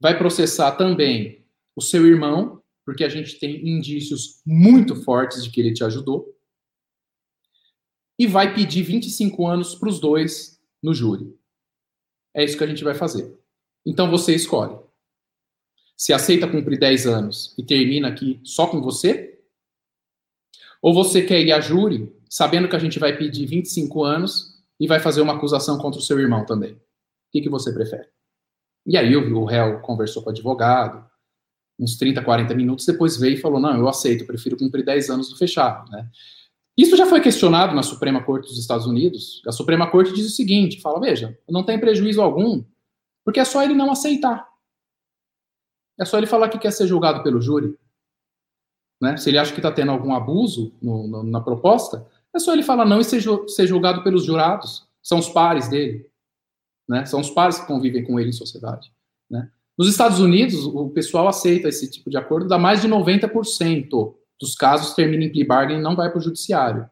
vai 0.00 0.16
processar 0.18 0.72
também 0.72 1.46
o 1.76 1.80
seu 1.80 2.06
irmão, 2.06 2.62
porque 2.84 3.04
a 3.04 3.08
gente 3.08 3.38
tem 3.38 3.68
indícios 3.68 4.40
muito 4.44 4.96
fortes 5.04 5.44
de 5.44 5.50
que 5.50 5.60
ele 5.60 5.72
te 5.72 5.84
ajudou, 5.84 6.36
e 8.18 8.26
vai 8.26 8.54
pedir 8.54 8.82
25 8.82 9.46
anos 9.46 9.74
para 9.74 9.88
os 9.88 9.98
dois 9.98 10.60
no 10.82 10.92
júri. 10.92 11.34
É 12.34 12.44
isso 12.44 12.56
que 12.56 12.64
a 12.64 12.66
gente 12.66 12.84
vai 12.84 12.94
fazer. 12.94 13.38
Então 13.86 14.10
você 14.10 14.34
escolhe. 14.34 14.78
Se 15.96 16.12
aceita 16.12 16.46
cumprir 16.46 16.78
10 16.78 17.06
anos 17.06 17.54
e 17.56 17.64
termina 17.64 18.08
aqui 18.08 18.40
só 18.44 18.66
com 18.66 18.80
você? 18.80 19.29
Ou 20.82 20.94
você 20.94 21.22
quer 21.22 21.40
ir 21.40 21.52
a 21.52 21.60
júri, 21.60 22.14
sabendo 22.28 22.68
que 22.68 22.76
a 22.76 22.78
gente 22.78 22.98
vai 22.98 23.16
pedir 23.16 23.46
25 23.46 24.04
anos 24.04 24.62
e 24.78 24.86
vai 24.86 24.98
fazer 25.00 25.20
uma 25.20 25.34
acusação 25.34 25.78
contra 25.78 26.00
o 26.00 26.02
seu 26.02 26.18
irmão 26.18 26.46
também? 26.46 26.72
O 26.72 26.78
que, 27.32 27.42
que 27.42 27.48
você 27.48 27.72
prefere? 27.72 28.08
E 28.86 28.96
aí 28.96 29.14
o 29.14 29.44
réu 29.44 29.80
conversou 29.80 30.22
com 30.22 30.30
o 30.30 30.32
advogado, 30.32 31.04
uns 31.78 31.96
30, 31.96 32.22
40 32.22 32.54
minutos, 32.54 32.86
depois 32.86 33.16
veio 33.16 33.34
e 33.34 33.40
falou, 33.40 33.60
não, 33.60 33.76
eu 33.76 33.88
aceito, 33.88 34.22
eu 34.22 34.26
prefiro 34.26 34.56
cumprir 34.56 34.84
10 34.84 35.10
anos 35.10 35.28
do 35.30 35.36
fechado, 35.36 35.90
né? 35.90 36.08
Isso 36.76 36.96
já 36.96 37.04
foi 37.04 37.20
questionado 37.20 37.74
na 37.74 37.82
Suprema 37.82 38.22
Corte 38.22 38.48
dos 38.48 38.58
Estados 38.58 38.86
Unidos. 38.86 39.42
A 39.46 39.52
Suprema 39.52 39.90
Corte 39.90 40.14
diz 40.14 40.24
o 40.26 40.30
seguinte, 40.30 40.80
fala, 40.80 40.98
veja, 40.98 41.38
não 41.48 41.62
tem 41.62 41.78
prejuízo 41.78 42.22
algum, 42.22 42.64
porque 43.24 43.40
é 43.40 43.44
só 43.44 43.62
ele 43.62 43.74
não 43.74 43.90
aceitar. 43.90 44.48
É 45.98 46.04
só 46.06 46.16
ele 46.16 46.26
falar 46.26 46.48
que 46.48 46.58
quer 46.58 46.70
ser 46.70 46.86
julgado 46.86 47.22
pelo 47.22 47.40
júri. 47.40 47.76
Né? 49.00 49.16
Se 49.16 49.30
ele 49.30 49.38
acha 49.38 49.52
que 49.52 49.58
está 49.58 49.72
tendo 49.72 49.90
algum 49.90 50.14
abuso 50.14 50.74
no, 50.80 51.06
no, 51.06 51.22
na 51.22 51.40
proposta, 51.40 52.06
é 52.34 52.38
só 52.38 52.52
ele 52.52 52.62
falar 52.62 52.84
não 52.84 53.00
e 53.00 53.04
ser, 53.04 53.22
ser 53.48 53.66
julgado 53.66 54.02
pelos 54.02 54.24
jurados. 54.24 54.86
São 55.02 55.18
os 55.18 55.28
pares 55.28 55.68
dele. 55.68 56.06
Né? 56.88 57.04
São 57.06 57.20
os 57.20 57.30
pares 57.30 57.58
que 57.58 57.66
convivem 57.66 58.04
com 58.04 58.20
ele 58.20 58.30
em 58.30 58.34
sociedade. 58.34 58.92
Né? 59.30 59.48
Nos 59.78 59.88
Estados 59.88 60.20
Unidos, 60.20 60.66
o 60.66 60.90
pessoal 60.90 61.26
aceita 61.26 61.68
esse 61.68 61.90
tipo 61.90 62.10
de 62.10 62.18
acordo, 62.18 62.48
dá 62.48 62.58
mais 62.58 62.82
de 62.82 62.88
90% 62.88 64.14
dos 64.40 64.54
casos 64.54 64.94
termina 64.94 65.24
em 65.24 65.30
plea 65.30 65.46
bargain 65.46 65.78
e 65.78 65.82
não 65.82 65.94
vai 65.94 66.08
para 66.08 66.18
o 66.18 66.22
judiciário. 66.22 66.88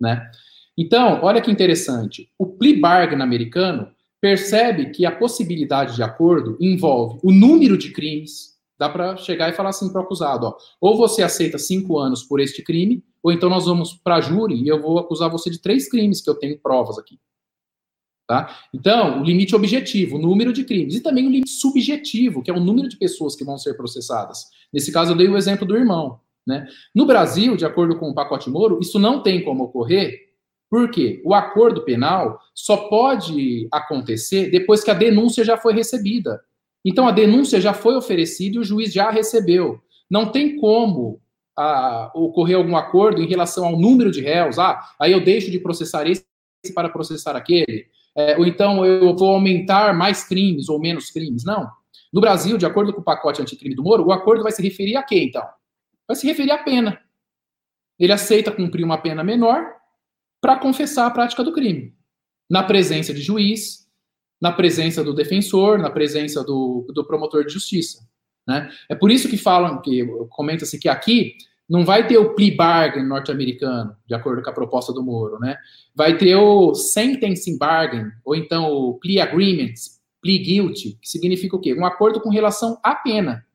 Né? 0.00 0.28
Então, 0.76 1.20
olha 1.22 1.40
que 1.40 1.50
interessante. 1.50 2.28
O 2.36 2.46
plea 2.46 2.80
bargain 2.80 3.20
americano 3.20 3.92
percebe 4.20 4.90
que 4.90 5.06
a 5.06 5.12
possibilidade 5.12 5.94
de 5.94 6.02
acordo 6.02 6.56
envolve 6.60 7.18
o 7.22 7.32
número 7.32 7.78
de 7.78 7.90
crimes, 7.92 8.51
Dá 8.82 8.88
para 8.88 9.16
chegar 9.16 9.48
e 9.48 9.52
falar 9.52 9.68
assim 9.68 9.92
para 9.92 10.00
o 10.00 10.04
acusado: 10.04 10.44
ó, 10.44 10.56
ou 10.80 10.96
você 10.96 11.22
aceita 11.22 11.56
cinco 11.56 12.00
anos 12.00 12.24
por 12.24 12.40
este 12.40 12.64
crime, 12.64 13.00
ou 13.22 13.30
então 13.30 13.48
nós 13.48 13.66
vamos 13.66 13.94
para 13.94 14.20
júri 14.20 14.60
e 14.60 14.66
eu 14.66 14.82
vou 14.82 14.98
acusar 14.98 15.30
você 15.30 15.48
de 15.48 15.60
três 15.62 15.88
crimes 15.88 16.20
que 16.20 16.28
eu 16.28 16.34
tenho 16.34 16.58
provas 16.58 16.98
aqui. 16.98 17.16
Tá? 18.26 18.58
Então, 18.74 19.20
o 19.20 19.24
limite 19.24 19.54
objetivo, 19.54 20.16
o 20.16 20.20
número 20.20 20.52
de 20.52 20.64
crimes, 20.64 20.96
e 20.96 21.00
também 21.00 21.28
o 21.28 21.30
limite 21.30 21.50
subjetivo, 21.50 22.42
que 22.42 22.50
é 22.50 22.54
o 22.54 22.58
número 22.58 22.88
de 22.88 22.96
pessoas 22.96 23.36
que 23.36 23.44
vão 23.44 23.56
ser 23.56 23.74
processadas. 23.74 24.46
Nesse 24.72 24.90
caso, 24.90 25.12
eu 25.12 25.16
dei 25.16 25.28
o 25.28 25.36
exemplo 25.36 25.64
do 25.64 25.76
irmão. 25.76 26.18
Né? 26.44 26.66
No 26.92 27.06
Brasil, 27.06 27.56
de 27.56 27.64
acordo 27.64 27.96
com 28.00 28.10
o 28.10 28.14
pacote 28.14 28.50
Moro, 28.50 28.80
isso 28.80 28.98
não 28.98 29.22
tem 29.22 29.44
como 29.44 29.62
ocorrer, 29.62 30.32
porque 30.68 31.22
o 31.24 31.34
acordo 31.34 31.84
penal 31.84 32.40
só 32.52 32.88
pode 32.88 33.68
acontecer 33.70 34.50
depois 34.50 34.82
que 34.82 34.90
a 34.90 34.94
denúncia 34.94 35.44
já 35.44 35.56
foi 35.56 35.72
recebida. 35.72 36.42
Então 36.84 37.06
a 37.06 37.12
denúncia 37.12 37.60
já 37.60 37.72
foi 37.72 37.94
oferecida 37.96 38.56
e 38.56 38.58
o 38.58 38.64
juiz 38.64 38.92
já 38.92 39.10
recebeu. 39.10 39.80
Não 40.10 40.30
tem 40.30 40.56
como 40.56 41.20
ah, 41.56 42.10
ocorrer 42.14 42.56
algum 42.56 42.76
acordo 42.76 43.22
em 43.22 43.28
relação 43.28 43.64
ao 43.64 43.78
número 43.78 44.10
de 44.10 44.20
réus. 44.20 44.58
Ah, 44.58 44.80
aí 44.98 45.12
eu 45.12 45.22
deixo 45.22 45.50
de 45.50 45.58
processar 45.58 46.06
esse 46.06 46.24
para 46.74 46.88
processar 46.88 47.36
aquele. 47.36 47.86
É, 48.16 48.36
ou 48.36 48.46
então 48.46 48.84
eu 48.84 49.16
vou 49.16 49.30
aumentar 49.30 49.94
mais 49.94 50.24
crimes 50.24 50.68
ou 50.68 50.78
menos 50.78 51.10
crimes. 51.10 51.44
Não. 51.44 51.68
No 52.12 52.20
Brasil, 52.20 52.58
de 52.58 52.66
acordo 52.66 52.92
com 52.92 53.00
o 53.00 53.04
pacote 53.04 53.40
anticrime 53.40 53.74
do 53.74 53.82
Moro, 53.82 54.06
o 54.06 54.12
acordo 54.12 54.42
vai 54.42 54.52
se 54.52 54.62
referir 54.62 54.96
a 54.96 55.02
quê, 55.02 55.24
então? 55.24 55.42
Vai 56.06 56.14
se 56.14 56.26
referir 56.26 56.50
à 56.50 56.58
pena. 56.58 57.00
Ele 57.98 58.12
aceita 58.12 58.52
cumprir 58.52 58.84
uma 58.84 58.98
pena 58.98 59.24
menor 59.24 59.64
para 60.40 60.58
confessar 60.58 61.06
a 61.06 61.10
prática 61.10 61.42
do 61.42 61.52
crime. 61.52 61.94
Na 62.50 62.62
presença 62.62 63.14
de 63.14 63.22
juiz, 63.22 63.81
na 64.42 64.50
presença 64.50 65.04
do 65.04 65.14
defensor, 65.14 65.78
na 65.78 65.88
presença 65.88 66.42
do, 66.42 66.84
do 66.92 67.06
promotor 67.06 67.46
de 67.46 67.52
justiça. 67.52 68.04
Né? 68.44 68.68
É 68.88 68.94
por 68.96 69.08
isso 69.08 69.28
que 69.28 69.36
falam, 69.36 69.80
que 69.80 70.04
comenta-se 70.30 70.80
que 70.80 70.88
aqui 70.88 71.36
não 71.70 71.84
vai 71.84 72.08
ter 72.08 72.18
o 72.18 72.34
plea 72.34 72.56
bargain 72.56 73.06
norte-americano, 73.06 73.96
de 74.04 74.14
acordo 74.16 74.42
com 74.42 74.50
a 74.50 74.52
proposta 74.52 74.92
do 74.92 75.00
Moro, 75.00 75.38
né? 75.38 75.56
Vai 75.94 76.18
ter 76.18 76.34
o 76.34 76.74
sentencing 76.74 77.56
bargain, 77.56 78.10
ou 78.24 78.34
então 78.34 78.70
o 78.70 78.94
plea 78.94 79.22
agreement, 79.22 79.74
plea 80.20 80.42
guilty, 80.42 80.98
que 81.00 81.08
significa 81.08 81.54
o 81.54 81.60
quê? 81.60 81.72
Um 81.72 81.86
acordo 81.86 82.20
com 82.20 82.28
relação 82.28 82.78
à 82.82 82.96
pena, 82.96 83.46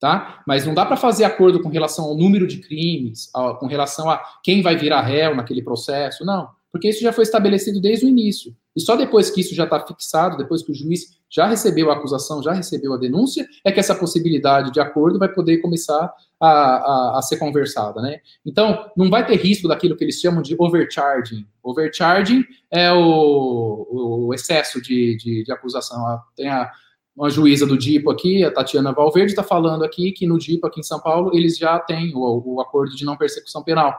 tá? 0.00 0.42
Mas 0.46 0.66
não 0.66 0.74
dá 0.74 0.84
para 0.84 0.96
fazer 0.96 1.24
acordo 1.24 1.62
com 1.62 1.68
relação 1.68 2.06
ao 2.06 2.16
número 2.16 2.48
de 2.48 2.58
crimes, 2.58 3.30
com 3.60 3.66
relação 3.68 4.10
a 4.10 4.20
quem 4.42 4.60
vai 4.60 4.76
virar 4.76 5.02
réu 5.02 5.36
naquele 5.36 5.62
processo, 5.62 6.26
não 6.26 6.48
porque 6.76 6.90
isso 6.90 7.00
já 7.00 7.10
foi 7.10 7.24
estabelecido 7.24 7.80
desde 7.80 8.04
o 8.04 8.08
início. 8.08 8.54
E 8.76 8.80
só 8.82 8.96
depois 8.96 9.30
que 9.30 9.40
isso 9.40 9.54
já 9.54 9.64
está 9.64 9.80
fixado, 9.80 10.36
depois 10.36 10.62
que 10.62 10.70
o 10.70 10.74
juiz 10.74 11.16
já 11.30 11.46
recebeu 11.46 11.90
a 11.90 11.94
acusação, 11.94 12.42
já 12.42 12.52
recebeu 12.52 12.92
a 12.92 12.98
denúncia, 12.98 13.48
é 13.64 13.72
que 13.72 13.80
essa 13.80 13.94
possibilidade 13.94 14.70
de 14.70 14.78
acordo 14.78 15.18
vai 15.18 15.32
poder 15.32 15.56
começar 15.62 16.12
a, 16.38 16.46
a, 16.46 17.18
a 17.18 17.22
ser 17.22 17.38
conversada, 17.38 18.02
né? 18.02 18.18
Então, 18.44 18.90
não 18.94 19.08
vai 19.08 19.26
ter 19.26 19.36
risco 19.36 19.66
daquilo 19.66 19.96
que 19.96 20.04
eles 20.04 20.20
chamam 20.20 20.42
de 20.42 20.54
overcharging. 20.58 21.46
Overcharging 21.62 22.44
é 22.70 22.92
o, 22.92 24.26
o 24.26 24.34
excesso 24.34 24.80
de, 24.82 25.16
de, 25.16 25.44
de 25.44 25.52
acusação. 25.52 26.04
Tem 26.36 26.48
a, 26.48 26.70
uma 27.16 27.30
juíza 27.30 27.64
do 27.64 27.78
DIPO 27.78 28.10
aqui, 28.10 28.44
a 28.44 28.52
Tatiana 28.52 28.92
Valverde, 28.92 29.32
está 29.32 29.42
falando 29.42 29.82
aqui 29.82 30.12
que 30.12 30.26
no 30.26 30.38
DIPO, 30.38 30.66
aqui 30.66 30.80
em 30.80 30.84
São 30.84 31.00
Paulo, 31.00 31.30
eles 31.34 31.56
já 31.56 31.78
têm 31.78 32.14
o, 32.14 32.42
o 32.44 32.60
acordo 32.60 32.94
de 32.94 33.06
não 33.06 33.16
persecução 33.16 33.62
penal 33.62 33.98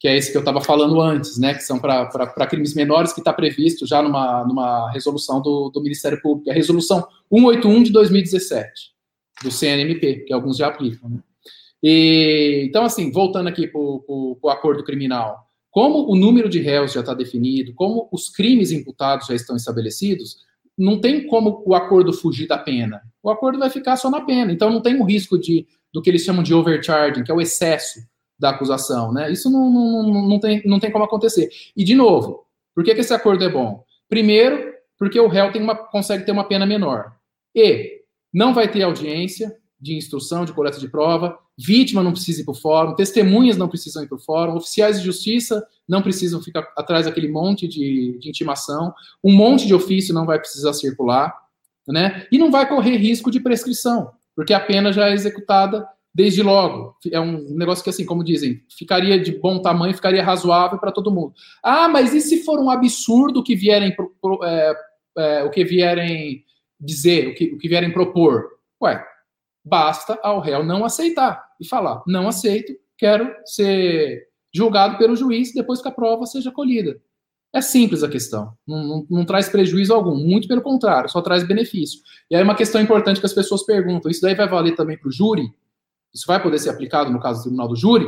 que 0.00 0.08
é 0.08 0.16
esse 0.16 0.32
que 0.32 0.36
eu 0.38 0.40
estava 0.40 0.62
falando 0.62 0.98
antes, 0.98 1.38
né, 1.38 1.52
que 1.52 1.62
são 1.62 1.78
para 1.78 2.46
crimes 2.46 2.74
menores, 2.74 3.12
que 3.12 3.20
está 3.20 3.34
previsto 3.34 3.86
já 3.86 4.00
numa, 4.00 4.46
numa 4.46 4.90
resolução 4.90 5.42
do, 5.42 5.68
do 5.68 5.82
Ministério 5.82 6.20
Público, 6.22 6.48
é 6.48 6.52
a 6.52 6.56
resolução 6.56 7.06
181 7.30 7.82
de 7.82 7.92
2017, 7.92 8.70
do 9.42 9.50
CNMP, 9.50 10.24
que 10.26 10.32
alguns 10.32 10.56
já 10.56 10.68
aplicam. 10.68 11.10
Né? 11.10 11.18
E, 11.82 12.64
então, 12.66 12.82
assim, 12.82 13.12
voltando 13.12 13.48
aqui 13.50 13.68
para 13.68 13.78
o 13.78 14.48
acordo 14.48 14.82
criminal, 14.82 15.36
como 15.70 16.10
o 16.10 16.16
número 16.16 16.48
de 16.48 16.60
réus 16.60 16.94
já 16.94 17.00
está 17.00 17.12
definido, 17.12 17.74
como 17.74 18.08
os 18.10 18.30
crimes 18.30 18.72
imputados 18.72 19.26
já 19.26 19.34
estão 19.34 19.54
estabelecidos, 19.54 20.38
não 20.78 20.98
tem 20.98 21.26
como 21.26 21.62
o 21.66 21.74
acordo 21.74 22.10
fugir 22.10 22.48
da 22.48 22.56
pena. 22.56 23.02
O 23.22 23.28
acordo 23.28 23.58
vai 23.58 23.68
ficar 23.68 23.98
só 23.98 24.10
na 24.10 24.22
pena. 24.22 24.50
Então 24.50 24.70
não 24.70 24.80
tem 24.80 24.98
o 24.98 25.04
risco 25.04 25.38
de 25.38 25.66
do 25.92 26.00
que 26.00 26.08
eles 26.08 26.22
chamam 26.22 26.42
de 26.42 26.54
overcharging, 26.54 27.24
que 27.24 27.30
é 27.30 27.34
o 27.34 27.40
excesso 27.40 28.00
da 28.40 28.50
acusação, 28.50 29.12
né? 29.12 29.30
Isso 29.30 29.50
não, 29.50 29.70
não, 29.70 30.28
não, 30.28 30.40
tem, 30.40 30.62
não 30.64 30.80
tem 30.80 30.90
como 30.90 31.04
acontecer. 31.04 31.50
E, 31.76 31.84
de 31.84 31.94
novo, 31.94 32.46
por 32.74 32.82
que, 32.82 32.94
que 32.94 33.02
esse 33.02 33.12
acordo 33.12 33.44
é 33.44 33.48
bom? 33.50 33.84
Primeiro, 34.08 34.72
porque 34.98 35.20
o 35.20 35.28
réu 35.28 35.52
tem 35.52 35.62
uma, 35.62 35.74
consegue 35.74 36.24
ter 36.24 36.32
uma 36.32 36.44
pena 36.44 36.64
menor. 36.64 37.12
E 37.54 38.00
não 38.32 38.54
vai 38.54 38.66
ter 38.66 38.82
audiência 38.82 39.54
de 39.78 39.94
instrução, 39.94 40.46
de 40.46 40.54
coleta 40.54 40.78
de 40.78 40.88
prova, 40.88 41.38
vítima 41.56 42.02
não 42.02 42.12
precisa 42.12 42.40
ir 42.40 42.44
para 42.44 42.52
o 42.52 42.56
fórum, 42.56 42.94
testemunhas 42.94 43.58
não 43.58 43.68
precisam 43.68 44.02
ir 44.02 44.08
para 44.08 44.16
o 44.16 44.20
fórum, 44.20 44.56
oficiais 44.56 44.98
de 44.98 45.04
justiça 45.04 45.62
não 45.86 46.00
precisam 46.00 46.42
ficar 46.42 46.66
atrás 46.76 47.04
daquele 47.06 47.28
monte 47.28 47.68
de, 47.68 48.18
de 48.18 48.28
intimação, 48.28 48.94
um 49.22 49.32
monte 49.32 49.66
de 49.66 49.74
ofício 49.74 50.14
não 50.14 50.24
vai 50.24 50.38
precisar 50.38 50.72
circular, 50.72 51.34
né? 51.88 52.26
E 52.30 52.38
não 52.38 52.50
vai 52.50 52.66
correr 52.66 52.96
risco 52.96 53.30
de 53.30 53.40
prescrição, 53.40 54.12
porque 54.34 54.54
a 54.54 54.60
pena 54.60 54.92
já 54.92 55.08
é 55.08 55.12
executada 55.12 55.86
desde 56.14 56.42
logo. 56.42 56.96
É 57.10 57.20
um 57.20 57.38
negócio 57.54 57.82
que, 57.82 57.90
assim, 57.90 58.04
como 58.04 58.24
dizem, 58.24 58.62
ficaria 58.76 59.18
de 59.18 59.32
bom 59.32 59.60
tamanho, 59.60 59.94
ficaria 59.94 60.24
razoável 60.24 60.78
para 60.78 60.92
todo 60.92 61.10
mundo. 61.10 61.32
Ah, 61.62 61.88
mas 61.88 62.12
e 62.12 62.20
se 62.20 62.44
for 62.44 62.58
um 62.58 62.70
absurdo 62.70 63.42
que 63.42 63.54
vierem 63.54 63.94
pro, 63.94 64.14
pro, 64.20 64.44
é, 64.44 64.74
é, 65.18 65.44
o 65.44 65.50
que 65.50 65.64
vierem 65.64 66.44
dizer, 66.78 67.28
o 67.28 67.34
que, 67.34 67.52
o 67.54 67.58
que 67.58 67.68
vierem 67.68 67.92
propor? 67.92 68.48
Ué, 68.82 69.04
basta 69.64 70.18
ao 70.22 70.40
réu 70.40 70.64
não 70.64 70.84
aceitar 70.84 71.44
e 71.60 71.66
falar: 71.66 72.02
não 72.06 72.28
aceito, 72.28 72.72
quero 72.96 73.32
ser 73.44 74.28
julgado 74.52 74.98
pelo 74.98 75.14
juiz 75.16 75.52
depois 75.54 75.80
que 75.80 75.88
a 75.88 75.92
prova 75.92 76.26
seja 76.26 76.50
colhida. 76.50 77.00
É 77.52 77.60
simples 77.60 78.04
a 78.04 78.08
questão, 78.08 78.52
não, 78.66 78.84
não, 78.84 79.06
não, 79.10 79.24
traz 79.24 79.48
prejuízo 79.48 79.92
algum, 79.92 80.14
muito 80.14 80.46
pelo 80.46 80.62
contrário, 80.62 81.10
só 81.10 81.20
traz 81.20 81.42
benefício. 81.42 82.00
E 82.30 82.36
aí 82.36 82.42
uma 82.44 82.54
questão 82.54 82.80
importante 82.80 83.18
que 83.18 83.26
as 83.26 83.34
pessoas 83.34 83.64
perguntam: 83.64 84.10
isso 84.10 84.20
daí 84.22 84.36
vai 84.36 84.48
valer 84.48 84.76
também 84.76 84.96
para 84.96 85.08
o 85.08 85.12
júri? 85.12 85.52
Isso 86.14 86.24
vai 86.26 86.42
poder 86.42 86.58
ser 86.58 86.70
aplicado 86.70 87.10
no 87.10 87.20
caso 87.20 87.40
do 87.40 87.42
tribunal 87.44 87.68
do 87.68 87.76
júri? 87.76 88.06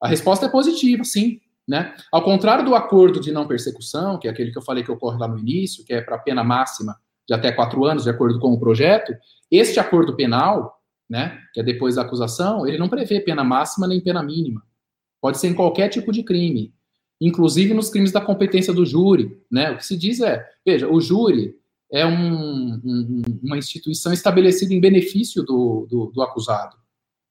A 0.00 0.08
resposta 0.08 0.46
é 0.46 0.48
positiva, 0.48 1.04
sim. 1.04 1.40
Né? 1.66 1.94
Ao 2.10 2.22
contrário 2.22 2.64
do 2.64 2.74
acordo 2.74 3.20
de 3.20 3.30
não 3.30 3.46
persecução, 3.46 4.18
que 4.18 4.26
é 4.26 4.30
aquele 4.30 4.50
que 4.50 4.58
eu 4.58 4.62
falei 4.62 4.82
que 4.82 4.90
ocorre 4.90 5.18
lá 5.18 5.28
no 5.28 5.38
início, 5.38 5.84
que 5.84 5.92
é 5.92 6.00
para 6.00 6.16
pena 6.16 6.42
máxima 6.42 6.96
de 7.28 7.34
até 7.34 7.52
quatro 7.52 7.84
anos, 7.84 8.04
de 8.04 8.10
acordo 8.10 8.40
com 8.40 8.54
o 8.54 8.58
projeto, 8.58 9.14
este 9.50 9.78
acordo 9.78 10.16
penal, 10.16 10.80
né, 11.08 11.38
que 11.52 11.60
é 11.60 11.62
depois 11.62 11.96
da 11.96 12.02
acusação, 12.02 12.66
ele 12.66 12.78
não 12.78 12.88
prevê 12.88 13.20
pena 13.20 13.44
máxima 13.44 13.86
nem 13.86 14.00
pena 14.00 14.22
mínima. 14.22 14.62
Pode 15.20 15.38
ser 15.38 15.48
em 15.48 15.54
qualquer 15.54 15.88
tipo 15.88 16.10
de 16.10 16.22
crime, 16.22 16.72
inclusive 17.20 17.74
nos 17.74 17.90
crimes 17.90 18.12
da 18.12 18.20
competência 18.20 18.72
do 18.72 18.86
júri. 18.86 19.38
Né? 19.50 19.70
O 19.72 19.76
que 19.76 19.84
se 19.84 19.96
diz 19.96 20.20
é, 20.20 20.42
veja, 20.64 20.88
o 20.88 21.00
júri 21.00 21.54
é 21.92 22.06
um, 22.06 22.80
um, 22.84 23.22
uma 23.42 23.58
instituição 23.58 24.12
estabelecida 24.12 24.72
em 24.72 24.80
benefício 24.80 25.42
do, 25.42 25.86
do, 25.90 26.06
do 26.14 26.22
acusado. 26.22 26.76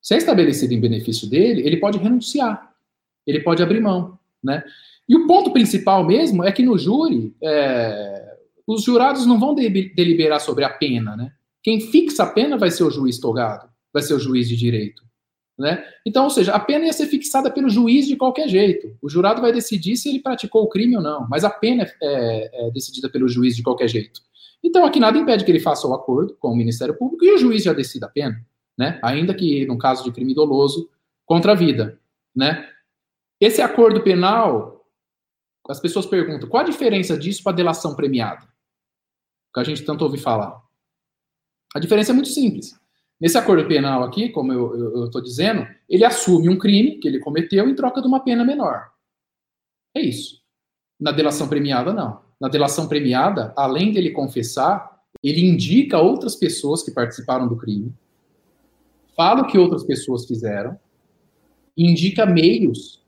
Se 0.01 0.13
é 0.13 0.17
estabelecido 0.17 0.73
em 0.73 0.79
benefício 0.79 1.29
dele, 1.29 1.61
ele 1.65 1.77
pode 1.77 1.97
renunciar, 1.97 2.73
ele 3.25 3.41
pode 3.41 3.61
abrir 3.61 3.81
mão, 3.81 4.17
né? 4.43 4.63
E 5.07 5.15
o 5.15 5.25
ponto 5.25 5.51
principal 5.51 6.05
mesmo 6.05 6.43
é 6.43 6.51
que 6.51 6.63
no 6.63 6.77
júri, 6.77 7.33
é, 7.41 8.37
os 8.65 8.83
jurados 8.83 9.25
não 9.25 9.39
vão 9.39 9.55
deliberar 9.55 10.39
sobre 10.39 10.63
a 10.65 10.69
pena, 10.69 11.15
né? 11.15 11.31
Quem 11.63 11.79
fixa 11.79 12.23
a 12.23 12.27
pena 12.27 12.57
vai 12.57 12.71
ser 12.71 12.83
o 12.83 12.91
juiz 12.91 13.19
togado, 13.19 13.69
vai 13.93 14.01
ser 14.01 14.13
o 14.13 14.19
juiz 14.19 14.47
de 14.47 14.55
direito. 14.55 15.03
Né? 15.57 15.83
Então, 16.05 16.25
ou 16.25 16.29
seja, 16.29 16.53
a 16.53 16.59
pena 16.59 16.85
ia 16.85 16.93
ser 16.93 17.07
fixada 17.07 17.49
pelo 17.49 17.67
juiz 17.67 18.05
de 18.07 18.15
qualquer 18.15 18.47
jeito. 18.47 18.95
O 19.01 19.09
jurado 19.09 19.41
vai 19.41 19.51
decidir 19.51 19.97
se 19.97 20.07
ele 20.07 20.19
praticou 20.19 20.63
o 20.63 20.69
crime 20.69 20.95
ou 20.95 21.01
não, 21.01 21.27
mas 21.27 21.43
a 21.43 21.49
pena 21.49 21.83
é, 21.83 21.89
é, 22.01 22.67
é 22.67 22.71
decidida 22.71 23.09
pelo 23.09 23.27
juiz 23.27 23.55
de 23.55 23.63
qualquer 23.63 23.87
jeito. 23.87 24.21
Então, 24.63 24.85
aqui 24.85 24.99
nada 24.99 25.17
impede 25.17 25.43
que 25.43 25.51
ele 25.51 25.59
faça 25.59 25.87
o 25.87 25.93
acordo 25.93 26.35
com 26.39 26.49
o 26.49 26.55
Ministério 26.55 26.95
Público 26.95 27.25
e 27.25 27.33
o 27.33 27.37
juiz 27.37 27.63
já 27.63 27.73
decida 27.73 28.05
a 28.05 28.09
pena 28.09 28.39
né? 28.77 28.99
Ainda 29.03 29.33
que 29.33 29.65
no 29.65 29.77
caso 29.77 30.03
de 30.03 30.11
crime 30.11 30.33
doloso 30.33 30.89
contra 31.25 31.53
a 31.53 31.55
vida, 31.55 31.99
né? 32.35 32.69
Esse 33.39 33.61
acordo 33.61 34.01
penal, 34.01 34.85
as 35.69 35.79
pessoas 35.79 36.05
perguntam, 36.05 36.49
qual 36.49 36.63
a 36.63 36.67
diferença 36.67 37.17
disso 37.17 37.43
para 37.43 37.51
a 37.51 37.55
delação 37.55 37.95
premiada? 37.95 38.47
Que 39.53 39.59
a 39.59 39.63
gente 39.63 39.83
tanto 39.83 40.03
ouve 40.03 40.17
falar. 40.17 40.61
A 41.75 41.79
diferença 41.79 42.11
é 42.11 42.15
muito 42.15 42.29
simples. 42.29 42.79
Nesse 43.19 43.37
acordo 43.37 43.67
penal 43.67 44.03
aqui, 44.03 44.29
como 44.29 44.53
eu 44.53 45.05
estou 45.05 45.21
dizendo, 45.21 45.67
ele 45.89 46.05
assume 46.05 46.49
um 46.49 46.57
crime 46.57 46.99
que 46.99 47.07
ele 47.07 47.19
cometeu 47.19 47.67
em 47.67 47.75
troca 47.75 48.01
de 48.01 48.07
uma 48.07 48.23
pena 48.23 48.45
menor. 48.45 48.91
É 49.95 50.01
isso. 50.01 50.41
Na 50.99 51.11
delação 51.11 51.47
premiada, 51.47 51.91
não. 51.91 52.21
Na 52.39 52.47
delação 52.47 52.87
premiada, 52.87 53.53
além 53.57 53.91
dele 53.91 54.11
confessar, 54.11 55.01
ele 55.23 55.41
indica 55.41 55.99
outras 55.99 56.35
pessoas 56.35 56.83
que 56.83 56.91
participaram 56.91 57.47
do 57.47 57.57
crime, 57.57 57.93
fala 59.17 59.41
o 59.41 59.47
que 59.47 59.57
outras 59.57 59.83
pessoas 59.83 60.25
fizeram, 60.27 60.79
indica 61.75 62.25
meios 62.25 63.03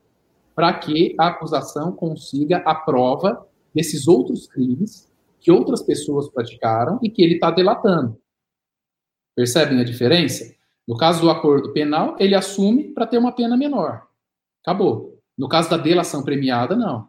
para 0.54 0.74
que 0.74 1.14
a 1.18 1.28
acusação 1.28 1.92
consiga 1.92 2.58
a 2.58 2.74
prova 2.74 3.46
desses 3.72 4.08
outros 4.08 4.46
crimes 4.48 5.08
que 5.40 5.50
outras 5.50 5.82
pessoas 5.82 6.28
praticaram 6.28 6.98
e 7.02 7.08
que 7.08 7.22
ele 7.22 7.34
está 7.34 7.50
delatando. 7.50 8.20
Percebem 9.34 9.80
a 9.80 9.84
diferença? 9.84 10.54
No 10.86 10.96
caso 10.96 11.20
do 11.20 11.30
acordo 11.30 11.72
penal, 11.72 12.16
ele 12.18 12.34
assume 12.34 12.92
para 12.92 13.06
ter 13.06 13.16
uma 13.16 13.32
pena 13.32 13.56
menor. 13.56 14.06
Acabou. 14.62 15.18
No 15.38 15.48
caso 15.48 15.70
da 15.70 15.76
delação 15.76 16.22
premiada, 16.22 16.76
não. 16.76 17.08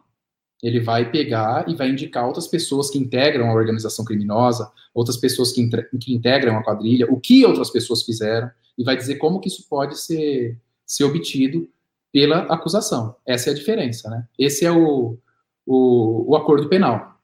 Ele 0.62 0.80
vai 0.80 1.10
pegar 1.10 1.68
e 1.68 1.74
vai 1.74 1.88
indicar 1.90 2.26
outras 2.26 2.46
pessoas 2.46 2.88
que 2.88 2.98
integram 2.98 3.50
a 3.50 3.54
organização 3.54 4.04
criminosa, 4.04 4.70
outras 4.94 5.16
pessoas 5.16 5.52
que, 5.52 5.68
que 5.98 6.14
integram 6.14 6.56
a 6.56 6.62
quadrilha, 6.62 7.10
o 7.10 7.18
que 7.18 7.44
outras 7.44 7.70
pessoas 7.70 8.02
fizeram, 8.02 8.50
e 8.78 8.84
vai 8.84 8.96
dizer 8.96 9.16
como 9.16 9.40
que 9.40 9.48
isso 9.48 9.66
pode 9.68 9.98
ser, 9.98 10.56
ser 10.86 11.04
obtido 11.04 11.68
pela 12.12 12.40
acusação. 12.42 13.16
Essa 13.26 13.50
é 13.50 13.52
a 13.52 13.56
diferença, 13.56 14.08
né? 14.08 14.26
Esse 14.38 14.64
é 14.64 14.70
o, 14.70 15.18
o, 15.66 16.30
o 16.30 16.36
acordo 16.36 16.68
penal. 16.68 17.18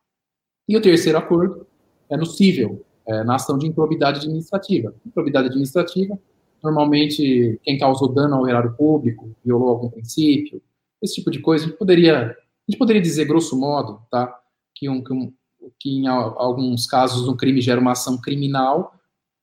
E 0.68 0.76
o 0.76 0.80
terceiro 0.80 1.18
acordo 1.18 1.66
é 2.10 2.16
no 2.16 2.26
civil, 2.26 2.84
é 3.06 3.22
na 3.22 3.36
ação 3.36 3.58
de 3.58 3.66
improbidade 3.66 4.18
administrativa. 4.18 4.94
Improbidade 5.06 5.48
administrativa, 5.48 6.18
normalmente 6.62 7.58
quem 7.62 7.78
causou 7.78 8.12
dano 8.12 8.36
ao 8.36 8.48
erário 8.48 8.74
público, 8.74 9.30
violou 9.44 9.68
algum 9.68 9.90
princípio, 9.90 10.60
esse 11.00 11.14
tipo 11.14 11.30
de 11.30 11.40
coisa, 11.40 11.64
a 11.64 11.68
gente 11.68 11.78
poderia, 11.78 12.36
a 12.68 12.70
gente 12.70 12.78
poderia 12.78 13.00
dizer, 13.00 13.24
grosso 13.24 13.58
modo, 13.58 14.02
tá, 14.10 14.32
que, 14.74 14.88
um, 14.88 15.02
que, 15.02 15.12
um, 15.12 15.32
que 15.80 15.90
em 15.90 16.06
alguns 16.06 16.86
casos 16.86 17.26
um 17.26 17.36
crime 17.36 17.60
gera 17.60 17.80
uma 17.80 17.92
ação 17.92 18.20
criminal 18.20 18.94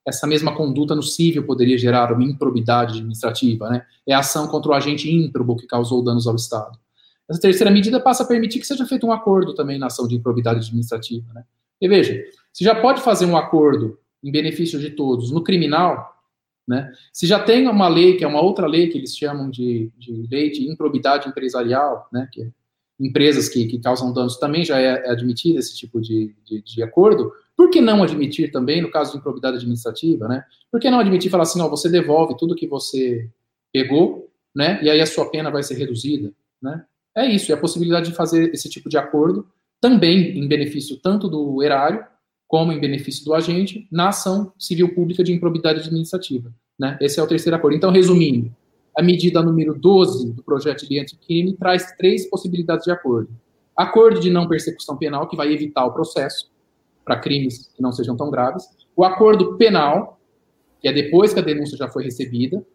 essa 0.05 0.27
mesma 0.27 0.55
conduta 0.55 0.93
no 0.93 1.01
civil 1.01 1.45
poderia 1.45 1.77
gerar 1.77 2.13
uma 2.13 2.23
improbidade 2.23 2.99
administrativa, 2.99 3.69
né? 3.69 3.85
É 4.07 4.13
a 4.13 4.19
ação 4.19 4.47
contra 4.47 4.71
o 4.71 4.73
agente 4.75 5.11
ímprobo 5.11 5.55
que 5.55 5.65
causou 5.65 6.03
danos 6.03 6.27
ao 6.27 6.35
Estado. 6.35 6.77
Essa 7.27 7.41
terceira 7.41 7.71
medida 7.71 7.99
passa 7.99 8.21
a 8.21 8.27
permitir 8.27 8.59
que 8.59 8.67
seja 8.67 8.85
feito 8.85 9.07
um 9.07 9.11
acordo 9.11 9.55
também 9.55 9.79
na 9.79 9.87
ação 9.87 10.07
de 10.07 10.15
improbidade 10.15 10.59
administrativa, 10.59 11.33
né? 11.33 11.43
E 11.81 11.87
veja, 11.87 12.23
se 12.53 12.63
já 12.63 12.79
pode 12.79 13.01
fazer 13.01 13.25
um 13.25 13.35
acordo 13.35 13.97
em 14.23 14.31
benefício 14.31 14.79
de 14.79 14.91
todos 14.91 15.31
no 15.31 15.43
criminal, 15.43 16.13
né? 16.67 16.91
Se 17.11 17.25
já 17.25 17.39
tem 17.39 17.67
uma 17.67 17.87
lei, 17.87 18.15
que 18.15 18.23
é 18.23 18.27
uma 18.27 18.41
outra 18.41 18.67
lei 18.67 18.89
que 18.89 18.99
eles 18.99 19.17
chamam 19.17 19.49
de, 19.49 19.91
de 19.97 20.27
lei 20.29 20.51
de 20.51 20.69
improbidade 20.69 21.27
empresarial, 21.27 22.07
né? 22.13 22.29
Que 22.31 22.43
é 22.43 22.49
empresas 22.99 23.49
que, 23.49 23.65
que 23.65 23.79
causam 23.79 24.13
danos 24.13 24.37
também 24.37 24.63
já 24.63 24.79
é, 24.79 25.03
é 25.05 25.11
admitido 25.11 25.59
esse 25.59 25.75
tipo 25.75 26.01
de, 26.01 26.35
de, 26.45 26.61
de 26.61 26.83
acordo, 26.83 27.31
por 27.55 27.69
que 27.69 27.81
não 27.81 28.03
admitir 28.03 28.51
também, 28.51 28.81
no 28.81 28.91
caso 28.91 29.11
de 29.11 29.17
improbidade 29.17 29.57
administrativa, 29.57 30.27
né? 30.27 30.43
Por 30.71 30.79
que 30.79 30.89
não 30.89 30.99
admitir 30.99 31.29
falar 31.29 31.43
assim, 31.43 31.61
ó, 31.61 31.69
você 31.69 31.89
devolve 31.89 32.35
tudo 32.37 32.55
que 32.55 32.67
você 32.67 33.29
pegou, 33.71 34.29
né? 34.53 34.79
E 34.81 34.89
aí 34.89 34.99
a 35.01 35.05
sua 35.05 35.29
pena 35.29 35.49
vai 35.49 35.63
ser 35.63 35.75
reduzida, 35.75 36.33
né? 36.61 36.83
É 37.15 37.25
isso, 37.25 37.51
é 37.51 37.55
a 37.55 37.59
possibilidade 37.59 38.09
de 38.09 38.15
fazer 38.15 38.53
esse 38.53 38.69
tipo 38.69 38.89
de 38.89 38.97
acordo 38.97 39.47
também 39.79 40.37
em 40.37 40.47
benefício 40.47 40.97
tanto 40.97 41.29
do 41.29 41.63
erário 41.63 42.05
como 42.47 42.71
em 42.71 42.79
benefício 42.79 43.23
do 43.25 43.33
agente 43.33 43.87
na 43.91 44.09
ação 44.09 44.53
civil 44.59 44.93
pública 44.93 45.23
de 45.23 45.33
improbidade 45.33 45.79
administrativa, 45.79 46.53
né? 46.79 46.97
Esse 47.01 47.19
é 47.19 47.23
o 47.23 47.27
terceiro 47.27 47.55
acordo. 47.55 47.75
Então, 47.75 47.91
resumindo, 47.91 48.53
a 48.97 49.03
medida 49.03 49.41
número 49.41 49.77
12 49.77 50.31
do 50.31 50.43
projeto 50.43 50.87
de 50.87 50.99
anticrime 50.99 51.53
traz 51.53 51.91
três 51.97 52.29
possibilidades 52.29 52.85
de 52.85 52.91
acordo. 52.91 53.29
Acordo 53.75 54.19
de 54.21 54.29
não 54.29 54.47
persecução 54.47 54.95
penal, 54.95 55.27
que 55.27 55.35
vai 55.35 55.51
evitar 55.51 55.85
o 55.85 55.91
processo, 55.91 56.49
para 57.03 57.19
crimes 57.19 57.67
que 57.75 57.81
não 57.81 57.91
sejam 57.91 58.15
tão 58.15 58.31
graves, 58.31 58.65
o 58.95 59.03
acordo 59.03 59.57
penal, 59.57 60.19
que 60.79 60.87
é 60.87 60.93
depois 60.93 61.33
que 61.33 61.39
a 61.39 61.43
denúncia 61.43 61.77
já 61.77 61.87
foi 61.87 62.03
recebida, 62.03 62.65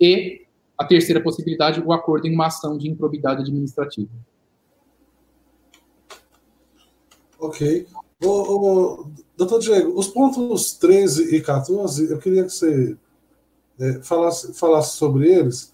e 0.00 0.42
a 0.76 0.84
terceira 0.84 1.20
possibilidade, 1.20 1.80
o 1.80 1.92
acordo 1.92 2.26
em 2.26 2.34
uma 2.34 2.46
ação 2.46 2.76
de 2.76 2.88
improbidade 2.88 3.42
administrativa. 3.42 4.10
Ok. 7.38 7.86
O, 8.22 8.28
o, 8.28 9.10
doutor 9.36 9.60
Diego, 9.60 9.98
os 9.98 10.08
pontos 10.08 10.72
13 10.74 11.34
e 11.34 11.40
14, 11.40 12.10
eu 12.10 12.18
queria 12.18 12.44
que 12.44 12.50
você 12.50 12.96
é, 13.78 14.00
falasse, 14.02 14.52
falasse 14.54 14.96
sobre 14.96 15.30
eles. 15.30 15.72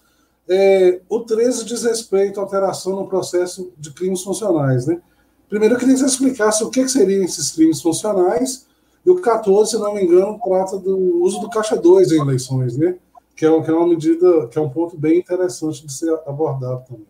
É, 0.49 0.99
o 1.07 1.19
13 1.21 1.65
diz 1.65 1.83
respeito 1.83 2.39
à 2.39 2.43
alteração 2.43 2.95
no 2.95 3.07
processo 3.07 3.71
de 3.77 3.91
crimes 3.91 4.23
funcionais, 4.23 4.85
né? 4.85 5.01
Primeiro, 5.47 5.75
eu 5.75 5.79
queria 5.79 5.93
que 5.93 5.99
você 5.99 6.05
explicasse 6.05 6.63
o 6.63 6.69
que, 6.69 6.83
que 6.83 6.89
seriam 6.89 7.23
esses 7.23 7.51
crimes 7.51 7.81
funcionais 7.81 8.65
E 9.05 9.09
o 9.09 9.19
14, 9.19 9.71
se 9.71 9.77
não 9.77 9.93
me 9.93 10.03
engano, 10.03 10.39
trata 10.43 10.77
do 10.77 11.21
uso 11.21 11.39
do 11.39 11.49
caixa 11.49 11.75
2 11.75 12.11
em 12.11 12.21
eleições, 12.21 12.77
né? 12.77 12.95
Que 13.35 13.45
é, 13.45 13.61
que 13.61 13.69
é 13.69 13.73
uma 13.73 13.87
medida, 13.87 14.47
que 14.47 14.57
é 14.57 14.61
um 14.61 14.69
ponto 14.69 14.97
bem 14.97 15.19
interessante 15.19 15.85
de 15.85 15.91
ser 15.91 16.13
abordado 16.25 16.83
também. 16.87 17.07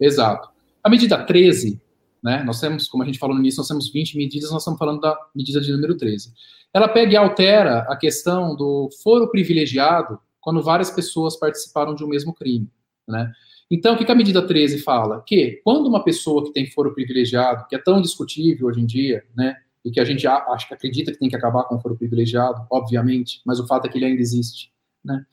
Exato. 0.00 0.48
A 0.82 0.88
medida 0.88 1.24
13, 1.24 1.80
né? 2.28 2.44
Nós 2.44 2.60
temos, 2.60 2.86
como 2.86 3.02
a 3.02 3.06
gente 3.06 3.18
falou 3.18 3.34
no 3.34 3.40
início, 3.40 3.58
nós 3.58 3.68
temos 3.68 3.90
20 3.90 4.18
medidas, 4.18 4.50
nós 4.50 4.60
estamos 4.60 4.78
falando 4.78 5.00
da 5.00 5.18
medida 5.34 5.62
de 5.62 5.72
número 5.72 5.96
13. 5.96 6.34
Ela 6.74 6.86
pega 6.86 7.14
e 7.14 7.16
altera 7.16 7.86
a 7.88 7.96
questão 7.96 8.54
do 8.54 8.90
foro 9.02 9.30
privilegiado 9.30 10.20
quando 10.38 10.62
várias 10.62 10.90
pessoas 10.90 11.38
participaram 11.38 11.94
de 11.94 12.04
um 12.04 12.06
mesmo 12.06 12.34
crime, 12.34 12.70
né? 13.08 13.32
Então, 13.70 13.94
o 13.94 13.98
que 13.98 14.12
a 14.12 14.14
medida 14.14 14.46
13 14.46 14.78
fala? 14.80 15.22
Que 15.26 15.62
quando 15.64 15.86
uma 15.86 16.04
pessoa 16.04 16.44
que 16.44 16.52
tem 16.52 16.66
foro 16.66 16.92
privilegiado, 16.92 17.66
que 17.66 17.74
é 17.74 17.78
tão 17.78 18.00
discutível 18.02 18.68
hoje 18.68 18.80
em 18.80 18.86
dia, 18.86 19.24
né, 19.34 19.56
e 19.82 19.90
que 19.90 19.98
a 19.98 20.04
gente 20.04 20.26
acha 20.26 20.74
acredita 20.74 21.12
que 21.12 21.18
tem 21.18 21.30
que 21.30 21.36
acabar 21.36 21.64
com 21.64 21.76
o 21.76 21.80
foro 21.80 21.96
privilegiado, 21.96 22.66
obviamente, 22.70 23.40
mas 23.44 23.58
o 23.58 23.66
fato 23.66 23.86
é 23.86 23.88
que 23.88 23.96
ele 23.96 24.04
ainda 24.04 24.20
existe, 24.20 24.70
né? 25.02 25.24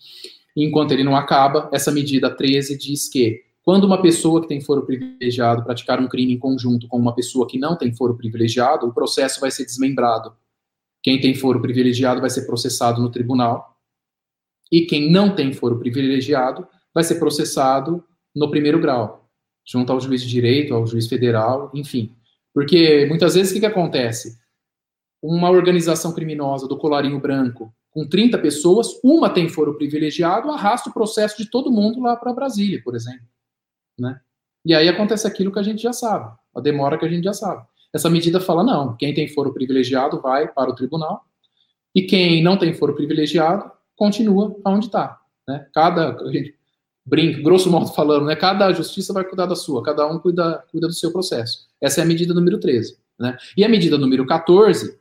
Enquanto 0.55 0.93
ele 0.93 1.03
não 1.03 1.17
acaba, 1.17 1.69
essa 1.73 1.91
medida 1.91 2.33
13 2.33 2.77
diz 2.77 3.09
que 3.09 3.41
quando 3.65 3.85
uma 3.85 3.99
pessoa 3.99 4.39
que 4.41 4.47
tem 4.47 4.61
foro 4.61 4.85
privilegiado 4.85 5.63
praticar 5.63 5.99
um 5.99 6.07
crime 6.07 6.33
em 6.33 6.37
conjunto 6.37 6.87
com 6.87 6.97
uma 6.99 7.15
pessoa 7.15 7.47
que 7.47 7.57
não 7.57 7.75
tem 7.75 7.91
foro 7.91 8.15
privilegiado, 8.15 8.85
o 8.85 8.93
processo 8.93 9.41
vai 9.41 9.49
ser 9.49 9.65
desmembrado. 9.65 10.35
Quem 11.01 11.19
tem 11.19 11.33
foro 11.33 11.59
privilegiado 11.59 12.21
vai 12.21 12.29
ser 12.29 12.45
processado 12.45 13.01
no 13.01 13.09
tribunal, 13.09 13.75
e 14.71 14.81
quem 14.81 15.11
não 15.11 15.35
tem 15.35 15.51
foro 15.51 15.79
privilegiado 15.79 16.67
vai 16.93 17.03
ser 17.03 17.15
processado 17.15 18.03
no 18.35 18.51
primeiro 18.51 18.79
grau, 18.79 19.27
junto 19.65 19.91
ao 19.91 19.99
juiz 19.99 20.21
de 20.21 20.29
direito, 20.29 20.75
ao 20.75 20.85
juiz 20.85 21.07
federal, 21.07 21.71
enfim. 21.73 22.15
Porque 22.53 23.05
muitas 23.07 23.33
vezes 23.33 23.51
o 23.51 23.53
que, 23.55 23.61
que 23.61 23.65
acontece? 23.65 24.37
Uma 25.21 25.49
organização 25.49 26.13
criminosa 26.13 26.67
do 26.67 26.77
colarinho 26.77 27.19
branco, 27.19 27.73
com 27.89 28.07
30 28.07 28.37
pessoas, 28.37 28.99
uma 29.03 29.29
tem 29.29 29.49
foro 29.49 29.73
privilegiado, 29.75 30.51
arrasta 30.51 30.89
o 30.89 30.93
processo 30.93 31.37
de 31.37 31.49
todo 31.49 31.71
mundo 31.71 31.99
lá 32.01 32.15
para 32.15 32.33
Brasília, 32.33 32.81
por 32.83 32.95
exemplo. 32.95 33.25
Né? 33.97 34.19
E 34.65 34.73
aí 34.73 34.87
acontece 34.89 35.27
aquilo 35.27 35.51
que 35.51 35.59
a 35.59 35.63
gente 35.63 35.81
já 35.81 35.93
sabe, 35.93 36.33
a 36.55 36.59
demora 36.59 36.97
que 36.97 37.05
a 37.05 37.09
gente 37.09 37.23
já 37.23 37.33
sabe. 37.33 37.65
Essa 37.93 38.09
medida 38.09 38.41
fala: 38.41 38.63
não, 38.63 38.95
quem 38.95 39.13
tem 39.13 39.27
foro 39.27 39.53
privilegiado 39.53 40.21
vai 40.21 40.47
para 40.47 40.69
o 40.69 40.75
tribunal, 40.75 41.23
e 41.93 42.01
quem 42.01 42.43
não 42.43 42.57
tem 42.57 42.73
foro 42.73 42.93
privilegiado 42.93 43.71
continua 43.95 44.55
onde 44.65 44.87
está. 44.87 45.19
Né? 45.47 45.65
Cada, 45.73 46.17
brinca, 47.05 47.41
grosso 47.41 47.69
modo 47.69 47.87
falando, 47.93 48.25
né? 48.25 48.35
Cada 48.35 48.73
justiça 48.73 49.13
vai 49.13 49.23
cuidar 49.23 49.45
da 49.45 49.55
sua, 49.55 49.83
cada 49.83 50.05
um 50.07 50.19
cuida, 50.19 50.63
cuida 50.71 50.87
do 50.87 50.93
seu 50.93 51.11
processo. 51.11 51.67
Essa 51.79 52.01
é 52.01 52.03
a 52.03 52.07
medida 52.07 52.33
número 52.33 52.59
13. 52.59 52.97
Né? 53.17 53.37
E 53.55 53.63
a 53.63 53.69
medida 53.69 53.97
número 53.97 54.25
14, 54.25 54.99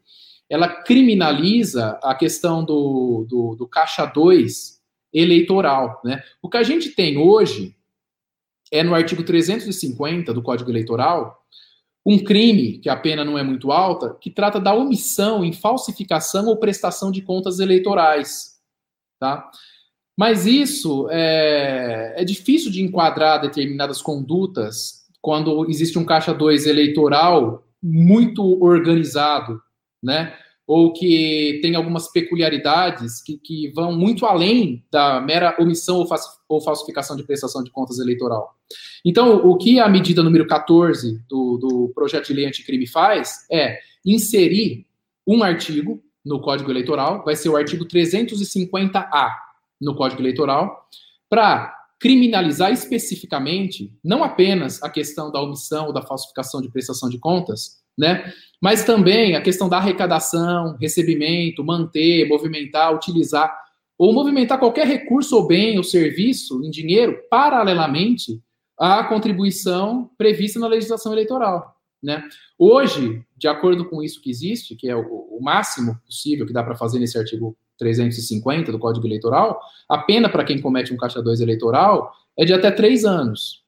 ela 0.49 0.69
criminaliza 0.69 1.99
a 2.03 2.15
questão 2.15 2.65
do, 2.65 3.27
do, 3.29 3.57
do 3.57 3.67
caixa 3.67 4.07
2 4.07 4.81
eleitoral. 5.13 6.01
Né? 6.05 6.23
O 6.43 6.49
que 6.49 6.57
a 6.57 6.63
gente 6.63 6.91
tem 6.91 7.17
hoje 7.19 7.75
é 8.75 8.83
no 8.83 8.95
artigo 8.95 9.23
350 9.23 10.35
do 10.35 10.43
Código 10.43 10.69
Eleitoral 10.69 11.41
um 12.05 12.19
crime, 12.19 12.79
que 12.79 12.89
a 12.91 12.97
pena 12.97 13.25
não 13.25 13.39
é 13.39 13.43
muito 13.43 13.73
alta, 13.73 14.15
que 14.21 14.31
trata 14.31 14.61
da 14.61 14.75
omissão 14.75 15.43
em 15.43 15.53
falsificação 15.53 16.47
ou 16.47 16.59
prestação 16.59 17.11
de 17.11 17.23
contas 17.23 17.61
eleitorais. 17.61 18.59
Tá? 19.19 19.49
Mas 20.19 20.45
isso 20.45 21.09
é, 21.11 22.15
é 22.17 22.25
difícil 22.25 22.71
de 22.71 22.83
enquadrar 22.83 23.41
determinadas 23.41 24.03
condutas 24.03 25.05
quando 25.23 25.65
existe 25.71 25.99
um 25.99 26.05
caixa 26.05 26.35
2 26.35 26.67
eleitoral 26.67 27.65
muito 27.83 28.63
organizado, 28.63 29.63
né? 30.03 30.37
Ou 30.67 30.93
que 30.93 31.59
tem 31.63 31.75
algumas 31.75 32.11
peculiaridades 32.11 33.23
que, 33.23 33.37
que 33.37 33.71
vão 33.73 33.93
muito 33.93 34.25
além 34.25 34.85
da 34.91 35.21
mera 35.21 35.57
omissão 35.61 35.97
ou, 35.99 36.07
ou 36.49 36.61
falsificação 36.61 37.17
de 37.17 37.23
prestação 37.23 37.63
de 37.63 37.71
contas 37.71 37.99
eleitoral. 37.99 38.55
Então, 39.05 39.37
o 39.47 39.59
que 39.59 39.79
a 39.79 39.89
medida 39.89 40.23
número 40.23 40.47
14 40.47 41.21
do, 41.29 41.59
do 41.59 41.93
projeto 41.95 42.29
de 42.29 42.33
lei 42.33 42.47
anticrime 42.47 42.87
faz 42.87 43.47
é 43.53 43.79
inserir 44.05 44.87
um 45.27 45.43
artigo 45.43 46.03
no 46.25 46.41
Código 46.41 46.71
Eleitoral, 46.71 47.23
vai 47.23 47.37
ser 47.37 47.51
o 47.51 47.57
artigo 47.57 47.85
350A, 47.85 49.29
no 49.81 49.95
Código 49.95 50.23
Eleitoral 50.23 50.89
para 51.29 51.75
criminalizar 51.99 52.73
especificamente 52.73 53.93
não 54.03 54.25
apenas 54.25 54.83
a 54.83 54.91
questão 54.91 55.31
da 55.31 55.41
omissão 55.41 55.87
ou 55.87 55.93
da 55.93 56.03
falsificação 56.03 56.61
de 56.61 56.71
prestação 56.71 57.09
de 57.09 57.19
contas, 57.19 57.83
né? 57.97 58.33
Mas 58.65 58.83
também 58.83 59.37
a 59.37 59.43
questão 59.43 59.69
da 59.69 59.77
arrecadação, 59.77 60.79
recebimento, 60.81 61.63
manter, 61.63 62.27
movimentar, 62.27 62.95
utilizar 62.95 63.55
ou 63.99 64.11
movimentar 64.11 64.59
qualquer 64.59 64.87
recurso 64.87 65.37
ou 65.37 65.47
bem 65.47 65.77
ou 65.77 65.85
serviço 65.85 66.65
em 66.65 66.71
dinheiro 66.71 67.21
paralelamente 67.29 68.41
à 68.79 69.05
contribuição 69.05 70.11
prevista 70.17 70.59
na 70.59 70.67
legislação 70.67 71.13
eleitoral, 71.13 71.77
né? 72.03 72.27
Hoje, 72.59 73.23
de 73.37 73.47
acordo 73.47 73.85
com 73.85 74.03
isso 74.03 74.23
que 74.23 74.31
existe, 74.31 74.75
que 74.75 74.89
é 74.89 74.97
o, 74.97 75.39
máximo 75.43 76.01
possível 76.07 76.47
que 76.47 76.53
dá 76.55 76.65
para 76.65 76.75
fazer 76.75 76.99
nesse 76.99 77.19
artigo 77.19 77.55
350 77.77 78.73
do 78.73 78.79
Código 78.79 79.07
Eleitoral, 79.07 79.61
a 79.87 79.99
pena 79.99 80.27
para 80.27 80.43
quem 80.43 80.59
comete 80.59 80.91
um 80.91 80.97
caixa 80.97 81.21
2 81.21 81.43
eleitoral 81.43 82.15
é 82.35 82.47
de 82.47 82.55
até 82.55 82.71
três 82.71 83.05
anos. 83.05 83.63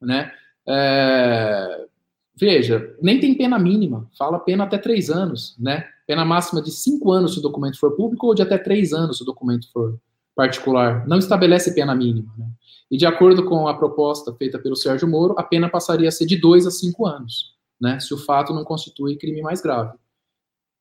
Né? 0.00 0.32
É, 0.66 1.88
veja, 2.38 2.94
nem 3.00 3.20
tem 3.20 3.34
pena 3.34 3.58
mínima, 3.58 4.08
fala 4.16 4.38
pena 4.38 4.64
até 4.64 4.78
três 4.78 5.10
anos, 5.10 5.56
né? 5.58 5.84
Pena 6.06 6.24
máxima 6.24 6.62
de 6.62 6.70
cinco 6.70 7.12
anos 7.12 7.34
se 7.34 7.38
o 7.38 7.42
documento 7.42 7.78
for 7.78 7.94
público 7.96 8.26
ou 8.26 8.34
de 8.34 8.42
até 8.42 8.56
três 8.56 8.92
anos 8.92 9.18
se 9.18 9.22
o 9.22 9.26
documento 9.26 9.70
for 9.72 9.98
particular. 10.34 11.06
Não 11.06 11.18
estabelece 11.18 11.74
pena 11.74 11.94
mínima. 11.94 12.32
Né? 12.38 12.46
E 12.90 12.96
de 12.96 13.04
acordo 13.04 13.44
com 13.44 13.68
a 13.68 13.74
proposta 13.74 14.32
feita 14.34 14.58
pelo 14.58 14.76
Sérgio 14.76 15.08
Moro, 15.08 15.34
a 15.36 15.42
pena 15.42 15.68
passaria 15.68 16.08
a 16.08 16.12
ser 16.12 16.26
de 16.26 16.36
dois 16.36 16.66
a 16.66 16.70
cinco 16.70 17.06
anos, 17.06 17.54
né? 17.80 17.98
Se 18.00 18.14
o 18.14 18.18
fato 18.18 18.54
não 18.54 18.64
constitui 18.64 19.16
crime 19.16 19.42
mais 19.42 19.60
grave 19.60 19.92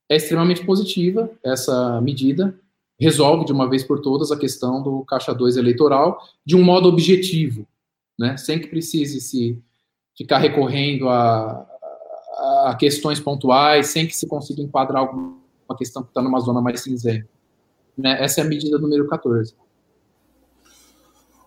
é 0.10 0.16
extremamente 0.16 0.66
positiva 0.66 1.30
essa 1.44 2.00
medida, 2.02 2.58
resolve 3.00 3.46
de 3.46 3.52
uma 3.52 3.70
vez 3.70 3.84
por 3.84 4.00
todas 4.00 4.32
a 4.32 4.38
questão 4.38 4.82
do 4.82 5.04
caixa 5.06 5.34
2 5.34 5.58
eleitoral 5.58 6.20
de 6.46 6.56
um 6.56 6.64
modo 6.64 6.88
objetivo, 6.88 7.68
né? 8.18 8.38
sem 8.38 8.60
que 8.60 8.68
precise 8.68 9.20
se 9.20 9.62
ficar 10.18 10.40
recorrendo 10.40 11.08
a, 11.08 11.66
a 12.66 12.76
questões 12.78 13.20
pontuais, 13.20 13.88
sem 13.88 14.08
que 14.08 14.16
se 14.18 14.28
consiga 14.28 14.62
enquadrar 14.62 15.04
alguma 15.04 15.38
questão 15.78 16.02
que 16.02 16.10
está 16.10 16.22
numa 16.22 16.40
zona 16.40 16.62
mais 16.62 16.82
cinzenta. 16.82 17.30
Né? 17.96 18.24
Essa 18.24 18.42
é 18.42 18.44
a 18.44 18.48
medida 18.48 18.78
número 18.80 19.08
14. 19.08 19.54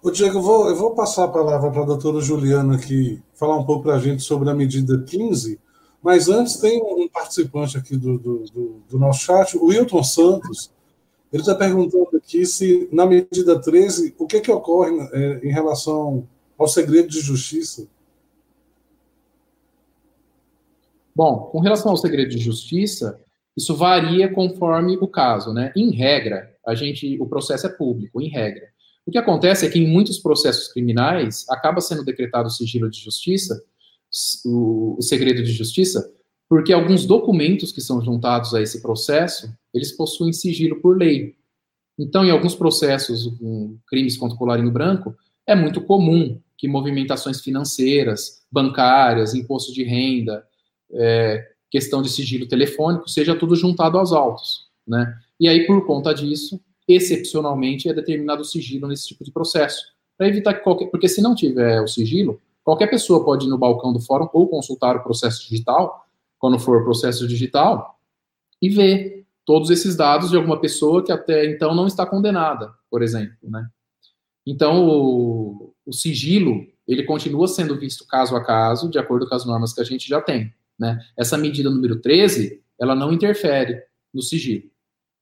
Ô, 0.02 0.10
Diego, 0.10 0.38
eu 0.38 0.42
vou, 0.42 0.68
eu 0.68 0.76
vou 0.76 0.94
passar 0.94 1.24
a 1.24 1.28
palavra 1.28 1.70
para 1.70 1.82
a 1.82 1.86
doutora 1.86 2.20
Juliana 2.20 2.76
aqui, 2.76 3.20
falar 3.34 3.56
um 3.56 3.64
pouco 3.64 3.82
para 3.82 3.96
a 3.96 3.98
gente 3.98 4.22
sobre 4.22 4.48
a 4.48 4.54
medida 4.54 5.02
15, 5.02 5.58
mas 6.02 6.28
antes 6.28 6.56
tem 6.56 6.82
um 6.82 7.08
participante 7.08 7.76
aqui 7.76 7.96
do, 7.96 8.18
do, 8.18 8.44
do, 8.44 8.82
do 8.88 8.98
nosso 8.98 9.20
chat, 9.20 9.58
o 9.58 9.66
Wilton 9.66 10.02
Santos. 10.02 10.70
Ele 11.30 11.42
está 11.42 11.54
perguntando 11.54 12.16
aqui 12.16 12.46
se, 12.46 12.88
na 12.90 13.04
medida 13.04 13.60
13, 13.60 14.14
o 14.18 14.26
que, 14.26 14.40
que 14.40 14.50
ocorre 14.50 14.90
é, 15.12 15.40
em 15.46 15.52
relação 15.52 16.26
ao 16.58 16.66
segredo 16.66 17.08
de 17.08 17.20
justiça? 17.20 17.86
Bom, 21.20 21.50
com 21.52 21.60
relação 21.60 21.90
ao 21.90 21.98
segredo 21.98 22.30
de 22.30 22.38
justiça, 22.38 23.20
isso 23.54 23.76
varia 23.76 24.32
conforme 24.32 24.96
o 24.96 25.06
caso, 25.06 25.52
né? 25.52 25.70
Em 25.76 25.90
regra, 25.90 26.50
a 26.66 26.74
gente, 26.74 27.20
o 27.20 27.26
processo 27.26 27.66
é 27.66 27.68
público, 27.68 28.22
em 28.22 28.30
regra. 28.30 28.66
O 29.04 29.10
que 29.10 29.18
acontece 29.18 29.66
é 29.66 29.68
que 29.68 29.78
em 29.78 29.86
muitos 29.86 30.18
processos 30.18 30.72
criminais 30.72 31.44
acaba 31.50 31.82
sendo 31.82 32.06
decretado 32.06 32.48
o 32.48 32.50
sigilo 32.50 32.88
de 32.88 32.98
justiça 32.98 33.62
o, 34.46 34.96
o 34.98 35.02
segredo 35.02 35.42
de 35.42 35.52
justiça, 35.52 36.10
porque 36.48 36.72
alguns 36.72 37.04
documentos 37.04 37.70
que 37.70 37.82
são 37.82 38.00
juntados 38.00 38.54
a 38.54 38.62
esse 38.62 38.80
processo, 38.80 39.54
eles 39.74 39.92
possuem 39.92 40.32
sigilo 40.32 40.80
por 40.80 40.96
lei. 40.96 41.36
Então, 41.98 42.24
em 42.24 42.30
alguns 42.30 42.54
processos, 42.54 43.26
com 43.38 43.76
crimes 43.86 44.16
contra 44.16 44.36
o 44.36 44.38
colarinho 44.38 44.70
branco, 44.70 45.14
é 45.46 45.54
muito 45.54 45.82
comum 45.82 46.40
que 46.56 46.66
movimentações 46.66 47.42
financeiras, 47.42 48.42
bancárias, 48.50 49.34
imposto 49.34 49.70
de 49.74 49.84
renda, 49.84 50.48
é, 50.92 51.48
questão 51.70 52.02
de 52.02 52.08
sigilo 52.08 52.46
telefônico, 52.46 53.08
seja 53.08 53.34
tudo 53.34 53.54
juntado 53.54 53.98
aos 53.98 54.12
autos, 54.12 54.68
né? 54.86 55.14
E 55.38 55.48
aí, 55.48 55.66
por 55.66 55.86
conta 55.86 56.12
disso, 56.12 56.60
excepcionalmente 56.86 57.88
é 57.88 57.94
determinado 57.94 58.44
sigilo 58.44 58.88
nesse 58.88 59.08
tipo 59.08 59.24
de 59.24 59.30
processo, 59.30 59.82
para 60.18 60.28
evitar 60.28 60.54
que 60.54 60.60
qualquer, 60.60 60.86
porque 60.86 61.08
se 61.08 61.22
não 61.22 61.34
tiver 61.34 61.80
o 61.80 61.86
sigilo, 61.86 62.40
Qualquer 62.62 62.88
pessoa 62.88 63.24
pode 63.24 63.46
ir 63.46 63.48
no 63.48 63.58
balcão 63.58 63.92
do 63.92 64.00
fórum 64.00 64.28
ou 64.32 64.48
consultar 64.48 64.96
o 64.96 65.02
processo 65.02 65.42
digital, 65.48 66.06
quando 66.38 66.58
for 66.58 66.84
processo 66.84 67.26
digital, 67.26 67.98
e 68.60 68.68
ver 68.68 69.26
todos 69.44 69.70
esses 69.70 69.96
dados 69.96 70.30
de 70.30 70.36
alguma 70.36 70.60
pessoa 70.60 71.02
que 71.04 71.10
até 71.10 71.46
então 71.46 71.74
não 71.74 71.86
está 71.86 72.06
condenada, 72.06 72.72
por 72.90 73.02
exemplo, 73.02 73.36
né? 73.42 73.66
Então, 74.46 74.88
o, 74.88 75.74
o 75.84 75.92
sigilo, 75.92 76.66
ele 76.86 77.04
continua 77.04 77.46
sendo 77.48 77.78
visto 77.78 78.06
caso 78.06 78.36
a 78.36 78.44
caso, 78.44 78.88
de 78.88 78.98
acordo 78.98 79.28
com 79.28 79.34
as 79.34 79.44
normas 79.44 79.72
que 79.72 79.80
a 79.80 79.84
gente 79.84 80.08
já 80.08 80.20
tem, 80.20 80.52
né? 80.80 80.98
Essa 81.16 81.36
medida 81.36 81.68
número 81.68 82.00
13, 82.00 82.62
ela 82.80 82.94
não 82.94 83.12
interfere 83.12 83.82
no 84.12 84.22
sigilo. 84.22 84.64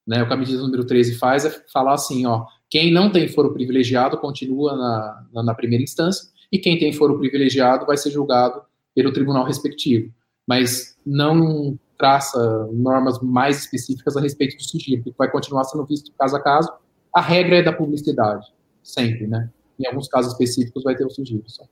Né? 0.07 0.23
O 0.23 0.27
que 0.29 0.33
a 0.33 0.37
medida 0.37 0.63
número 0.63 0.87
13 0.87 1.17
faz 1.17 1.45
é 1.45 1.51
falar 1.73 1.95
assim, 1.95 2.25
ó, 2.25 2.47
quem 2.71 2.93
não 2.93 3.11
tem 3.11 3.29
foro 3.29 3.53
privilegiado 3.53 4.17
continua 4.19 4.77
na, 4.77 5.27
na, 5.35 5.43
na 5.43 5.55
primeira 5.55 5.83
instância, 5.83 6.31
e 6.51 6.59
quem 6.59 6.79
tem 6.79 6.93
foro 6.93 7.19
privilegiado 7.19 7.85
vai 7.85 7.97
ser 7.97 8.11
julgado 8.11 8.63
pelo 8.95 9.13
tribunal 9.13 9.45
respectivo. 9.45 10.15
Mas 10.47 10.97
não 11.05 11.79
traça 11.99 12.69
normas 12.73 13.21
mais 13.21 13.59
específicas 13.59 14.17
a 14.17 14.21
respeito 14.21 14.57
do 14.57 14.63
sigilo, 14.63 15.03
que 15.03 15.15
vai 15.19 15.31
continuar 15.31 15.65
sendo 15.65 15.85
visto 15.85 16.13
caso 16.13 16.37
a 16.37 16.41
caso. 16.41 16.73
A 17.13 17.21
regra 17.21 17.57
é 17.57 17.63
da 17.63 17.73
publicidade, 17.73 18.47
sempre, 18.83 19.27
né? 19.27 19.51
Em 19.79 19.87
alguns 19.87 20.09
casos 20.09 20.33
específicos 20.33 20.85
vai 20.85 20.97
ter 20.97 21.05
o 21.05 21.11
sigilo 21.11 21.43
só. 21.47 21.65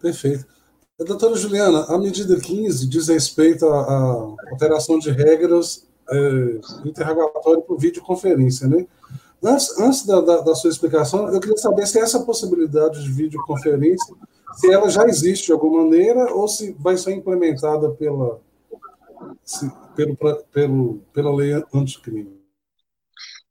Perfeito. 0.00 0.53
Doutora 0.98 1.34
Juliana, 1.34 1.86
a 1.88 1.98
medida 1.98 2.38
15 2.38 2.88
diz 2.88 3.08
respeito 3.08 3.66
à, 3.66 4.34
alteração 4.52 4.96
de 4.96 5.10
regras 5.10 5.88
é, 6.08 6.60
interrogatório 6.84 7.62
por 7.62 7.78
videoconferência, 7.78 8.68
né? 8.68 8.86
Antes, 9.42 9.78
antes 9.78 10.06
da, 10.06 10.20
da, 10.20 10.40
da, 10.40 10.54
sua 10.54 10.70
explicação, 10.70 11.28
eu 11.28 11.40
queria 11.40 11.56
saber 11.56 11.86
se 11.86 11.98
essa 11.98 12.20
possibilidade 12.20 13.02
de 13.02 13.10
videoconferência, 13.10 14.14
se 14.54 14.72
ela 14.72 14.88
já 14.88 15.04
existe 15.04 15.46
de 15.46 15.52
alguma 15.52 15.82
maneira 15.82 16.32
ou 16.32 16.46
se 16.46 16.72
vai 16.78 16.96
ser 16.96 17.12
implementada 17.12 17.90
pela, 17.90 18.38
se, 19.44 19.70
pelo, 19.96 20.16
pelo, 20.52 21.00
pela 21.12 21.34
lei 21.34 21.60
anticrime. 21.74 22.40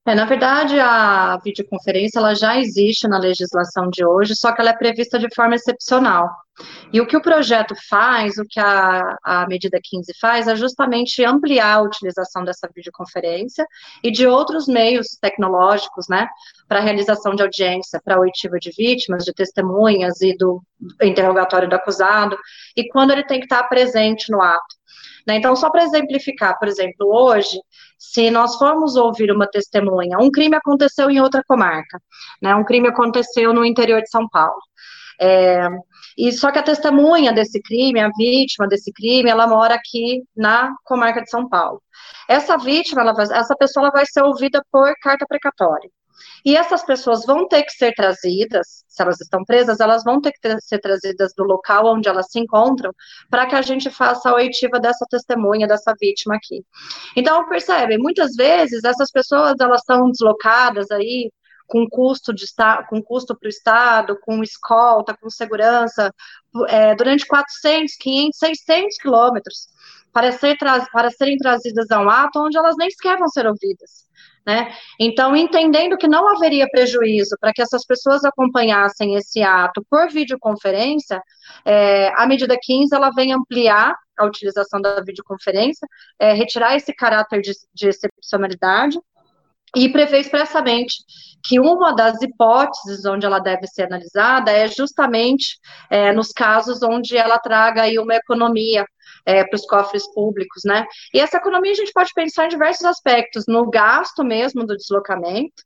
É, 0.05 0.15
na 0.15 0.25
verdade, 0.25 0.79
a 0.79 1.37
videoconferência 1.43 2.19
ela 2.19 2.33
já 2.33 2.57
existe 2.57 3.07
na 3.07 3.19
legislação 3.19 3.89
de 3.89 4.05
hoje, 4.05 4.33
só 4.33 4.53
que 4.53 4.61
ela 4.61 4.71
é 4.71 4.77
prevista 4.77 5.19
de 5.19 5.27
forma 5.35 5.55
excepcional. 5.55 6.29
E 6.91 7.01
o 7.01 7.07
que 7.07 7.17
o 7.17 7.21
projeto 7.21 7.73
faz, 7.89 8.37
o 8.37 8.43
que 8.47 8.59
a, 8.59 9.17
a 9.23 9.47
medida 9.47 9.79
15 9.83 10.13
faz, 10.19 10.47
é 10.47 10.55
justamente 10.55 11.23
ampliar 11.25 11.77
a 11.77 11.81
utilização 11.81 12.43
dessa 12.43 12.69
videoconferência 12.73 13.65
e 14.03 14.11
de 14.11 14.27
outros 14.27 14.67
meios 14.67 15.07
tecnológicos, 15.19 16.07
né, 16.07 16.27
para 16.67 16.79
a 16.79 16.81
realização 16.81 17.33
de 17.33 17.41
audiência, 17.41 17.99
para 18.03 18.19
oitiva 18.19 18.57
de 18.59 18.71
vítimas, 18.77 19.23
de 19.23 19.33
testemunhas 19.33 20.21
e 20.21 20.37
do 20.37 20.61
interrogatório 21.01 21.67
do 21.67 21.75
acusado, 21.75 22.37
e 22.77 22.87
quando 22.89 23.11
ele 23.11 23.25
tem 23.25 23.39
que 23.39 23.45
estar 23.45 23.63
presente 23.63 24.31
no 24.31 24.41
ato. 24.41 24.75
Né? 25.27 25.37
Então, 25.37 25.55
só 25.55 25.69
para 25.71 25.83
exemplificar, 25.83 26.59
por 26.59 26.67
exemplo, 26.67 27.07
hoje, 27.07 27.57
se 27.97 28.29
nós 28.29 28.57
formos 28.57 28.95
ouvir 28.95 29.31
uma 29.31 29.47
testemunha, 29.47 30.17
um 30.19 30.29
crime 30.29 30.55
aconteceu 30.55 31.09
em 31.09 31.19
outra 31.19 31.41
comarca, 31.47 31.99
né? 32.41 32.53
um 32.53 32.63
crime 32.63 32.89
aconteceu 32.89 33.53
no 33.53 33.65
interior 33.65 34.01
de 34.01 34.09
São 34.09 34.27
Paulo. 34.29 34.59
É, 35.19 35.67
e 36.17 36.31
só 36.31 36.51
que 36.51 36.59
a 36.59 36.63
testemunha 36.63 37.33
desse 37.33 37.61
crime, 37.61 37.99
a 37.99 38.09
vítima 38.17 38.67
desse 38.67 38.91
crime, 38.91 39.29
ela 39.29 39.47
mora 39.47 39.75
aqui 39.75 40.23
na 40.35 40.73
comarca 40.83 41.21
de 41.21 41.29
São 41.29 41.47
Paulo. 41.47 41.81
Essa 42.29 42.57
vítima, 42.57 43.01
ela 43.01 43.13
essa 43.21 43.55
pessoa 43.55 43.85
ela 43.85 43.91
vai 43.91 44.05
ser 44.05 44.23
ouvida 44.23 44.63
por 44.71 44.93
carta 45.01 45.25
precatória. 45.27 45.89
E 46.45 46.55
essas 46.57 46.83
pessoas 46.83 47.25
vão 47.25 47.47
ter 47.47 47.63
que 47.63 47.71
ser 47.71 47.93
trazidas, 47.93 48.83
se 48.87 49.01
elas 49.01 49.19
estão 49.21 49.43
presas, 49.45 49.79
elas 49.79 50.03
vão 50.03 50.19
ter 50.21 50.31
que 50.31 50.39
ter, 50.41 50.61
ser 50.61 50.79
trazidas 50.79 51.33
do 51.35 51.43
local 51.43 51.87
onde 51.87 52.09
elas 52.09 52.27
se 52.29 52.39
encontram, 52.39 52.91
para 53.29 53.45
que 53.45 53.55
a 53.55 53.61
gente 53.61 53.89
faça 53.89 54.29
a 54.29 54.35
oitiva 54.35 54.79
dessa 54.79 55.05
testemunha, 55.09 55.67
dessa 55.67 55.93
vítima 55.99 56.35
aqui. 56.35 56.63
Então, 57.15 57.47
percebe, 57.47 57.97
muitas 57.97 58.35
vezes 58.35 58.83
essas 58.83 59.09
pessoas, 59.11 59.55
elas 59.59 59.81
são 59.85 60.09
deslocadas 60.11 60.91
aí, 60.91 61.31
com 61.73 61.89
custo 61.89 62.31
de 62.31 62.45
com 62.87 63.01
custo 63.01 63.35
para 63.35 63.47
o 63.47 63.49
Estado, 63.49 64.19
com 64.21 64.43
escolta, 64.43 65.17
com 65.19 65.27
segurança, 65.27 66.13
é, 66.67 66.93
durante 66.93 67.25
400, 67.25 67.95
500, 67.95 68.37
600 68.37 68.97
quilômetros, 68.97 69.67
para, 70.11 70.31
ser 70.31 70.55
para 70.55 71.09
serem 71.09 71.35
trazidas 71.35 71.89
a 71.89 71.99
um 71.99 72.07
ato 72.07 72.45
onde 72.45 72.55
elas 72.55 72.75
nem 72.77 72.91
sequer 72.91 73.17
vão 73.17 73.27
ser 73.27 73.47
ouvidas. 73.47 74.03
Né? 74.45 74.71
Então, 74.99 75.35
entendendo 75.35 75.97
que 75.97 76.07
não 76.07 76.27
haveria 76.27 76.69
prejuízo 76.69 77.35
para 77.39 77.51
que 77.51 77.61
essas 77.61 77.83
pessoas 77.87 78.23
acompanhassem 78.23 79.15
esse 79.15 79.41
ato 79.41 79.83
por 79.89 80.09
videoconferência, 80.09 81.23
é, 81.65 82.09
a 82.15 82.27
medida 82.27 82.55
15 82.61 82.93
ela 82.93 83.09
vem 83.09 83.33
ampliar 83.33 83.95
a 84.15 84.25
utilização 84.25 84.79
da 84.79 85.01
videoconferência, 85.01 85.87
é, 86.19 86.33
retirar 86.33 86.75
esse 86.75 86.93
caráter 86.93 87.41
de, 87.41 87.51
de 87.73 87.87
excepcionalidade 87.87 88.99
e 89.75 89.89
prevê 89.89 90.19
expressamente 90.19 90.95
que 91.43 91.59
uma 91.59 91.93
das 91.93 92.21
hipóteses 92.21 93.05
onde 93.05 93.25
ela 93.25 93.39
deve 93.39 93.67
ser 93.67 93.83
analisada 93.83 94.51
é 94.51 94.67
justamente 94.67 95.57
é, 95.89 96.13
nos 96.13 96.31
casos 96.31 96.81
onde 96.81 97.17
ela 97.17 97.37
traga 97.37 97.81
aí 97.83 97.99
uma 97.99 98.15
economia 98.15 98.85
é, 99.25 99.43
para 99.43 99.55
os 99.55 99.65
cofres 99.65 100.03
públicos, 100.13 100.61
né? 100.65 100.85
E 101.13 101.19
essa 101.19 101.37
economia 101.37 101.71
a 101.71 101.75
gente 101.75 101.91
pode 101.91 102.11
pensar 102.13 102.45
em 102.45 102.49
diversos 102.49 102.85
aspectos, 102.85 103.45
no 103.47 103.69
gasto 103.69 104.23
mesmo 104.23 104.65
do 104.65 104.77
deslocamento, 104.77 105.63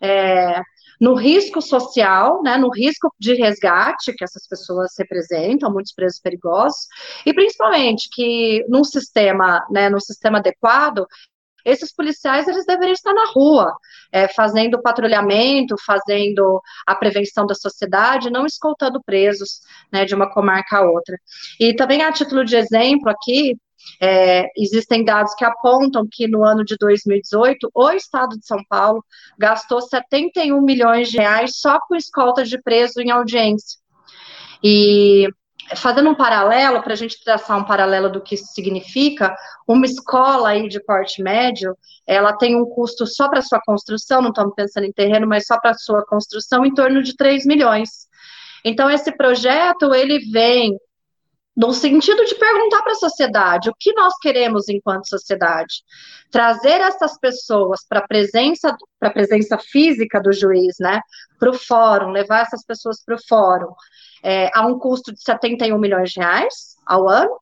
é, 0.00 0.60
no 1.00 1.14
risco 1.14 1.60
social, 1.60 2.42
né, 2.44 2.56
no 2.56 2.70
risco 2.70 3.12
de 3.18 3.34
resgate 3.34 4.12
que 4.12 4.22
essas 4.22 4.46
pessoas 4.46 4.92
representam, 4.96 5.72
muitos 5.72 5.92
presos 5.92 6.20
perigosos, 6.20 6.86
e 7.26 7.34
principalmente 7.34 8.08
que 8.12 8.64
num 8.68 8.84
sistema, 8.84 9.66
né, 9.68 9.90
num 9.90 9.98
sistema 9.98 10.38
adequado, 10.38 11.04
esses 11.64 11.94
policiais 11.94 12.48
eles 12.48 12.64
deveriam 12.66 12.92
estar 12.92 13.12
na 13.12 13.26
rua, 13.32 13.72
é, 14.10 14.28
fazendo 14.28 14.80
patrulhamento, 14.82 15.74
fazendo 15.84 16.60
a 16.86 16.94
prevenção 16.94 17.46
da 17.46 17.54
sociedade, 17.54 18.30
não 18.30 18.46
escoltando 18.46 19.02
presos 19.02 19.60
né, 19.92 20.04
de 20.04 20.14
uma 20.14 20.30
comarca 20.30 20.78
a 20.78 20.82
outra. 20.82 21.16
E 21.58 21.74
também, 21.74 22.02
a 22.02 22.12
título 22.12 22.44
de 22.44 22.56
exemplo 22.56 23.10
aqui, 23.10 23.56
é, 24.00 24.46
existem 24.56 25.04
dados 25.04 25.34
que 25.34 25.44
apontam 25.44 26.06
que 26.10 26.28
no 26.28 26.44
ano 26.44 26.64
de 26.64 26.76
2018, 26.78 27.70
o 27.74 27.90
Estado 27.90 28.38
de 28.38 28.46
São 28.46 28.58
Paulo 28.68 29.04
gastou 29.38 29.80
71 29.80 30.60
milhões 30.60 31.08
de 31.08 31.18
reais 31.18 31.52
só 31.56 31.78
com 31.80 31.94
escolta 31.94 32.44
de 32.44 32.60
preso 32.60 33.00
em 33.00 33.10
audiência. 33.10 33.80
E 34.62 35.28
fazendo 35.76 36.10
um 36.10 36.14
paralelo, 36.14 36.82
para 36.82 36.92
a 36.92 36.96
gente 36.96 37.22
traçar 37.22 37.58
um 37.58 37.64
paralelo 37.64 38.10
do 38.10 38.20
que 38.20 38.34
isso 38.34 38.46
significa, 38.52 39.34
uma 39.66 39.86
escola 39.86 40.50
aí 40.50 40.68
de 40.68 40.82
porte 40.82 41.22
médio, 41.22 41.76
ela 42.06 42.32
tem 42.32 42.56
um 42.56 42.66
custo 42.66 43.06
só 43.06 43.28
para 43.28 43.42
sua 43.42 43.60
construção, 43.60 44.20
não 44.20 44.30
estamos 44.30 44.54
pensando 44.54 44.84
em 44.84 44.92
terreno, 44.92 45.26
mas 45.26 45.46
só 45.46 45.58
para 45.58 45.74
sua 45.74 46.04
construção, 46.04 46.64
em 46.64 46.74
torno 46.74 47.02
de 47.02 47.16
3 47.16 47.46
milhões. 47.46 48.08
Então, 48.64 48.90
esse 48.90 49.10
projeto, 49.16 49.94
ele 49.94 50.18
vem 50.30 50.78
no 51.56 51.72
sentido 51.72 52.24
de 52.24 52.34
perguntar 52.34 52.82
para 52.82 52.92
a 52.92 52.96
sociedade 52.96 53.68
o 53.68 53.74
que 53.78 53.92
nós 53.92 54.14
queremos 54.20 54.68
enquanto 54.68 55.08
sociedade. 55.08 55.82
Trazer 56.30 56.80
essas 56.80 57.18
pessoas 57.18 57.80
para 57.86 58.00
a 58.00 58.06
presença, 58.06 58.74
para 58.98 59.10
a 59.10 59.12
presença 59.12 59.58
física 59.58 60.20
do 60.20 60.32
juiz, 60.32 60.76
né? 60.80 61.00
Para 61.38 61.50
o 61.50 61.54
fórum, 61.54 62.10
levar 62.10 62.42
essas 62.42 62.64
pessoas 62.64 63.04
para 63.04 63.16
o 63.16 63.22
fórum, 63.28 63.72
é, 64.22 64.50
a 64.54 64.66
um 64.66 64.78
custo 64.78 65.12
de 65.12 65.22
71 65.22 65.78
milhões 65.78 66.10
de 66.10 66.20
reais 66.20 66.76
ao 66.86 67.08
ano, 67.08 67.38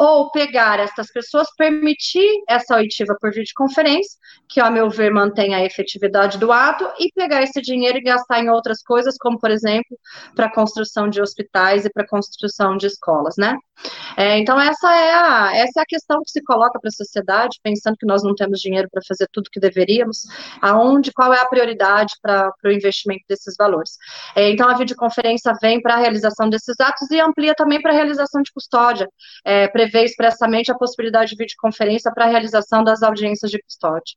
ou 0.00 0.30
pegar 0.30 0.80
essas 0.80 1.12
pessoas, 1.12 1.46
permitir 1.58 2.26
essa 2.48 2.74
oitiva 2.74 3.14
por 3.20 3.30
videoconferência, 3.30 4.18
que, 4.48 4.58
ao 4.58 4.72
meu 4.72 4.88
ver, 4.88 5.12
mantém 5.12 5.54
a 5.54 5.62
efetividade 5.62 6.38
do 6.38 6.50
ato, 6.50 6.90
e 6.98 7.12
pegar 7.14 7.42
esse 7.42 7.60
dinheiro 7.60 7.98
e 7.98 8.02
gastar 8.02 8.40
em 8.40 8.48
outras 8.48 8.82
coisas, 8.82 9.18
como, 9.18 9.38
por 9.38 9.50
exemplo, 9.50 9.98
para 10.34 10.46
a 10.46 10.54
construção 10.54 11.06
de 11.06 11.20
hospitais 11.20 11.84
e 11.84 11.90
para 11.90 12.04
a 12.04 12.08
construção 12.08 12.78
de 12.78 12.86
escolas, 12.86 13.34
né? 13.36 13.54
É, 14.16 14.38
então, 14.38 14.58
essa 14.60 14.94
é, 14.94 15.12
a, 15.12 15.56
essa 15.56 15.80
é 15.80 15.82
a 15.82 15.86
questão 15.86 16.22
que 16.22 16.30
se 16.30 16.42
coloca 16.42 16.78
para 16.80 16.88
a 16.88 16.92
sociedade, 16.92 17.58
pensando 17.62 17.96
que 17.96 18.06
nós 18.06 18.22
não 18.22 18.34
temos 18.34 18.58
dinheiro 18.60 18.88
para 18.90 19.02
fazer 19.06 19.26
tudo 19.32 19.50
que 19.50 19.60
deveríamos, 19.60 20.22
aonde, 20.62 21.12
qual 21.12 21.32
é 21.32 21.40
a 21.40 21.46
prioridade 21.46 22.14
para 22.22 22.50
o 22.64 22.70
investimento 22.70 23.24
desses 23.28 23.54
valores. 23.58 23.92
É, 24.34 24.50
então, 24.50 24.68
a 24.68 24.76
videoconferência 24.76 25.52
vem 25.60 25.80
para 25.80 25.94
a 25.94 25.98
realização 25.98 26.48
desses 26.48 26.78
atos 26.80 27.10
e 27.10 27.20
amplia 27.20 27.54
também 27.54 27.80
para 27.80 27.92
a 27.92 27.94
realização 27.94 28.42
de 28.42 28.50
custódia, 28.52 29.08
é, 29.44 29.68
prevê 29.90 30.04
expressamente 30.04 30.70
a 30.70 30.74
possibilidade 30.74 31.30
de 31.30 31.36
videoconferência 31.36 32.12
para 32.12 32.24
a 32.24 32.28
realização 32.28 32.84
das 32.84 33.02
audiências 33.02 33.50
de 33.50 33.60
custódia. 33.60 34.16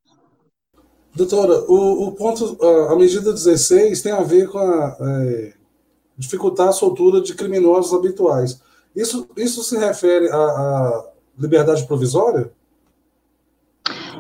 Doutora, 1.16 1.60
o, 1.68 2.08
o 2.08 2.12
ponto, 2.14 2.58
a 2.90 2.96
medida 2.96 3.32
16 3.32 4.02
tem 4.02 4.12
a 4.12 4.22
ver 4.22 4.50
com 4.50 4.58
a 4.58 4.98
é, 5.00 5.54
dificultar 6.18 6.70
a 6.70 6.72
soltura 6.72 7.22
de 7.22 7.36
criminosos 7.36 7.94
habituais. 7.94 8.62
Isso, 8.96 9.28
isso 9.38 9.64
se 9.64 9.78
refere 9.78 10.30
à, 10.32 11.06
liberdade 11.38 11.86
provisória? 11.88 12.52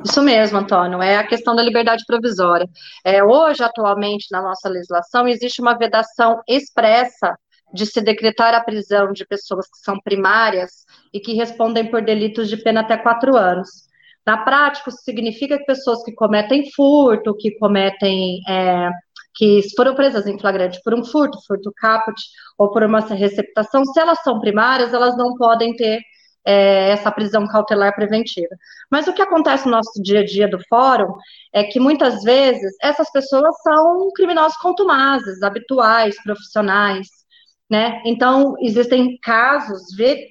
Isso 0.03 0.21
mesmo, 0.21 0.57
Antônio, 0.57 1.01
é 1.01 1.15
a 1.15 1.25
questão 1.25 1.55
da 1.55 1.63
liberdade 1.63 2.03
provisória. 2.05 2.67
É, 3.05 3.23
hoje, 3.23 3.63
atualmente, 3.63 4.27
na 4.31 4.41
nossa 4.41 4.67
legislação, 4.67 5.27
existe 5.27 5.61
uma 5.61 5.77
vedação 5.77 6.41
expressa 6.47 7.37
de 7.73 7.85
se 7.85 8.01
decretar 8.01 8.53
a 8.53 8.63
prisão 8.63 9.11
de 9.11 9.25
pessoas 9.25 9.65
que 9.67 9.79
são 9.79 9.99
primárias 9.99 10.85
e 11.13 11.19
que 11.19 11.33
respondem 11.33 11.89
por 11.89 12.01
delitos 12.01 12.47
de 12.49 12.57
pena 12.57 12.81
até 12.81 12.97
quatro 12.97 13.35
anos. 13.35 13.69
Na 14.25 14.37
prática, 14.37 14.89
isso 14.89 14.99
significa 15.03 15.57
que 15.57 15.65
pessoas 15.65 16.03
que 16.03 16.13
cometem 16.13 16.71
furto, 16.71 17.35
que 17.35 17.51
cometem, 17.57 18.39
é, 18.47 18.89
que 19.35 19.61
foram 19.75 19.95
presas 19.95 20.27
em 20.27 20.39
flagrante 20.39 20.79
por 20.83 20.93
um 20.93 21.03
furto, 21.03 21.39
furto 21.45 21.73
caput, 21.75 22.15
ou 22.57 22.71
por 22.71 22.83
uma 22.83 23.01
receptação, 23.01 23.83
se 23.85 23.99
elas 23.99 24.21
são 24.21 24.39
primárias, 24.39 24.93
elas 24.93 25.17
não 25.17 25.35
podem 25.35 25.75
ter 25.75 25.99
é, 26.45 26.89
essa 26.91 27.11
prisão 27.11 27.47
cautelar 27.47 27.95
preventiva. 27.95 28.55
Mas 28.89 29.07
o 29.07 29.13
que 29.13 29.21
acontece 29.21 29.65
no 29.65 29.71
nosso 29.71 30.01
dia 30.01 30.21
a 30.21 30.25
dia 30.25 30.47
do 30.47 30.59
fórum 30.69 31.13
é 31.53 31.63
que 31.63 31.79
muitas 31.79 32.23
vezes 32.23 32.75
essas 32.81 33.11
pessoas 33.11 33.55
são 33.61 34.09
criminosos 34.15 34.57
contumazes, 34.57 35.41
habituais, 35.41 36.21
profissionais, 36.23 37.07
né? 37.69 38.01
Então, 38.05 38.55
existem 38.59 39.17
casos, 39.21 39.81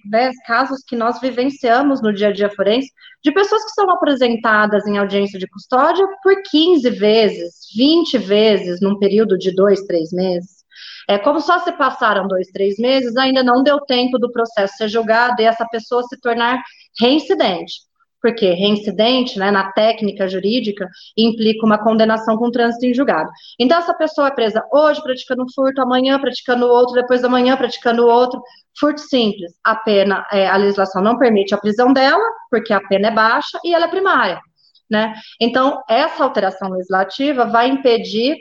né, 0.07 0.31
casos 0.47 0.83
que 0.87 0.95
nós 0.95 1.21
vivenciamos 1.21 2.03
no 2.03 2.13
dia 2.13 2.29
a 2.29 2.33
dia 2.33 2.51
forense, 2.51 2.91
de 3.23 3.33
pessoas 3.33 3.65
que 3.65 3.71
são 3.71 3.91
apresentadas 3.91 4.87
em 4.87 4.99
audiência 4.99 5.39
de 5.39 5.49
custódia 5.49 6.07
por 6.23 6.35
15 6.51 6.89
vezes, 6.91 7.55
20 7.77 8.19
vezes, 8.19 8.81
num 8.81 8.99
período 8.99 9.39
de 9.39 9.55
dois, 9.55 9.81
três 9.83 10.13
meses. 10.13 10.63
É 11.09 11.19
como 11.19 11.41
só 11.41 11.59
se 11.61 11.73
passaram 11.73 12.29
dois, 12.29 12.49
três 12.49 12.77
meses, 12.79 13.17
ainda 13.17 13.43
não 13.43 13.63
deu 13.63 13.81
tempo 13.81 14.19
do 14.19 14.31
processo 14.31 14.77
ser 14.77 14.89
julgado 14.89 15.41
e 15.41 15.45
essa 15.45 15.67
pessoa 15.67 16.03
se 16.05 16.21
tornar 16.21 16.61
reincidente. 17.01 17.92
Porque 18.23 18.53
reincidente, 18.53 19.39
né, 19.39 19.51
na 19.51 19.73
técnica 19.73 20.29
jurídica, 20.29 20.89
implica 21.17 21.67
uma 21.67 21.77
condenação 21.77 22.37
com 22.37 22.51
trânsito 22.51 22.87
em 22.87 22.95
julgado. 22.95 23.29
Então, 23.59 23.79
essa 23.79 23.93
pessoa 23.93 24.29
é 24.29 24.31
presa 24.31 24.65
hoje 24.73 25.03
praticando 25.03 25.45
furto, 25.53 25.83
amanhã 25.83 26.19
praticando 26.21 26.69
outro, 26.69 26.95
depois 26.95 27.21
da 27.21 27.29
manhã 27.29 27.57
praticando 27.57 28.07
outro. 28.07 28.41
Furto 28.79 29.01
simples. 29.01 29.53
A 29.65 29.75
pena, 29.75 30.25
é, 30.33 30.49
a 30.49 30.57
legislação 30.57 31.03
não 31.03 31.19
permite 31.19 31.55
a 31.55 31.59
prisão 31.59 31.93
dela, 31.93 32.25
porque 32.49 32.73
a 32.73 32.81
pena 32.81 33.09
é 33.09 33.11
baixa 33.11 33.59
e 33.65 33.75
ela 33.75 33.87
é 33.87 33.89
primária. 33.89 34.41
Né? 34.89 35.15
Então, 35.41 35.83
essa 35.89 36.23
alteração 36.23 36.71
legislativa 36.71 37.47
vai 37.47 37.69
impedir 37.69 38.37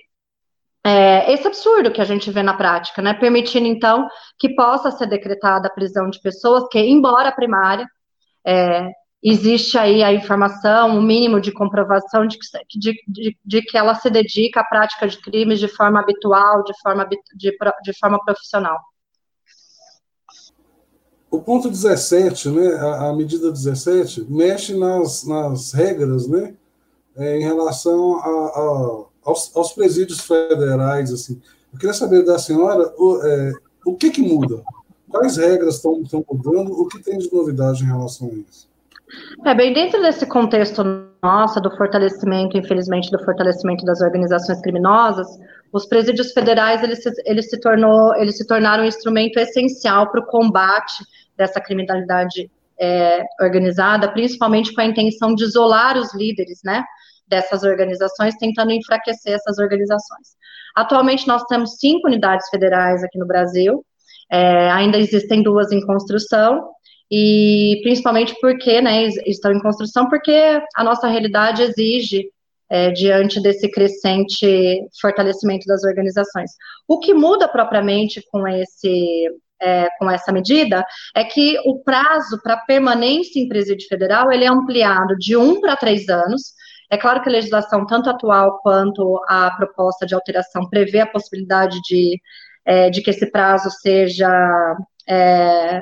é, 0.83 1.31
esse 1.31 1.47
absurdo 1.47 1.91
que 1.91 2.01
a 2.01 2.05
gente 2.05 2.31
vê 2.31 2.41
na 2.41 2.55
prática, 2.55 3.01
né? 3.01 3.13
Permitindo, 3.13 3.67
então, 3.67 4.07
que 4.39 4.55
possa 4.55 4.89
ser 4.91 5.07
decretada 5.07 5.67
a 5.67 5.71
prisão 5.71 6.09
de 6.09 6.19
pessoas 6.19 6.67
que, 6.69 6.79
embora 6.79 7.31
primária, 7.31 7.87
é, 8.45 8.89
existe 9.23 9.77
aí 9.77 10.01
a 10.01 10.13
informação, 10.13 10.95
o 10.95 10.99
um 10.99 11.01
mínimo 11.01 11.39
de 11.39 11.51
comprovação 11.51 12.25
de 12.25 12.37
que, 12.37 12.79
de, 12.79 12.93
de, 13.07 13.37
de 13.45 13.61
que 13.61 13.77
ela 13.77 13.93
se 13.95 14.09
dedica 14.09 14.61
à 14.61 14.63
prática 14.63 15.07
de 15.07 15.21
crimes 15.21 15.59
de 15.59 15.67
forma 15.67 15.99
habitual, 15.99 16.63
de 16.63 16.73
forma, 16.81 17.05
de, 17.05 17.17
de 17.37 17.99
forma 17.99 18.19
profissional. 18.23 18.79
O 21.29 21.39
ponto 21.39 21.69
17, 21.69 22.49
né, 22.49 22.73
a, 22.73 23.09
a 23.09 23.15
medida 23.15 23.51
17, 23.51 24.25
mexe 24.29 24.77
nas, 24.77 25.25
nas 25.25 25.71
regras, 25.71 26.27
né, 26.27 26.53
é, 27.15 27.37
em 27.37 27.43
relação 27.43 28.17
a, 28.17 28.27
a, 28.27 29.05
aos, 29.23 29.55
aos, 29.55 29.71
presídios 29.71 30.21
federais, 30.21 31.11
assim. 31.11 31.41
Eu 31.71 31.79
queria 31.79 31.93
saber 31.93 32.25
da 32.25 32.37
senhora 32.37 32.93
o, 32.97 33.21
é, 33.23 33.53
o 33.85 33.95
que 33.95 34.09
que 34.09 34.21
muda? 34.21 34.61
Quais 35.09 35.37
regras 35.37 35.75
estão 35.75 36.01
mudando? 36.29 36.71
O 36.73 36.87
que 36.87 37.01
tem 37.01 37.17
de 37.17 37.31
novidade 37.31 37.83
em 37.83 37.87
relação 37.87 38.29
a 38.29 38.33
isso? 38.33 38.70
É, 39.45 39.53
bem, 39.53 39.73
dentro 39.73 40.01
desse 40.01 40.25
contexto 40.25 40.83
nosso, 41.21 41.59
do 41.59 41.75
fortalecimento, 41.75 42.57
infelizmente, 42.57 43.11
do 43.11 43.23
fortalecimento 43.23 43.85
das 43.85 44.01
organizações 44.01 44.61
criminosas, 44.61 45.27
os 45.71 45.85
presídios 45.85 46.31
federais, 46.31 46.83
eles 46.83 47.01
se, 47.01 47.11
eles 47.25 47.49
se, 47.49 47.59
tornou, 47.59 48.15
eles 48.15 48.37
se 48.37 48.45
tornaram 48.45 48.83
um 48.83 48.87
instrumento 48.87 49.37
essencial 49.37 50.11
para 50.11 50.21
o 50.21 50.25
combate 50.25 51.03
dessa 51.37 51.61
criminalidade 51.61 52.49
é, 52.79 53.23
organizada, 53.39 54.11
principalmente 54.11 54.73
com 54.73 54.81
a 54.81 54.85
intenção 54.85 55.33
de 55.35 55.43
isolar 55.43 55.97
os 55.97 56.13
líderes, 56.13 56.59
né, 56.63 56.83
dessas 57.27 57.63
organizações, 57.63 58.35
tentando 58.37 58.71
enfraquecer 58.71 59.33
essas 59.33 59.57
organizações. 59.59 60.35
Atualmente, 60.75 61.27
nós 61.27 61.43
temos 61.45 61.77
cinco 61.77 62.07
unidades 62.07 62.49
federais 62.49 63.03
aqui 63.03 63.17
no 63.17 63.27
Brasil, 63.27 63.85
é, 64.31 64.69
ainda 64.71 64.97
existem 64.97 65.43
duas 65.43 65.71
em 65.71 65.85
construção, 65.85 66.69
e 67.11 67.79
principalmente 67.83 68.33
porque, 68.39 68.81
né, 68.81 69.07
estão 69.25 69.51
em 69.51 69.59
construção, 69.59 70.07
porque 70.07 70.61
a 70.75 70.83
nossa 70.83 71.07
realidade 71.07 71.61
exige, 71.61 72.29
é, 72.69 72.89
diante 72.89 73.41
desse 73.41 73.69
crescente 73.69 74.79
fortalecimento 75.01 75.65
das 75.65 75.83
organizações. 75.83 76.51
O 76.87 76.99
que 76.99 77.13
muda 77.13 77.45
propriamente 77.49 78.23
com 78.31 78.47
esse 78.47 79.27
é, 79.61 79.89
com 79.99 80.09
essa 80.09 80.31
medida 80.31 80.83
é 81.15 81.23
que 81.23 81.59
o 81.65 81.83
prazo 81.83 82.41
para 82.41 82.57
permanência 82.65 83.39
em 83.39 83.47
presídio 83.47 83.87
federal 83.87 84.31
ele 84.31 84.45
é 84.45 84.47
ampliado 84.47 85.15
de 85.17 85.35
um 85.35 85.59
para 85.59 85.75
três 85.75 86.09
anos. 86.09 86.53
É 86.89 86.97
claro 86.97 87.21
que 87.21 87.29
a 87.29 87.31
legislação, 87.31 87.85
tanto 87.85 88.09
atual 88.09 88.59
quanto 88.63 89.21
a 89.27 89.51
proposta 89.51 90.05
de 90.05 90.15
alteração, 90.15 90.67
prevê 90.69 91.01
a 91.01 91.07
possibilidade 91.07 91.79
de, 91.81 92.19
é, 92.65 92.89
de 92.89 93.01
que 93.01 93.09
esse 93.09 93.29
prazo 93.29 93.69
seja 93.69 94.29
é, 95.07 95.81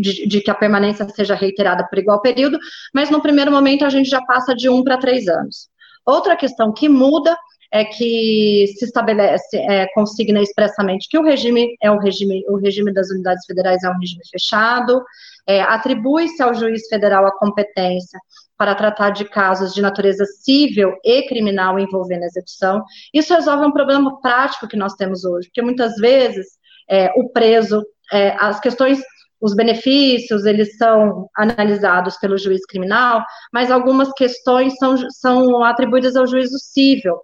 de, 0.00 0.26
de, 0.26 0.40
que 0.40 0.50
a 0.50 0.54
permanência 0.54 1.08
seja 1.08 1.34
reiterada 1.34 1.86
por 1.88 1.98
igual 1.98 2.20
período, 2.20 2.58
mas 2.94 3.10
no 3.10 3.22
primeiro 3.22 3.50
momento 3.50 3.84
a 3.84 3.88
gente 3.88 4.08
já 4.08 4.20
passa 4.22 4.54
de 4.54 4.68
um 4.68 4.82
para 4.82 4.98
três 4.98 5.28
anos. 5.28 5.68
Outra 6.04 6.36
questão 6.36 6.72
que 6.72 6.88
muda 6.88 7.36
é 7.70 7.84
que 7.84 8.66
se 8.78 8.84
estabelece, 8.84 9.56
é, 9.56 9.86
consigna 9.92 10.40
expressamente 10.40 11.08
que 11.08 11.18
o 11.18 11.22
regime 11.22 11.76
é 11.82 11.90
um 11.90 11.98
regime, 11.98 12.42
o 12.48 12.56
regime 12.56 12.92
das 12.92 13.10
unidades 13.10 13.44
federais 13.44 13.84
é 13.84 13.90
um 13.90 13.98
regime 13.98 14.22
fechado, 14.30 15.02
é, 15.46 15.60
atribui-se 15.60 16.42
ao 16.42 16.54
juiz 16.54 16.88
federal 16.88 17.26
a 17.26 17.38
competência 17.38 18.18
para 18.56 18.74
tratar 18.74 19.10
de 19.10 19.24
casos 19.24 19.72
de 19.72 19.80
natureza 19.80 20.24
civil 20.24 20.92
e 21.04 21.22
criminal 21.28 21.78
envolvendo 21.78 22.24
a 22.24 22.26
execução. 22.26 22.82
Isso 23.14 23.32
resolve 23.32 23.64
um 23.64 23.72
problema 23.72 24.20
prático 24.20 24.66
que 24.66 24.76
nós 24.76 24.94
temos 24.94 25.24
hoje, 25.24 25.48
porque 25.48 25.62
muitas 25.62 25.94
vezes 25.96 26.57
é, 26.88 27.10
o 27.16 27.28
preso 27.30 27.82
é, 28.12 28.34
as 28.38 28.58
questões, 28.60 29.00
os 29.40 29.54
benefícios, 29.54 30.44
eles 30.44 30.76
são 30.76 31.28
analisados 31.36 32.16
pelo 32.16 32.38
juiz 32.38 32.64
criminal, 32.66 33.24
mas 33.52 33.70
algumas 33.70 34.12
questões 34.12 34.74
são, 34.76 34.96
são 35.10 35.62
atribuídas 35.62 36.16
ao 36.16 36.26
juízo 36.26 36.58
civil, 36.58 37.20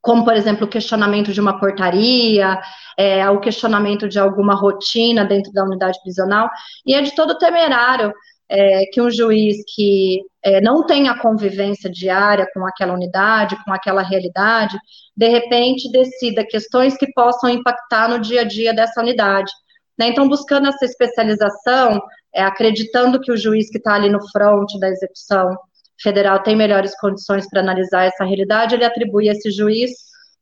como, 0.00 0.24
por 0.24 0.34
exemplo, 0.34 0.66
o 0.66 0.70
questionamento 0.70 1.32
de 1.32 1.40
uma 1.40 1.58
portaria, 1.58 2.60
é, 2.96 3.28
o 3.28 3.40
questionamento 3.40 4.08
de 4.08 4.18
alguma 4.18 4.54
rotina 4.54 5.24
dentro 5.24 5.52
da 5.52 5.64
unidade 5.64 6.00
prisional, 6.02 6.48
e 6.86 6.94
é 6.94 7.02
de 7.02 7.14
todo 7.14 7.38
temerário 7.38 8.14
é, 8.48 8.84
que 8.86 9.00
um 9.00 9.10
juiz 9.10 9.56
que 9.74 10.22
é, 10.42 10.60
não 10.60 10.86
tem 10.86 11.08
a 11.08 11.18
convivência 11.18 11.90
diária 11.90 12.46
com 12.54 12.64
aquela 12.66 12.94
unidade, 12.94 13.56
com 13.64 13.72
aquela 13.72 14.02
realidade, 14.02 14.78
de 15.16 15.28
repente 15.28 15.90
decida 15.90 16.46
questões 16.46 16.96
que 16.96 17.12
possam 17.12 17.50
impactar 17.50 18.08
no 18.08 18.20
dia 18.20 18.42
a 18.42 18.44
dia 18.44 18.72
dessa 18.72 19.00
unidade. 19.00 19.50
Né? 19.98 20.08
Então, 20.08 20.28
buscando 20.28 20.68
essa 20.68 20.84
especialização, 20.84 22.00
é, 22.34 22.42
acreditando 22.42 23.20
que 23.20 23.32
o 23.32 23.36
juiz 23.36 23.70
que 23.70 23.78
está 23.78 23.94
ali 23.94 24.08
no 24.08 24.20
front 24.30 24.68
da 24.78 24.88
execução 24.88 25.56
federal 26.00 26.42
tem 26.42 26.54
melhores 26.54 26.94
condições 27.00 27.48
para 27.48 27.60
analisar 27.60 28.04
essa 28.04 28.24
realidade, 28.24 28.74
ele 28.74 28.84
atribui 28.84 29.28
a 29.28 29.32
esse 29.32 29.50
juiz 29.50 29.90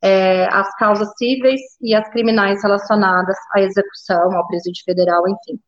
é, 0.04 0.46
as 0.52 0.70
causas 0.76 1.08
cíveis 1.16 1.60
e 1.80 1.94
as 1.94 2.06
criminais 2.10 2.62
relacionadas 2.62 3.36
à 3.54 3.60
execução, 3.62 4.36
ao 4.36 4.46
presídio 4.46 4.84
federal, 4.84 5.22
enfim. 5.26 5.58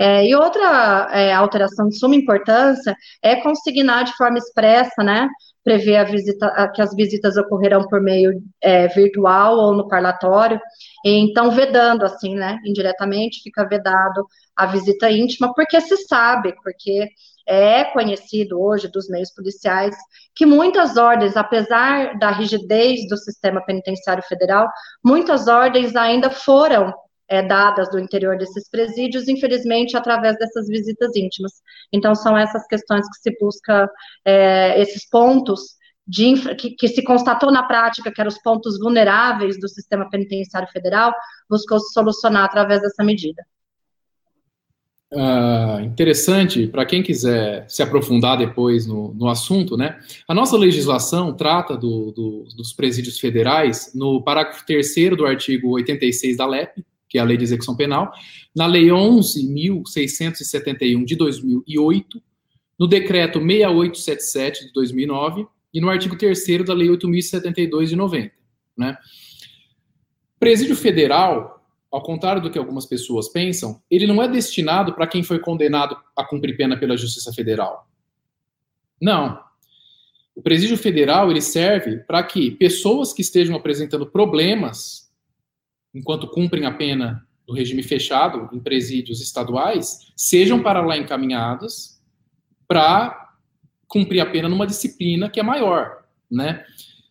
É, 0.00 0.26
e 0.26 0.34
outra 0.34 1.08
é, 1.12 1.32
alteração 1.32 1.88
de 1.88 1.96
suma 1.96 2.16
importância 2.16 2.96
é 3.22 3.36
consignar 3.36 4.04
de 4.04 4.12
forma 4.16 4.38
expressa, 4.38 5.04
né, 5.04 5.28
prever 5.62 5.96
a 5.96 6.04
visita, 6.04 6.72
que 6.74 6.82
as 6.82 6.94
visitas 6.94 7.36
ocorrerão 7.36 7.86
por 7.88 8.00
meio 8.02 8.32
é, 8.60 8.88
virtual 8.88 9.56
ou 9.56 9.72
no 9.74 9.88
parlatório, 9.88 10.60
então 11.04 11.50
vedando 11.52 12.04
assim, 12.04 12.34
né, 12.34 12.58
indiretamente 12.64 13.40
fica 13.42 13.66
vedado 13.68 14.26
a 14.56 14.66
visita 14.66 15.10
íntima, 15.10 15.52
porque 15.54 15.80
se 15.80 15.96
sabe, 16.08 16.54
porque 16.62 17.08
é 17.46 17.84
conhecido 17.84 18.60
hoje 18.60 18.88
dos 18.88 19.08
meios 19.08 19.32
policiais 19.32 19.94
que 20.34 20.44
muitas 20.44 20.96
ordens, 20.96 21.36
apesar 21.36 22.18
da 22.18 22.30
rigidez 22.30 23.08
do 23.08 23.16
sistema 23.16 23.64
penitenciário 23.64 24.22
federal, 24.24 24.68
muitas 25.04 25.46
ordens 25.46 25.94
ainda 25.94 26.28
foram 26.30 26.92
é, 27.28 27.42
dadas 27.42 27.90
do 27.90 27.98
interior 27.98 28.36
desses 28.36 28.68
presídios, 28.68 29.28
infelizmente, 29.28 29.96
através 29.96 30.38
dessas 30.38 30.68
visitas 30.68 31.14
íntimas. 31.16 31.52
Então, 31.92 32.14
são 32.14 32.36
essas 32.36 32.66
questões 32.66 33.06
que 33.08 33.16
se 33.20 33.36
busca, 33.40 33.90
é, 34.24 34.80
esses 34.80 35.08
pontos 35.08 35.76
de, 36.06 36.54
que, 36.54 36.70
que, 36.70 36.88
se 36.88 37.02
constatou 37.02 37.50
na 37.50 37.64
prática 37.64 38.12
que 38.12 38.20
eram 38.20 38.28
os 38.28 38.40
pontos 38.40 38.78
vulneráveis 38.78 39.58
do 39.58 39.68
sistema 39.68 40.08
penitenciário 40.08 40.68
federal, 40.68 41.12
buscou 41.50 41.80
se 41.80 41.92
solucionar 41.92 42.44
através 42.44 42.80
dessa 42.80 43.02
medida. 43.02 43.42
Uh, 45.12 45.84
interessante 45.84 46.66
para 46.66 46.84
quem 46.84 47.00
quiser 47.00 47.64
se 47.70 47.80
aprofundar 47.80 48.36
depois 48.36 48.88
no, 48.88 49.14
no, 49.14 49.28
assunto, 49.28 49.76
né? 49.76 50.00
A 50.26 50.34
nossa 50.34 50.56
legislação 50.56 51.32
trata 51.32 51.76
do, 51.76 52.10
do, 52.10 52.42
dos 52.56 52.72
presídios 52.72 53.20
federais 53.20 53.92
no 53.94 54.20
parágrafo 54.20 54.66
3 54.66 55.16
do 55.16 55.24
artigo 55.24 55.70
86 55.70 56.36
da 56.36 56.44
LEP, 56.44 56.84
que 57.08 57.18
é 57.18 57.20
a 57.20 57.24
Lei 57.24 57.36
de 57.36 57.44
Execução 57.44 57.76
Penal, 57.76 58.12
na 58.54 58.66
Lei 58.66 58.86
11.671 58.86 61.04
de 61.04 61.14
2008, 61.14 62.20
no 62.76 62.88
Decreto 62.88 63.38
6877 63.38 64.66
de 64.66 64.72
2009 64.72 65.46
e 65.72 65.80
no 65.80 65.88
artigo 65.88 66.16
3 66.16 66.64
da 66.64 66.74
Lei 66.74 66.88
8.072 66.88 67.86
de 67.86 67.94
90. 67.94 68.32
Né? 68.76 68.98
Presídio 70.40 70.74
Federal, 70.74 71.55
ao 71.96 72.02
contrário 72.02 72.42
do 72.42 72.50
que 72.50 72.58
algumas 72.58 72.84
pessoas 72.84 73.26
pensam, 73.26 73.80
ele 73.90 74.06
não 74.06 74.22
é 74.22 74.28
destinado 74.28 74.92
para 74.92 75.06
quem 75.06 75.22
foi 75.22 75.38
condenado 75.38 75.96
a 76.14 76.22
cumprir 76.22 76.54
pena 76.54 76.76
pela 76.76 76.94
Justiça 76.94 77.32
Federal. 77.32 77.88
Não. 79.00 79.40
O 80.34 80.42
presídio 80.42 80.76
federal 80.76 81.30
ele 81.30 81.40
serve 81.40 81.96
para 82.00 82.22
que 82.22 82.50
pessoas 82.50 83.14
que 83.14 83.22
estejam 83.22 83.56
apresentando 83.56 84.04
problemas 84.06 85.10
enquanto 85.94 86.28
cumprem 86.28 86.66
a 86.66 86.70
pena 86.70 87.26
do 87.46 87.54
regime 87.54 87.82
fechado 87.82 88.54
em 88.54 88.60
presídios 88.60 89.22
estaduais 89.22 90.12
sejam 90.14 90.62
para 90.62 90.82
lá 90.82 90.98
encaminhadas 90.98 91.98
para 92.68 93.32
cumprir 93.88 94.20
a 94.20 94.26
pena 94.26 94.50
numa 94.50 94.66
disciplina 94.66 95.30
que 95.30 95.40
é 95.40 95.42
maior, 95.42 96.04
né? 96.30 96.62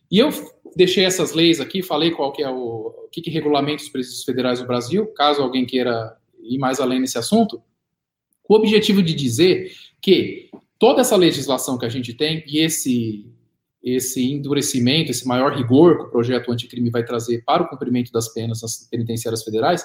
E 0.08 0.20
eu 0.20 0.30
deixei 0.76 1.06
essas 1.06 1.32
leis 1.32 1.58
aqui, 1.58 1.82
falei 1.82 2.10
qual 2.10 2.30
que 2.30 2.42
é 2.42 2.50
o, 2.50 2.94
o 3.04 3.08
que, 3.10 3.22
que 3.22 3.30
regulamenta 3.30 3.82
os 3.82 3.88
presídios 3.88 4.22
federais 4.22 4.60
no 4.60 4.66
Brasil, 4.66 5.06
caso 5.06 5.40
alguém 5.40 5.64
queira 5.64 6.14
ir 6.42 6.58
mais 6.58 6.78
além 6.78 7.00
nesse 7.00 7.16
assunto, 7.16 7.62
com 8.42 8.54
o 8.54 8.58
objetivo 8.58 9.02
de 9.02 9.14
dizer 9.14 9.72
que 10.02 10.50
toda 10.78 11.00
essa 11.00 11.16
legislação 11.16 11.78
que 11.78 11.86
a 11.86 11.88
gente 11.88 12.12
tem 12.12 12.44
e 12.46 12.58
esse 12.58 13.26
esse 13.82 14.32
endurecimento, 14.32 15.12
esse 15.12 15.24
maior 15.28 15.56
rigor 15.56 15.96
que 15.96 16.02
o 16.06 16.10
projeto 16.10 16.50
anticrime 16.50 16.90
vai 16.90 17.04
trazer 17.04 17.44
para 17.44 17.62
o 17.62 17.68
cumprimento 17.68 18.10
das 18.10 18.28
penas 18.28 18.60
nas 18.60 18.88
penitenciárias 18.90 19.44
federais, 19.44 19.84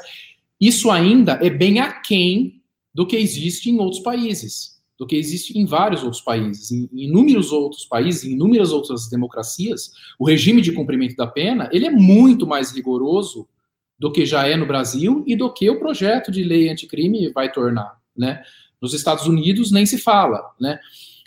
isso 0.59 0.89
ainda 0.89 1.34
é 1.34 1.51
bem 1.51 1.80
aquém 1.80 2.63
do 2.91 3.05
que 3.05 3.15
existe 3.15 3.69
em 3.69 3.77
outros 3.77 4.01
países 4.01 4.80
do 5.01 5.07
que 5.07 5.15
existe 5.15 5.57
em 5.57 5.65
vários 5.65 6.03
outros 6.03 6.21
países. 6.21 6.71
Em, 6.71 6.87
inúmeros 6.93 7.51
outros 7.51 7.85
países, 7.85 8.23
em 8.23 8.33
inúmeras 8.33 8.71
outras 8.71 9.09
democracias, 9.09 9.93
o 10.19 10.27
regime 10.27 10.61
de 10.61 10.71
cumprimento 10.71 11.15
da 11.15 11.25
pena 11.25 11.67
ele 11.73 11.87
é 11.87 11.89
muito 11.89 12.45
mais 12.45 12.71
rigoroso 12.71 13.49
do 13.97 14.11
que 14.11 14.27
já 14.27 14.47
é 14.47 14.55
no 14.55 14.67
Brasil 14.67 15.23
e 15.25 15.35
do 15.35 15.51
que 15.51 15.67
o 15.71 15.79
projeto 15.79 16.31
de 16.31 16.43
lei 16.43 16.69
anticrime 16.69 17.31
vai 17.31 17.51
tornar. 17.51 17.99
Né? 18.15 18.43
Nos 18.79 18.93
Estados 18.93 19.25
Unidos 19.25 19.71
nem 19.71 19.87
se 19.87 19.97
fala. 19.97 20.53
Né? 20.59 20.79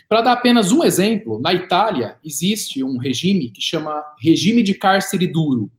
Para 0.07 0.21
dar 0.21 0.31
apenas 0.31 0.71
um 0.71 0.81
exemplo, 0.81 1.37
na 1.41 1.53
Itália 1.53 2.15
existe 2.23 2.81
um 2.81 2.95
regime 2.95 3.49
que 3.49 3.61
chama 3.61 4.01
regime 4.21 4.63
de 4.63 4.73
cárcere 4.73 5.27
duro. 5.27 5.69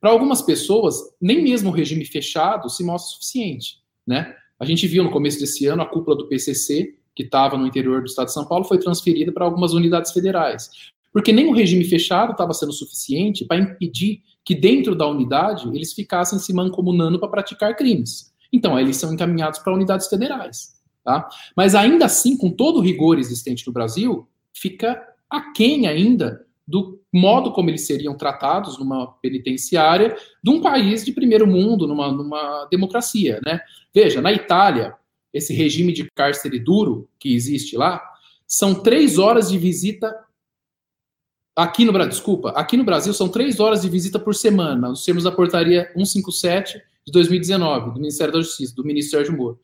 Para 0.00 0.08
algumas 0.08 0.40
pessoas, 0.40 0.96
nem 1.20 1.42
mesmo 1.42 1.68
o 1.68 1.74
regime 1.74 2.06
fechado 2.06 2.70
se 2.70 2.82
mostra 2.82 3.12
suficiente. 3.12 3.82
Né? 4.06 4.34
A 4.58 4.64
gente 4.64 4.86
viu 4.86 5.04
no 5.04 5.10
começo 5.10 5.38
desse 5.38 5.66
ano 5.66 5.82
a 5.82 5.86
cúpula 5.86 6.16
do 6.16 6.26
PCC 6.26 7.01
que 7.14 7.22
estava 7.22 7.56
no 7.56 7.66
interior 7.66 8.00
do 8.00 8.06
estado 8.06 8.26
de 8.26 8.32
São 8.32 8.46
Paulo 8.46 8.64
foi 8.64 8.78
transferida 8.78 9.32
para 9.32 9.44
algumas 9.44 9.72
unidades 9.72 10.12
federais. 10.12 10.70
Porque 11.12 11.32
nem 11.32 11.46
o 11.46 11.52
regime 11.54 11.84
fechado 11.84 12.32
estava 12.32 12.54
sendo 12.54 12.72
suficiente 12.72 13.44
para 13.44 13.58
impedir 13.58 14.22
que 14.44 14.54
dentro 14.54 14.94
da 14.94 15.06
unidade 15.06 15.68
eles 15.74 15.92
ficassem 15.92 16.38
se 16.38 16.52
mancomunando 16.52 17.18
para 17.18 17.28
praticar 17.28 17.76
crimes. 17.76 18.32
Então, 18.52 18.78
eles 18.78 18.96
são 18.96 19.12
encaminhados 19.12 19.58
para 19.58 19.74
unidades 19.74 20.08
federais. 20.08 20.72
Tá? 21.04 21.28
Mas 21.56 21.74
ainda 21.74 22.06
assim, 22.06 22.36
com 22.36 22.50
todo 22.50 22.78
o 22.78 22.82
rigor 22.82 23.18
existente 23.18 23.66
no 23.66 23.72
Brasil, 23.72 24.26
fica 24.54 25.02
aquém 25.28 25.86
ainda 25.86 26.44
do 26.66 27.00
modo 27.12 27.52
como 27.52 27.68
eles 27.68 27.86
seriam 27.86 28.16
tratados 28.16 28.78
numa 28.78 29.08
penitenciária 29.20 30.16
de 30.42 30.50
um 30.50 30.60
país 30.60 31.04
de 31.04 31.12
primeiro 31.12 31.46
mundo, 31.46 31.86
numa, 31.86 32.10
numa 32.10 32.66
democracia. 32.70 33.40
Né? 33.44 33.60
Veja, 33.92 34.20
na 34.20 34.32
Itália, 34.32 34.94
esse 35.32 35.54
regime 35.54 35.92
de 35.92 36.10
cárcere 36.14 36.58
duro 36.58 37.08
que 37.18 37.34
existe 37.34 37.76
lá, 37.76 38.02
são 38.46 38.74
três 38.74 39.18
horas 39.18 39.48
de 39.48 39.58
visita. 39.58 40.14
Aqui 41.56 41.84
no 41.84 41.92
Brasil, 41.92 42.10
desculpa, 42.10 42.50
aqui 42.50 42.76
no 42.76 42.84
Brasil 42.84 43.12
são 43.14 43.28
três 43.28 43.60
horas 43.60 43.82
de 43.82 43.88
visita 43.88 44.18
por 44.18 44.34
semana, 44.34 44.88
nos 44.88 45.04
termos 45.04 45.24
da 45.24 45.32
portaria 45.32 45.90
157 45.94 46.82
de 47.04 47.12
2019, 47.12 47.94
do 47.94 48.00
Ministério 48.00 48.32
da 48.32 48.40
Justiça, 48.40 48.74
do 48.74 48.84
ministro 48.84 49.18
Sérgio 49.18 49.36
Moro. 49.36 49.58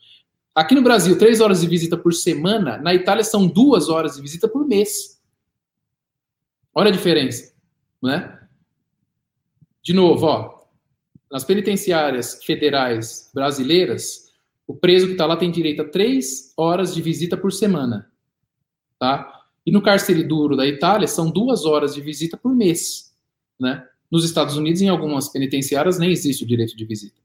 Aqui 0.55 0.75
no 0.75 0.83
Brasil, 0.83 1.17
três 1.17 1.41
horas 1.41 1.61
de 1.61 1.69
visita 1.69 1.97
por 1.97 2.13
semana, 2.13 2.79
na 2.79 2.93
Itália 2.95 3.23
são 3.23 3.47
duas 3.47 3.89
horas 3.89 4.17
de 4.17 4.23
visita 4.23 4.49
por 4.49 4.67
mês. 4.67 5.21
Olha 6.75 6.89
a 6.89 6.93
diferença, 6.93 7.53
né? 8.03 8.39
De 9.83 9.93
novo, 9.93 10.27
ó, 10.27 10.59
nas 11.31 11.45
penitenciárias 11.45 12.43
federais 12.45 13.31
brasileiras, 13.33 14.28
o 14.69 14.75
preso 14.75 15.07
que 15.07 15.13
está 15.13 15.25
lá 15.25 15.35
tem 15.35 15.51
direito 15.51 15.81
a 15.81 15.89
três 15.89 16.53
horas 16.55 16.95
de 16.95 17.01
visita 17.01 17.39
por 17.39 17.51
semana, 17.51 18.13
tá? 18.99 19.47
E 19.65 19.73
no 19.73 19.81
cárcere 19.81 20.23
duro 20.23 20.55
da 20.55 20.67
Itália 20.67 21.09
são 21.09 21.31
duas 21.31 21.65
horas 21.65 21.95
de 21.95 22.03
visita 22.03 22.37
por 22.37 22.55
mês, 22.55 23.15
né? 23.59 23.89
Nos 24.11 24.25
Estados 24.25 24.59
Unidos, 24.59 24.83
em 24.83 24.89
algumas 24.91 25.29
penitenciárias, 25.31 25.99
nem 25.99 26.13
existe 26.13 26.45
o 26.45 26.47
direito 26.47 26.77
de 26.77 26.85
visita. 26.85 27.17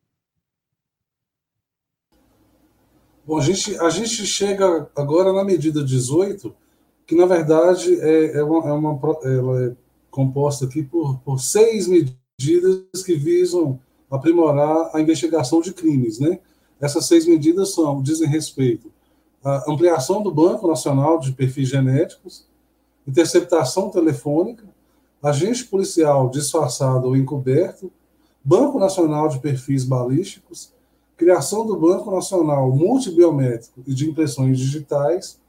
Bom, 3.26 3.38
a 3.38 3.42
gente, 3.42 3.78
a 3.78 3.90
gente 3.90 4.26
chega 4.26 4.90
agora 4.96 5.34
na 5.34 5.44
medida 5.44 5.84
18, 5.84 6.54
que 7.06 7.16
na 7.16 7.26
verdade 7.26 7.94
é, 8.00 8.38
é, 8.38 8.44
uma, 8.44 8.70
é 8.70 8.72
uma, 8.72 9.00
ela 9.24 9.66
é 9.66 9.76
composta 10.10 10.66
aqui 10.66 10.84
por, 10.84 11.20
por 11.20 11.40
seis 11.40 11.88
medidas 11.88 13.04
que 13.06 13.16
visam 13.16 13.80
aprimorar 14.10 14.92
a 14.94 15.02
investigação 15.02 15.60
de 15.62 15.74
crimes, 15.74 16.20
né? 16.20 16.40
Essas 16.84 17.06
seis 17.06 17.26
medidas 17.26 17.74
são, 17.74 18.02
dizem 18.02 18.28
respeito 18.28 18.92
à 19.42 19.72
ampliação 19.72 20.22
do 20.22 20.30
Banco 20.30 20.68
Nacional 20.68 21.18
de 21.18 21.32
Perfis 21.32 21.70
Genéticos, 21.70 22.46
interceptação 23.08 23.90
telefônica, 23.90 24.66
agente 25.22 25.64
policial 25.64 26.30
disfarçado 26.30 27.08
ou 27.08 27.16
encoberto, 27.16 27.90
Banco 28.44 28.78
Nacional 28.78 29.30
de 29.30 29.40
Perfis 29.40 29.86
Balísticos, 29.86 30.74
criação 31.16 31.66
do 31.66 31.78
Banco 31.78 32.12
Nacional 32.12 32.70
Multibiométrico 32.70 33.82
e 33.88 33.94
de 33.94 34.10
Impressões 34.10 34.60
Digitais, 34.60 35.40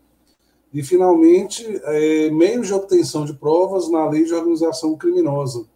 e, 0.72 0.84
finalmente, 0.84 1.64
é, 1.82 2.30
meios 2.30 2.68
de 2.68 2.74
obtenção 2.74 3.24
de 3.24 3.34
provas 3.34 3.90
na 3.90 4.08
lei 4.08 4.22
de 4.22 4.32
organização 4.32 4.96
criminosa. 4.96 5.66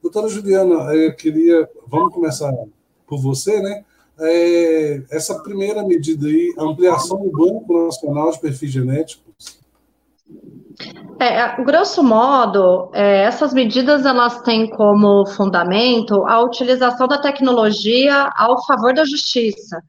Doutora 0.00 0.28
Juliana, 0.28 0.94
eu 0.94 1.14
queria. 1.14 1.68
Vamos 1.86 2.14
começar 2.14 2.52
por 3.06 3.20
você, 3.20 3.60
né? 3.60 3.84
É, 4.20 5.02
essa 5.10 5.42
primeira 5.42 5.82
medida 5.82 6.26
aí, 6.26 6.54
a 6.58 6.64
ampliação 6.64 7.22
do 7.22 7.30
Banco 7.30 7.86
Nacional 7.86 8.30
de 8.30 8.40
Perfis 8.40 8.70
Genéticos? 8.70 9.60
É, 11.18 11.62
grosso 11.62 12.02
modo, 12.02 12.90
é, 12.92 13.22
essas 13.22 13.54
medidas 13.54 14.04
elas 14.04 14.42
têm 14.42 14.68
como 14.68 15.26
fundamento 15.26 16.26
a 16.26 16.40
utilização 16.40 17.08
da 17.08 17.18
tecnologia 17.18 18.30
ao 18.36 18.62
favor 18.66 18.92
da 18.92 19.04
justiça. 19.04 19.80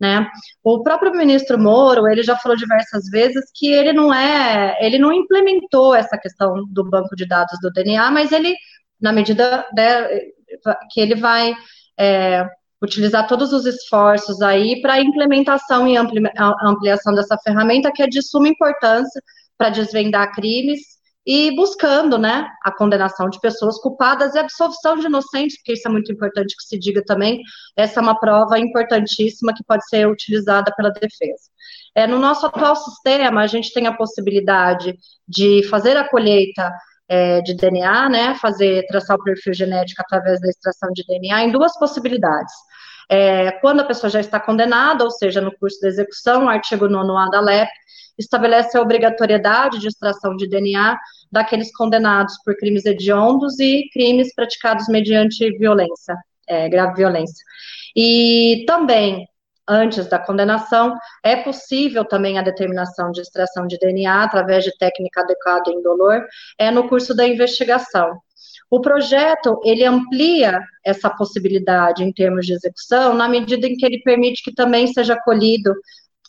Né? 0.00 0.26
O 0.64 0.82
próprio 0.82 1.12
ministro 1.12 1.56
Moro, 1.56 2.08
ele 2.08 2.24
já 2.24 2.36
falou 2.36 2.56
diversas 2.56 3.08
vezes 3.08 3.44
que 3.54 3.68
ele 3.72 3.92
não 3.92 4.12
é, 4.12 4.76
ele 4.84 4.98
não 4.98 5.12
implementou 5.12 5.94
essa 5.94 6.18
questão 6.18 6.64
do 6.68 6.82
banco 6.90 7.14
de 7.14 7.24
dados 7.24 7.56
do 7.62 7.70
DNA, 7.70 8.10
mas 8.10 8.32
ele, 8.32 8.52
na 9.00 9.12
medida 9.12 9.64
de, 9.72 10.32
que 10.90 11.00
ele 11.00 11.14
vai 11.14 11.54
é, 11.96 12.44
utilizar 12.82 13.26
todos 13.26 13.52
os 13.52 13.64
esforços 13.64 14.42
aí 14.42 14.80
para 14.80 14.94
a 14.94 15.00
implementação 15.00 15.86
e 15.86 15.96
ampli 15.96 16.20
ampliação 16.62 17.14
dessa 17.14 17.38
ferramenta 17.38 17.92
que 17.92 18.02
é 18.02 18.06
de 18.06 18.20
suma 18.22 18.48
importância 18.48 19.22
para 19.56 19.70
desvendar 19.70 20.32
crimes 20.32 20.80
e 21.24 21.54
buscando, 21.54 22.18
né, 22.18 22.48
a 22.64 22.72
condenação 22.72 23.30
de 23.30 23.38
pessoas 23.38 23.78
culpadas 23.78 24.34
e 24.34 24.38
absolvição 24.38 24.96
de 24.96 25.06
inocentes, 25.06 25.56
porque 25.56 25.74
isso 25.74 25.86
é 25.86 25.90
muito 25.90 26.10
importante 26.10 26.56
que 26.56 26.64
se 26.64 26.76
diga 26.76 27.00
também, 27.04 27.40
essa 27.76 28.00
é 28.00 28.02
uma 28.02 28.18
prova 28.18 28.58
importantíssima 28.58 29.54
que 29.54 29.62
pode 29.62 29.86
ser 29.88 30.08
utilizada 30.08 30.72
pela 30.76 30.90
defesa. 30.90 31.48
É, 31.94 32.08
no 32.08 32.18
nosso 32.18 32.44
atual 32.46 32.74
sistema, 32.74 33.42
a 33.42 33.46
gente 33.46 33.72
tem 33.72 33.86
a 33.86 33.96
possibilidade 33.96 34.96
de 35.28 35.62
fazer 35.68 35.96
a 35.96 36.08
colheita 36.08 36.72
é, 37.08 37.40
de 37.42 37.54
DNA, 37.54 38.08
né, 38.08 38.34
fazer, 38.36 38.84
traçar 38.86 39.16
o 39.16 39.22
perfil 39.22 39.54
genético 39.54 40.02
através 40.02 40.40
da 40.40 40.48
extração 40.48 40.90
de 40.92 41.04
DNA 41.06 41.44
em 41.44 41.52
duas 41.52 41.78
possibilidades. 41.78 42.52
É, 43.14 43.52
quando 43.60 43.80
a 43.80 43.84
pessoa 43.84 44.08
já 44.08 44.20
está 44.20 44.40
condenada, 44.40 45.04
ou 45.04 45.10
seja, 45.10 45.38
no 45.38 45.54
curso 45.58 45.78
de 45.80 45.86
execução, 45.86 46.46
o 46.46 46.48
artigo 46.48 46.86
9A 46.88 47.30
da 47.30 47.40
LEP 47.42 47.68
estabelece 48.18 48.78
a 48.78 48.80
obrigatoriedade 48.80 49.78
de 49.78 49.88
extração 49.88 50.34
de 50.34 50.48
DNA 50.48 50.98
daqueles 51.30 51.70
condenados 51.76 52.34
por 52.42 52.56
crimes 52.56 52.86
hediondos 52.86 53.60
e 53.60 53.86
crimes 53.92 54.34
praticados 54.34 54.88
mediante 54.88 55.46
violência, 55.58 56.16
é, 56.48 56.70
grave 56.70 56.94
violência. 56.94 57.44
E 57.94 58.64
também, 58.66 59.28
antes 59.68 60.06
da 60.06 60.18
condenação, 60.18 60.96
é 61.22 61.36
possível 61.36 62.06
também 62.06 62.38
a 62.38 62.42
determinação 62.42 63.10
de 63.10 63.20
extração 63.20 63.66
de 63.66 63.78
DNA 63.78 64.22
através 64.22 64.64
de 64.64 64.74
técnica 64.78 65.20
adequada 65.20 65.70
em 65.70 65.82
dolor, 65.82 66.24
é 66.58 66.70
no 66.70 66.88
curso 66.88 67.14
da 67.14 67.28
investigação. 67.28 68.18
O 68.72 68.80
projeto, 68.80 69.60
ele 69.64 69.84
amplia 69.84 70.58
essa 70.82 71.10
possibilidade 71.10 72.02
em 72.02 72.10
termos 72.10 72.46
de 72.46 72.54
execução, 72.54 73.12
na 73.12 73.28
medida 73.28 73.66
em 73.66 73.76
que 73.76 73.84
ele 73.84 74.00
permite 74.00 74.42
que 74.42 74.50
também 74.50 74.86
seja 74.86 75.14
colhido, 75.14 75.74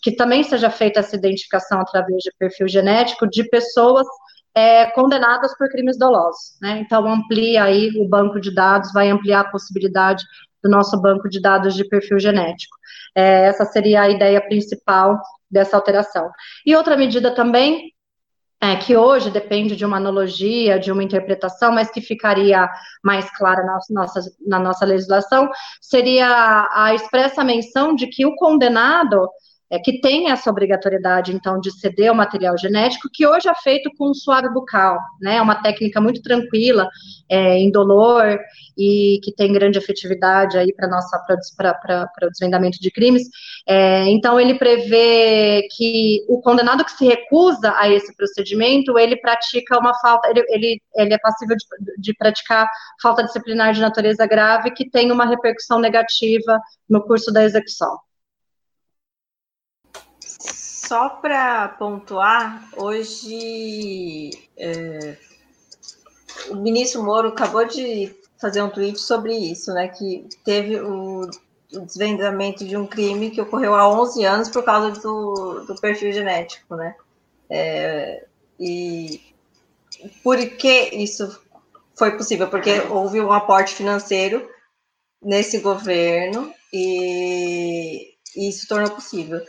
que 0.01 0.11
também 0.11 0.43
seja 0.43 0.69
feita 0.69 0.99
essa 0.99 1.15
identificação 1.15 1.79
através 1.79 2.17
de 2.21 2.33
perfil 2.37 2.67
genético 2.67 3.29
de 3.29 3.45
pessoas 3.45 4.05
é, 4.53 4.87
condenadas 4.87 5.57
por 5.57 5.69
crimes 5.69 5.97
dolosos, 5.97 6.57
né? 6.61 6.79
Então, 6.85 7.07
amplia 7.07 7.63
aí 7.63 7.89
o 7.97 8.09
banco 8.09 8.41
de 8.41 8.53
dados, 8.53 8.91
vai 8.91 9.09
ampliar 9.09 9.39
a 9.39 9.49
possibilidade 9.49 10.21
do 10.61 10.69
nosso 10.69 11.01
banco 11.01 11.29
de 11.29 11.39
dados 11.39 11.73
de 11.73 11.87
perfil 11.87 12.19
genético. 12.19 12.75
É, 13.15 13.45
essa 13.45 13.63
seria 13.63 14.01
a 14.01 14.09
ideia 14.09 14.41
principal 14.41 15.17
dessa 15.49 15.77
alteração. 15.77 16.29
E 16.65 16.75
outra 16.75 16.97
medida 16.97 17.33
também 17.33 17.92
é, 18.63 18.77
que 18.77 18.95
hoje 18.95 19.29
depende 19.29 19.75
de 19.75 19.83
uma 19.83 19.97
analogia, 19.97 20.79
de 20.79 20.89
uma 20.89 21.03
interpretação, 21.03 21.69
mas 21.69 21.91
que 21.91 21.99
ficaria 21.99 22.69
mais 23.03 23.29
clara 23.35 23.61
na 23.61 23.77
nossa, 23.89 24.21
na 24.47 24.57
nossa 24.57 24.85
legislação, 24.85 25.49
seria 25.81 26.69
a 26.71 26.93
expressa 26.93 27.43
menção 27.43 27.93
de 27.93 28.07
que 28.07 28.25
o 28.25 28.35
condenado 28.35 29.27
é, 29.73 29.79
que 29.79 29.99
tem 29.99 30.29
essa 30.29 30.51
obrigatoriedade, 30.51 31.33
então, 31.33 31.59
de 31.59 31.71
ceder 31.71 32.11
o 32.11 32.15
material 32.15 32.55
genético, 32.55 33.09
que 33.11 33.25
hoje 33.25 33.49
é 33.49 33.55
feito 33.55 33.89
com 33.97 34.13
suave 34.13 34.47
bucal, 34.53 34.99
né, 35.19 35.37
é 35.37 35.41
uma 35.41 35.63
técnica 35.63 35.99
muito 35.99 36.21
tranquila, 36.21 36.87
é, 37.27 37.57
indolor, 37.57 38.37
e 38.77 39.19
que 39.23 39.33
tem 39.33 39.51
grande 39.51 39.79
efetividade 39.79 40.59
aí 40.59 40.71
para 40.75 40.87
nossa 40.87 41.19
para 41.57 42.07
o 42.21 42.29
desvendamento 42.29 42.77
de 42.79 42.91
crimes. 42.91 43.23
É, 43.67 44.07
então, 44.09 44.39
ele 44.39 44.53
prevê 44.53 45.67
que 45.75 46.23
o 46.29 46.39
condenado 46.39 46.85
que 46.85 46.91
se 46.91 47.05
recusa 47.05 47.73
a 47.75 47.89
esse 47.89 48.15
procedimento, 48.15 48.99
ele 48.99 49.15
pratica 49.17 49.79
uma 49.79 49.93
falta, 49.99 50.29
ele, 50.29 50.43
ele, 50.49 50.81
ele 50.95 51.13
é 51.15 51.17
passível 51.17 51.55
de, 51.55 51.65
de 51.99 52.13
praticar 52.15 52.67
falta 53.01 53.23
disciplinar 53.23 53.73
de 53.73 53.81
natureza 53.81 54.27
grave 54.27 54.69
que 54.69 54.87
tem 54.87 55.11
uma 55.11 55.25
repercussão 55.25 55.79
negativa 55.79 56.59
no 56.87 57.01
curso 57.01 57.31
da 57.33 57.43
execução. 57.43 57.97
Só 60.87 61.07
para 61.09 61.69
pontuar, 61.69 62.67
hoje 62.75 64.31
é, 64.57 65.17
o 66.49 66.55
ministro 66.55 67.01
Moro 67.01 67.29
acabou 67.29 67.65
de 67.65 68.13
fazer 68.39 68.61
um 68.61 68.69
tweet 68.69 68.99
sobre 68.99 69.33
isso, 69.33 69.73
né? 69.73 69.87
Que 69.87 70.27
teve 70.43 70.81
o, 70.81 71.21
o 71.21 71.79
desvendamento 71.79 72.65
de 72.65 72.75
um 72.75 72.85
crime 72.85 73.31
que 73.31 73.39
ocorreu 73.39 73.73
há 73.73 73.89
11 73.89 74.25
anos 74.25 74.49
por 74.49 74.63
causa 74.63 74.91
do, 74.99 75.63
do 75.65 75.75
perfil 75.79 76.11
genético, 76.11 76.75
né? 76.75 76.95
É, 77.49 78.25
e 78.59 79.21
por 80.21 80.37
que 80.37 80.89
isso 80.95 81.41
foi 81.95 82.17
possível? 82.17 82.49
Porque 82.49 82.81
houve 82.89 83.21
um 83.21 83.31
aporte 83.31 83.73
financeiro 83.73 84.49
nesse 85.21 85.59
governo 85.59 86.53
e, 86.73 88.15
e 88.35 88.49
isso 88.49 88.67
tornou 88.67 88.91
possível. 88.91 89.39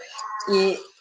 E 0.48 0.93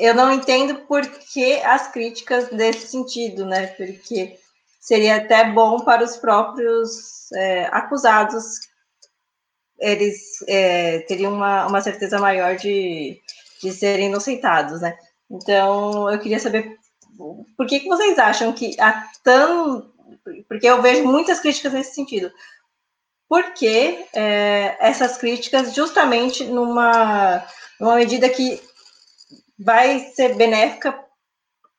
eu 0.00 0.14
não 0.14 0.32
entendo 0.32 0.76
por 0.86 1.06
que 1.06 1.56
as 1.60 1.92
críticas 1.92 2.50
nesse 2.50 2.86
sentido, 2.86 3.44
né? 3.44 3.66
Porque 3.66 4.38
seria 4.80 5.16
até 5.16 5.44
bom 5.52 5.80
para 5.80 6.02
os 6.02 6.16
próprios 6.16 7.30
é, 7.32 7.66
acusados, 7.66 8.44
eles 9.78 10.42
é, 10.48 11.00
teriam 11.00 11.34
uma, 11.34 11.66
uma 11.66 11.82
certeza 11.82 12.18
maior 12.18 12.56
de, 12.56 13.20
de 13.62 13.72
serem 13.72 14.06
inocentados, 14.06 14.80
né? 14.80 14.96
Então, 15.30 16.10
eu 16.10 16.18
queria 16.18 16.40
saber 16.40 16.78
por 17.54 17.66
que, 17.66 17.80
que 17.80 17.88
vocês 17.88 18.18
acham 18.18 18.54
que 18.54 18.74
há 18.80 19.06
tão. 19.22 19.92
Porque 20.48 20.66
eu 20.66 20.80
vejo 20.80 21.04
muitas 21.04 21.40
críticas 21.40 21.74
nesse 21.74 21.94
sentido. 21.94 22.32
Por 23.28 23.52
que 23.52 24.06
é, 24.14 24.76
essas 24.80 25.18
críticas, 25.18 25.74
justamente 25.74 26.44
numa, 26.44 27.44
numa 27.78 27.96
medida 27.96 28.28
que 28.28 28.60
vai 29.60 30.00
ser 30.14 30.34
benéfica 30.36 30.98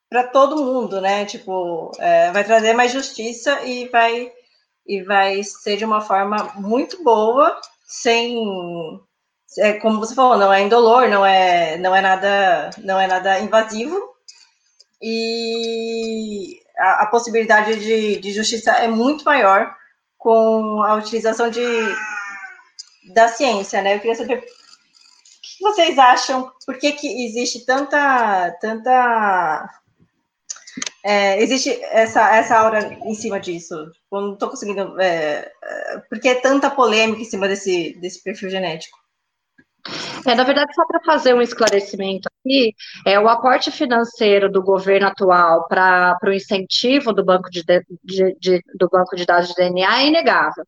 para 0.10 0.28
todo 0.28 0.64
mundo, 0.64 1.02
né? 1.02 1.26
Tipo, 1.26 1.92
é, 2.00 2.32
vai 2.32 2.44
trazer 2.44 2.74
mais 2.74 2.92
justiça 2.92 3.62
e 3.64 3.88
vai 3.88 4.32
e 4.86 5.04
vai 5.04 5.44
ser 5.44 5.78
de 5.78 5.86
uma 5.86 6.02
forma 6.02 6.52
muito 6.56 7.04
boa, 7.04 7.60
sem 7.86 8.36
é, 9.60 9.74
como 9.74 10.00
você 10.00 10.16
falou, 10.16 10.38
não 10.38 10.52
é 10.54 10.62
indolor, 10.62 11.08
não 11.10 11.26
é 11.26 11.78
não 11.78 11.96
é 11.96 12.02
nada 12.02 12.70
não 12.80 13.00
é 13.00 13.08
nada 13.08 13.40
invasivo 13.40 13.98
e 15.02 16.60
a, 16.78 17.04
a 17.04 17.08
possibilidade 17.08 17.80
de, 17.80 18.18
de 18.20 18.32
justiça 18.34 18.72
é 18.72 18.88
muito 18.88 19.26
maior 19.26 19.76
com 20.18 20.84
a 20.84 20.96
utilização 20.96 21.50
de 21.50 21.62
da 23.14 23.28
ciência, 23.28 23.82
né? 23.82 23.96
Eu 23.96 24.00
queria 24.00 24.16
saber 24.16 24.44
vocês 25.62 25.98
acham? 25.98 26.52
Por 26.66 26.78
que, 26.78 26.92
que 26.94 27.26
existe 27.26 27.66
tanta, 27.66 28.52
tanta 28.60 29.70
é, 31.04 31.42
existe 31.42 31.70
essa, 31.86 32.36
essa 32.36 32.58
aura 32.58 32.94
em 33.04 33.14
cima 33.14 33.40
disso? 33.40 33.74
Eu 34.12 34.22
não 34.22 34.34
estou 34.34 34.50
conseguindo. 34.50 35.00
É, 35.02 35.52
é, 35.64 35.98
por 36.10 36.20
que 36.20 36.36
tanta 36.36 36.70
polêmica 36.70 37.22
em 37.22 37.26
cima 37.26 37.48
desse, 37.48 37.98
desse 38.00 38.24
perfil 38.24 38.50
genético? 38.50 39.01
É, 40.26 40.36
na 40.36 40.44
verdade, 40.44 40.74
só 40.74 40.86
para 40.86 41.00
fazer 41.04 41.34
um 41.34 41.42
esclarecimento 41.42 42.30
aqui, 42.42 42.74
é, 43.06 43.20
o 43.20 43.28
aporte 43.28 43.72
financeiro 43.72 44.52
do 44.52 44.62
governo 44.62 45.08
atual 45.08 45.68
para 45.68 46.18
o 46.24 46.34
incentivo 46.34 47.14
do 47.14 47.24
banco 47.24 47.50
de, 47.50 47.64
de, 48.04 48.36
de, 48.40 48.64
do 48.78 48.90
banco 48.90 49.16
de 49.16 49.26
dados 49.26 49.50
de 49.50 49.56
DNA 49.56 50.02
é 50.02 50.08
inegável. 50.08 50.66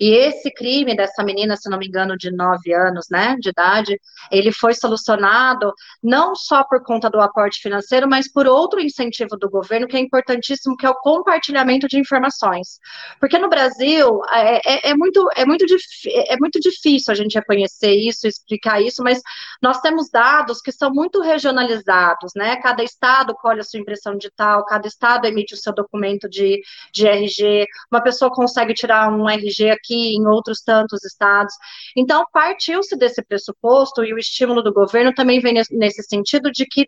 E 0.00 0.10
esse 0.10 0.50
crime 0.52 0.94
dessa 0.94 1.22
menina, 1.22 1.56
se 1.56 1.68
não 1.70 1.78
me 1.78 1.86
engano, 1.86 2.16
de 2.16 2.30
9 2.30 2.72
anos 2.72 3.06
né, 3.10 3.36
de 3.40 3.50
idade, 3.50 4.00
ele 4.30 4.52
foi 4.52 4.74
solucionado 4.74 5.72
não 6.02 6.34
só 6.34 6.64
por 6.64 6.82
conta 6.82 7.08
do 7.08 7.20
aporte 7.20 7.60
financeiro, 7.60 8.08
mas 8.08 8.30
por 8.30 8.46
outro 8.46 8.80
incentivo 8.80 9.36
do 9.36 9.48
governo 9.48 9.86
que 9.86 9.96
é 9.96 10.00
importantíssimo, 10.00 10.76
que 10.76 10.86
é 10.86 10.90
o 10.90 10.94
compartilhamento 10.94 11.88
de 11.88 11.98
informações. 11.98 12.78
Porque 13.18 13.38
no 13.38 13.48
Brasil 13.48 14.20
é, 14.32 14.88
é, 14.88 14.90
é 14.90 14.94
muito, 14.94 15.28
é, 15.34 15.44
muito 15.44 15.64
é 16.06 16.36
muito 16.38 16.60
difícil 16.60 17.12
a 17.12 17.14
gente 17.14 17.34
reconhecer 17.34 17.92
isso, 17.92 18.26
explicar 18.26 18.80
isso, 18.82 18.95
mas 19.02 19.20
nós 19.62 19.80
temos 19.80 20.10
dados 20.10 20.60
que 20.60 20.72
são 20.72 20.90
muito 20.92 21.20
regionalizados, 21.20 22.32
né? 22.34 22.56
Cada 22.56 22.82
estado 22.82 23.34
colhe 23.34 23.60
a 23.60 23.64
sua 23.64 23.80
impressão 23.80 24.16
digital, 24.16 24.64
cada 24.64 24.86
estado 24.86 25.26
emite 25.26 25.54
o 25.54 25.56
seu 25.56 25.74
documento 25.74 26.28
de, 26.28 26.60
de 26.92 27.06
RG, 27.06 27.66
uma 27.90 28.02
pessoa 28.02 28.30
consegue 28.30 28.74
tirar 28.74 29.12
um 29.12 29.28
RG 29.28 29.70
aqui 29.70 30.16
em 30.16 30.26
outros 30.26 30.60
tantos 30.60 31.04
estados. 31.04 31.54
Então, 31.96 32.24
partiu-se 32.32 32.96
desse 32.96 33.22
pressuposto 33.22 34.04
e 34.04 34.12
o 34.12 34.18
estímulo 34.18 34.62
do 34.62 34.72
governo 34.72 35.14
também 35.14 35.40
vem 35.40 35.54
nesse 35.70 36.02
sentido 36.02 36.50
de 36.50 36.66
que, 36.66 36.86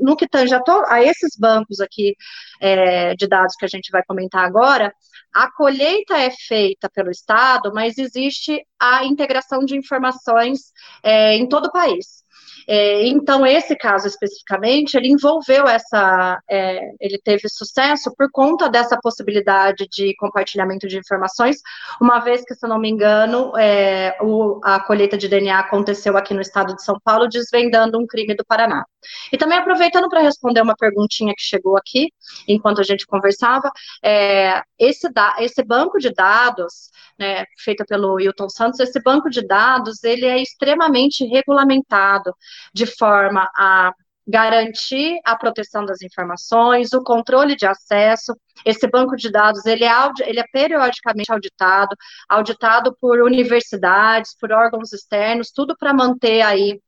no 0.00 0.16
que 0.16 0.28
tange 0.28 0.54
a, 0.54 0.60
a 0.88 1.02
esses 1.02 1.36
bancos 1.38 1.80
aqui 1.80 2.14
é, 2.60 3.14
de 3.14 3.26
dados 3.26 3.56
que 3.56 3.64
a 3.64 3.68
gente 3.68 3.90
vai 3.90 4.02
comentar 4.04 4.44
agora, 4.44 4.92
a 5.34 5.50
colheita 5.50 6.16
é 6.16 6.30
feita 6.30 6.88
pelo 6.88 7.10
Estado, 7.10 7.72
mas 7.74 7.98
existe 7.98 8.64
a 8.84 9.04
integração 9.04 9.64
de 9.64 9.76
informações 9.76 10.72
é, 11.02 11.36
em 11.36 11.48
todo 11.48 11.66
o 11.66 11.72
país. 11.72 12.24
É, 12.66 13.06
então, 13.06 13.46
esse 13.46 13.76
caso 13.76 14.06
especificamente, 14.06 14.96
ele 14.96 15.08
envolveu 15.08 15.66
essa, 15.68 16.40
é, 16.48 16.80
ele 17.00 17.18
teve 17.22 17.48
sucesso 17.48 18.12
por 18.16 18.30
conta 18.30 18.68
dessa 18.68 18.98
possibilidade 19.00 19.86
de 19.90 20.14
compartilhamento 20.16 20.88
de 20.88 20.98
informações, 20.98 21.58
uma 22.00 22.20
vez 22.20 22.42
que, 22.44 22.54
se 22.54 22.64
eu 22.64 22.70
não 22.70 22.78
me 22.78 22.88
engano, 22.88 23.52
é, 23.58 24.16
o, 24.20 24.60
a 24.64 24.80
colheita 24.80 25.16
de 25.16 25.28
DNA 25.28 25.58
aconteceu 25.58 26.16
aqui 26.16 26.32
no 26.32 26.40
estado 26.40 26.74
de 26.74 26.82
São 26.82 26.98
Paulo, 27.04 27.28
desvendando 27.28 27.98
um 27.98 28.06
crime 28.06 28.34
do 28.34 28.44
Paraná. 28.44 28.84
E 29.32 29.38
também 29.38 29.58
aproveitando 29.58 30.08
para 30.08 30.20
responder 30.20 30.60
uma 30.60 30.76
perguntinha 30.76 31.34
que 31.34 31.42
chegou 31.42 31.76
aqui, 31.76 32.12
enquanto 32.48 32.80
a 32.80 32.84
gente 32.84 33.06
conversava, 33.06 33.70
é, 34.02 34.62
esse, 34.78 35.10
da, 35.12 35.36
esse 35.38 35.62
banco 35.62 35.98
de 35.98 36.12
dados, 36.12 36.90
né, 37.18 37.44
feito 37.58 37.84
pelo 37.86 38.20
Hilton 38.20 38.48
Santos, 38.48 38.80
esse 38.80 39.00
banco 39.02 39.30
de 39.30 39.46
dados, 39.46 40.02
ele 40.04 40.26
é 40.26 40.40
extremamente 40.40 41.24
regulamentado, 41.24 42.34
de 42.72 42.86
forma 42.86 43.48
a 43.56 43.92
garantir 44.26 45.20
a 45.24 45.36
proteção 45.36 45.84
das 45.84 46.02
informações, 46.02 46.92
o 46.92 47.02
controle 47.02 47.54
de 47.56 47.66
acesso. 47.66 48.34
Esse 48.64 48.88
banco 48.88 49.16
de 49.16 49.30
dados 49.30 49.66
ele 49.66 49.84
é, 49.84 49.92
ele 50.20 50.40
é 50.40 50.44
periodicamente 50.50 51.30
auditado, 51.30 51.94
auditado 52.28 52.96
por 53.00 53.20
universidades, 53.20 54.34
por 54.38 54.50
órgãos 54.52 54.92
externos, 54.92 55.50
tudo 55.50 55.76
para 55.76 55.92
manter 55.92 56.40
aí 56.40 56.80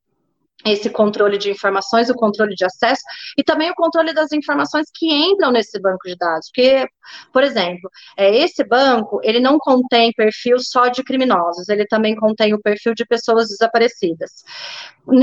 esse 0.64 0.88
controle 0.90 1.38
de 1.38 1.50
informações, 1.50 2.08
o 2.08 2.14
controle 2.14 2.54
de 2.54 2.64
acesso 2.64 3.02
e 3.36 3.44
também 3.44 3.70
o 3.70 3.74
controle 3.74 4.12
das 4.12 4.32
informações 4.32 4.86
que 4.92 5.12
entram 5.12 5.52
nesse 5.52 5.78
banco 5.80 6.08
de 6.08 6.16
dados. 6.16 6.48
Porque, 6.48 6.88
por 7.32 7.42
exemplo, 7.42 7.90
é, 8.16 8.34
esse 8.36 8.64
banco, 8.64 9.20
ele 9.22 9.38
não 9.38 9.58
contém 9.58 10.12
perfil 10.12 10.58
só 10.58 10.88
de 10.88 11.04
criminosos, 11.04 11.68
ele 11.68 11.86
também 11.86 12.16
contém 12.16 12.54
o 12.54 12.60
perfil 12.60 12.94
de 12.94 13.04
pessoas 13.04 13.48
desaparecidas. 13.48 14.44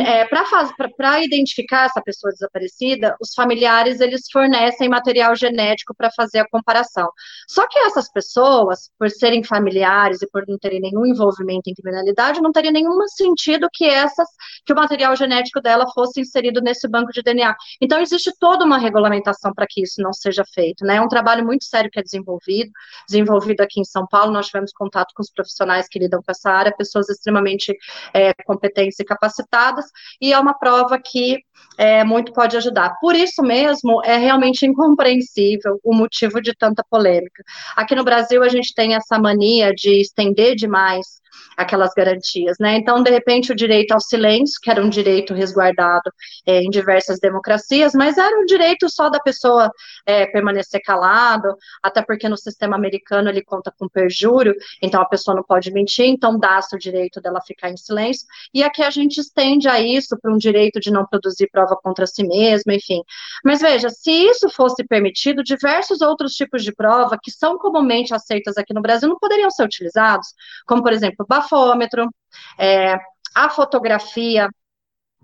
É, 0.05 0.25
Para 0.25 1.23
identificar 1.23 1.85
essa 1.85 2.01
pessoa 2.01 2.31
desaparecida, 2.31 3.17
os 3.19 3.33
familiares, 3.33 3.99
eles 3.99 4.21
fornecem 4.31 4.87
material 4.87 5.35
genético 5.35 5.93
para 5.95 6.09
fazer 6.15 6.39
a 6.39 6.47
comparação. 6.47 7.09
Só 7.49 7.67
que 7.67 7.77
essas 7.79 8.09
pessoas, 8.09 8.89
por 8.97 9.09
serem 9.09 9.43
familiares 9.43 10.21
e 10.21 10.27
por 10.29 10.45
não 10.47 10.57
terem 10.57 10.79
nenhum 10.79 11.05
envolvimento 11.05 11.69
em 11.69 11.73
criminalidade, 11.73 12.41
não 12.41 12.51
teria 12.51 12.71
nenhum 12.71 13.05
sentido 13.07 13.67
que 13.73 13.83
essas, 13.85 14.27
que 14.65 14.71
o 14.71 14.75
material 14.75 15.15
genético 15.23 15.61
dela 15.61 15.85
fosse 15.93 16.21
inserido 16.21 16.61
nesse 16.61 16.87
banco 16.87 17.11
de 17.11 17.21
DNA. 17.21 17.55
Então, 17.81 17.99
existe 17.99 18.31
toda 18.39 18.65
uma 18.65 18.77
regulamentação 18.77 19.53
para 19.53 19.65
que 19.69 19.81
isso 19.81 20.01
não 20.01 20.13
seja 20.13 20.43
feito, 20.53 20.85
né? 20.85 20.97
É 20.97 21.01
um 21.01 21.07
trabalho 21.07 21.45
muito 21.45 21.65
sério 21.65 21.89
que 21.89 21.99
é 21.99 22.03
desenvolvido, 22.03 22.71
desenvolvido 23.07 23.61
aqui 23.61 23.79
em 23.79 23.85
São 23.85 24.05
Paulo, 24.07 24.31
nós 24.31 24.47
tivemos 24.47 24.71
contato 24.71 25.13
com 25.15 25.21
os 25.21 25.31
profissionais 25.31 25.87
que 25.87 25.99
lidam 25.99 26.21
com 26.21 26.31
essa 26.31 26.49
área, 26.49 26.75
pessoas 26.75 27.09
extremamente 27.09 27.75
é, 28.13 28.33
competentes 28.45 28.99
e 28.99 29.05
capacitadas, 29.05 29.85
e 30.21 30.33
é 30.33 30.39
uma 30.39 30.53
prova 30.53 30.99
que 30.99 31.39
é, 31.77 32.03
muito 32.03 32.33
pode 32.33 32.57
ajudar. 32.57 32.97
Por 32.99 33.15
isso 33.15 33.41
mesmo, 33.41 34.03
é 34.03 34.17
realmente 34.17 34.65
incompreensível 34.65 35.79
o 35.83 35.93
motivo 35.93 36.41
de 36.41 36.53
tanta 36.53 36.83
polêmica. 36.89 37.43
Aqui 37.75 37.95
no 37.95 38.03
Brasil, 38.03 38.43
a 38.43 38.49
gente 38.49 38.73
tem 38.73 38.95
essa 38.95 39.17
mania 39.17 39.73
de 39.73 40.01
estender 40.01 40.55
demais 40.55 41.22
aquelas 41.57 41.93
garantias, 41.95 42.57
né? 42.59 42.77
Então, 42.77 43.01
de 43.03 43.11
repente, 43.11 43.51
o 43.51 43.55
direito 43.55 43.91
ao 43.91 43.99
silêncio, 43.99 44.59
que 44.61 44.69
era 44.69 44.83
um 44.83 44.89
direito 44.89 45.33
resguardado 45.33 46.11
é, 46.45 46.61
em 46.61 46.69
diversas 46.69 47.19
democracias, 47.19 47.93
mas 47.93 48.17
era 48.17 48.39
um 48.39 48.45
direito 48.45 48.89
só 48.89 49.09
da 49.09 49.19
pessoa 49.19 49.71
é, 50.05 50.25
permanecer 50.25 50.81
calado, 50.81 51.55
até 51.81 52.01
porque 52.01 52.27
no 52.27 52.37
sistema 52.37 52.75
americano 52.75 53.29
ele 53.29 53.43
conta 53.43 53.71
com 53.77 53.87
perjúrio, 53.87 54.55
então 54.81 55.01
a 55.01 55.05
pessoa 55.05 55.35
não 55.35 55.43
pode 55.43 55.71
mentir, 55.71 56.05
então 56.05 56.37
dá-se 56.37 56.75
o 56.75 56.79
direito 56.79 57.21
dela 57.21 57.41
ficar 57.45 57.69
em 57.69 57.77
silêncio, 57.77 58.27
e 58.53 58.63
aqui 58.63 58.83
a 58.83 58.89
gente 58.89 59.19
estende 59.19 59.67
a 59.67 59.79
isso 59.79 60.17
para 60.21 60.33
um 60.33 60.37
direito 60.37 60.79
de 60.79 60.91
não 60.91 61.05
produzir 61.05 61.49
prova 61.51 61.75
contra 61.75 62.05
si 62.07 62.25
mesma, 62.25 62.73
enfim. 62.73 63.01
Mas 63.43 63.61
veja, 63.61 63.89
se 63.89 64.11
isso 64.11 64.49
fosse 64.49 64.83
permitido, 64.83 65.43
diversos 65.43 66.01
outros 66.01 66.33
tipos 66.33 66.63
de 66.63 66.73
prova 66.73 67.17
que 67.21 67.31
são 67.31 67.57
comumente 67.57 68.13
aceitas 68.13 68.57
aqui 68.57 68.73
no 68.73 68.81
Brasil 68.81 69.07
não 69.09 69.17
poderiam 69.17 69.49
ser 69.51 69.63
utilizados, 69.63 70.27
como, 70.65 70.81
por 70.81 70.91
exemplo, 70.91 71.22
bafômetro, 71.27 72.09
é, 72.57 72.95
a 73.35 73.49
fotografia 73.49 74.47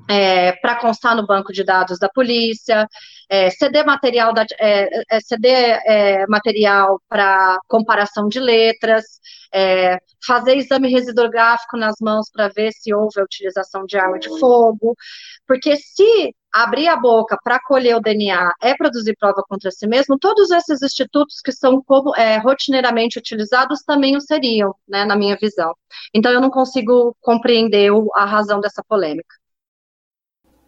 é, 0.08 0.54
para 0.54 0.76
constar 0.76 1.16
no 1.16 1.26
banco 1.26 1.52
de 1.52 1.64
dados 1.64 2.00
da 2.00 2.10
polícia, 2.10 2.88
é, 3.30 3.50
CD 3.50 3.84
material, 3.84 4.34
da, 4.34 4.46
é, 4.60 4.90
é 5.12 5.20
é, 5.86 6.28
material 6.28 7.02
para 7.08 7.60
comparação 7.68 8.28
de 8.28 8.40
letras, 8.40 9.04
é, 9.54 9.98
fazer 10.26 10.56
exame 10.58 10.90
residográfico 10.90 11.78
nas 11.78 11.96
mãos 12.02 12.30
para 12.32 12.48
ver 12.50 12.72
se 12.72 12.94
houve 12.94 13.20
a 13.20 13.24
utilização 13.24 13.86
de 13.86 13.98
arma 13.98 14.20
de 14.20 14.30
fogo, 14.40 14.96
porque 15.46 15.76
se 15.76 16.34
abrir 16.52 16.88
a 16.88 16.98
boca 16.98 17.38
para 17.44 17.60
colher 17.60 17.96
o 17.96 18.02
DNA 18.02 18.54
é 18.62 18.76
produzir 18.76 19.16
prova 19.20 19.44
contra 19.48 19.72
si 19.72 19.88
mesmo, 19.88 20.18
todos 20.18 20.50
esses 20.52 20.82
institutos 20.82 21.42
que 21.44 21.52
são 21.52 21.82
como, 21.82 22.16
é, 22.16 22.38
rotineiramente 22.38 23.20
utilizados 23.20 23.82
também 23.84 24.18
o 24.18 24.22
seriam, 24.22 24.74
né, 24.88 25.06
na 25.06 25.16
minha 25.16 25.38
visão. 25.40 25.74
Então 26.14 26.32
eu 26.32 26.42
não 26.42 26.50
consigo 26.50 27.16
compreender 27.22 27.92
a 28.16 28.26
razão 28.26 28.60
dessa 28.60 28.84
polêmica. 28.88 29.36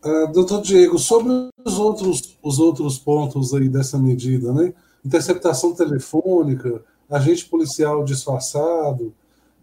Uh, 0.04 0.32
doutor 0.32 0.62
Diego, 0.62 0.98
sobre 0.98 1.50
os 1.64 1.78
outros, 1.78 2.38
os 2.42 2.60
outros 2.60 2.98
pontos 2.98 3.54
aí 3.54 3.70
dessa 3.70 4.00
medida, 4.00 4.52
né? 4.52 4.74
Interceptação 5.06 5.76
telefônica, 5.76 6.84
agente 7.08 7.46
policial 7.46 8.04
disfarçado, 8.04 9.14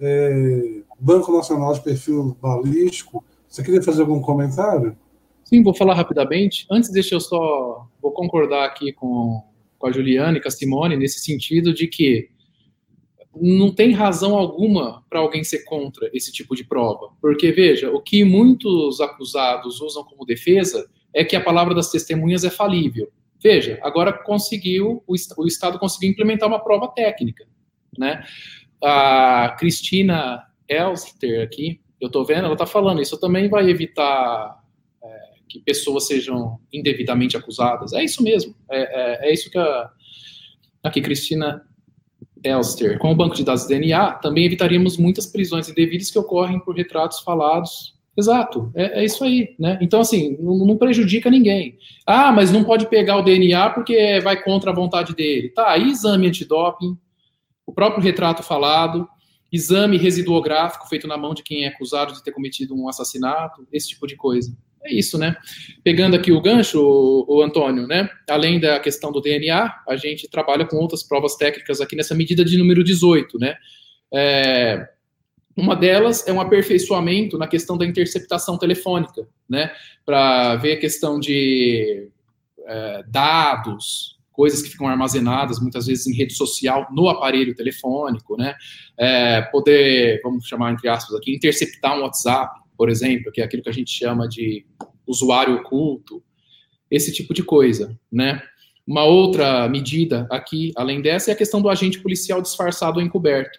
é, 0.00 0.80
Banco 0.98 1.32
Nacional 1.32 1.72
de 1.74 1.80
Perfil 1.80 2.36
Balístico, 2.40 3.24
você 3.48 3.62
queria 3.62 3.82
fazer 3.82 4.02
algum 4.02 4.20
comentário? 4.20 4.96
Sim, 5.48 5.62
vou 5.62 5.72
falar 5.72 5.94
rapidamente. 5.94 6.66
Antes, 6.70 6.92
deixa 6.92 7.14
eu 7.14 7.20
só 7.20 7.88
vou 8.02 8.12
concordar 8.12 8.66
aqui 8.66 8.92
com, 8.92 9.42
com 9.78 9.86
a 9.86 9.90
Juliana 9.90 10.36
e 10.36 10.42
com 10.42 10.48
a 10.48 10.50
Simone 10.50 10.94
nesse 10.94 11.20
sentido 11.20 11.72
de 11.72 11.86
que 11.86 12.28
não 13.34 13.74
tem 13.74 13.92
razão 13.92 14.36
alguma 14.36 15.02
para 15.08 15.20
alguém 15.20 15.42
ser 15.42 15.64
contra 15.64 16.10
esse 16.12 16.30
tipo 16.30 16.54
de 16.54 16.64
prova. 16.64 17.14
Porque, 17.18 17.50
veja, 17.50 17.90
o 17.90 17.98
que 17.98 18.24
muitos 18.24 19.00
acusados 19.00 19.80
usam 19.80 20.04
como 20.04 20.26
defesa 20.26 20.86
é 21.14 21.24
que 21.24 21.34
a 21.34 21.40
palavra 21.40 21.74
das 21.74 21.90
testemunhas 21.90 22.44
é 22.44 22.50
falível. 22.50 23.10
Veja, 23.42 23.78
agora 23.82 24.12
conseguiu, 24.12 25.02
o, 25.06 25.14
Estado 25.46 25.78
conseguiu 25.78 26.10
implementar 26.10 26.46
uma 26.46 26.62
prova 26.62 26.88
técnica, 26.88 27.46
né? 27.96 28.22
A 28.84 29.56
Cristina 29.58 30.42
Elster 30.68 31.42
aqui, 31.42 31.80
eu 31.98 32.08
estou 32.08 32.22
vendo, 32.22 32.44
ela 32.44 32.52
está 32.52 32.66
falando, 32.66 33.00
isso 33.00 33.18
também 33.18 33.48
vai 33.48 33.70
evitar 33.70 34.57
que 35.48 35.60
pessoas 35.60 36.06
sejam 36.06 36.60
indevidamente 36.72 37.36
acusadas. 37.36 37.92
É 37.92 38.04
isso 38.04 38.22
mesmo. 38.22 38.54
É, 38.70 39.26
é, 39.26 39.30
é 39.30 39.32
isso 39.32 39.50
que 39.50 39.58
a 39.58 39.90
aqui 40.82 41.00
Cristina 41.00 41.62
Elster, 42.42 42.98
com 42.98 43.10
o 43.10 43.14
banco 43.14 43.34
de 43.34 43.44
dados 43.44 43.66
DNA, 43.66 44.12
também 44.14 44.44
evitaríamos 44.44 44.96
muitas 44.96 45.26
prisões 45.26 45.68
indevidas 45.68 46.10
que 46.10 46.18
ocorrem 46.18 46.60
por 46.60 46.76
retratos 46.76 47.20
falados. 47.20 47.96
Exato, 48.16 48.70
é, 48.74 49.00
é 49.00 49.04
isso 49.04 49.22
aí, 49.22 49.54
né? 49.58 49.78
Então, 49.80 50.00
assim, 50.00 50.36
não, 50.40 50.66
não, 50.66 50.76
prejudica 50.76 51.30
ninguém. 51.30 51.78
Ah, 52.04 52.32
mas 52.32 52.50
não 52.50 52.64
pode 52.64 52.88
pegar 52.88 53.16
o 53.16 53.22
DNA 53.22 53.70
porque 53.70 54.20
vai 54.20 54.42
contra 54.42 54.70
a 54.70 54.74
vontade 54.74 55.14
dele. 55.14 55.50
Tá, 55.50 55.70
aí 55.70 55.88
exame 55.88 56.26
antidoping, 56.26 56.98
o 57.64 57.72
próprio 57.72 58.02
retrato 58.02 58.42
falado, 58.42 59.08
exame 59.52 59.96
residuográfico 59.96 60.88
feito 60.88 61.06
na 61.06 61.16
mão 61.16 61.32
de 61.32 61.44
quem 61.44 61.64
é 61.64 61.68
acusado 61.68 62.12
de 62.12 62.22
ter 62.22 62.32
cometido 62.32 62.74
um 62.74 62.88
assassinato, 62.88 63.66
esse 63.72 63.90
tipo 63.90 64.06
de 64.06 64.16
coisa. 64.16 64.52
É 64.84 64.92
isso, 64.92 65.18
né? 65.18 65.36
Pegando 65.82 66.16
aqui 66.16 66.30
o 66.32 66.40
gancho, 66.40 66.80
o, 67.28 67.42
Antônio, 67.42 67.86
né? 67.86 68.08
Além 68.28 68.60
da 68.60 68.78
questão 68.78 69.10
do 69.10 69.20
DNA, 69.20 69.74
a 69.88 69.96
gente 69.96 70.28
trabalha 70.28 70.64
com 70.64 70.76
outras 70.76 71.02
provas 71.02 71.36
técnicas 71.36 71.80
aqui 71.80 71.96
nessa 71.96 72.14
medida 72.14 72.44
de 72.44 72.56
número 72.56 72.84
18, 72.84 73.38
né? 73.38 73.56
É, 74.14 74.88
uma 75.56 75.74
delas 75.74 76.26
é 76.26 76.32
um 76.32 76.40
aperfeiçoamento 76.40 77.36
na 77.36 77.48
questão 77.48 77.76
da 77.76 77.84
interceptação 77.84 78.56
telefônica, 78.56 79.26
né? 79.48 79.72
Para 80.06 80.54
ver 80.56 80.74
a 80.74 80.80
questão 80.80 81.18
de 81.18 82.08
é, 82.64 83.02
dados, 83.08 84.16
coisas 84.30 84.62
que 84.62 84.70
ficam 84.70 84.86
armazenadas 84.86 85.58
muitas 85.58 85.86
vezes 85.86 86.06
em 86.06 86.14
rede 86.14 86.32
social 86.34 86.86
no 86.92 87.08
aparelho 87.08 87.56
telefônico, 87.56 88.36
né? 88.36 88.54
É, 88.96 89.42
poder, 89.42 90.20
vamos 90.22 90.46
chamar 90.46 90.70
entre 90.70 90.88
aspas 90.88 91.16
aqui, 91.16 91.34
interceptar 91.34 91.98
um 91.98 92.02
WhatsApp, 92.02 92.57
por 92.78 92.88
exemplo, 92.88 93.32
que 93.32 93.40
é 93.40 93.44
aquilo 93.44 93.62
que 93.64 93.68
a 93.68 93.72
gente 93.72 93.90
chama 93.90 94.28
de 94.28 94.64
usuário 95.04 95.56
oculto, 95.56 96.22
esse 96.88 97.12
tipo 97.12 97.34
de 97.34 97.42
coisa, 97.42 97.98
né? 98.10 98.40
Uma 98.86 99.04
outra 99.04 99.68
medida 99.68 100.28
aqui, 100.30 100.72
além 100.76 101.02
dessa, 101.02 101.30
é 101.30 101.34
a 101.34 101.36
questão 101.36 101.60
do 101.60 101.68
agente 101.68 102.00
policial 102.00 102.40
disfarçado 102.40 103.00
ou 103.00 103.04
encoberto. 103.04 103.58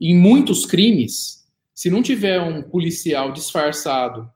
Em 0.00 0.16
muitos 0.16 0.64
crimes, 0.64 1.46
se 1.74 1.90
não 1.90 2.02
tiver 2.02 2.40
um 2.40 2.62
policial 2.62 3.32
disfarçado 3.32 4.28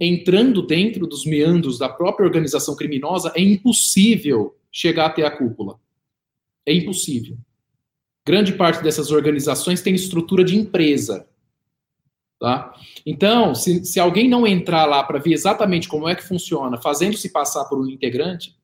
entrando 0.00 0.66
dentro 0.66 1.06
dos 1.06 1.24
meandros 1.26 1.78
da 1.78 1.88
própria 1.88 2.26
organização 2.26 2.74
criminosa, 2.74 3.32
é 3.36 3.40
impossível 3.40 4.56
chegar 4.72 5.06
até 5.06 5.24
a 5.24 5.30
cúpula. 5.30 5.78
É 6.64 6.72
impossível. 6.72 7.36
Grande 8.24 8.52
parte 8.52 8.82
dessas 8.82 9.10
organizações 9.10 9.82
tem 9.82 9.94
estrutura 9.94 10.44
de 10.44 10.56
empresa. 10.56 11.28
Tá? 12.40 12.72
Então, 13.04 13.54
se, 13.54 13.84
se 13.84 14.00
alguém 14.00 14.26
não 14.26 14.46
entrar 14.46 14.86
lá 14.86 15.04
para 15.04 15.18
ver 15.18 15.34
exatamente 15.34 15.86
como 15.86 16.08
é 16.08 16.14
que 16.14 16.26
funciona, 16.26 16.80
fazendo-se 16.80 17.30
passar 17.30 17.66
por 17.66 17.78
um 17.78 17.86
integrante, 17.86 18.56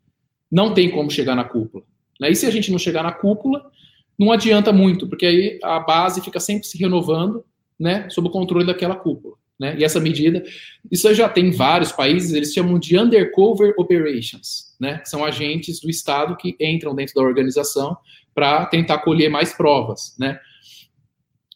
não 0.50 0.72
tem 0.72 0.90
como 0.90 1.10
chegar 1.10 1.34
na 1.34 1.44
cúpula. 1.44 1.84
Né? 2.18 2.30
E 2.30 2.34
se 2.34 2.46
a 2.46 2.50
gente 2.50 2.72
não 2.72 2.78
chegar 2.78 3.02
na 3.02 3.12
cúpula, 3.12 3.70
não 4.18 4.32
adianta 4.32 4.72
muito, 4.72 5.06
porque 5.06 5.26
aí 5.26 5.58
a 5.62 5.78
base 5.78 6.22
fica 6.22 6.40
sempre 6.40 6.66
se 6.66 6.78
renovando, 6.78 7.44
né, 7.78 8.08
sob 8.08 8.28
o 8.28 8.30
controle 8.30 8.64
daquela 8.64 8.96
cúpula. 8.96 9.36
Né? 9.60 9.76
E 9.78 9.84
essa 9.84 10.00
medida, 10.00 10.42
isso 10.90 11.12
já 11.14 11.28
tem 11.28 11.48
em 11.48 11.50
vários 11.50 11.92
países, 11.92 12.32
eles 12.32 12.54
chamam 12.54 12.78
de 12.78 12.98
undercover 12.98 13.74
operations, 13.78 14.74
né? 14.78 15.00
São 15.04 15.24
agentes 15.24 15.80
do 15.80 15.88
Estado 15.88 16.36
que 16.36 16.54
entram 16.60 16.94
dentro 16.94 17.14
da 17.14 17.22
organização 17.22 17.96
para 18.34 18.66
tentar 18.66 18.98
colher 18.98 19.30
mais 19.30 19.54
provas, 19.54 20.14
né? 20.18 20.38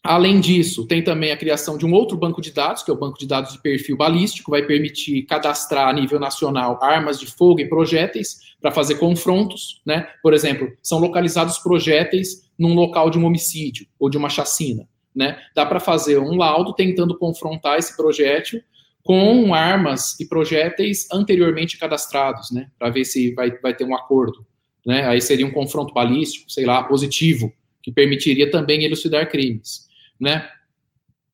Além 0.02 0.40
disso, 0.40 0.86
tem 0.86 1.04
também 1.04 1.30
a 1.30 1.36
criação 1.36 1.76
de 1.76 1.84
um 1.84 1.92
outro 1.92 2.16
banco 2.16 2.40
de 2.40 2.50
dados, 2.50 2.82
que 2.82 2.90
é 2.90 2.94
o 2.94 2.98
banco 2.98 3.18
de 3.18 3.26
dados 3.26 3.52
de 3.52 3.60
perfil 3.60 3.98
balístico, 3.98 4.50
vai 4.50 4.62
permitir 4.62 5.22
cadastrar 5.24 5.88
a 5.88 5.92
nível 5.92 6.18
nacional 6.18 6.78
armas 6.82 7.20
de 7.20 7.26
fogo 7.26 7.60
e 7.60 7.68
projéteis 7.68 8.38
para 8.62 8.70
fazer 8.70 8.94
confrontos, 8.94 9.82
né? 9.84 10.08
Por 10.22 10.32
exemplo, 10.32 10.72
são 10.82 10.98
localizados 10.98 11.58
projéteis 11.58 12.50
num 12.58 12.74
local 12.74 13.10
de 13.10 13.18
um 13.18 13.26
homicídio 13.26 13.86
ou 13.98 14.08
de 14.08 14.16
uma 14.16 14.30
chacina, 14.30 14.88
né? 15.14 15.38
Dá 15.54 15.66
para 15.66 15.78
fazer 15.78 16.18
um 16.18 16.34
laudo 16.34 16.72
tentando 16.72 17.16
confrontar 17.18 17.78
esse 17.78 17.94
projétil 17.94 18.62
com 19.04 19.52
armas 19.52 20.18
e 20.18 20.26
projéteis 20.26 21.06
anteriormente 21.12 21.76
cadastrados, 21.76 22.50
né? 22.50 22.68
Para 22.78 22.88
ver 22.88 23.04
se 23.04 23.34
vai, 23.34 23.50
vai 23.58 23.74
ter 23.74 23.84
um 23.84 23.94
acordo, 23.94 24.46
né? 24.86 25.06
Aí 25.06 25.20
seria 25.20 25.46
um 25.46 25.52
confronto 25.52 25.92
balístico, 25.92 26.50
sei 26.50 26.64
lá, 26.64 26.82
positivo, 26.84 27.52
que 27.82 27.92
permitiria 27.92 28.50
também 28.50 28.82
elucidar 28.82 29.28
crimes 29.30 29.89
né? 30.20 30.48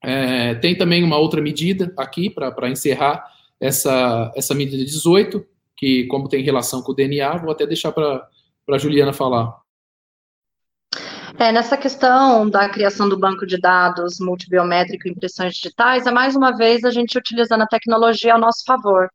É, 0.03 0.55
tem 0.55 0.77
também 0.77 1.03
uma 1.03 1.19
outra 1.19 1.41
medida 1.41 1.93
aqui 1.97 2.31
para 2.31 2.71
encerrar 2.71 3.25
essa, 3.61 4.33
essa 4.37 4.55
medida 4.55 4.85
18, 4.85 5.45
que, 5.77 6.05
como 6.05 6.29
tem 6.29 6.43
relação 6.43 6.83
com 6.83 6.93
o 6.93 6.95
DNA, 6.95 7.37
vou 7.39 7.51
até 7.51 7.67
deixar 7.67 7.93
para 7.93 8.29
a 8.69 8.79
Juliana 8.79 9.13
falar. 9.13 9.55
É, 11.39 11.53
nessa 11.53 11.77
questão 11.77 12.49
da 12.49 12.67
criação 12.67 13.11
do 13.11 13.19
banco 13.19 13.47
de 13.47 13.61
dados 13.61 14.19
multibiométrico 14.19 15.07
e 15.07 15.11
impressões 15.11 15.55
digitais, 15.55 16.07
é 16.07 16.11
mais 16.11 16.35
uma 16.35 16.57
vez 16.57 16.83
a 16.83 16.91
gente 16.91 17.19
utilizando 17.19 17.61
a 17.61 17.67
tecnologia 17.67 18.33
ao 18.33 18.41
nosso 18.41 18.65
favor. 18.65 19.11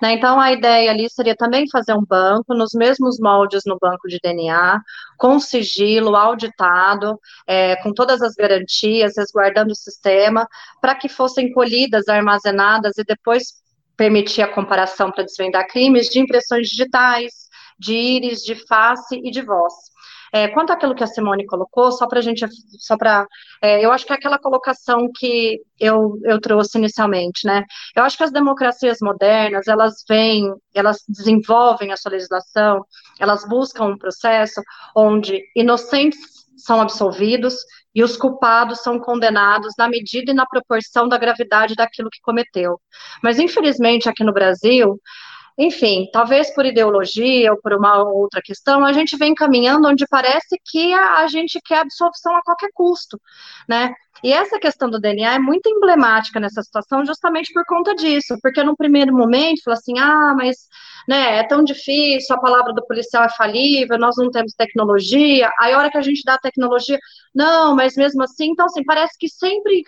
Né? 0.00 0.12
Então, 0.14 0.40
a 0.40 0.50
ideia 0.52 0.90
ali 0.90 1.06
seria 1.10 1.36
também 1.36 1.68
fazer 1.68 1.92
um 1.92 2.04
banco 2.04 2.54
nos 2.54 2.72
mesmos 2.72 3.18
moldes 3.20 3.62
no 3.66 3.76
banco 3.78 4.08
de 4.08 4.18
DNA, 4.22 4.80
com 5.18 5.38
sigilo, 5.38 6.16
auditado, 6.16 7.20
é, 7.46 7.76
com 7.82 7.92
todas 7.92 8.22
as 8.22 8.34
garantias, 8.34 9.12
resguardando 9.18 9.72
o 9.72 9.76
sistema, 9.76 10.48
para 10.80 10.94
que 10.94 11.10
fossem 11.10 11.52
colhidas, 11.52 12.08
armazenadas 12.08 12.96
e 12.96 13.04
depois 13.04 13.62
permitir 13.96 14.40
a 14.40 14.48
comparação 14.48 15.10
para 15.10 15.24
desvendar 15.24 15.66
crimes 15.68 16.06
de 16.06 16.20
impressões 16.20 16.68
digitais, 16.68 17.32
de 17.78 17.94
íris, 17.94 18.40
de 18.40 18.54
face 18.66 19.20
e 19.22 19.30
de 19.30 19.42
voz. 19.42 19.74
É, 20.32 20.48
quanto 20.48 20.72
àquilo 20.72 20.94
que 20.94 21.04
a 21.04 21.06
Simone 21.06 21.46
colocou, 21.46 21.92
só 21.92 22.06
para 22.06 22.18
a 22.18 22.22
gente, 22.22 22.46
só 22.78 22.96
para, 22.96 23.26
é, 23.62 23.84
eu 23.84 23.92
acho 23.92 24.06
que 24.06 24.12
é 24.12 24.16
aquela 24.16 24.38
colocação 24.38 25.10
que 25.14 25.60
eu, 25.78 26.18
eu 26.24 26.40
trouxe 26.40 26.78
inicialmente, 26.78 27.46
né? 27.46 27.64
Eu 27.94 28.02
acho 28.02 28.16
que 28.16 28.24
as 28.24 28.32
democracias 28.32 28.98
modernas, 29.00 29.66
elas 29.68 30.04
vêm, 30.08 30.52
elas 30.74 30.98
desenvolvem 31.08 31.92
a 31.92 31.96
sua 31.96 32.12
legislação, 32.12 32.84
elas 33.18 33.46
buscam 33.48 33.84
um 33.84 33.98
processo 33.98 34.60
onde 34.94 35.42
inocentes 35.54 36.18
são 36.56 36.80
absolvidos 36.80 37.54
e 37.94 38.02
os 38.02 38.16
culpados 38.16 38.80
são 38.82 38.98
condenados 38.98 39.72
na 39.78 39.88
medida 39.88 40.30
e 40.30 40.34
na 40.34 40.46
proporção 40.46 41.08
da 41.08 41.16
gravidade 41.16 41.74
daquilo 41.74 42.10
que 42.10 42.20
cometeu. 42.20 42.78
Mas, 43.22 43.38
infelizmente, 43.38 44.08
aqui 44.08 44.24
no 44.24 44.32
Brasil, 44.32 45.00
enfim, 45.58 46.08
talvez 46.12 46.52
por 46.54 46.66
ideologia 46.66 47.50
ou 47.52 47.60
por 47.60 47.72
uma 47.72 48.02
outra 48.02 48.42
questão, 48.42 48.84
a 48.84 48.92
gente 48.92 49.16
vem 49.16 49.34
caminhando 49.34 49.88
onde 49.88 50.06
parece 50.06 50.60
que 50.64 50.92
a, 50.92 51.20
a 51.20 51.28
gente 51.28 51.60
quer 51.64 51.78
absolvição 51.78 52.36
a 52.36 52.42
qualquer 52.42 52.70
custo, 52.74 53.20
né? 53.68 53.94
E 54.24 54.32
essa 54.32 54.58
questão 54.58 54.88
do 54.88 55.00
DNA 55.00 55.34
é 55.34 55.38
muito 55.38 55.68
emblemática 55.68 56.40
nessa 56.40 56.62
situação, 56.62 57.04
justamente 57.04 57.52
por 57.52 57.64
conta 57.66 57.94
disso, 57.94 58.36
porque 58.42 58.62
no 58.62 58.76
primeiro 58.76 59.12
momento, 59.14 59.62
fala 59.64 59.76
assim, 59.76 59.98
ah, 59.98 60.34
mas 60.36 60.56
né, 61.08 61.38
é 61.38 61.44
tão 61.44 61.62
difícil, 61.62 62.34
a 62.34 62.40
palavra 62.40 62.72
do 62.72 62.84
policial 62.86 63.24
é 63.24 63.28
falível, 63.36 63.98
nós 63.98 64.16
não 64.16 64.30
temos 64.30 64.54
tecnologia, 64.54 65.50
aí 65.60 65.72
a 65.72 65.78
hora 65.78 65.90
que 65.90 65.98
a 65.98 66.02
gente 66.02 66.22
dá 66.24 66.34
a 66.34 66.38
tecnologia, 66.38 66.98
não, 67.34 67.74
mas 67.76 67.94
mesmo 67.96 68.22
assim, 68.22 68.50
então, 68.50 68.66
assim, 68.66 68.84
parece 68.84 69.16
que 69.18 69.28
sempre, 69.28 69.82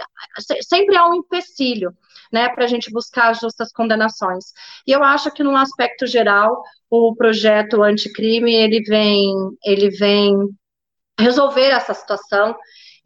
sempre 0.63 0.97
há 0.97 1.09
um 1.09 1.15
empecilho 1.15 1.93
né, 2.33 2.49
para 2.51 2.65
a 2.65 2.69
gente 2.69 2.93
buscar 2.93 3.35
justas 3.35 3.73
condenações. 3.73 4.53
E 4.87 4.93
eu 4.93 5.03
acho 5.03 5.31
que, 5.33 5.43
num 5.43 5.57
aspecto 5.57 6.07
geral, 6.07 6.63
o 6.91 7.15
projeto 7.17 7.83
anticrime, 7.83 8.55
ele 8.55 8.83
vem, 8.83 9.33
ele 9.65 9.91
vem 9.91 10.37
resolver 11.19 11.69
essa 11.69 11.95
situação 11.95 12.55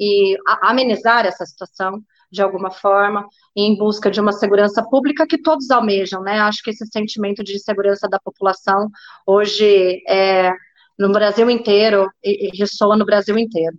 e 0.03 0.37
amenizar 0.61 1.25
essa 1.25 1.47
situação 1.47 2.03
de 2.31 2.43
alguma 2.43 2.71
forma, 2.71 3.29
em 3.55 3.77
busca 3.77 4.11
de 4.11 4.19
uma 4.19 4.33
segurança 4.33 4.83
pública 4.83 5.27
que 5.27 5.37
todos 5.37 5.71
almejam, 5.71 6.23
né? 6.23 6.41
Acho 6.41 6.63
que 6.63 6.71
esse 6.71 6.87
sentimento 6.87 7.45
de 7.45 7.59
segurança 7.59 8.09
da 8.09 8.19
população 8.19 8.89
hoje 9.27 10.03
é 10.09 10.51
no 10.99 11.13
Brasil 11.13 11.49
inteiro 11.51 12.11
e, 12.25 12.49
e 12.49 12.59
ressoa 12.59 12.97
no 12.97 13.05
Brasil 13.05 13.37
inteiro. 13.39 13.77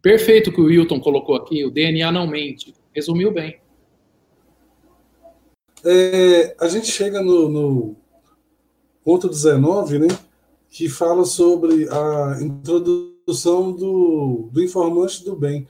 Perfeito 0.00 0.50
que 0.50 0.60
o 0.60 0.64
Wilton 0.64 0.98
colocou 0.98 1.36
aqui, 1.36 1.64
o 1.64 1.70
DNA 1.70 2.10
não 2.10 2.26
mente. 2.26 2.74
Resumiu 2.94 3.30
bem. 3.30 3.60
É, 5.84 6.56
a 6.58 6.68
gente 6.68 6.86
chega 6.86 7.20
no, 7.20 7.48
no, 7.48 7.96
ponto 9.04 9.28
19, 9.28 9.98
né, 9.98 10.08
que 10.70 10.88
fala 10.88 11.24
sobre 11.24 11.88
a 11.90 12.38
introdução 12.40 13.15
do, 13.26 14.48
do 14.52 14.62
informante 14.62 15.24
do 15.24 15.34
bem. 15.34 15.66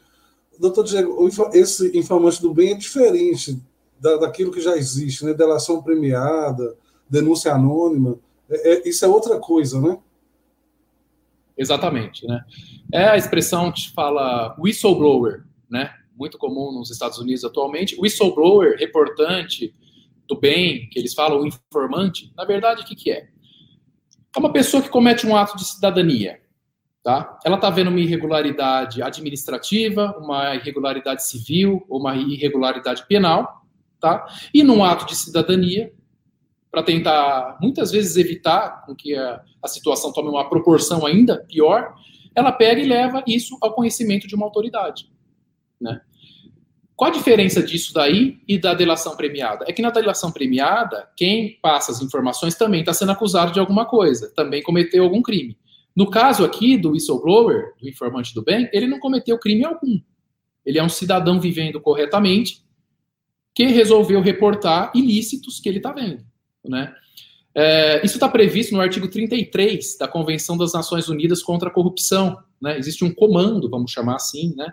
Doutor 0.59 0.85
Diego, 0.85 1.29
esse 1.53 1.97
informante 1.97 2.41
do 2.41 2.53
bem 2.53 2.73
é 2.73 2.77
diferente 2.77 3.61
da, 3.99 4.17
daquilo 4.17 4.53
que 4.53 4.61
já 4.61 4.77
existe, 4.77 5.25
né? 5.25 5.35
Delação 5.35 5.83
premiada, 5.83 6.77
denúncia 7.09 7.53
anônima. 7.53 8.19
É, 8.49 8.75
é, 8.75 8.89
isso 8.89 9.05
é 9.05 9.09
outra 9.09 9.39
coisa, 9.39 9.81
né? 9.81 9.99
Exatamente, 11.57 12.27
né? 12.27 12.45
É 12.93 13.09
a 13.09 13.17
expressão 13.17 13.73
que 13.73 13.91
fala 13.93 14.55
whistleblower, 14.59 15.45
né? 15.69 15.91
Muito 16.15 16.39
comum 16.39 16.73
nos 16.73 16.91
Estados 16.91 17.19
Unidos 17.19 17.45
atualmente. 17.45 17.99
Whistleblower, 17.99 18.77
reportante, 18.79 19.75
do 20.29 20.39
bem, 20.39 20.89
que 20.89 20.99
eles 20.99 21.15
falam, 21.15 21.47
informante, 21.47 22.33
na 22.37 22.45
verdade, 22.45 22.83
o 22.83 22.85
que, 22.85 22.95
que 22.97 23.11
é? 23.11 23.29
É 24.35 24.39
uma 24.39 24.53
pessoa 24.53 24.83
que 24.83 24.89
comete 24.89 25.27
um 25.27 25.37
ato 25.37 25.57
de 25.57 25.65
cidadania. 25.65 26.41
Tá? 27.07 27.39
Ela 27.45 27.55
está 27.55 27.71
vendo 27.71 27.87
uma 27.87 28.01
irregularidade 28.01 29.01
administrativa, 29.01 30.19
uma 30.19 30.57
irregularidade 30.57 31.25
civil 31.25 31.87
uma 31.89 32.17
irregularidade 32.17 33.07
penal, 33.07 33.63
tá? 34.01 34.27
e 34.53 34.65
num 34.65 34.83
ato 34.83 35.07
de 35.07 35.15
cidadania, 35.15 35.93
para 36.69 36.83
tentar, 36.83 37.59
muitas 37.61 37.93
vezes, 37.93 38.17
evitar 38.17 38.85
que 38.99 39.15
a, 39.15 39.41
a 39.63 39.69
situação 39.69 40.13
tome 40.13 40.31
uma 40.31 40.49
proporção 40.49 41.07
ainda 41.07 41.45
pior, 41.47 41.95
ela 42.35 42.51
pega 42.51 42.81
e 42.81 42.89
leva 42.89 43.23
isso 43.25 43.57
ao 43.61 43.73
conhecimento 43.73 44.27
de 44.27 44.35
uma 44.35 44.47
autoridade. 44.47 45.09
Né? 45.81 46.01
Qual 46.97 47.09
a 47.09 47.15
diferença 47.15 47.63
disso 47.63 47.95
daí 47.95 48.41
e 48.49 48.59
da 48.59 48.75
delação 48.75 49.17
premiada? 49.17 49.65
É 49.69 49.73
que 49.73 49.81
na 49.81 49.91
delação 49.91 50.33
premiada, 50.33 51.09
quem 51.17 51.57
passa 51.63 51.93
as 51.93 52.03
informações 52.03 52.57
também 52.57 52.81
está 52.81 52.93
sendo 52.93 53.13
acusado 53.13 53.53
de 53.53 53.61
alguma 53.61 53.85
coisa, 53.85 54.29
também 54.35 54.61
cometeu 54.61 55.05
algum 55.05 55.23
crime. 55.23 55.57
No 55.97 56.11
caso 56.11 56.45
aqui 56.45 56.77
do 56.77 56.91
whistleblower, 56.91 57.73
do 57.81 57.89
informante 57.89 58.35
do 58.35 58.43
bem, 58.43 58.69
ele 58.71 58.87
não 58.87 58.99
cometeu 58.99 59.39
crime 59.39 59.65
algum. 59.65 59.99
Ele 60.65 60.79
é 60.79 60.83
um 60.83 60.91
cidadão 60.91 61.41
vivendo 61.41 61.81
corretamente 61.81 62.63
que 63.55 63.65
resolveu 63.69 64.21
reportar 64.21 64.93
ilícitos 64.95 65.59
que 65.59 65.69
ele 65.69 65.79
está 65.79 65.93
vendo. 65.93 66.23
Né? 66.63 66.95
É, 67.55 68.05
isso 68.05 68.17
está 68.17 68.29
previsto 68.29 68.75
no 68.75 68.83
artigo 68.83 69.09
33 69.09 69.97
da 69.97 70.07
Convenção 70.07 70.59
das 70.59 70.75
Nações 70.75 71.09
Unidas 71.09 71.43
contra 71.43 71.71
a 71.71 71.73
Corrupção. 71.73 72.37
Né? 72.61 72.77
Existe 72.77 73.03
um 73.03 73.15
comando, 73.15 73.71
vamos 73.71 73.91
chamar 73.91 74.17
assim, 74.17 74.55
né? 74.55 74.71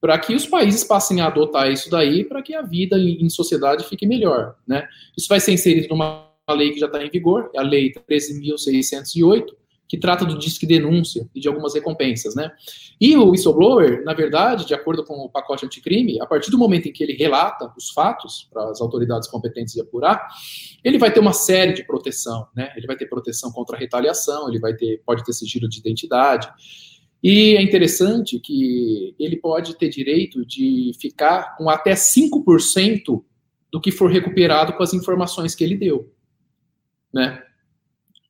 para 0.00 0.18
que 0.18 0.34
os 0.34 0.46
países 0.46 0.82
passem 0.82 1.20
a 1.20 1.26
adotar 1.26 1.70
isso 1.70 1.88
daí, 1.88 2.24
para 2.24 2.42
que 2.42 2.54
a 2.54 2.62
vida 2.62 2.98
em, 2.98 3.28
sociedade 3.28 3.84
fique 3.84 4.06
melhor. 4.06 4.56
Né? 4.66 4.88
Isso 5.16 5.28
vai 5.28 5.38
ser 5.38 5.52
inserido 5.52 5.88
numa 5.90 6.28
lei 6.48 6.72
que 6.72 6.80
já 6.80 6.86
está 6.86 7.04
em 7.04 7.10
vigor, 7.10 7.52
a 7.56 7.62
Lei 7.62 7.92
13.608, 7.92 9.54
que 9.90 9.98
trata 9.98 10.24
do 10.24 10.38
disque 10.38 10.64
denúncia 10.64 11.28
e 11.34 11.40
de 11.40 11.48
algumas 11.48 11.74
recompensas, 11.74 12.36
né? 12.36 12.52
E 13.00 13.16
o 13.16 13.30
whistleblower, 13.30 14.04
na 14.04 14.14
verdade, 14.14 14.64
de 14.64 14.72
acordo 14.72 15.04
com 15.04 15.14
o 15.14 15.28
pacote 15.28 15.66
anticrime, 15.66 16.20
a 16.20 16.26
partir 16.26 16.48
do 16.52 16.56
momento 16.56 16.86
em 16.86 16.92
que 16.92 17.02
ele 17.02 17.12
relata 17.12 17.72
os 17.76 17.90
fatos 17.90 18.48
para 18.52 18.70
as 18.70 18.80
autoridades 18.80 19.28
competentes 19.28 19.74
de 19.74 19.80
apurar, 19.80 20.28
ele 20.84 20.96
vai 20.96 21.12
ter 21.12 21.18
uma 21.18 21.32
série 21.32 21.72
de 21.72 21.84
proteção, 21.84 22.46
né? 22.54 22.72
Ele 22.76 22.86
vai 22.86 22.96
ter 22.96 23.06
proteção 23.06 23.50
contra 23.50 23.76
a 23.76 23.80
retaliação, 23.80 24.48
ele 24.48 24.60
vai 24.60 24.74
ter, 24.74 25.02
pode 25.04 25.24
ter 25.24 25.32
sigilo 25.32 25.68
de 25.68 25.80
identidade, 25.80 26.48
e 27.20 27.56
é 27.56 27.60
interessante 27.60 28.38
que 28.38 29.12
ele 29.18 29.38
pode 29.38 29.76
ter 29.76 29.88
direito 29.88 30.46
de 30.46 30.92
ficar 31.00 31.56
com 31.56 31.68
até 31.68 31.94
5% 31.94 33.24
do 33.72 33.80
que 33.80 33.90
for 33.90 34.08
recuperado 34.08 34.72
com 34.74 34.84
as 34.84 34.94
informações 34.94 35.56
que 35.56 35.64
ele 35.64 35.76
deu. 35.76 36.14
Né? 37.12 37.42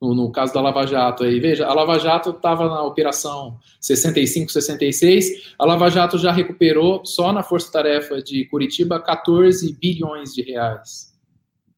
No, 0.00 0.14
no 0.14 0.32
caso 0.32 0.54
da 0.54 0.60
Lava 0.62 0.86
Jato 0.86 1.24
aí, 1.24 1.38
veja, 1.38 1.66
a 1.66 1.74
Lava 1.74 1.98
Jato 1.98 2.30
estava 2.30 2.68
na 2.68 2.82
operação 2.82 3.58
65, 3.80 4.50
66, 4.50 5.54
a 5.58 5.66
Lava 5.66 5.90
Jato 5.90 6.16
já 6.16 6.32
recuperou 6.32 7.04
só 7.04 7.32
na 7.32 7.42
Força 7.42 7.70
Tarefa 7.70 8.22
de 8.22 8.46
Curitiba 8.46 8.98
14 8.98 9.76
bilhões 9.78 10.32
de 10.32 10.42
reais. 10.42 11.12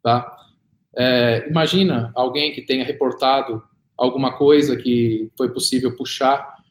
Tá? 0.03 0.37
É, 0.97 1.49
imagina 1.49 2.13
alguém 2.15 2.53
que 2.53 2.63
tenha 2.63 2.85
reportado 2.85 3.63
alguma 3.97 4.37
coisa 4.37 4.77
que 4.77 5.31
foi 5.37 5.53
possível 5.53 5.97
puxar 5.97 6.63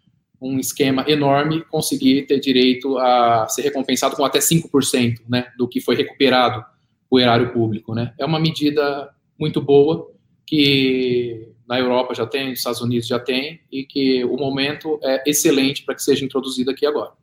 um 0.42 0.58
esquema 0.58 1.06
enorme, 1.08 1.64
conseguir 1.66 2.24
ter 2.24 2.40
direito 2.40 2.98
a 2.98 3.48
ser 3.48 3.62
recompensado 3.62 4.16
com 4.16 4.26
até 4.26 4.40
5% 4.40 5.20
né, 5.30 5.48
do 5.58 5.68
que 5.68 5.80
foi 5.80 5.96
recuperado 5.96 6.66
o 7.10 7.20
erário 7.20 7.52
público. 7.52 7.94
Né? 7.94 8.14
É 8.18 8.26
uma 8.26 8.40
medida 8.40 9.14
muito 9.38 9.62
boa 9.62 10.10
que 10.52 11.48
na 11.66 11.80
Europa 11.80 12.14
já 12.14 12.28
tem, 12.28 12.50
nos 12.50 12.60
Estados 12.60 12.82
Unidos 12.82 13.08
já 13.08 13.18
tem, 13.18 13.62
e 13.72 13.86
que 13.86 14.26
o 14.26 14.36
momento 14.36 15.00
é 15.02 15.24
excelente 15.26 15.86
para 15.86 15.96
que 15.96 16.04
seja 16.04 16.26
introduzido 16.26 16.70
aqui 16.70 16.86
agora. 16.86 17.14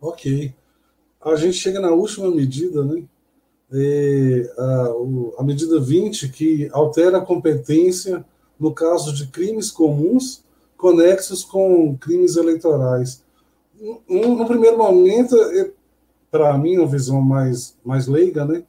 Ok. 0.00 0.52
A 1.24 1.36
gente 1.36 1.56
chega 1.56 1.78
na 1.78 1.92
última 1.92 2.28
medida, 2.32 2.84
né? 2.84 3.04
É 3.72 4.52
a, 4.58 4.92
a 5.38 5.44
medida 5.44 5.78
20, 5.78 6.28
que 6.30 6.68
altera 6.72 7.18
a 7.18 7.24
competência 7.24 8.24
no 8.58 8.74
caso 8.74 9.14
de 9.14 9.28
crimes 9.28 9.70
comuns 9.70 10.44
conexos 10.76 11.44
com 11.44 11.96
crimes 11.96 12.36
eleitorais. 12.36 13.24
No, 14.08 14.36
no 14.36 14.46
primeiro 14.46 14.76
momento, 14.76 15.36
para 16.28 16.58
mim, 16.58 16.78
uma 16.78 16.88
visão 16.88 17.20
mais, 17.20 17.76
mais 17.84 18.08
leiga, 18.08 18.44
né? 18.44 18.64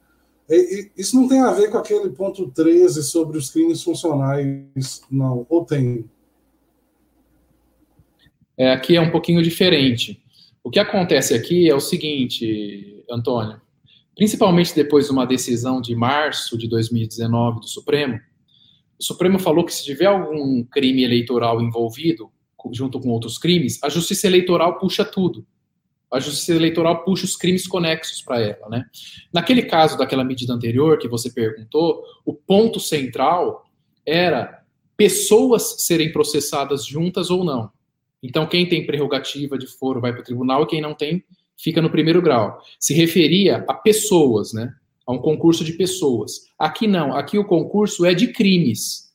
Isso 0.96 1.14
não 1.14 1.28
tem 1.28 1.40
a 1.40 1.52
ver 1.52 1.70
com 1.70 1.76
aquele 1.76 2.08
ponto 2.10 2.50
13 2.50 3.02
sobre 3.02 3.36
os 3.36 3.50
crimes 3.50 3.82
funcionais, 3.82 5.02
não, 5.10 5.46
ou 5.48 5.64
tem? 5.64 6.04
É, 8.56 8.72
aqui 8.72 8.96
é 8.96 9.00
um 9.00 9.10
pouquinho 9.10 9.42
diferente. 9.42 10.22
O 10.64 10.70
que 10.70 10.78
acontece 10.78 11.34
aqui 11.34 11.68
é 11.68 11.74
o 11.74 11.80
seguinte, 11.80 13.04
Antônio, 13.10 13.60
principalmente 14.16 14.74
depois 14.74 15.06
de 15.06 15.12
uma 15.12 15.26
decisão 15.26 15.80
de 15.80 15.94
março 15.94 16.56
de 16.56 16.66
2019 16.68 17.60
do 17.60 17.68
Supremo, 17.68 18.18
o 18.98 19.04
Supremo 19.04 19.38
falou 19.38 19.64
que 19.64 19.72
se 19.72 19.84
tiver 19.84 20.06
algum 20.06 20.64
crime 20.64 21.04
eleitoral 21.04 21.62
envolvido, 21.62 22.30
junto 22.72 22.98
com 22.98 23.10
outros 23.10 23.38
crimes, 23.38 23.78
a 23.82 23.88
Justiça 23.88 24.26
Eleitoral 24.26 24.78
puxa 24.78 25.04
tudo. 25.04 25.46
A 26.10 26.20
Justiça 26.20 26.54
Eleitoral 26.54 27.04
puxa 27.04 27.24
os 27.24 27.36
crimes 27.36 27.66
conexos 27.66 28.22
para 28.22 28.40
ela, 28.40 28.68
né? 28.68 28.86
Naquele 29.32 29.62
caso 29.62 29.98
daquela 29.98 30.24
medida 30.24 30.52
anterior 30.52 30.98
que 30.98 31.08
você 31.08 31.30
perguntou, 31.30 32.02
o 32.24 32.32
ponto 32.32 32.80
central 32.80 33.64
era 34.06 34.62
pessoas 34.96 35.84
serem 35.84 36.10
processadas 36.10 36.84
juntas 36.84 37.30
ou 37.30 37.44
não. 37.44 37.70
Então, 38.22 38.46
quem 38.46 38.68
tem 38.68 38.86
prerrogativa 38.86 39.56
de 39.56 39.66
foro 39.66 40.00
vai 40.00 40.12
para 40.12 40.22
o 40.22 40.24
tribunal 40.24 40.62
e 40.62 40.66
quem 40.66 40.80
não 40.80 40.94
tem 40.94 41.24
fica 41.56 41.82
no 41.82 41.90
primeiro 41.90 42.22
grau. 42.22 42.60
Se 42.80 42.94
referia 42.94 43.64
a 43.68 43.74
pessoas, 43.74 44.52
né? 44.52 44.72
A 45.06 45.12
um 45.12 45.18
concurso 45.18 45.64
de 45.64 45.72
pessoas. 45.72 46.46
Aqui 46.58 46.86
não, 46.86 47.14
aqui 47.14 47.38
o 47.38 47.44
concurso 47.44 48.04
é 48.04 48.14
de 48.14 48.28
crimes. 48.28 49.12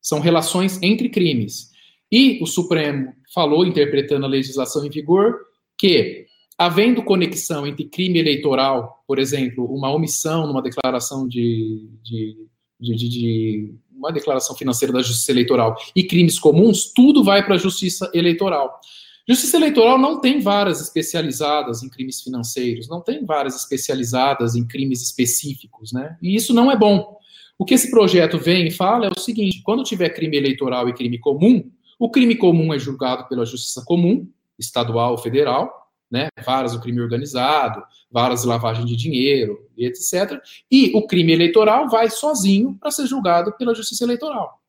São 0.00 0.20
relações 0.20 0.80
entre 0.82 1.08
crimes. 1.08 1.70
E 2.10 2.42
o 2.42 2.46
Supremo 2.46 3.12
falou, 3.34 3.66
interpretando 3.66 4.24
a 4.24 4.28
legislação 4.28 4.86
em 4.86 4.90
vigor, 4.90 5.36
que, 5.78 6.26
havendo 6.56 7.02
conexão 7.02 7.66
entre 7.66 7.84
crime 7.84 8.18
eleitoral, 8.18 9.02
por 9.06 9.18
exemplo, 9.18 9.64
uma 9.66 9.90
omissão 9.90 10.46
numa 10.46 10.62
declaração 10.62 11.26
de, 11.26 11.88
de, 12.02 12.48
de, 12.80 13.08
de 13.08 13.74
uma 13.92 14.12
declaração 14.12 14.54
financeira 14.54 14.92
da 14.92 15.02
Justiça 15.02 15.32
Eleitoral 15.32 15.76
e 15.94 16.04
crimes 16.04 16.38
comuns, 16.38 16.92
tudo 16.92 17.24
vai 17.24 17.44
para 17.44 17.54
a 17.54 17.58
Justiça 17.58 18.10
Eleitoral. 18.14 18.80
Justiça 19.28 19.56
Eleitoral 19.56 19.98
não 19.98 20.20
tem 20.20 20.40
varas 20.40 20.80
especializadas 20.80 21.82
em 21.82 21.88
crimes 21.88 22.20
financeiros, 22.22 22.88
não 22.88 23.00
tem 23.00 23.24
varas 23.24 23.56
especializadas 23.56 24.54
em 24.54 24.64
crimes 24.64 25.02
específicos, 25.02 25.92
né? 25.92 26.16
E 26.22 26.36
isso 26.36 26.54
não 26.54 26.70
é 26.70 26.76
bom. 26.76 27.16
O 27.58 27.64
que 27.64 27.74
esse 27.74 27.90
projeto 27.90 28.38
vem 28.38 28.68
e 28.68 28.70
fala 28.70 29.06
é 29.06 29.10
o 29.10 29.18
seguinte: 29.18 29.62
quando 29.64 29.82
tiver 29.82 30.10
crime 30.10 30.36
eleitoral 30.36 30.88
e 30.88 30.94
crime 30.94 31.18
comum, 31.18 31.68
o 31.98 32.10
crime 32.10 32.36
comum 32.36 32.72
é 32.72 32.78
julgado 32.78 33.26
pela 33.28 33.46
Justiça 33.46 33.82
Comum, 33.84 34.28
estadual 34.58 35.18
federal, 35.18 35.86
né, 36.10 36.28
varas 36.44 36.72
do 36.72 36.80
crime 36.80 37.00
organizado, 37.00 37.82
varas 38.10 38.42
de 38.42 38.48
lavagem 38.48 38.84
de 38.84 38.96
dinheiro, 38.96 39.58
etc. 39.76 40.40
E 40.70 40.96
o 40.96 41.06
crime 41.06 41.32
eleitoral 41.32 41.88
vai 41.88 42.08
sozinho 42.10 42.76
para 42.78 42.90
ser 42.90 43.06
julgado 43.06 43.52
pela 43.56 43.74
Justiça 43.74 44.04
Eleitoral. 44.04 44.60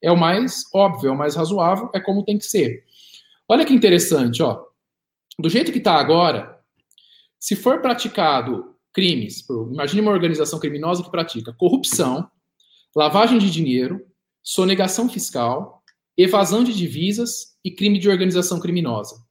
É 0.00 0.12
o 0.12 0.16
mais 0.16 0.64
óbvio, 0.72 1.08
é 1.08 1.12
o 1.12 1.18
mais 1.18 1.34
razoável, 1.34 1.90
é 1.92 2.00
como 2.00 2.24
tem 2.24 2.38
que 2.38 2.44
ser. 2.44 2.84
Olha 3.48 3.64
que 3.64 3.72
interessante, 3.72 4.42
ó. 4.42 4.64
Do 5.38 5.48
jeito 5.50 5.72
que 5.72 5.78
está 5.78 5.94
agora, 5.94 6.60
se 7.38 7.56
for 7.56 7.80
praticado 7.80 8.74
crimes, 8.92 9.44
imagine 9.72 10.00
uma 10.00 10.12
organização 10.12 10.58
criminosa 10.58 11.02
que 11.02 11.10
pratica 11.10 11.52
corrupção, 11.52 12.30
lavagem 12.94 13.38
de 13.38 13.50
dinheiro, 13.50 14.06
sonegação 14.42 15.08
fiscal, 15.08 15.82
evasão 16.16 16.64
de 16.64 16.72
divisas 16.72 17.58
e 17.62 17.70
crime 17.70 17.98
de 17.98 18.08
organização 18.08 18.58
criminosa. 18.58 19.25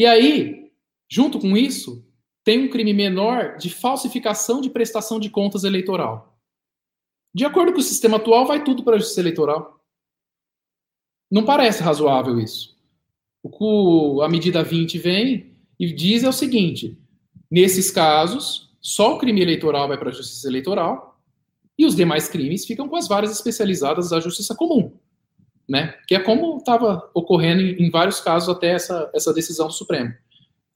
E 0.00 0.06
aí, 0.06 0.72
junto 1.10 1.38
com 1.38 1.54
isso, 1.54 2.02
tem 2.42 2.58
um 2.58 2.70
crime 2.70 2.94
menor 2.94 3.58
de 3.58 3.68
falsificação 3.68 4.62
de 4.62 4.70
prestação 4.70 5.20
de 5.20 5.28
contas 5.28 5.62
eleitoral. 5.62 6.40
De 7.34 7.44
acordo 7.44 7.74
com 7.74 7.80
o 7.80 7.82
sistema 7.82 8.16
atual, 8.16 8.46
vai 8.46 8.64
tudo 8.64 8.82
para 8.82 8.96
a 8.96 8.98
justiça 8.98 9.20
eleitoral. 9.20 9.78
Não 11.30 11.44
parece 11.44 11.82
razoável 11.82 12.40
isso. 12.40 12.78
O 13.42 14.22
a 14.22 14.28
medida 14.30 14.62
20 14.62 14.96
vem 14.96 15.54
e 15.78 15.92
diz 15.92 16.24
é 16.24 16.30
o 16.30 16.32
seguinte: 16.32 16.98
nesses 17.50 17.90
casos, 17.90 18.74
só 18.80 19.16
o 19.16 19.18
crime 19.18 19.42
eleitoral 19.42 19.86
vai 19.86 19.98
para 19.98 20.08
a 20.08 20.14
justiça 20.14 20.48
eleitoral 20.48 21.20
e 21.78 21.84
os 21.84 21.94
demais 21.94 22.26
crimes 22.26 22.64
ficam 22.64 22.88
com 22.88 22.96
as 22.96 23.06
varas 23.06 23.30
especializadas 23.32 24.08
da 24.08 24.18
justiça 24.18 24.54
comum 24.54 24.98
né? 25.70 25.94
Que 26.08 26.16
é 26.16 26.18
como 26.18 26.56
estava 26.56 27.08
ocorrendo 27.14 27.62
em, 27.62 27.86
em, 27.86 27.90
vários 27.90 28.18
casos 28.18 28.48
até 28.48 28.70
essa, 28.70 29.08
essa 29.14 29.32
decisão 29.32 29.68
do 29.68 29.72
Supremo. 29.72 30.12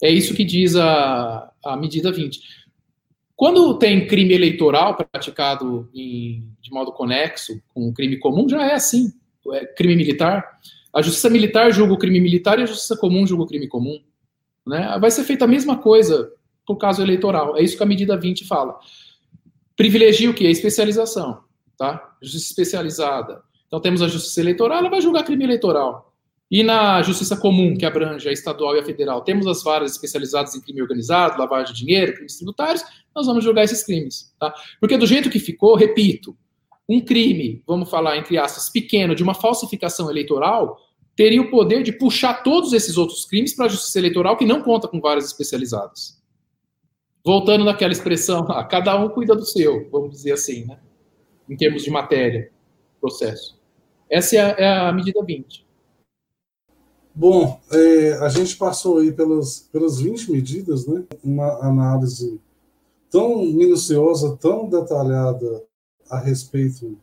É 0.01 0.09
isso 0.09 0.35
que 0.35 0.45
diz 0.45 0.77
a, 0.77 1.51
a 1.65 1.77
medida 1.77 2.13
20. 2.13 2.41
Quando 3.35 3.77
tem 3.77 4.07
crime 4.07 4.33
eleitoral 4.33 4.97
praticado 4.97 5.91
em, 5.93 6.49
de 6.61 6.71
modo 6.71 6.93
conexo 6.93 7.61
com 7.75 7.89
um 7.89 7.93
crime 7.93 8.19
comum, 8.19 8.49
já 8.49 8.65
é 8.65 8.75
assim. 8.75 9.13
É 9.53 9.67
crime 9.67 9.97
militar. 9.97 10.61
A 10.95 11.03
justiça 11.03 11.29
militar 11.29 11.73
julga 11.73 11.95
o 11.95 11.99
crime 11.99 12.21
militar 12.21 12.61
e 12.61 12.63
a 12.63 12.67
justiça 12.67 12.97
comum 12.97 13.27
julga 13.27 13.43
o 13.43 13.49
crime 13.49 13.67
comum. 13.67 14.01
Né? 14.65 14.97
Vai 15.01 15.11
ser 15.11 15.25
feita 15.25 15.45
a 15.45 15.49
mesma 15.49 15.77
coisa 15.77 16.33
por 16.65 16.77
caso 16.77 17.03
eleitoral. 17.03 17.57
É 17.57 17.63
isso 17.63 17.77
que 17.77 17.83
a 17.83 17.87
medida 17.87 18.17
20 18.17 18.47
fala. 18.47 18.79
Privilegia 19.75 20.31
o 20.31 20.35
que? 20.35 20.47
A 20.47 20.51
especialização. 20.51 21.43
Tá? 21.77 22.17
Justiça 22.23 22.53
especializada 22.53 23.43
então 23.75 23.81
temos 23.81 24.03
a 24.03 24.07
justiça 24.07 24.41
eleitoral, 24.41 24.79
ela 24.79 24.89
vai 24.89 25.01
julgar 25.01 25.25
crime 25.25 25.43
eleitoral. 25.43 26.15
E 26.49 26.63
na 26.63 27.03
justiça 27.03 27.37
comum, 27.37 27.77
que 27.77 27.85
abrange 27.85 28.29
a 28.29 28.33
estadual 28.33 28.77
e 28.77 28.79
a 28.79 28.85
federal, 28.85 29.23
temos 29.23 29.49
as 29.49 29.65
varas 29.65 29.91
especializadas 29.91 30.55
em 30.55 30.61
crime 30.61 30.81
organizado, 30.81 31.37
lavagem 31.37 31.75
de 31.75 31.81
dinheiro, 31.81 32.15
crimes 32.15 32.37
tributários, 32.37 32.85
nós 33.13 33.27
vamos 33.27 33.43
julgar 33.43 33.65
esses 33.65 33.83
crimes. 33.83 34.33
Tá? 34.39 34.55
Porque 34.79 34.97
do 34.97 35.09
jeito 35.09 35.29
que 35.29 35.41
ficou, 35.41 35.75
repito, 35.75 36.37
um 36.89 37.01
crime, 37.01 37.65
vamos 37.67 37.91
falar 37.91 38.17
entre 38.17 38.39
aspas, 38.39 38.71
pequeno, 38.71 39.13
de 39.13 39.25
uma 39.25 39.35
falsificação 39.35 40.09
eleitoral, 40.09 40.79
teria 41.17 41.43
o 41.43 41.51
poder 41.51 41.83
de 41.83 41.91
puxar 41.91 42.45
todos 42.45 42.73
esses 42.73 42.97
outros 42.97 43.25
crimes 43.25 43.57
para 43.57 43.67
a 43.67 43.69
justiça 43.69 43.99
eleitoral 43.99 44.37
que 44.37 44.47
não 44.47 44.63
conta 44.63 44.87
com 44.87 45.01
varas 45.01 45.25
especializadas. 45.25 46.23
Voltando 47.25 47.65
naquela 47.65 47.93
expressão, 47.93 48.47
ah, 48.53 48.63
cada 48.63 48.97
um 48.97 49.09
cuida 49.09 49.35
do 49.35 49.45
seu, 49.45 49.91
vamos 49.91 50.13
dizer 50.13 50.31
assim, 50.31 50.65
né? 50.65 50.79
em 51.49 51.57
termos 51.57 51.83
de 51.83 51.91
matéria, 51.91 52.53
processo. 53.01 53.64
Essa 54.11 54.37
é 54.37 54.41
a, 54.41 54.49
é 54.59 54.89
a 54.89 54.93
medida 54.93 55.23
20. 55.23 55.65
Bom, 57.15 57.61
é, 57.71 58.15
a 58.15 58.29
gente 58.29 58.57
passou 58.57 58.99
aí 58.99 59.13
pelas, 59.13 59.69
pelas 59.73 60.01
20 60.01 60.33
medidas, 60.33 60.87
né? 60.87 61.05
Uma 61.23 61.65
análise 61.65 62.41
tão 63.09 63.45
minuciosa, 63.45 64.37
tão 64.37 64.69
detalhada 64.69 65.63
a 66.11 66.19
respeito 66.19 66.99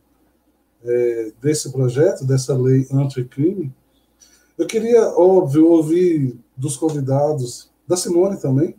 é, 0.84 1.32
desse 1.40 1.72
projeto, 1.72 2.26
dessa 2.26 2.54
lei 2.54 2.86
anticrime. 2.92 3.72
Eu 4.58 4.66
queria, 4.66 5.08
óbvio, 5.18 5.68
ouvir 5.68 6.38
dos 6.54 6.76
convidados, 6.76 7.70
da 7.88 7.96
Simone 7.96 8.38
também, 8.38 8.76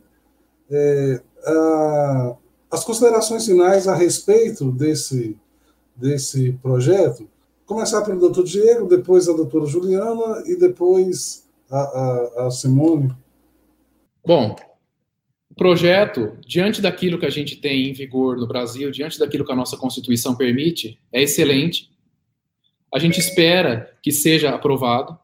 é, 0.70 1.22
a, 1.46 2.36
as 2.70 2.84
considerações 2.84 3.46
finais 3.46 3.88
a 3.88 3.96
respeito 3.96 4.72
desse, 4.72 5.36
desse 5.96 6.54
projeto 6.62 7.28
começar 7.66 8.02
pelo 8.04 8.20
doutor 8.20 8.44
Diego, 8.44 8.88
depois 8.88 9.28
a 9.28 9.34
doutora 9.34 9.66
Juliana 9.66 10.44
e 10.46 10.56
depois 10.56 11.48
a, 11.70 11.78
a, 11.78 12.48
a 12.48 12.52
Simone. 12.52 13.12
Bom, 14.26 14.56
projeto, 15.56 16.38
diante 16.46 16.82
daquilo 16.82 17.20
que 17.20 17.26
a 17.26 17.30
gente 17.30 17.58
tem 17.58 17.90
em 17.90 17.94
vigor 17.94 18.38
no 18.38 18.48
Brasil, 18.48 18.92
diante 18.92 19.20
daquilo 19.20 19.46
que 19.46 19.52
a 19.52 19.56
nossa 19.56 19.78
Constituição 19.78 20.36
permite, 20.36 21.00
é 21.12 21.22
excelente. 21.22 21.90
A 22.94 23.00
gente 23.00 23.20
espera 23.20 23.92
que 24.02 24.12
seja 24.12 24.52
aprovado, 24.52 25.18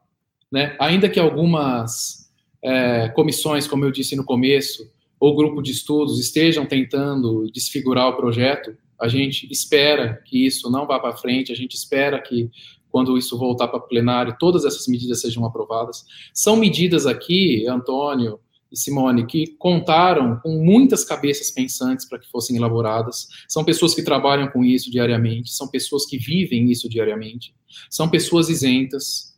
né? 0.52 0.76
ainda 0.80 1.08
que 1.08 1.20
algumas 1.20 2.30
é, 2.64 3.10
comissões, 3.10 3.68
como 3.68 3.86
eu 3.86 3.92
disse 3.92 4.16
no 4.16 4.24
começo, 4.24 4.92
ou 5.20 5.36
grupo 5.36 5.62
de 5.62 5.72
estudos 5.72 6.20
estejam 6.20 6.66
tentando 6.66 7.50
desfigurar 7.52 8.08
o 8.08 8.16
projeto, 8.16 8.76
a 9.02 9.08
gente 9.08 9.48
espera 9.52 10.22
que 10.26 10.46
isso 10.46 10.70
não 10.70 10.86
vá 10.86 11.00
para 11.00 11.16
frente, 11.16 11.52
a 11.52 11.56
gente 11.56 11.74
espera 11.76 12.22
que 12.22 12.50
quando 12.92 13.18
isso 13.18 13.38
voltar 13.38 13.68
para 13.68 13.80
plenário, 13.80 14.36
todas 14.40 14.66
essas 14.66 14.88
medidas 14.88 15.22
sejam 15.22 15.46
aprovadas. 15.46 16.06
São 16.34 16.56
medidas 16.56 17.06
aqui, 17.06 17.68
Antônio 17.68 18.40
e 18.72 18.78
Simone, 18.78 19.26
que 19.26 19.56
contaram 19.58 20.40
com 20.40 20.64
muitas 20.64 21.04
cabeças 21.04 21.52
pensantes 21.52 22.08
para 22.08 22.20
que 22.20 22.30
fossem 22.30 22.58
elaboradas. 22.58 23.28
São 23.48 23.64
pessoas 23.64 23.94
que 23.94 24.04
trabalham 24.04 24.48
com 24.50 24.64
isso 24.64 24.92
diariamente, 24.92 25.52
são 25.52 25.68
pessoas 25.68 26.06
que 26.06 26.18
vivem 26.18 26.70
isso 26.70 26.90
diariamente, 26.90 27.54
são 27.90 28.10
pessoas 28.10 28.50
isentas, 28.50 29.30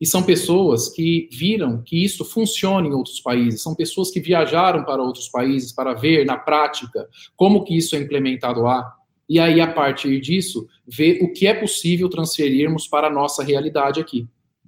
e 0.00 0.06
são 0.06 0.22
pessoas 0.22 0.88
que 0.88 1.28
viram 1.30 1.82
que 1.82 2.02
isso 2.02 2.24
funciona 2.24 2.88
em 2.88 2.92
outros 2.92 3.20
países, 3.20 3.62
são 3.62 3.74
pessoas 3.74 4.10
que 4.10 4.18
viajaram 4.18 4.82
para 4.82 5.02
outros 5.02 5.28
países 5.28 5.72
para 5.72 5.92
ver 5.92 6.24
na 6.24 6.38
prática 6.38 7.06
como 7.36 7.64
que 7.64 7.76
isso 7.76 7.94
é 7.94 7.98
implementado 7.98 8.62
lá 8.62 8.96
e 9.30 9.38
aí, 9.38 9.60
a 9.60 9.72
partir 9.72 10.18
disso, 10.18 10.66
ver 10.84 11.22
o 11.22 11.32
que 11.32 11.46
é 11.46 11.54
possível 11.54 12.08
transferirmos 12.08 12.88
para 12.88 13.06
a 13.06 13.12
nossa 13.12 13.44
realidade 13.44 14.00
aqui. 14.00 14.26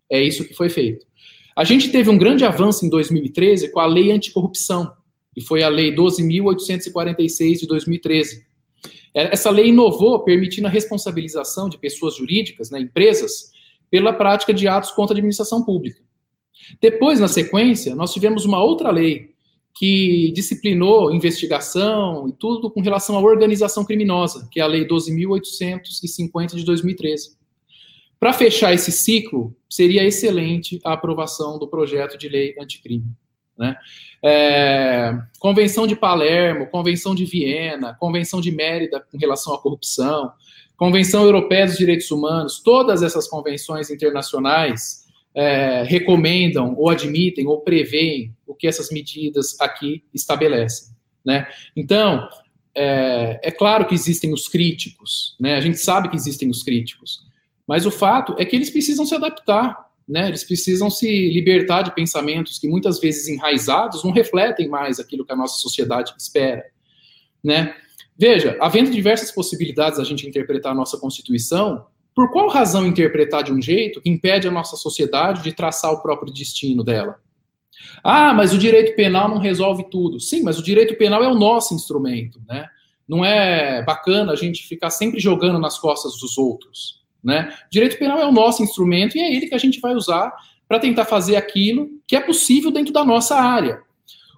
É 0.09 0.23
isso 0.23 0.45
que 0.45 0.55
foi 0.55 0.69
feito. 0.69 1.05
A 1.57 1.65
gente 1.65 1.91
teve 1.91 2.09
um 2.09 2.17
grande 2.17 2.45
avanço 2.45 2.87
em 2.87 2.89
2013 2.89 3.73
com 3.73 3.81
a 3.81 3.87
Lei 3.87 4.13
Anticorrupção, 4.13 4.93
que 5.35 5.41
foi 5.41 5.65
a 5.65 5.69
Lei 5.69 5.93
12.846 5.93 7.59
de 7.59 7.67
2013. 7.67 8.47
É, 9.13 9.33
essa 9.33 9.51
lei 9.51 9.67
inovou, 9.67 10.23
permitindo 10.23 10.69
a 10.69 10.71
responsabilização 10.71 11.69
de 11.69 11.77
pessoas 11.77 12.15
jurídicas, 12.17 12.71
né, 12.71 12.79
empresas, 12.79 13.51
pela 13.91 14.13
prática 14.13 14.55
de 14.55 14.69
atos 14.69 14.93
contra 14.93 15.13
a 15.13 15.17
administração 15.17 15.65
pública. 15.65 16.01
Depois, 16.81 17.19
na 17.19 17.27
sequência, 17.27 17.97
nós 17.97 18.13
tivemos 18.13 18.45
uma 18.45 18.63
outra 18.63 18.93
lei 18.93 19.32
que 19.74 20.31
disciplinou 20.32 21.12
investigação 21.12 22.28
e 22.28 22.32
tudo 22.32 22.70
com 22.70 22.81
relação 22.81 23.16
à 23.16 23.20
organização 23.20 23.85
criminosa, 23.85 24.49
que 24.51 24.61
é 24.61 24.62
a 24.62 24.66
Lei 24.66 24.86
12.850 24.86 26.57
de 26.57 26.65
2013. 26.65 27.36
Para 28.20 28.32
fechar 28.32 28.73
esse 28.73 28.93
ciclo, 28.93 29.57
seria 29.69 30.05
excelente 30.05 30.78
a 30.85 30.93
aprovação 30.93 31.59
do 31.59 31.66
projeto 31.66 32.16
de 32.16 32.28
lei 32.28 32.55
anticrime. 32.61 33.07
Né? 33.59 33.77
É, 34.23 35.19
Convenção 35.40 35.86
de 35.86 35.97
Palermo, 35.97 36.69
Convenção 36.69 37.15
de 37.15 37.24
Viena, 37.24 37.97
Convenção 37.99 38.40
de 38.40 38.53
Mérida 38.53 39.01
com 39.01 39.19
relação 39.19 39.53
à 39.53 39.59
corrupção, 39.59 40.31
Convenção 40.77 41.24
Europeia 41.24 41.66
dos 41.66 41.77
Direitos 41.77 42.11
Humanos, 42.11 42.61
todas 42.61 43.03
essas 43.03 43.27
convenções 43.27 43.90
internacionais 43.90 45.02
é, 45.35 45.83
recomendam 45.85 46.75
ou 46.77 46.89
admitem 46.89 47.47
ou 47.47 47.61
preveem 47.61 48.35
o 48.47 48.55
que 48.55 48.67
essas 48.67 48.91
medidas 48.91 49.59
aqui 49.61 50.05
estabelecem. 50.13 50.95
Né? 51.25 51.47
Então, 51.77 52.29
é, 52.75 53.41
é, 53.43 53.51
claro 53.51 53.87
que 53.87 53.95
existem 53.95 54.33
os 54.33 54.49
críticos, 54.49 55.37
né? 55.41 55.55
a 55.57 55.61
gente 55.61 55.79
sabe 55.79 56.09
que 56.09 56.17
existem 56.17 56.51
os 56.51 56.63
críticos, 56.63 57.25
mas 57.67 57.87
o 57.87 57.91
fato 57.91 58.35
é 58.39 58.45
que 58.45 58.57
eles 58.57 58.71
precisam 58.71 59.07
se 59.07 59.15
adaptar, 59.15 59.91
né? 60.09 60.29
eles 60.29 60.45
precisam 60.45 60.91
se 60.91 61.31
libertar 61.31 61.83
de 61.83 61.95
pensamentos 61.95 62.59
que 62.59 62.69
muitas 62.69 63.01
vezes 63.01 63.29
enraizados 63.29 64.05
não 64.05 64.11
refletem 64.11 64.69
mais 64.69 64.99
aquilo 64.99 65.25
que 65.25 65.33
a 65.33 65.37
nossa 65.37 65.61
sociedade 65.61 66.13
espera. 66.19 66.65
Né? 67.43 67.75
Veja, 68.19 68.57
havendo 68.61 68.91
diversas 68.91 69.31
possibilidades 69.31 69.99
da 69.99 70.05
gente 70.05 70.27
interpretar 70.27 70.73
a 70.73 70.75
nossa 70.75 70.99
Constituição, 70.99 71.87
por 72.15 72.31
qual 72.31 72.49
razão 72.49 72.87
interpretar 72.87 73.43
de 73.43 73.53
um 73.53 73.61
jeito 73.61 74.01
que 74.01 74.11
impede 74.11 74.47
a 74.47 74.51
nossa 74.51 74.77
sociedade 74.77 75.43
de 75.43 75.53
traçar 75.53 75.93
o 75.93 76.03
próprio 76.03 76.33
destino 76.33 76.85
dela? 76.85 77.19
Ah, 78.05 78.35
mas 78.35 78.53
o 78.53 78.59
direito 78.59 78.95
penal 78.95 79.29
não 79.29 79.39
resolve 79.39 79.85
tudo. 79.91 80.21
Sim, 80.21 80.43
mas 80.43 80.59
o 80.59 80.63
direito 80.63 80.97
penal 80.97 81.23
é 81.23 81.29
o 81.29 81.35
nosso 81.35 81.75
instrumento, 81.75 82.41
né? 82.47 82.67
Não 83.09 83.25
é 83.25 83.83
bacana 83.83 84.33
a 84.33 84.37
gente 84.37 84.67
ficar 84.67 84.91
sempre 84.91 85.21
jogando 85.21 85.59
nas 85.59 85.79
costas 85.79 86.19
dos 86.19 86.39
outros, 86.39 87.03
né? 87.23 87.53
O 87.67 87.71
direito 87.71 87.99
penal 87.99 88.19
é 88.19 88.27
o 88.27 88.33
nosso 88.33 88.63
instrumento 88.63 89.17
e 89.17 89.21
é 89.21 89.35
ele 89.35 89.47
que 89.47 89.55
a 89.55 89.59
gente 89.59 89.81
vai 89.81 89.95
usar 89.95 90.33
para 90.69 90.79
tentar 90.79 91.05
fazer 91.05 91.37
aquilo 91.37 91.89
que 92.07 92.17
é 92.17 92.21
possível 92.21 92.71
dentro 92.71 92.93
da 92.93 93.05
nossa 93.05 93.37
área. 93.37 93.81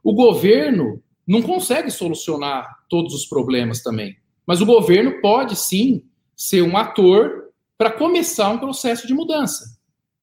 O 0.02 0.12
governo 0.12 1.02
não 1.26 1.40
consegue 1.40 1.90
solucionar 1.90 2.68
todos 2.88 3.14
os 3.14 3.26
problemas 3.26 3.82
também, 3.82 4.16
mas 4.46 4.60
o 4.60 4.66
governo 4.66 5.20
pode 5.20 5.56
sim 5.56 6.02
ser 6.36 6.62
um 6.62 6.76
ator 6.76 7.43
para 7.76 7.90
começar 7.90 8.50
um 8.50 8.58
processo 8.58 9.06
de 9.06 9.14
mudança. 9.14 9.78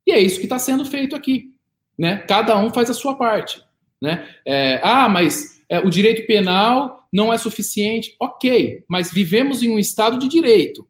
E 0.06 0.11
é 0.11 0.19
isso 0.19 0.38
que 0.38 0.45
está 0.45 0.57
sendo 0.57 0.86
feito 0.86 1.15
aqui. 1.15 1.52
Né? 1.98 2.18
Cada 2.18 2.57
um 2.57 2.72
faz 2.72 2.90
a 2.90 2.94
sua 2.94 3.15
parte. 3.15 3.61
Né? 4.02 4.28
É, 4.45 4.80
ah, 4.84 5.07
mas 5.07 5.61
é, 5.69 5.80
o 5.80 5.90
direito 5.90 6.26
penal 6.26 7.07
não 7.11 7.32
é 7.32 7.38
suficiente. 7.38 8.15
Ok, 8.19 8.84
mas 8.88 9.11
vivemos 9.11 9.61
em 9.61 9.69
um 9.69 9.80
Estado 9.80 10.18
de 10.18 10.28
direito. 10.28 10.88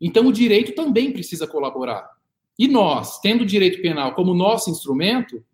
Então 0.00 0.26
o 0.26 0.32
direito 0.32 0.74
também 0.74 1.12
precisa 1.12 1.46
colaborar. 1.46 2.08
E 2.58 2.68
nós, 2.68 3.20
tendo 3.20 3.42
o 3.42 3.46
direito 3.46 3.82
penal 3.82 4.14
como 4.14 4.34
nosso 4.34 4.70
instrumento, 4.70 5.44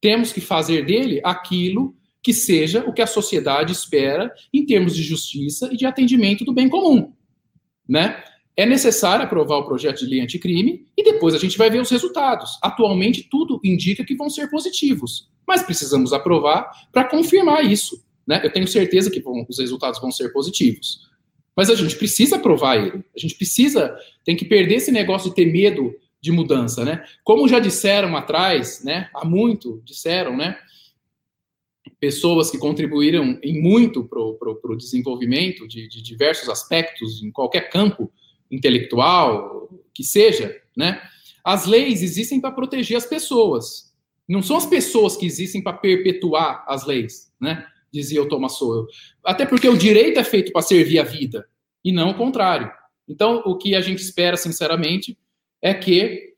temos 0.00 0.32
que 0.32 0.40
fazer 0.40 0.84
dele 0.84 1.20
aquilo 1.24 1.94
que 2.22 2.32
seja 2.32 2.84
o 2.86 2.92
que 2.92 3.02
a 3.02 3.06
sociedade 3.06 3.72
espera 3.72 4.32
em 4.52 4.64
termos 4.64 4.94
de 4.94 5.02
justiça 5.02 5.68
e 5.72 5.76
de 5.76 5.84
atendimento 5.84 6.44
do 6.44 6.52
bem 6.52 6.68
comum. 6.68 7.12
Né? 7.88 8.22
É 8.56 8.66
necessário 8.66 9.24
aprovar 9.24 9.58
o 9.58 9.64
projeto 9.64 10.00
de 10.00 10.06
lei 10.06 10.20
anticrime 10.20 10.86
e 10.96 11.02
depois 11.02 11.34
a 11.34 11.38
gente 11.38 11.56
vai 11.56 11.70
ver 11.70 11.80
os 11.80 11.90
resultados. 11.90 12.58
Atualmente, 12.62 13.26
tudo 13.30 13.60
indica 13.64 14.04
que 14.04 14.14
vão 14.14 14.28
ser 14.28 14.50
positivos, 14.50 15.30
mas 15.46 15.62
precisamos 15.62 16.12
aprovar 16.12 16.70
para 16.92 17.04
confirmar 17.04 17.64
isso. 17.64 18.04
Né? 18.26 18.40
Eu 18.44 18.52
tenho 18.52 18.68
certeza 18.68 19.10
que 19.10 19.22
os 19.48 19.58
resultados 19.58 20.00
vão 20.00 20.10
ser 20.10 20.30
positivos. 20.32 21.10
Mas 21.56 21.70
a 21.70 21.74
gente 21.74 21.96
precisa 21.96 22.36
aprovar 22.36 22.76
ele. 22.76 23.04
A 23.14 23.18
gente 23.18 23.34
precisa, 23.34 23.96
tem 24.24 24.36
que 24.36 24.44
perder 24.44 24.76
esse 24.76 24.92
negócio 24.92 25.30
de 25.30 25.36
ter 25.36 25.46
medo 25.46 25.94
de 26.20 26.30
mudança, 26.30 26.84
né? 26.84 27.04
Como 27.24 27.48
já 27.48 27.58
disseram 27.58 28.16
atrás, 28.16 28.82
né? 28.84 29.10
Há 29.12 29.24
muito 29.24 29.82
disseram, 29.84 30.36
né? 30.36 30.56
Pessoas 31.98 32.50
que 32.50 32.58
contribuíram 32.58 33.38
em 33.42 33.60
muito 33.60 34.04
para 34.04 34.20
o 34.20 34.76
desenvolvimento 34.76 35.66
de, 35.66 35.88
de 35.88 36.00
diversos 36.00 36.48
aspectos 36.48 37.22
em 37.22 37.30
qualquer 37.30 37.68
campo 37.68 38.10
intelectual, 38.52 39.68
que 39.94 40.04
seja, 40.04 40.54
né? 40.76 41.02
As 41.42 41.66
leis 41.66 42.02
existem 42.02 42.40
para 42.40 42.52
proteger 42.52 42.96
as 42.96 43.06
pessoas. 43.06 43.92
Não 44.28 44.42
são 44.42 44.56
as 44.56 44.66
pessoas 44.66 45.16
que 45.16 45.26
existem 45.26 45.62
para 45.62 45.72
perpetuar 45.72 46.64
as 46.68 46.86
leis, 46.86 47.32
né? 47.40 47.66
Dizia 47.92 48.22
o 48.22 48.28
Thomas 48.28 48.52
Sowell. 48.52 48.86
Até 49.24 49.44
porque 49.44 49.68
o 49.68 49.76
direito 49.76 50.20
é 50.20 50.24
feito 50.24 50.52
para 50.52 50.62
servir 50.62 50.98
a 50.98 51.04
vida 51.04 51.48
e 51.84 51.90
não 51.90 52.10
o 52.10 52.14
contrário. 52.14 52.70
Então, 53.08 53.42
o 53.44 53.56
que 53.56 53.74
a 53.74 53.80
gente 53.80 53.98
espera, 54.00 54.36
sinceramente, 54.36 55.18
é 55.60 55.74
que 55.74 56.34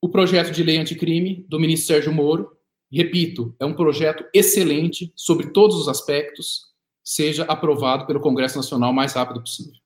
o 0.00 0.08
projeto 0.08 0.50
de 0.50 0.62
lei 0.62 0.78
anticrime 0.78 1.44
do 1.48 1.60
ministro 1.60 1.88
Sérgio 1.88 2.12
Moro, 2.12 2.56
repito, 2.90 3.54
é 3.60 3.64
um 3.64 3.74
projeto 3.74 4.24
excelente 4.34 5.12
sobre 5.14 5.50
todos 5.50 5.76
os 5.76 5.88
aspectos, 5.88 6.72
seja 7.04 7.44
aprovado 7.44 8.06
pelo 8.06 8.20
Congresso 8.20 8.56
Nacional 8.56 8.90
o 8.90 8.94
mais 8.94 9.12
rápido 9.12 9.40
possível. 9.40 9.81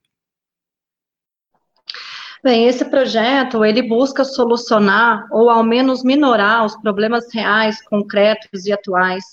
Bem, 2.43 2.67
esse 2.67 2.85
projeto, 2.85 3.65
ele 3.65 3.83
busca 3.83 4.25
solucionar, 4.25 5.27
ou 5.33 5.51
ao 5.51 5.65
menos 5.65 6.05
minorar, 6.05 6.65
os 6.65 6.77
problemas 6.81 7.25
reais, 7.33 7.83
concretos 7.85 8.67
e 8.67 8.73
atuais, 8.73 9.25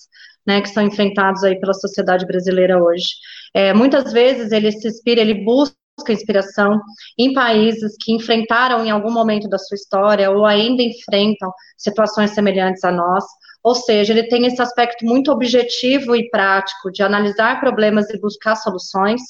né, 0.45 0.61
que 0.61 0.69
são 0.69 0.83
enfrentados 0.83 1.43
aí 1.43 1.59
pela 1.59 1.73
sociedade 1.73 2.25
brasileira 2.25 2.81
hoje. 2.81 3.07
É, 3.53 3.73
muitas 3.73 4.11
vezes 4.11 4.51
ele 4.51 4.71
se 4.71 4.87
inspira, 4.87 5.21
ele 5.21 5.43
busca 5.43 5.75
inspiração 6.09 6.81
em 7.17 7.33
países 7.33 7.95
que 8.01 8.13
enfrentaram 8.13 8.83
em 8.85 8.89
algum 8.89 9.11
momento 9.11 9.47
da 9.47 9.59
sua 9.59 9.75
história 9.75 10.31
ou 10.31 10.45
ainda 10.45 10.81
enfrentam 10.81 11.51
situações 11.77 12.31
semelhantes 12.31 12.83
a 12.83 12.91
nós, 12.91 13.23
ou 13.63 13.75
seja, 13.75 14.11
ele 14.11 14.27
tem 14.27 14.45
esse 14.45 14.61
aspecto 14.61 15.05
muito 15.05 15.31
objetivo 15.31 16.15
e 16.15 16.29
prático 16.29 16.91
de 16.91 17.01
analisar 17.01 17.61
problemas 17.61 18.09
e 18.09 18.19
buscar 18.19 18.55
soluções. 18.55 19.21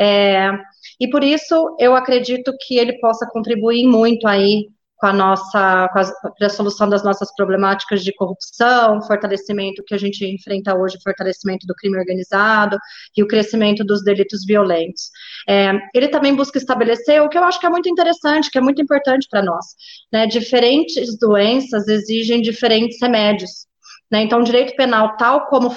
É, 0.00 0.50
e 1.00 1.08
por 1.08 1.22
isso 1.22 1.76
eu 1.78 1.94
acredito 1.94 2.52
que 2.66 2.76
ele 2.78 2.98
possa 2.98 3.26
contribuir 3.30 3.86
muito 3.86 4.26
aí 4.26 4.66
com 4.98 5.06
a 5.06 5.12
nossa, 5.12 5.88
com 5.92 5.98
a, 6.00 6.46
a, 6.46 6.48
solução 6.48 6.88
das 6.88 7.04
nossas 7.04 7.32
problemáticas 7.34 8.02
de 8.02 8.12
corrupção, 8.12 9.00
fortalecimento 9.02 9.82
que 9.86 9.94
a 9.94 9.98
gente 9.98 10.26
enfrenta 10.26 10.76
hoje, 10.76 10.98
fortalecimento 11.02 11.66
do 11.66 11.74
crime 11.74 11.96
organizado 11.96 12.76
e 13.16 13.22
o 13.22 13.28
crescimento 13.28 13.84
dos 13.84 14.02
delitos 14.02 14.44
violentos. 14.44 15.10
É, 15.48 15.70
ele 15.94 16.08
também 16.08 16.34
busca 16.34 16.58
estabelecer 16.58 17.22
o 17.22 17.28
que 17.28 17.38
eu 17.38 17.44
acho 17.44 17.60
que 17.60 17.66
é 17.66 17.70
muito 17.70 17.88
interessante, 17.88 18.50
que 18.50 18.58
é 18.58 18.60
muito 18.60 18.82
importante 18.82 19.28
para 19.30 19.42
nós. 19.42 19.66
Né? 20.12 20.26
Diferentes 20.26 21.16
doenças 21.16 21.86
exigem 21.86 22.42
diferentes 22.42 22.98
remédios. 23.00 23.68
Né? 24.10 24.22
Então, 24.22 24.40
o 24.40 24.44
direito 24.44 24.74
penal, 24.74 25.16
tal 25.16 25.46
como, 25.46 25.70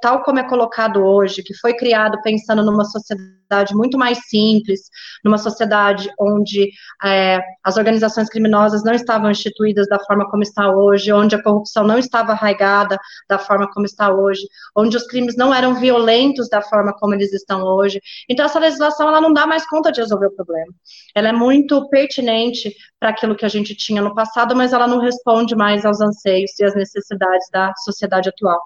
tal 0.00 0.22
como 0.22 0.38
é 0.38 0.48
colocado 0.48 1.04
hoje, 1.04 1.42
que 1.42 1.54
foi 1.54 1.74
criado 1.74 2.18
pensando 2.22 2.64
numa 2.64 2.84
sociedade 2.84 3.41
muito 3.74 3.98
mais 3.98 4.18
simples, 4.28 4.80
numa 5.24 5.38
sociedade 5.38 6.10
onde 6.18 6.70
é, 7.04 7.40
as 7.62 7.76
organizações 7.76 8.28
criminosas 8.28 8.82
não 8.84 8.94
estavam 8.94 9.30
instituídas 9.30 9.86
da 9.88 9.98
forma 10.00 10.28
como 10.30 10.42
está 10.42 10.70
hoje, 10.70 11.12
onde 11.12 11.34
a 11.34 11.42
corrupção 11.42 11.84
não 11.84 11.98
estava 11.98 12.32
arraigada 12.32 12.98
da 13.28 13.38
forma 13.38 13.70
como 13.72 13.86
está 13.86 14.12
hoje, 14.12 14.42
onde 14.76 14.96
os 14.96 15.06
crimes 15.06 15.36
não 15.36 15.54
eram 15.54 15.74
violentos 15.74 16.48
da 16.48 16.62
forma 16.62 16.92
como 16.98 17.14
eles 17.14 17.32
estão 17.32 17.62
hoje. 17.62 18.00
Então, 18.28 18.46
essa 18.46 18.58
legislação 18.58 19.08
ela 19.08 19.20
não 19.20 19.32
dá 19.32 19.46
mais 19.46 19.66
conta 19.66 19.92
de 19.92 20.00
resolver 20.00 20.26
o 20.26 20.34
problema. 20.34 20.72
Ela 21.14 21.28
é 21.28 21.32
muito 21.32 21.88
pertinente 21.88 22.74
para 22.98 23.10
aquilo 23.10 23.36
que 23.36 23.44
a 23.44 23.48
gente 23.48 23.74
tinha 23.74 24.00
no 24.00 24.14
passado, 24.14 24.54
mas 24.56 24.72
ela 24.72 24.86
não 24.86 24.98
responde 24.98 25.54
mais 25.54 25.84
aos 25.84 26.00
anseios 26.00 26.50
e 26.58 26.64
às 26.64 26.74
necessidades 26.74 27.48
da 27.52 27.72
sociedade 27.84 28.28
atual. 28.28 28.60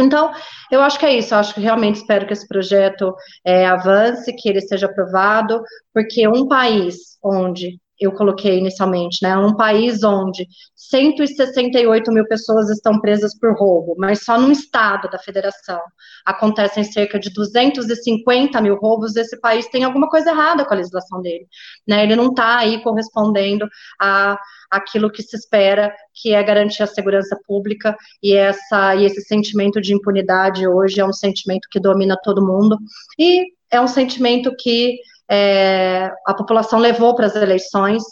Então, 0.00 0.32
eu 0.70 0.80
acho 0.80 0.98
que 0.98 1.06
é 1.06 1.14
isso. 1.18 1.34
Eu 1.34 1.38
acho 1.38 1.54
que 1.54 1.60
realmente 1.60 1.96
espero 1.96 2.26
que 2.26 2.32
esse 2.32 2.46
projeto 2.46 3.14
é, 3.44 3.66
avance, 3.66 4.34
que 4.34 4.48
ele 4.48 4.60
seja 4.60 4.86
aprovado, 4.86 5.62
porque 5.92 6.26
um 6.26 6.48
país 6.48 7.18
onde 7.22 7.78
eu 8.04 8.12
coloquei 8.12 8.58
inicialmente, 8.58 9.18
né? 9.22 9.36
Um 9.36 9.54
país 9.54 10.02
onde 10.02 10.46
168 10.74 12.12
mil 12.12 12.26
pessoas 12.26 12.68
estão 12.70 13.00
presas 13.00 13.38
por 13.38 13.54
roubo, 13.56 13.94
mas 13.98 14.24
só 14.24 14.38
num 14.38 14.50
estado 14.52 15.08
da 15.10 15.18
federação 15.18 15.80
acontecem 16.24 16.84
cerca 16.84 17.18
de 17.18 17.32
250 17.32 18.60
mil 18.60 18.76
roubos, 18.76 19.16
esse 19.16 19.38
país 19.40 19.68
tem 19.68 19.84
alguma 19.84 20.08
coisa 20.08 20.30
errada 20.30 20.64
com 20.64 20.74
a 20.74 20.76
legislação 20.76 21.20
dele, 21.20 21.46
né? 21.86 22.02
Ele 22.02 22.16
não 22.16 22.28
está 22.28 22.58
aí 22.58 22.82
correspondendo 22.82 23.66
a 24.00 24.38
aquilo 24.70 25.10
que 25.10 25.22
se 25.22 25.36
espera, 25.36 25.94
que 26.14 26.32
é 26.32 26.42
garantir 26.42 26.82
a 26.82 26.86
segurança 26.86 27.38
pública 27.46 27.94
e 28.22 28.34
essa 28.34 28.96
e 28.96 29.04
esse 29.04 29.20
sentimento 29.22 29.80
de 29.80 29.94
impunidade 29.94 30.66
hoje 30.66 30.98
é 30.98 31.04
um 31.04 31.12
sentimento 31.12 31.68
que 31.70 31.78
domina 31.78 32.16
todo 32.22 32.44
mundo 32.44 32.78
e 33.18 33.44
é 33.70 33.80
um 33.80 33.88
sentimento 33.88 34.54
que 34.58 34.96
é, 35.32 36.12
a 36.26 36.34
população 36.34 36.78
levou 36.78 37.14
para 37.16 37.24
as 37.26 37.34
eleições 37.34 38.02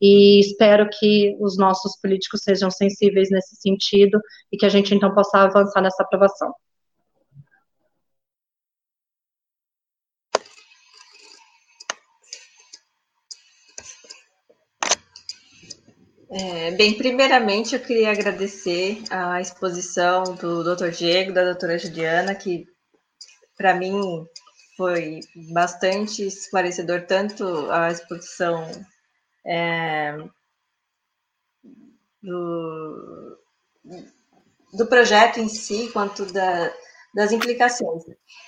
e 0.00 0.40
espero 0.40 0.88
que 0.88 1.36
os 1.38 1.58
nossos 1.58 2.00
políticos 2.00 2.40
sejam 2.42 2.70
sensíveis 2.70 3.28
nesse 3.30 3.56
sentido 3.56 4.18
e 4.50 4.56
que 4.56 4.64
a 4.64 4.68
gente 4.70 4.94
então 4.94 5.14
possa 5.14 5.40
avançar 5.40 5.82
nessa 5.82 6.02
aprovação. 6.02 6.54
É, 16.32 16.70
bem, 16.70 16.94
primeiramente 16.96 17.74
eu 17.74 17.80
queria 17.80 18.12
agradecer 18.12 19.02
a 19.10 19.38
exposição 19.40 20.22
do 20.36 20.62
Dr. 20.64 20.90
Diego, 20.90 21.34
da 21.34 21.44
doutora 21.44 21.76
Juliana, 21.76 22.34
que 22.34 22.64
para 23.54 23.74
mim 23.74 24.00
foi 24.80 25.20
bastante 25.52 26.26
esclarecedor, 26.26 27.02
tanto 27.02 27.70
a 27.70 27.90
exposição 27.90 28.66
é, 29.44 30.16
do, 32.22 33.38
do 34.72 34.86
projeto 34.86 35.38
em 35.38 35.50
si, 35.50 35.90
quanto 35.92 36.24
da, 36.32 36.72
das 37.14 37.30
implicações. 37.30 38.04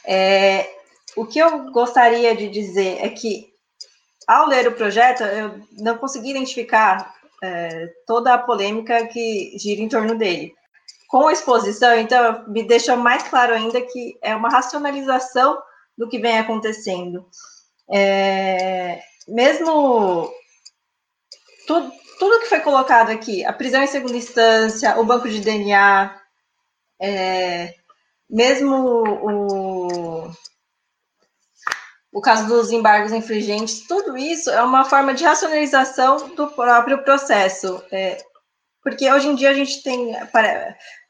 É, 0.06 0.70
o 1.14 1.26
que 1.26 1.38
eu 1.38 1.70
gostaria 1.70 2.34
de 2.34 2.48
dizer 2.48 3.04
é 3.04 3.10
que, 3.10 3.52
ao 4.26 4.48
ler 4.48 4.66
o 4.66 4.74
projeto, 4.74 5.24
eu 5.24 5.60
não 5.72 5.98
consegui 5.98 6.30
identificar 6.30 7.14
é, 7.42 7.92
toda 8.06 8.32
a 8.32 8.38
polêmica 8.38 9.06
que 9.06 9.54
gira 9.59 9.82
em 9.82 9.88
torno 9.88 10.16
dele. 10.16 10.54
Com 11.09 11.28
a 11.28 11.32
exposição, 11.34 11.94
então, 11.98 12.42
me 12.48 12.62
deixou 12.66 12.96
mais 12.96 13.22
claro 13.24 13.52
ainda 13.52 13.82
que 13.82 14.16
é 14.22 14.34
uma 14.34 14.48
racionalização 14.48 15.62
do 15.97 16.09
que 16.09 16.19
vem 16.19 16.39
acontecendo. 16.39 17.27
É, 17.90 19.02
mesmo 19.28 20.32
tudo, 21.66 21.93
tudo 22.19 22.40
que 22.40 22.48
foi 22.48 22.60
colocado 22.60 23.10
aqui, 23.10 23.44
a 23.44 23.52
prisão 23.52 23.82
em 23.82 23.86
segunda 23.86 24.16
instância, 24.16 24.98
o 24.98 25.05
banco 25.05 25.28
de 25.28 25.40
DNA, 25.40 26.20
é, 27.01 27.74
mesmo 28.28 28.74
o, 28.74 30.31
o 32.12 32.20
caso 32.20 32.47
dos 32.47 32.70
embargos 32.70 33.12
infringentes, 33.12 33.86
tudo 33.86 34.16
isso 34.16 34.51
é 34.51 34.62
uma 34.62 34.85
forma 34.85 35.14
de 35.14 35.24
racionalização 35.24 36.35
do 36.35 36.48
próprio 36.48 37.02
processo. 37.02 37.82
É, 37.90 38.19
porque 38.82 39.10
hoje 39.10 39.28
em 39.28 39.35
dia 39.35 39.51
a 39.51 39.55
gente 39.55 39.82
tem, 39.82 40.12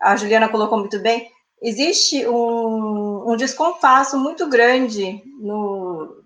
a 0.00 0.16
Juliana 0.16 0.48
colocou 0.48 0.78
muito 0.78 1.00
bem, 1.00 1.30
existe 1.62 2.26
um, 2.26 2.91
um 3.26 3.36
descompasso 3.36 4.18
muito 4.18 4.48
grande 4.48 5.22
no, 5.40 6.22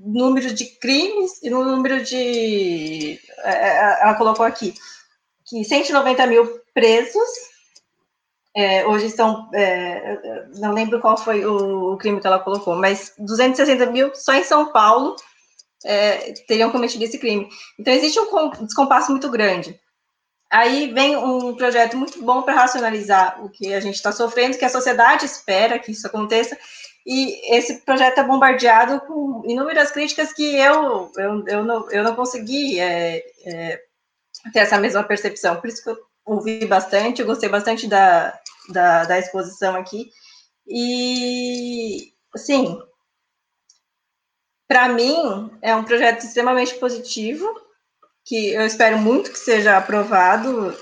número 0.00 0.52
de 0.54 0.64
crimes 0.64 1.42
e 1.42 1.50
no 1.50 1.64
número 1.64 2.02
de. 2.02 3.20
É, 3.38 3.50
é, 3.50 4.02
ela 4.02 4.14
colocou 4.14 4.44
aqui 4.44 4.74
que 5.44 5.64
190 5.64 6.26
mil 6.26 6.60
presos. 6.72 7.50
É, 8.56 8.86
hoje 8.86 9.10
são. 9.10 9.48
É, 9.54 10.46
não 10.56 10.72
lembro 10.72 11.00
qual 11.00 11.16
foi 11.16 11.44
o, 11.44 11.92
o, 11.92 11.96
crime 11.98 12.20
que 12.20 12.26
ela 12.26 12.40
colocou, 12.40 12.74
mas 12.74 13.12
260 13.18 13.86
mil 13.86 14.14
só 14.14 14.32
em 14.32 14.42
São 14.42 14.72
Paulo 14.72 15.14
é, 15.84 16.32
teriam 16.48 16.70
cometido 16.70 17.04
esse 17.04 17.18
crime. 17.18 17.48
Então, 17.78 17.92
existe 17.92 18.18
um 18.18 18.50
descompasso 18.64 19.10
muito 19.10 19.28
grande. 19.30 19.78
Aí 20.50 20.92
vem 20.92 21.16
um 21.16 21.54
projeto 21.54 21.96
muito 21.96 22.20
bom 22.22 22.42
para 22.42 22.54
racionalizar 22.54 23.44
o 23.44 23.48
que 23.48 23.72
a 23.72 23.78
gente 23.78 23.94
está 23.94 24.10
sofrendo, 24.10 24.58
que 24.58 24.64
a 24.64 24.68
sociedade 24.68 25.24
espera 25.24 25.78
que 25.78 25.92
isso 25.92 26.06
aconteça, 26.06 26.58
e 27.06 27.56
esse 27.56 27.80
projeto 27.82 28.18
é 28.18 28.24
bombardeado 28.24 29.00
com 29.02 29.42
inúmeras 29.46 29.90
críticas 29.90 30.32
que 30.32 30.56
eu, 30.56 31.10
eu, 31.16 31.44
eu, 31.46 31.64
não, 31.64 31.90
eu 31.90 32.04
não 32.04 32.14
consegui 32.14 32.78
é, 32.78 33.24
é, 33.46 33.82
ter 34.52 34.60
essa 34.60 34.78
mesma 34.78 35.02
percepção. 35.02 35.60
Por 35.60 35.68
isso 35.68 35.82
que 35.82 35.90
eu 35.90 35.98
ouvi 36.26 36.66
bastante, 36.66 37.20
eu 37.20 37.26
gostei 37.26 37.48
bastante 37.48 37.86
da, 37.86 38.38
da, 38.68 39.04
da 39.04 39.18
exposição 39.18 39.76
aqui. 39.76 40.10
E, 40.66 42.12
assim, 42.34 42.80
para 44.68 44.88
mim, 44.88 45.50
é 45.62 45.74
um 45.74 45.84
projeto 45.84 46.22
extremamente 46.22 46.74
positivo, 46.74 47.46
que 48.24 48.52
eu 48.52 48.64
espero 48.66 48.98
muito 48.98 49.30
que 49.30 49.38
seja 49.38 49.76
aprovado 49.76 50.76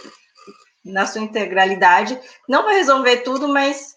na 0.85 1.07
sua 1.07 1.23
integralidade. 1.23 2.19
Não 2.49 2.65
vai 2.65 2.77
resolver 2.77 3.19
tudo, 3.19 3.49
mas 3.49 3.97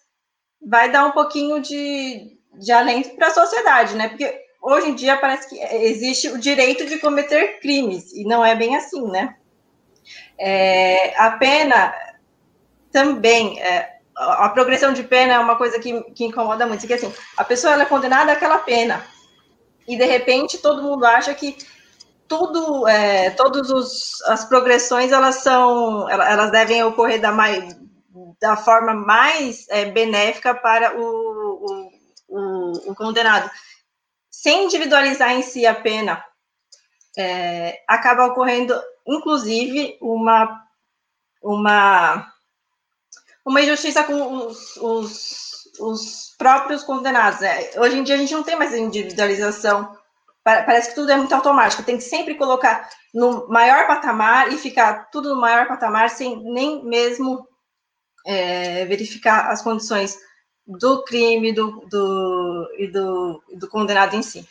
vai 0.61 0.91
dar 0.91 1.05
um 1.05 1.11
pouquinho 1.11 1.61
de, 1.61 2.37
de 2.53 2.71
alento 2.71 3.15
para 3.15 3.27
a 3.27 3.33
sociedade, 3.33 3.95
né? 3.95 4.09
Porque 4.09 4.41
hoje 4.61 4.89
em 4.89 4.95
dia 4.95 5.17
parece 5.17 5.49
que 5.49 5.59
existe 5.59 6.29
o 6.29 6.37
direito 6.37 6.85
de 6.85 6.99
cometer 6.99 7.59
crimes, 7.59 8.13
e 8.13 8.23
não 8.23 8.45
é 8.45 8.55
bem 8.55 8.75
assim, 8.75 9.01
né? 9.09 9.35
É, 10.37 11.15
a 11.17 11.31
pena 11.31 11.93
também, 12.91 13.59
é, 13.61 13.97
a 14.15 14.49
progressão 14.49 14.93
de 14.93 15.03
pena 15.03 15.33
é 15.33 15.39
uma 15.39 15.55
coisa 15.55 15.79
que, 15.79 16.01
que 16.11 16.25
incomoda 16.25 16.67
muito, 16.67 16.81
porque 16.81 16.93
assim, 16.93 17.13
a 17.37 17.43
pessoa 17.43 17.81
é 17.81 17.85
condenada 17.85 18.31
àquela 18.31 18.59
pena, 18.59 19.03
e 19.87 19.97
de 19.97 20.05
repente 20.05 20.59
todo 20.59 20.83
mundo 20.83 21.05
acha 21.05 21.33
que 21.33 21.57
tudo, 22.31 22.87
é, 22.87 23.31
todas 23.31 24.21
as 24.25 24.45
progressões, 24.45 25.11
elas 25.11 25.35
são, 25.35 26.09
elas 26.09 26.49
devem 26.49 26.81
ocorrer 26.81 27.19
da 27.19 27.29
mais, 27.29 27.75
da 28.39 28.55
forma 28.55 28.93
mais 28.93 29.67
é, 29.67 29.83
benéfica 29.83 30.55
para 30.55 30.97
o, 30.97 31.03
o, 31.03 31.91
o, 32.29 32.91
o, 32.91 32.95
condenado. 32.95 33.51
Sem 34.29 34.63
individualizar 34.63 35.31
em 35.31 35.41
si 35.41 35.65
a 35.65 35.75
pena, 35.75 36.23
é, 37.17 37.83
acaba 37.85 38.27
ocorrendo, 38.27 38.81
inclusive, 39.05 39.97
uma, 39.99 40.63
uma, 41.43 42.31
uma 43.45 43.61
injustiça 43.61 44.05
com 44.05 44.47
os, 44.47 44.77
os, 44.77 45.79
os 45.81 46.35
próprios 46.37 46.81
condenados. 46.81 47.41
É, 47.41 47.73
hoje 47.77 47.97
em 47.97 48.03
dia 48.03 48.15
a 48.15 48.17
gente 48.17 48.33
não 48.33 48.43
tem 48.43 48.55
mais 48.55 48.73
individualização 48.73 49.99
parece 50.43 50.89
que 50.89 50.95
tudo 50.95 51.11
é 51.11 51.17
muito 51.17 51.33
automático, 51.33 51.83
tem 51.83 51.97
que 51.97 52.03
sempre 52.03 52.35
colocar 52.35 52.89
no 53.13 53.47
maior 53.47 53.85
patamar 53.87 54.51
e 54.51 54.57
ficar 54.57 55.09
tudo 55.11 55.35
no 55.35 55.41
maior 55.41 55.67
patamar 55.67 56.09
sem 56.09 56.41
nem 56.43 56.83
mesmo 56.83 57.47
é, 58.25 58.85
verificar 58.85 59.49
as 59.51 59.61
condições 59.61 60.17
do 60.65 61.03
crime 61.03 61.53
do, 61.53 61.85
do, 61.87 62.69
e 62.77 62.87
do, 62.87 63.43
do 63.55 63.67
condenado 63.67 64.15
em 64.15 64.21
si. 64.21 64.47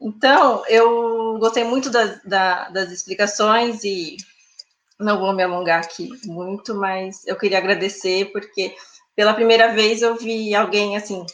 Então, 0.00 0.64
eu 0.66 1.38
gostei 1.38 1.64
muito 1.64 1.88
da, 1.88 2.20
da, 2.24 2.68
das 2.70 2.90
explicações 2.90 3.84
e 3.84 4.16
não 4.98 5.20
vou 5.20 5.32
me 5.32 5.42
alongar 5.42 5.80
aqui 5.80 6.08
muito, 6.24 6.74
mas 6.74 7.24
eu 7.26 7.36
queria 7.36 7.58
agradecer, 7.58 8.32
porque 8.32 8.74
pela 9.14 9.34
primeira 9.34 9.72
vez 9.72 10.02
eu 10.02 10.16
vi 10.16 10.54
alguém, 10.54 10.96
assim, 10.96 11.24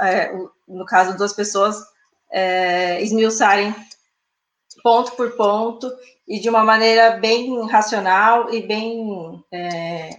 é, 0.00 0.32
no 0.66 0.86
caso, 0.86 1.16
duas 1.16 1.32
pessoas, 1.32 1.76
é, 2.34 3.00
esmiuçarem 3.00 3.72
ponto 4.82 5.12
por 5.12 5.36
ponto 5.36 5.90
e 6.26 6.40
de 6.40 6.48
uma 6.48 6.64
maneira 6.64 7.12
bem 7.12 7.66
racional 7.68 8.52
e 8.52 8.60
bem 8.66 9.42
é, 9.52 10.10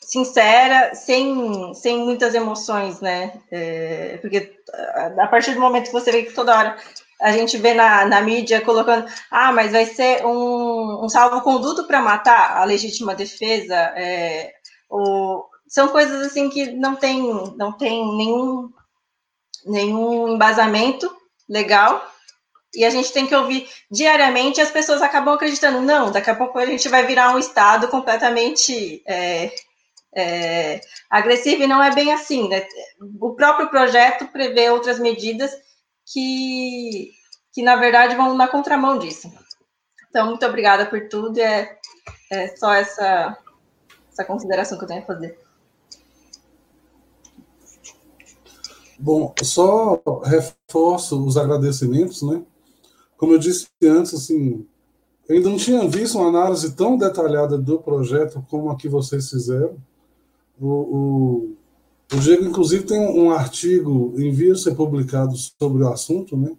sincera, 0.00 0.94
sem, 0.94 1.74
sem 1.74 1.98
muitas 1.98 2.34
emoções, 2.34 3.00
né? 3.00 3.40
É, 3.50 4.18
porque 4.22 4.58
a 5.18 5.26
partir 5.26 5.54
do 5.54 5.60
momento 5.60 5.86
que 5.86 5.92
você 5.92 6.10
vê 6.10 6.22
que 6.22 6.34
toda 6.34 6.56
hora 6.56 6.76
a 7.20 7.30
gente 7.30 7.56
vê 7.56 7.72
na, 7.72 8.04
na 8.04 8.20
mídia 8.20 8.60
colocando, 8.60 9.06
ah, 9.30 9.52
mas 9.52 9.70
vai 9.70 9.86
ser 9.86 10.26
um, 10.26 11.04
um 11.04 11.08
salvo-conduto 11.08 11.86
para 11.86 12.00
matar 12.00 12.56
a 12.56 12.64
legítima 12.64 13.14
defesa, 13.14 13.76
é, 13.76 14.52
ou, 14.90 15.46
são 15.72 15.88
coisas 15.88 16.26
assim 16.26 16.50
que 16.50 16.70
não 16.72 16.94
tem, 16.94 17.22
não 17.56 17.72
tem 17.72 18.04
nenhum, 18.14 18.70
nenhum 19.64 20.28
embasamento 20.28 21.10
legal, 21.48 22.06
e 22.74 22.84
a 22.84 22.90
gente 22.90 23.10
tem 23.10 23.26
que 23.26 23.34
ouvir 23.34 23.66
diariamente, 23.90 24.60
as 24.60 24.70
pessoas 24.70 25.00
acabam 25.00 25.32
acreditando, 25.32 25.80
não, 25.80 26.12
daqui 26.12 26.28
a 26.28 26.34
pouco 26.34 26.58
a 26.58 26.66
gente 26.66 26.90
vai 26.90 27.06
virar 27.06 27.34
um 27.34 27.38
Estado 27.38 27.88
completamente 27.88 29.02
é, 29.06 29.50
é, 30.14 30.80
agressiva, 31.08 31.64
e 31.64 31.66
não 31.66 31.82
é 31.82 31.90
bem 31.90 32.12
assim. 32.12 32.50
Né? 32.50 32.66
O 33.18 33.34
próprio 33.34 33.70
projeto 33.70 34.26
prevê 34.26 34.68
outras 34.68 34.98
medidas 34.98 35.50
que, 36.12 37.12
que, 37.54 37.62
na 37.62 37.76
verdade, 37.76 38.14
vão 38.14 38.34
na 38.34 38.46
contramão 38.46 38.98
disso. 38.98 39.32
Então, 40.10 40.26
muito 40.26 40.44
obrigada 40.44 40.84
por 40.84 41.08
tudo, 41.08 41.38
é, 41.38 41.78
é 42.30 42.48
só 42.56 42.74
essa, 42.74 43.38
essa 44.10 44.24
consideração 44.26 44.76
que 44.76 44.84
eu 44.84 44.88
tenho 44.88 45.02
a 45.02 45.06
fazer. 45.06 45.41
Bom, 49.02 49.34
só 49.42 50.00
reforço 50.24 51.26
os 51.26 51.36
agradecimentos, 51.36 52.22
né? 52.22 52.40
Como 53.16 53.32
eu 53.32 53.38
disse 53.38 53.66
antes, 53.82 54.14
assim, 54.14 54.64
eu 55.28 55.34
ainda 55.34 55.50
não 55.50 55.56
tinha 55.56 55.88
visto 55.88 56.16
uma 56.16 56.28
análise 56.28 56.70
tão 56.76 56.96
detalhada 56.96 57.58
do 57.58 57.80
projeto 57.80 58.46
como 58.48 58.70
a 58.70 58.76
que 58.76 58.88
vocês 58.88 59.28
fizeram. 59.28 59.76
O, 60.60 60.68
o, 60.68 61.56
o 62.14 62.20
Diego, 62.20 62.44
inclusive, 62.44 62.84
tem 62.84 63.00
um 63.00 63.32
artigo 63.32 64.14
em 64.16 64.30
via 64.30 64.54
ser 64.54 64.76
publicado 64.76 65.34
sobre 65.36 65.82
o 65.82 65.88
assunto, 65.88 66.36
né? 66.36 66.52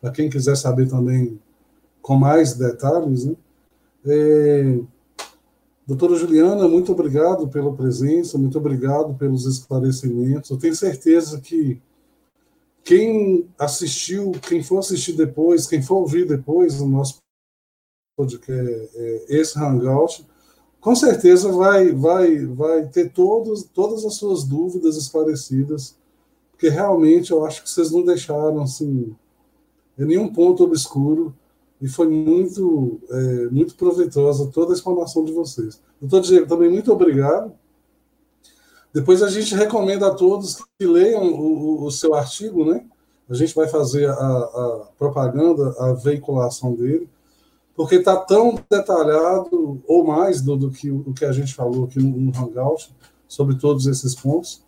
para 0.00 0.10
quem 0.10 0.28
quiser 0.28 0.56
saber 0.56 0.88
também 0.88 1.38
com 2.02 2.16
mais 2.16 2.54
detalhes. 2.54 3.26
Né? 3.26 3.36
É, 4.06 4.80
doutora 5.86 6.16
Juliana, 6.16 6.66
muito 6.66 6.90
obrigado 6.90 7.46
pela 7.48 7.72
presença, 7.72 8.36
muito 8.36 8.58
obrigado 8.58 9.14
pelos 9.14 9.46
esclarecimentos. 9.46 10.50
Eu 10.50 10.58
tenho 10.58 10.74
certeza 10.74 11.40
que 11.40 11.80
quem 12.82 13.48
assistiu, 13.58 14.32
quem 14.32 14.62
for 14.62 14.78
assistir 14.78 15.12
depois, 15.12 15.66
quem 15.66 15.80
for 15.80 15.96
ouvir 15.96 16.26
depois 16.26 16.80
o 16.80 16.88
nosso 16.88 17.18
podcast, 18.16 18.90
é, 18.96 19.26
esse 19.28 19.58
Hangout, 19.58 20.26
com 20.80 20.94
certeza 20.94 21.50
vai, 21.52 21.92
vai, 21.92 22.44
vai 22.46 22.86
ter 22.88 23.12
todos, 23.12 23.64
todas 23.64 24.04
as 24.04 24.14
suas 24.14 24.44
dúvidas 24.44 24.96
esclarecidas, 24.96 25.96
porque 26.50 26.68
realmente 26.68 27.30
eu 27.30 27.44
acho 27.44 27.62
que 27.62 27.70
vocês 27.70 27.90
não 27.90 28.04
deixaram 28.04 28.62
assim, 28.62 29.14
nenhum 29.96 30.32
ponto 30.32 30.64
obscuro 30.64 31.34
e 31.80 31.88
foi 31.88 32.08
muito, 32.08 33.00
é, 33.10 33.48
muito 33.50 33.74
proveitosa 33.74 34.50
toda 34.52 34.72
a 34.72 34.74
explanação 34.74 35.24
de 35.24 35.32
vocês. 35.32 35.80
Doutor 36.00 36.22
Diego, 36.22 36.46
também 36.46 36.70
muito 36.70 36.92
obrigado. 36.92 37.52
Depois 38.92 39.22
a 39.22 39.28
gente 39.28 39.54
recomenda 39.54 40.06
a 40.06 40.14
todos 40.14 40.56
que 40.78 40.86
leiam 40.86 41.22
o, 41.32 41.84
o 41.84 41.90
seu 41.90 42.14
artigo, 42.14 42.64
né? 42.64 42.84
A 43.28 43.34
gente 43.34 43.54
vai 43.54 43.68
fazer 43.68 44.08
a, 44.08 44.12
a 44.14 44.88
propaganda, 44.96 45.74
a 45.78 45.92
veiculação 45.92 46.74
dele 46.74 47.08
porque 47.76 47.96
está 47.96 48.16
tão 48.16 48.58
detalhado, 48.70 49.82
ou 49.86 50.04
mais 50.04 50.40
do, 50.40 50.56
do, 50.56 50.70
que 50.70 50.90
o 50.90 51.12
que 51.12 51.26
a 51.26 51.32
gente 51.32 51.54
falou 51.54 51.84
aqui 51.84 51.98
no, 51.98 52.16
no 52.16 52.30
Hangout, 52.36 52.90
sobre 53.28 53.56
todos 53.56 53.86
esses 53.86 54.14
pontos. 54.14 54.64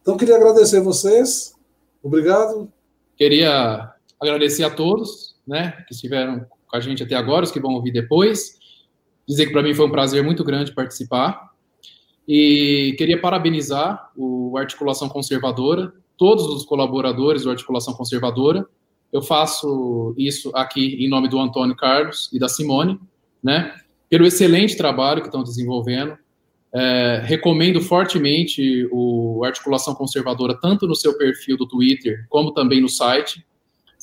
Então, 0.00 0.16
queria 0.16 0.36
agradecer 0.36 0.80
vocês. 0.80 1.54
Obrigado. 2.02 2.70
Queria 3.16 3.92
agradecer 4.20 4.62
a 4.62 4.70
todos 4.70 5.33
né, 5.46 5.72
que 5.86 5.94
estiveram 5.94 6.46
com 6.66 6.76
a 6.76 6.80
gente 6.80 7.02
até 7.02 7.14
agora, 7.14 7.44
os 7.44 7.50
que 7.50 7.60
vão 7.60 7.72
ouvir 7.74 7.92
depois. 7.92 8.58
Dizer 9.26 9.46
que 9.46 9.52
para 9.52 9.62
mim 9.62 9.74
foi 9.74 9.86
um 9.86 9.90
prazer 9.90 10.22
muito 10.22 10.44
grande 10.44 10.72
participar. 10.72 11.50
E 12.26 12.94
queria 12.96 13.20
parabenizar 13.20 14.10
o 14.16 14.56
Articulação 14.56 15.08
Conservadora, 15.08 15.92
todos 16.16 16.46
os 16.46 16.64
colaboradores 16.64 17.42
do 17.42 17.50
Articulação 17.50 17.94
Conservadora, 17.94 18.66
eu 19.14 19.22
faço 19.22 20.12
isso 20.18 20.50
aqui 20.56 20.96
em 21.04 21.08
nome 21.08 21.28
do 21.28 21.38
Antônio 21.38 21.76
Carlos 21.76 22.28
e 22.32 22.38
da 22.38 22.48
Simone, 22.48 22.98
né? 23.40 23.72
Pelo 24.10 24.26
excelente 24.26 24.76
trabalho 24.76 25.20
que 25.20 25.28
estão 25.28 25.44
desenvolvendo. 25.44 26.18
É, 26.74 27.22
recomendo 27.24 27.80
fortemente 27.80 28.88
o 28.90 29.44
Articulação 29.44 29.94
Conservadora, 29.94 30.58
tanto 30.60 30.88
no 30.88 30.96
seu 30.96 31.16
perfil 31.16 31.56
do 31.56 31.64
Twitter, 31.68 32.26
como 32.28 32.52
também 32.52 32.80
no 32.80 32.88
site. 32.88 33.46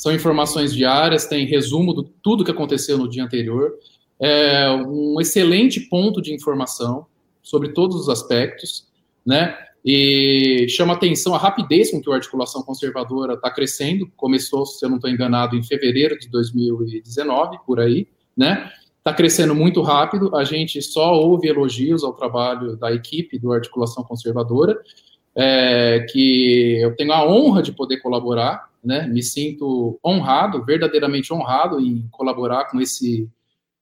São 0.02 0.12
informações 0.12 0.74
diárias, 0.74 1.28
tem 1.28 1.46
resumo 1.46 1.94
de 1.94 2.10
tudo 2.24 2.44
que 2.44 2.50
aconteceu 2.50 2.98
no 2.98 3.08
dia 3.08 3.24
anterior. 3.24 3.72
É 4.20 4.68
um 4.72 5.22
excelente 5.22 5.80
ponto 5.80 6.20
de 6.20 6.34
informação 6.34 7.06
sobre 7.44 7.70
todos 7.70 7.96
os 7.96 8.10
aspectos, 8.10 8.88
né? 9.24 9.56
E 9.86 10.66
chama 10.70 10.94
atenção 10.94 11.36
a 11.36 11.38
rapidez 11.38 11.92
com 11.92 12.02
que 12.02 12.12
a 12.12 12.16
articulação 12.16 12.64
conservadora 12.64 13.36
está 13.36 13.52
crescendo. 13.52 14.12
Começou, 14.18 14.66
se 14.66 14.84
eu 14.84 14.90
não 14.90 14.96
estou 14.96 15.08
enganado, 15.08 15.56
em 15.56 15.62
fevereiro 15.62 16.18
de 16.18 16.28
2019, 16.30 17.60
por 17.64 17.80
aí, 17.80 18.08
né? 18.36 18.72
Está 18.98 19.14
crescendo 19.14 19.54
muito 19.54 19.84
rápido. 19.84 20.36
A 20.36 20.44
gente 20.44 20.82
só 20.82 21.14
ouve 21.14 21.48
elogios 21.48 22.04
ao 22.04 22.14
trabalho 22.14 22.76
da 22.76 22.92
equipe 22.92 23.38
do 23.38 23.54
Articulação 23.54 24.04
Conservadora, 24.04 24.82
é, 25.36 26.08
que 26.10 26.80
eu 26.82 26.96
tenho 26.96 27.14
a 27.14 27.24
honra 27.24 27.62
de 27.62 27.72
poder 27.72 27.98
colaborar, 27.98 28.71
né? 28.84 29.08
Me 29.08 29.22
sinto 29.22 30.00
honrado, 30.06 30.64
verdadeiramente 30.64 31.34
honrado 31.34 31.80
em 31.80 32.08
colaborar 32.12 32.66
com 32.66 32.80
esse 32.80 33.30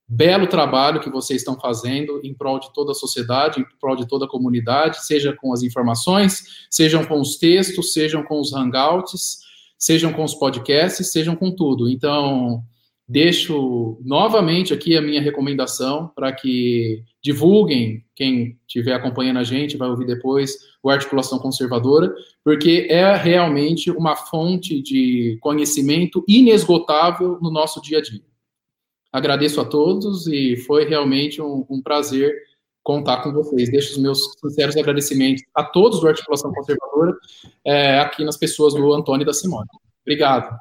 belo 0.07 0.47
trabalho 0.47 0.99
que 0.99 1.09
vocês 1.09 1.41
estão 1.41 1.59
fazendo 1.59 2.19
em 2.23 2.33
prol 2.33 2.59
de 2.59 2.73
toda 2.73 2.91
a 2.93 2.95
sociedade, 2.95 3.61
em 3.61 3.65
prol 3.79 3.95
de 3.95 4.07
toda 4.07 4.25
a 4.25 4.29
comunidade, 4.29 5.05
seja 5.05 5.33
com 5.33 5.53
as 5.53 5.61
informações, 5.61 6.65
sejam 6.69 7.05
com 7.05 7.21
os 7.21 7.37
textos, 7.37 7.93
sejam 7.93 8.23
com 8.23 8.39
os 8.39 8.51
hangouts, 8.51 9.39
sejam 9.77 10.11
com 10.11 10.23
os 10.23 10.33
podcasts, 10.33 11.11
sejam 11.11 11.35
com 11.35 11.51
tudo. 11.51 11.87
Então, 11.87 12.63
deixo 13.09 13.97
novamente 14.05 14.71
aqui 14.71 14.95
a 14.95 15.01
minha 15.01 15.19
recomendação 15.19 16.11
para 16.15 16.31
que 16.31 17.03
divulguem, 17.19 18.05
quem 18.15 18.59
estiver 18.67 18.93
acompanhando 18.93 19.39
a 19.39 19.43
gente, 19.43 19.77
vai 19.77 19.89
ouvir 19.89 20.05
depois, 20.05 20.55
o 20.83 20.91
Articulação 20.91 21.39
Conservadora, 21.39 22.13
porque 22.43 22.85
é 22.87 23.15
realmente 23.15 23.89
uma 23.89 24.15
fonte 24.15 24.79
de 24.79 25.39
conhecimento 25.41 26.23
inesgotável 26.27 27.39
no 27.41 27.49
nosso 27.49 27.81
dia 27.81 27.97
a 27.97 28.01
dia. 28.01 28.21
Agradeço 29.11 29.59
a 29.59 29.65
todos 29.65 30.27
e 30.27 30.55
foi 30.55 30.85
realmente 30.85 31.41
um, 31.41 31.65
um 31.67 31.81
prazer 31.81 32.31
contar 32.83 33.23
com 33.23 33.33
vocês. 33.33 33.71
Deixo 33.71 33.93
os 33.93 33.97
meus 33.97 34.35
sinceros 34.39 34.77
agradecimentos 34.77 35.43
a 35.55 35.63
todos 35.63 35.99
do 35.99 36.07
Articulação 36.07 36.53
Conservadora, 36.53 37.17
é, 37.65 37.97
aqui 37.99 38.23
nas 38.23 38.37
pessoas 38.37 38.75
do 38.75 38.93
Antônio 38.93 39.23
e 39.23 39.25
da 39.25 39.33
Simone. 39.33 39.67
Obrigado. 40.03 40.59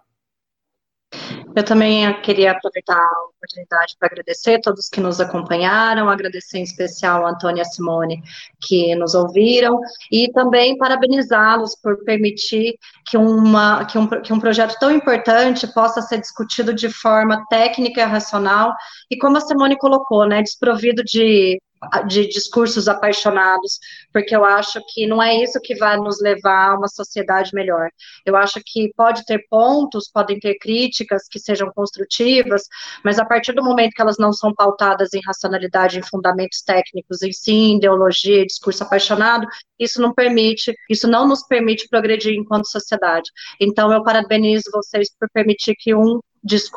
Eu 1.54 1.64
também 1.64 2.20
queria 2.22 2.52
aproveitar 2.52 2.96
a 2.96 3.28
oportunidade 3.36 3.96
para 3.98 4.08
agradecer 4.08 4.56
a 4.56 4.60
todos 4.60 4.88
que 4.88 5.00
nos 5.00 5.20
acompanharam, 5.20 6.08
agradecer 6.08 6.58
em 6.58 6.62
especial 6.62 7.26
a 7.26 7.30
Antônia 7.30 7.60
e 7.60 7.62
a 7.62 7.64
Simone 7.64 8.22
que 8.60 8.94
nos 8.94 9.14
ouviram 9.14 9.80
e 10.10 10.30
também 10.32 10.76
parabenizá-los 10.76 11.74
por 11.74 12.04
permitir 12.04 12.74
que, 13.06 13.16
uma, 13.16 13.84
que, 13.86 13.98
um, 13.98 14.06
que 14.06 14.32
um 14.32 14.40
projeto 14.40 14.78
tão 14.78 14.90
importante 14.90 15.66
possa 15.72 16.02
ser 16.02 16.20
discutido 16.20 16.72
de 16.72 16.88
forma 16.88 17.44
técnica 17.48 18.00
e 18.00 18.04
racional 18.04 18.74
e 19.10 19.16
como 19.16 19.36
a 19.36 19.40
Simone 19.40 19.76
colocou, 19.76 20.26
né, 20.26 20.42
desprovido 20.42 21.02
de 21.02 21.60
de 22.06 22.26
discursos 22.28 22.88
apaixonados, 22.88 23.78
porque 24.12 24.34
eu 24.34 24.44
acho 24.44 24.80
que 24.92 25.06
não 25.06 25.22
é 25.22 25.36
isso 25.36 25.60
que 25.62 25.74
vai 25.76 25.96
nos 25.96 26.20
levar 26.20 26.70
a 26.70 26.76
uma 26.76 26.88
sociedade 26.88 27.50
melhor. 27.54 27.88
Eu 28.26 28.36
acho 28.36 28.60
que 28.64 28.92
pode 28.96 29.24
ter 29.24 29.46
pontos, 29.48 30.10
podem 30.12 30.38
ter 30.38 30.56
críticas 30.58 31.22
que 31.30 31.38
sejam 31.38 31.70
construtivas, 31.72 32.62
mas 33.04 33.18
a 33.18 33.24
partir 33.24 33.52
do 33.52 33.62
momento 33.62 33.92
que 33.92 34.02
elas 34.02 34.18
não 34.18 34.32
são 34.32 34.52
pautadas 34.54 35.14
em 35.14 35.20
racionalidade, 35.24 35.98
em 35.98 36.02
fundamentos 36.02 36.62
técnicos, 36.62 37.22
em 37.22 37.32
sim, 37.32 37.76
ideologia, 37.76 38.46
discurso 38.46 38.82
apaixonado, 38.82 39.46
isso 39.78 40.00
não 40.00 40.12
permite, 40.12 40.74
isso 40.90 41.06
não 41.06 41.26
nos 41.26 41.46
permite 41.46 41.88
progredir 41.88 42.34
enquanto 42.34 42.68
sociedade. 42.68 43.30
Então 43.60 43.92
eu 43.92 44.02
parabenizo 44.02 44.70
vocês 44.72 45.08
por 45.18 45.28
permitir 45.30 45.74
que 45.78 45.94
um 45.94 46.20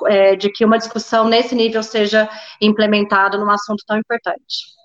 é, 0.07 0.35
de 0.35 0.51
que 0.51 0.65
uma 0.65 0.77
discussão 0.77 1.27
nesse 1.27 1.53
nível 1.53 1.83
seja 1.83 2.27
implementada 2.59 3.37
num 3.37 3.49
assunto 3.49 3.83
tão 3.87 3.97
importante. 3.97 4.80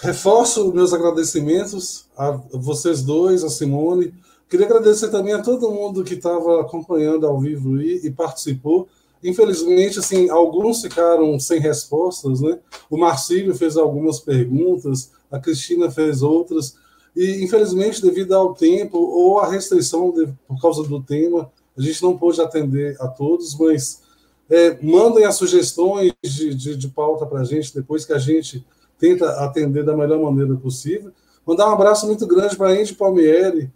Reforço 0.00 0.72
meus 0.72 0.92
agradecimentos 0.92 2.06
a 2.16 2.30
vocês 2.52 3.02
dois, 3.02 3.42
a 3.42 3.50
Simone. 3.50 4.14
Queria 4.48 4.66
agradecer 4.66 5.08
também 5.08 5.34
a 5.34 5.42
todo 5.42 5.72
mundo 5.72 6.04
que 6.04 6.14
estava 6.14 6.60
acompanhando 6.60 7.26
ao 7.26 7.40
vivo 7.40 7.82
e, 7.82 8.06
e, 8.06 8.10
participou. 8.10 8.88
Infelizmente, 9.24 9.98
assim, 9.98 10.30
alguns 10.30 10.82
ficaram 10.82 11.38
sem 11.40 11.58
respostas, 11.58 12.40
né? 12.40 12.60
O 12.88 12.96
Marcílio 12.96 13.52
fez 13.56 13.76
algumas 13.76 14.20
perguntas, 14.20 15.10
a 15.28 15.40
Cristina 15.40 15.90
fez 15.90 16.22
outras, 16.22 16.76
e 17.16 17.42
infelizmente, 17.42 18.00
devido 18.00 18.34
ao 18.34 18.54
tempo 18.54 18.98
ou 18.98 19.40
à 19.40 19.50
restrição 19.50 20.12
de, 20.12 20.28
por 20.46 20.60
causa 20.62 20.84
do 20.84 21.02
tema, 21.02 21.50
a 21.76 21.82
gente 21.82 22.00
não 22.04 22.16
pôde 22.16 22.40
atender 22.40 22.96
a 23.00 23.08
todos, 23.08 23.58
mas 23.58 24.00
é, 24.48 24.78
mandem 24.80 25.24
as 25.24 25.34
sugestões 25.34 26.12
de, 26.22 26.54
de, 26.54 26.76
de 26.76 26.88
pauta 26.88 27.26
para 27.26 27.40
a 27.40 27.44
gente 27.44 27.74
depois 27.74 28.06
que 28.06 28.12
a 28.12 28.18
gente 28.18 28.64
tenta 28.98 29.44
atender 29.44 29.84
da 29.84 29.96
melhor 29.96 30.20
maneira 30.20 30.54
possível. 30.56 31.12
Mandar 31.46 31.68
um 31.68 31.72
abraço 31.72 32.06
muito 32.06 32.26
grande 32.26 32.56
para 32.56 32.70
a 32.70 32.72
Andy 32.72 32.94
Palmieri, 32.94 33.70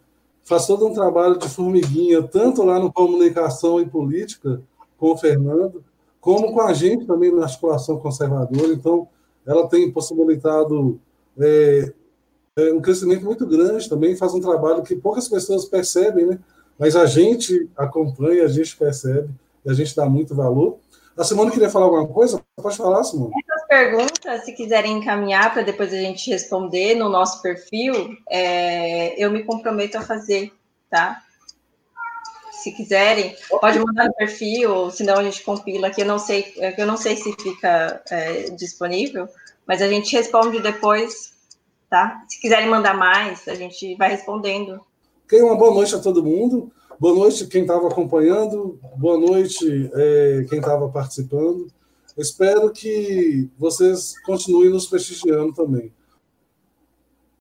faz 0.45 0.67
todo 0.67 0.87
um 0.87 0.93
trabalho 0.93 1.39
de 1.39 1.49
formiguinha, 1.49 2.23
tanto 2.23 2.63
lá 2.63 2.79
no 2.79 2.93
Comunicação 2.93 3.81
e 3.81 3.87
Política, 3.87 4.61
com 4.99 5.13
o 5.13 5.17
Fernando, 5.17 5.83
como 6.21 6.53
com 6.53 6.61
a 6.61 6.73
gente 6.73 7.07
também 7.07 7.35
na 7.35 7.45
articulação 7.45 7.99
conservadora. 7.99 8.73
Então, 8.73 9.09
ela 9.47 9.67
tem 9.69 9.91
possibilitado 9.91 11.01
é, 11.39 11.93
é, 12.57 12.73
um 12.73 12.81
crescimento 12.81 13.25
muito 13.25 13.47
grande 13.47 13.89
também, 13.89 14.17
faz 14.17 14.35
um 14.35 14.41
trabalho 14.41 14.83
que 14.83 14.95
poucas 14.95 15.29
pessoas 15.29 15.65
percebem, 15.65 16.27
né? 16.27 16.39
mas 16.79 16.95
a 16.95 17.07
gente 17.07 17.69
acompanha, 17.77 18.45
a 18.45 18.49
gente 18.49 18.77
percebe, 18.77 19.31
e 19.65 19.71
a 19.71 19.75
gente 19.75 19.95
dá 19.97 20.09
muito 20.09 20.35
valor. 20.35 20.79
A 21.23 21.25
Simone 21.25 21.53
queria 21.53 21.71
falar 21.71 21.85
alguma 21.85 22.09
coisa? 22.09 22.45
Pode 22.61 22.77
falar, 22.77 23.05
Simone. 23.05 23.33
Essas 23.49 23.69
perguntas, 23.69 24.45
se 24.45 24.53
quiserem 24.55 24.99
encaminhar 24.99 25.53
para 25.53 25.63
depois 25.63 25.95
a 25.95 25.97
gente 25.97 26.29
responder 26.29 26.97
no 26.97 27.09
nosso 27.09 27.41
perfil, 27.41 28.17
é, 28.29 29.15
eu 29.25 29.31
me 29.31 29.45
comprometo 29.45 29.97
a 29.97 30.03
fazer, 30.03 30.53
tá? 30.91 31.23
Se 32.51 32.73
quiserem, 32.73 33.37
pode 33.61 33.79
mandar 33.79 34.07
no 34.07 34.15
perfil, 34.15 34.91
senão 34.91 35.19
a 35.19 35.23
gente 35.23 35.45
compila 35.45 35.87
aqui. 35.87 36.01
Eu 36.01 36.07
não 36.07 36.19
sei, 36.19 36.55
é 36.57 36.75
eu 36.77 36.87
não 36.89 36.97
sei 36.97 37.15
se 37.15 37.33
fica 37.41 38.03
é, 38.11 38.51
disponível, 38.51 39.29
mas 39.65 39.81
a 39.81 39.87
gente 39.87 40.17
responde 40.17 40.61
depois, 40.61 41.35
tá? 41.89 42.25
Se 42.29 42.41
quiserem 42.41 42.69
mandar 42.69 42.95
mais, 42.95 43.47
a 43.47 43.55
gente 43.55 43.95
vai 43.95 44.11
respondendo. 44.11 44.85
Ok? 45.25 45.41
Uma 45.41 45.55
boa 45.55 45.73
noite 45.73 45.95
a 45.95 46.01
todo 46.01 46.25
mundo. 46.25 46.73
Boa 47.03 47.17
noite 47.17 47.49
quem 47.49 47.63
estava 47.63 47.89
acompanhando. 47.89 48.79
Boa 48.97 49.19
noite 49.19 49.91
é, 49.93 50.47
quem 50.49 50.61
estava 50.61 50.89
participando. 50.89 51.67
Espero 52.17 52.71
que 52.71 53.51
vocês 53.59 54.15
continuem 54.21 54.71
nos 54.71 54.87
prestigiando 54.87 55.53
também. 55.53 55.93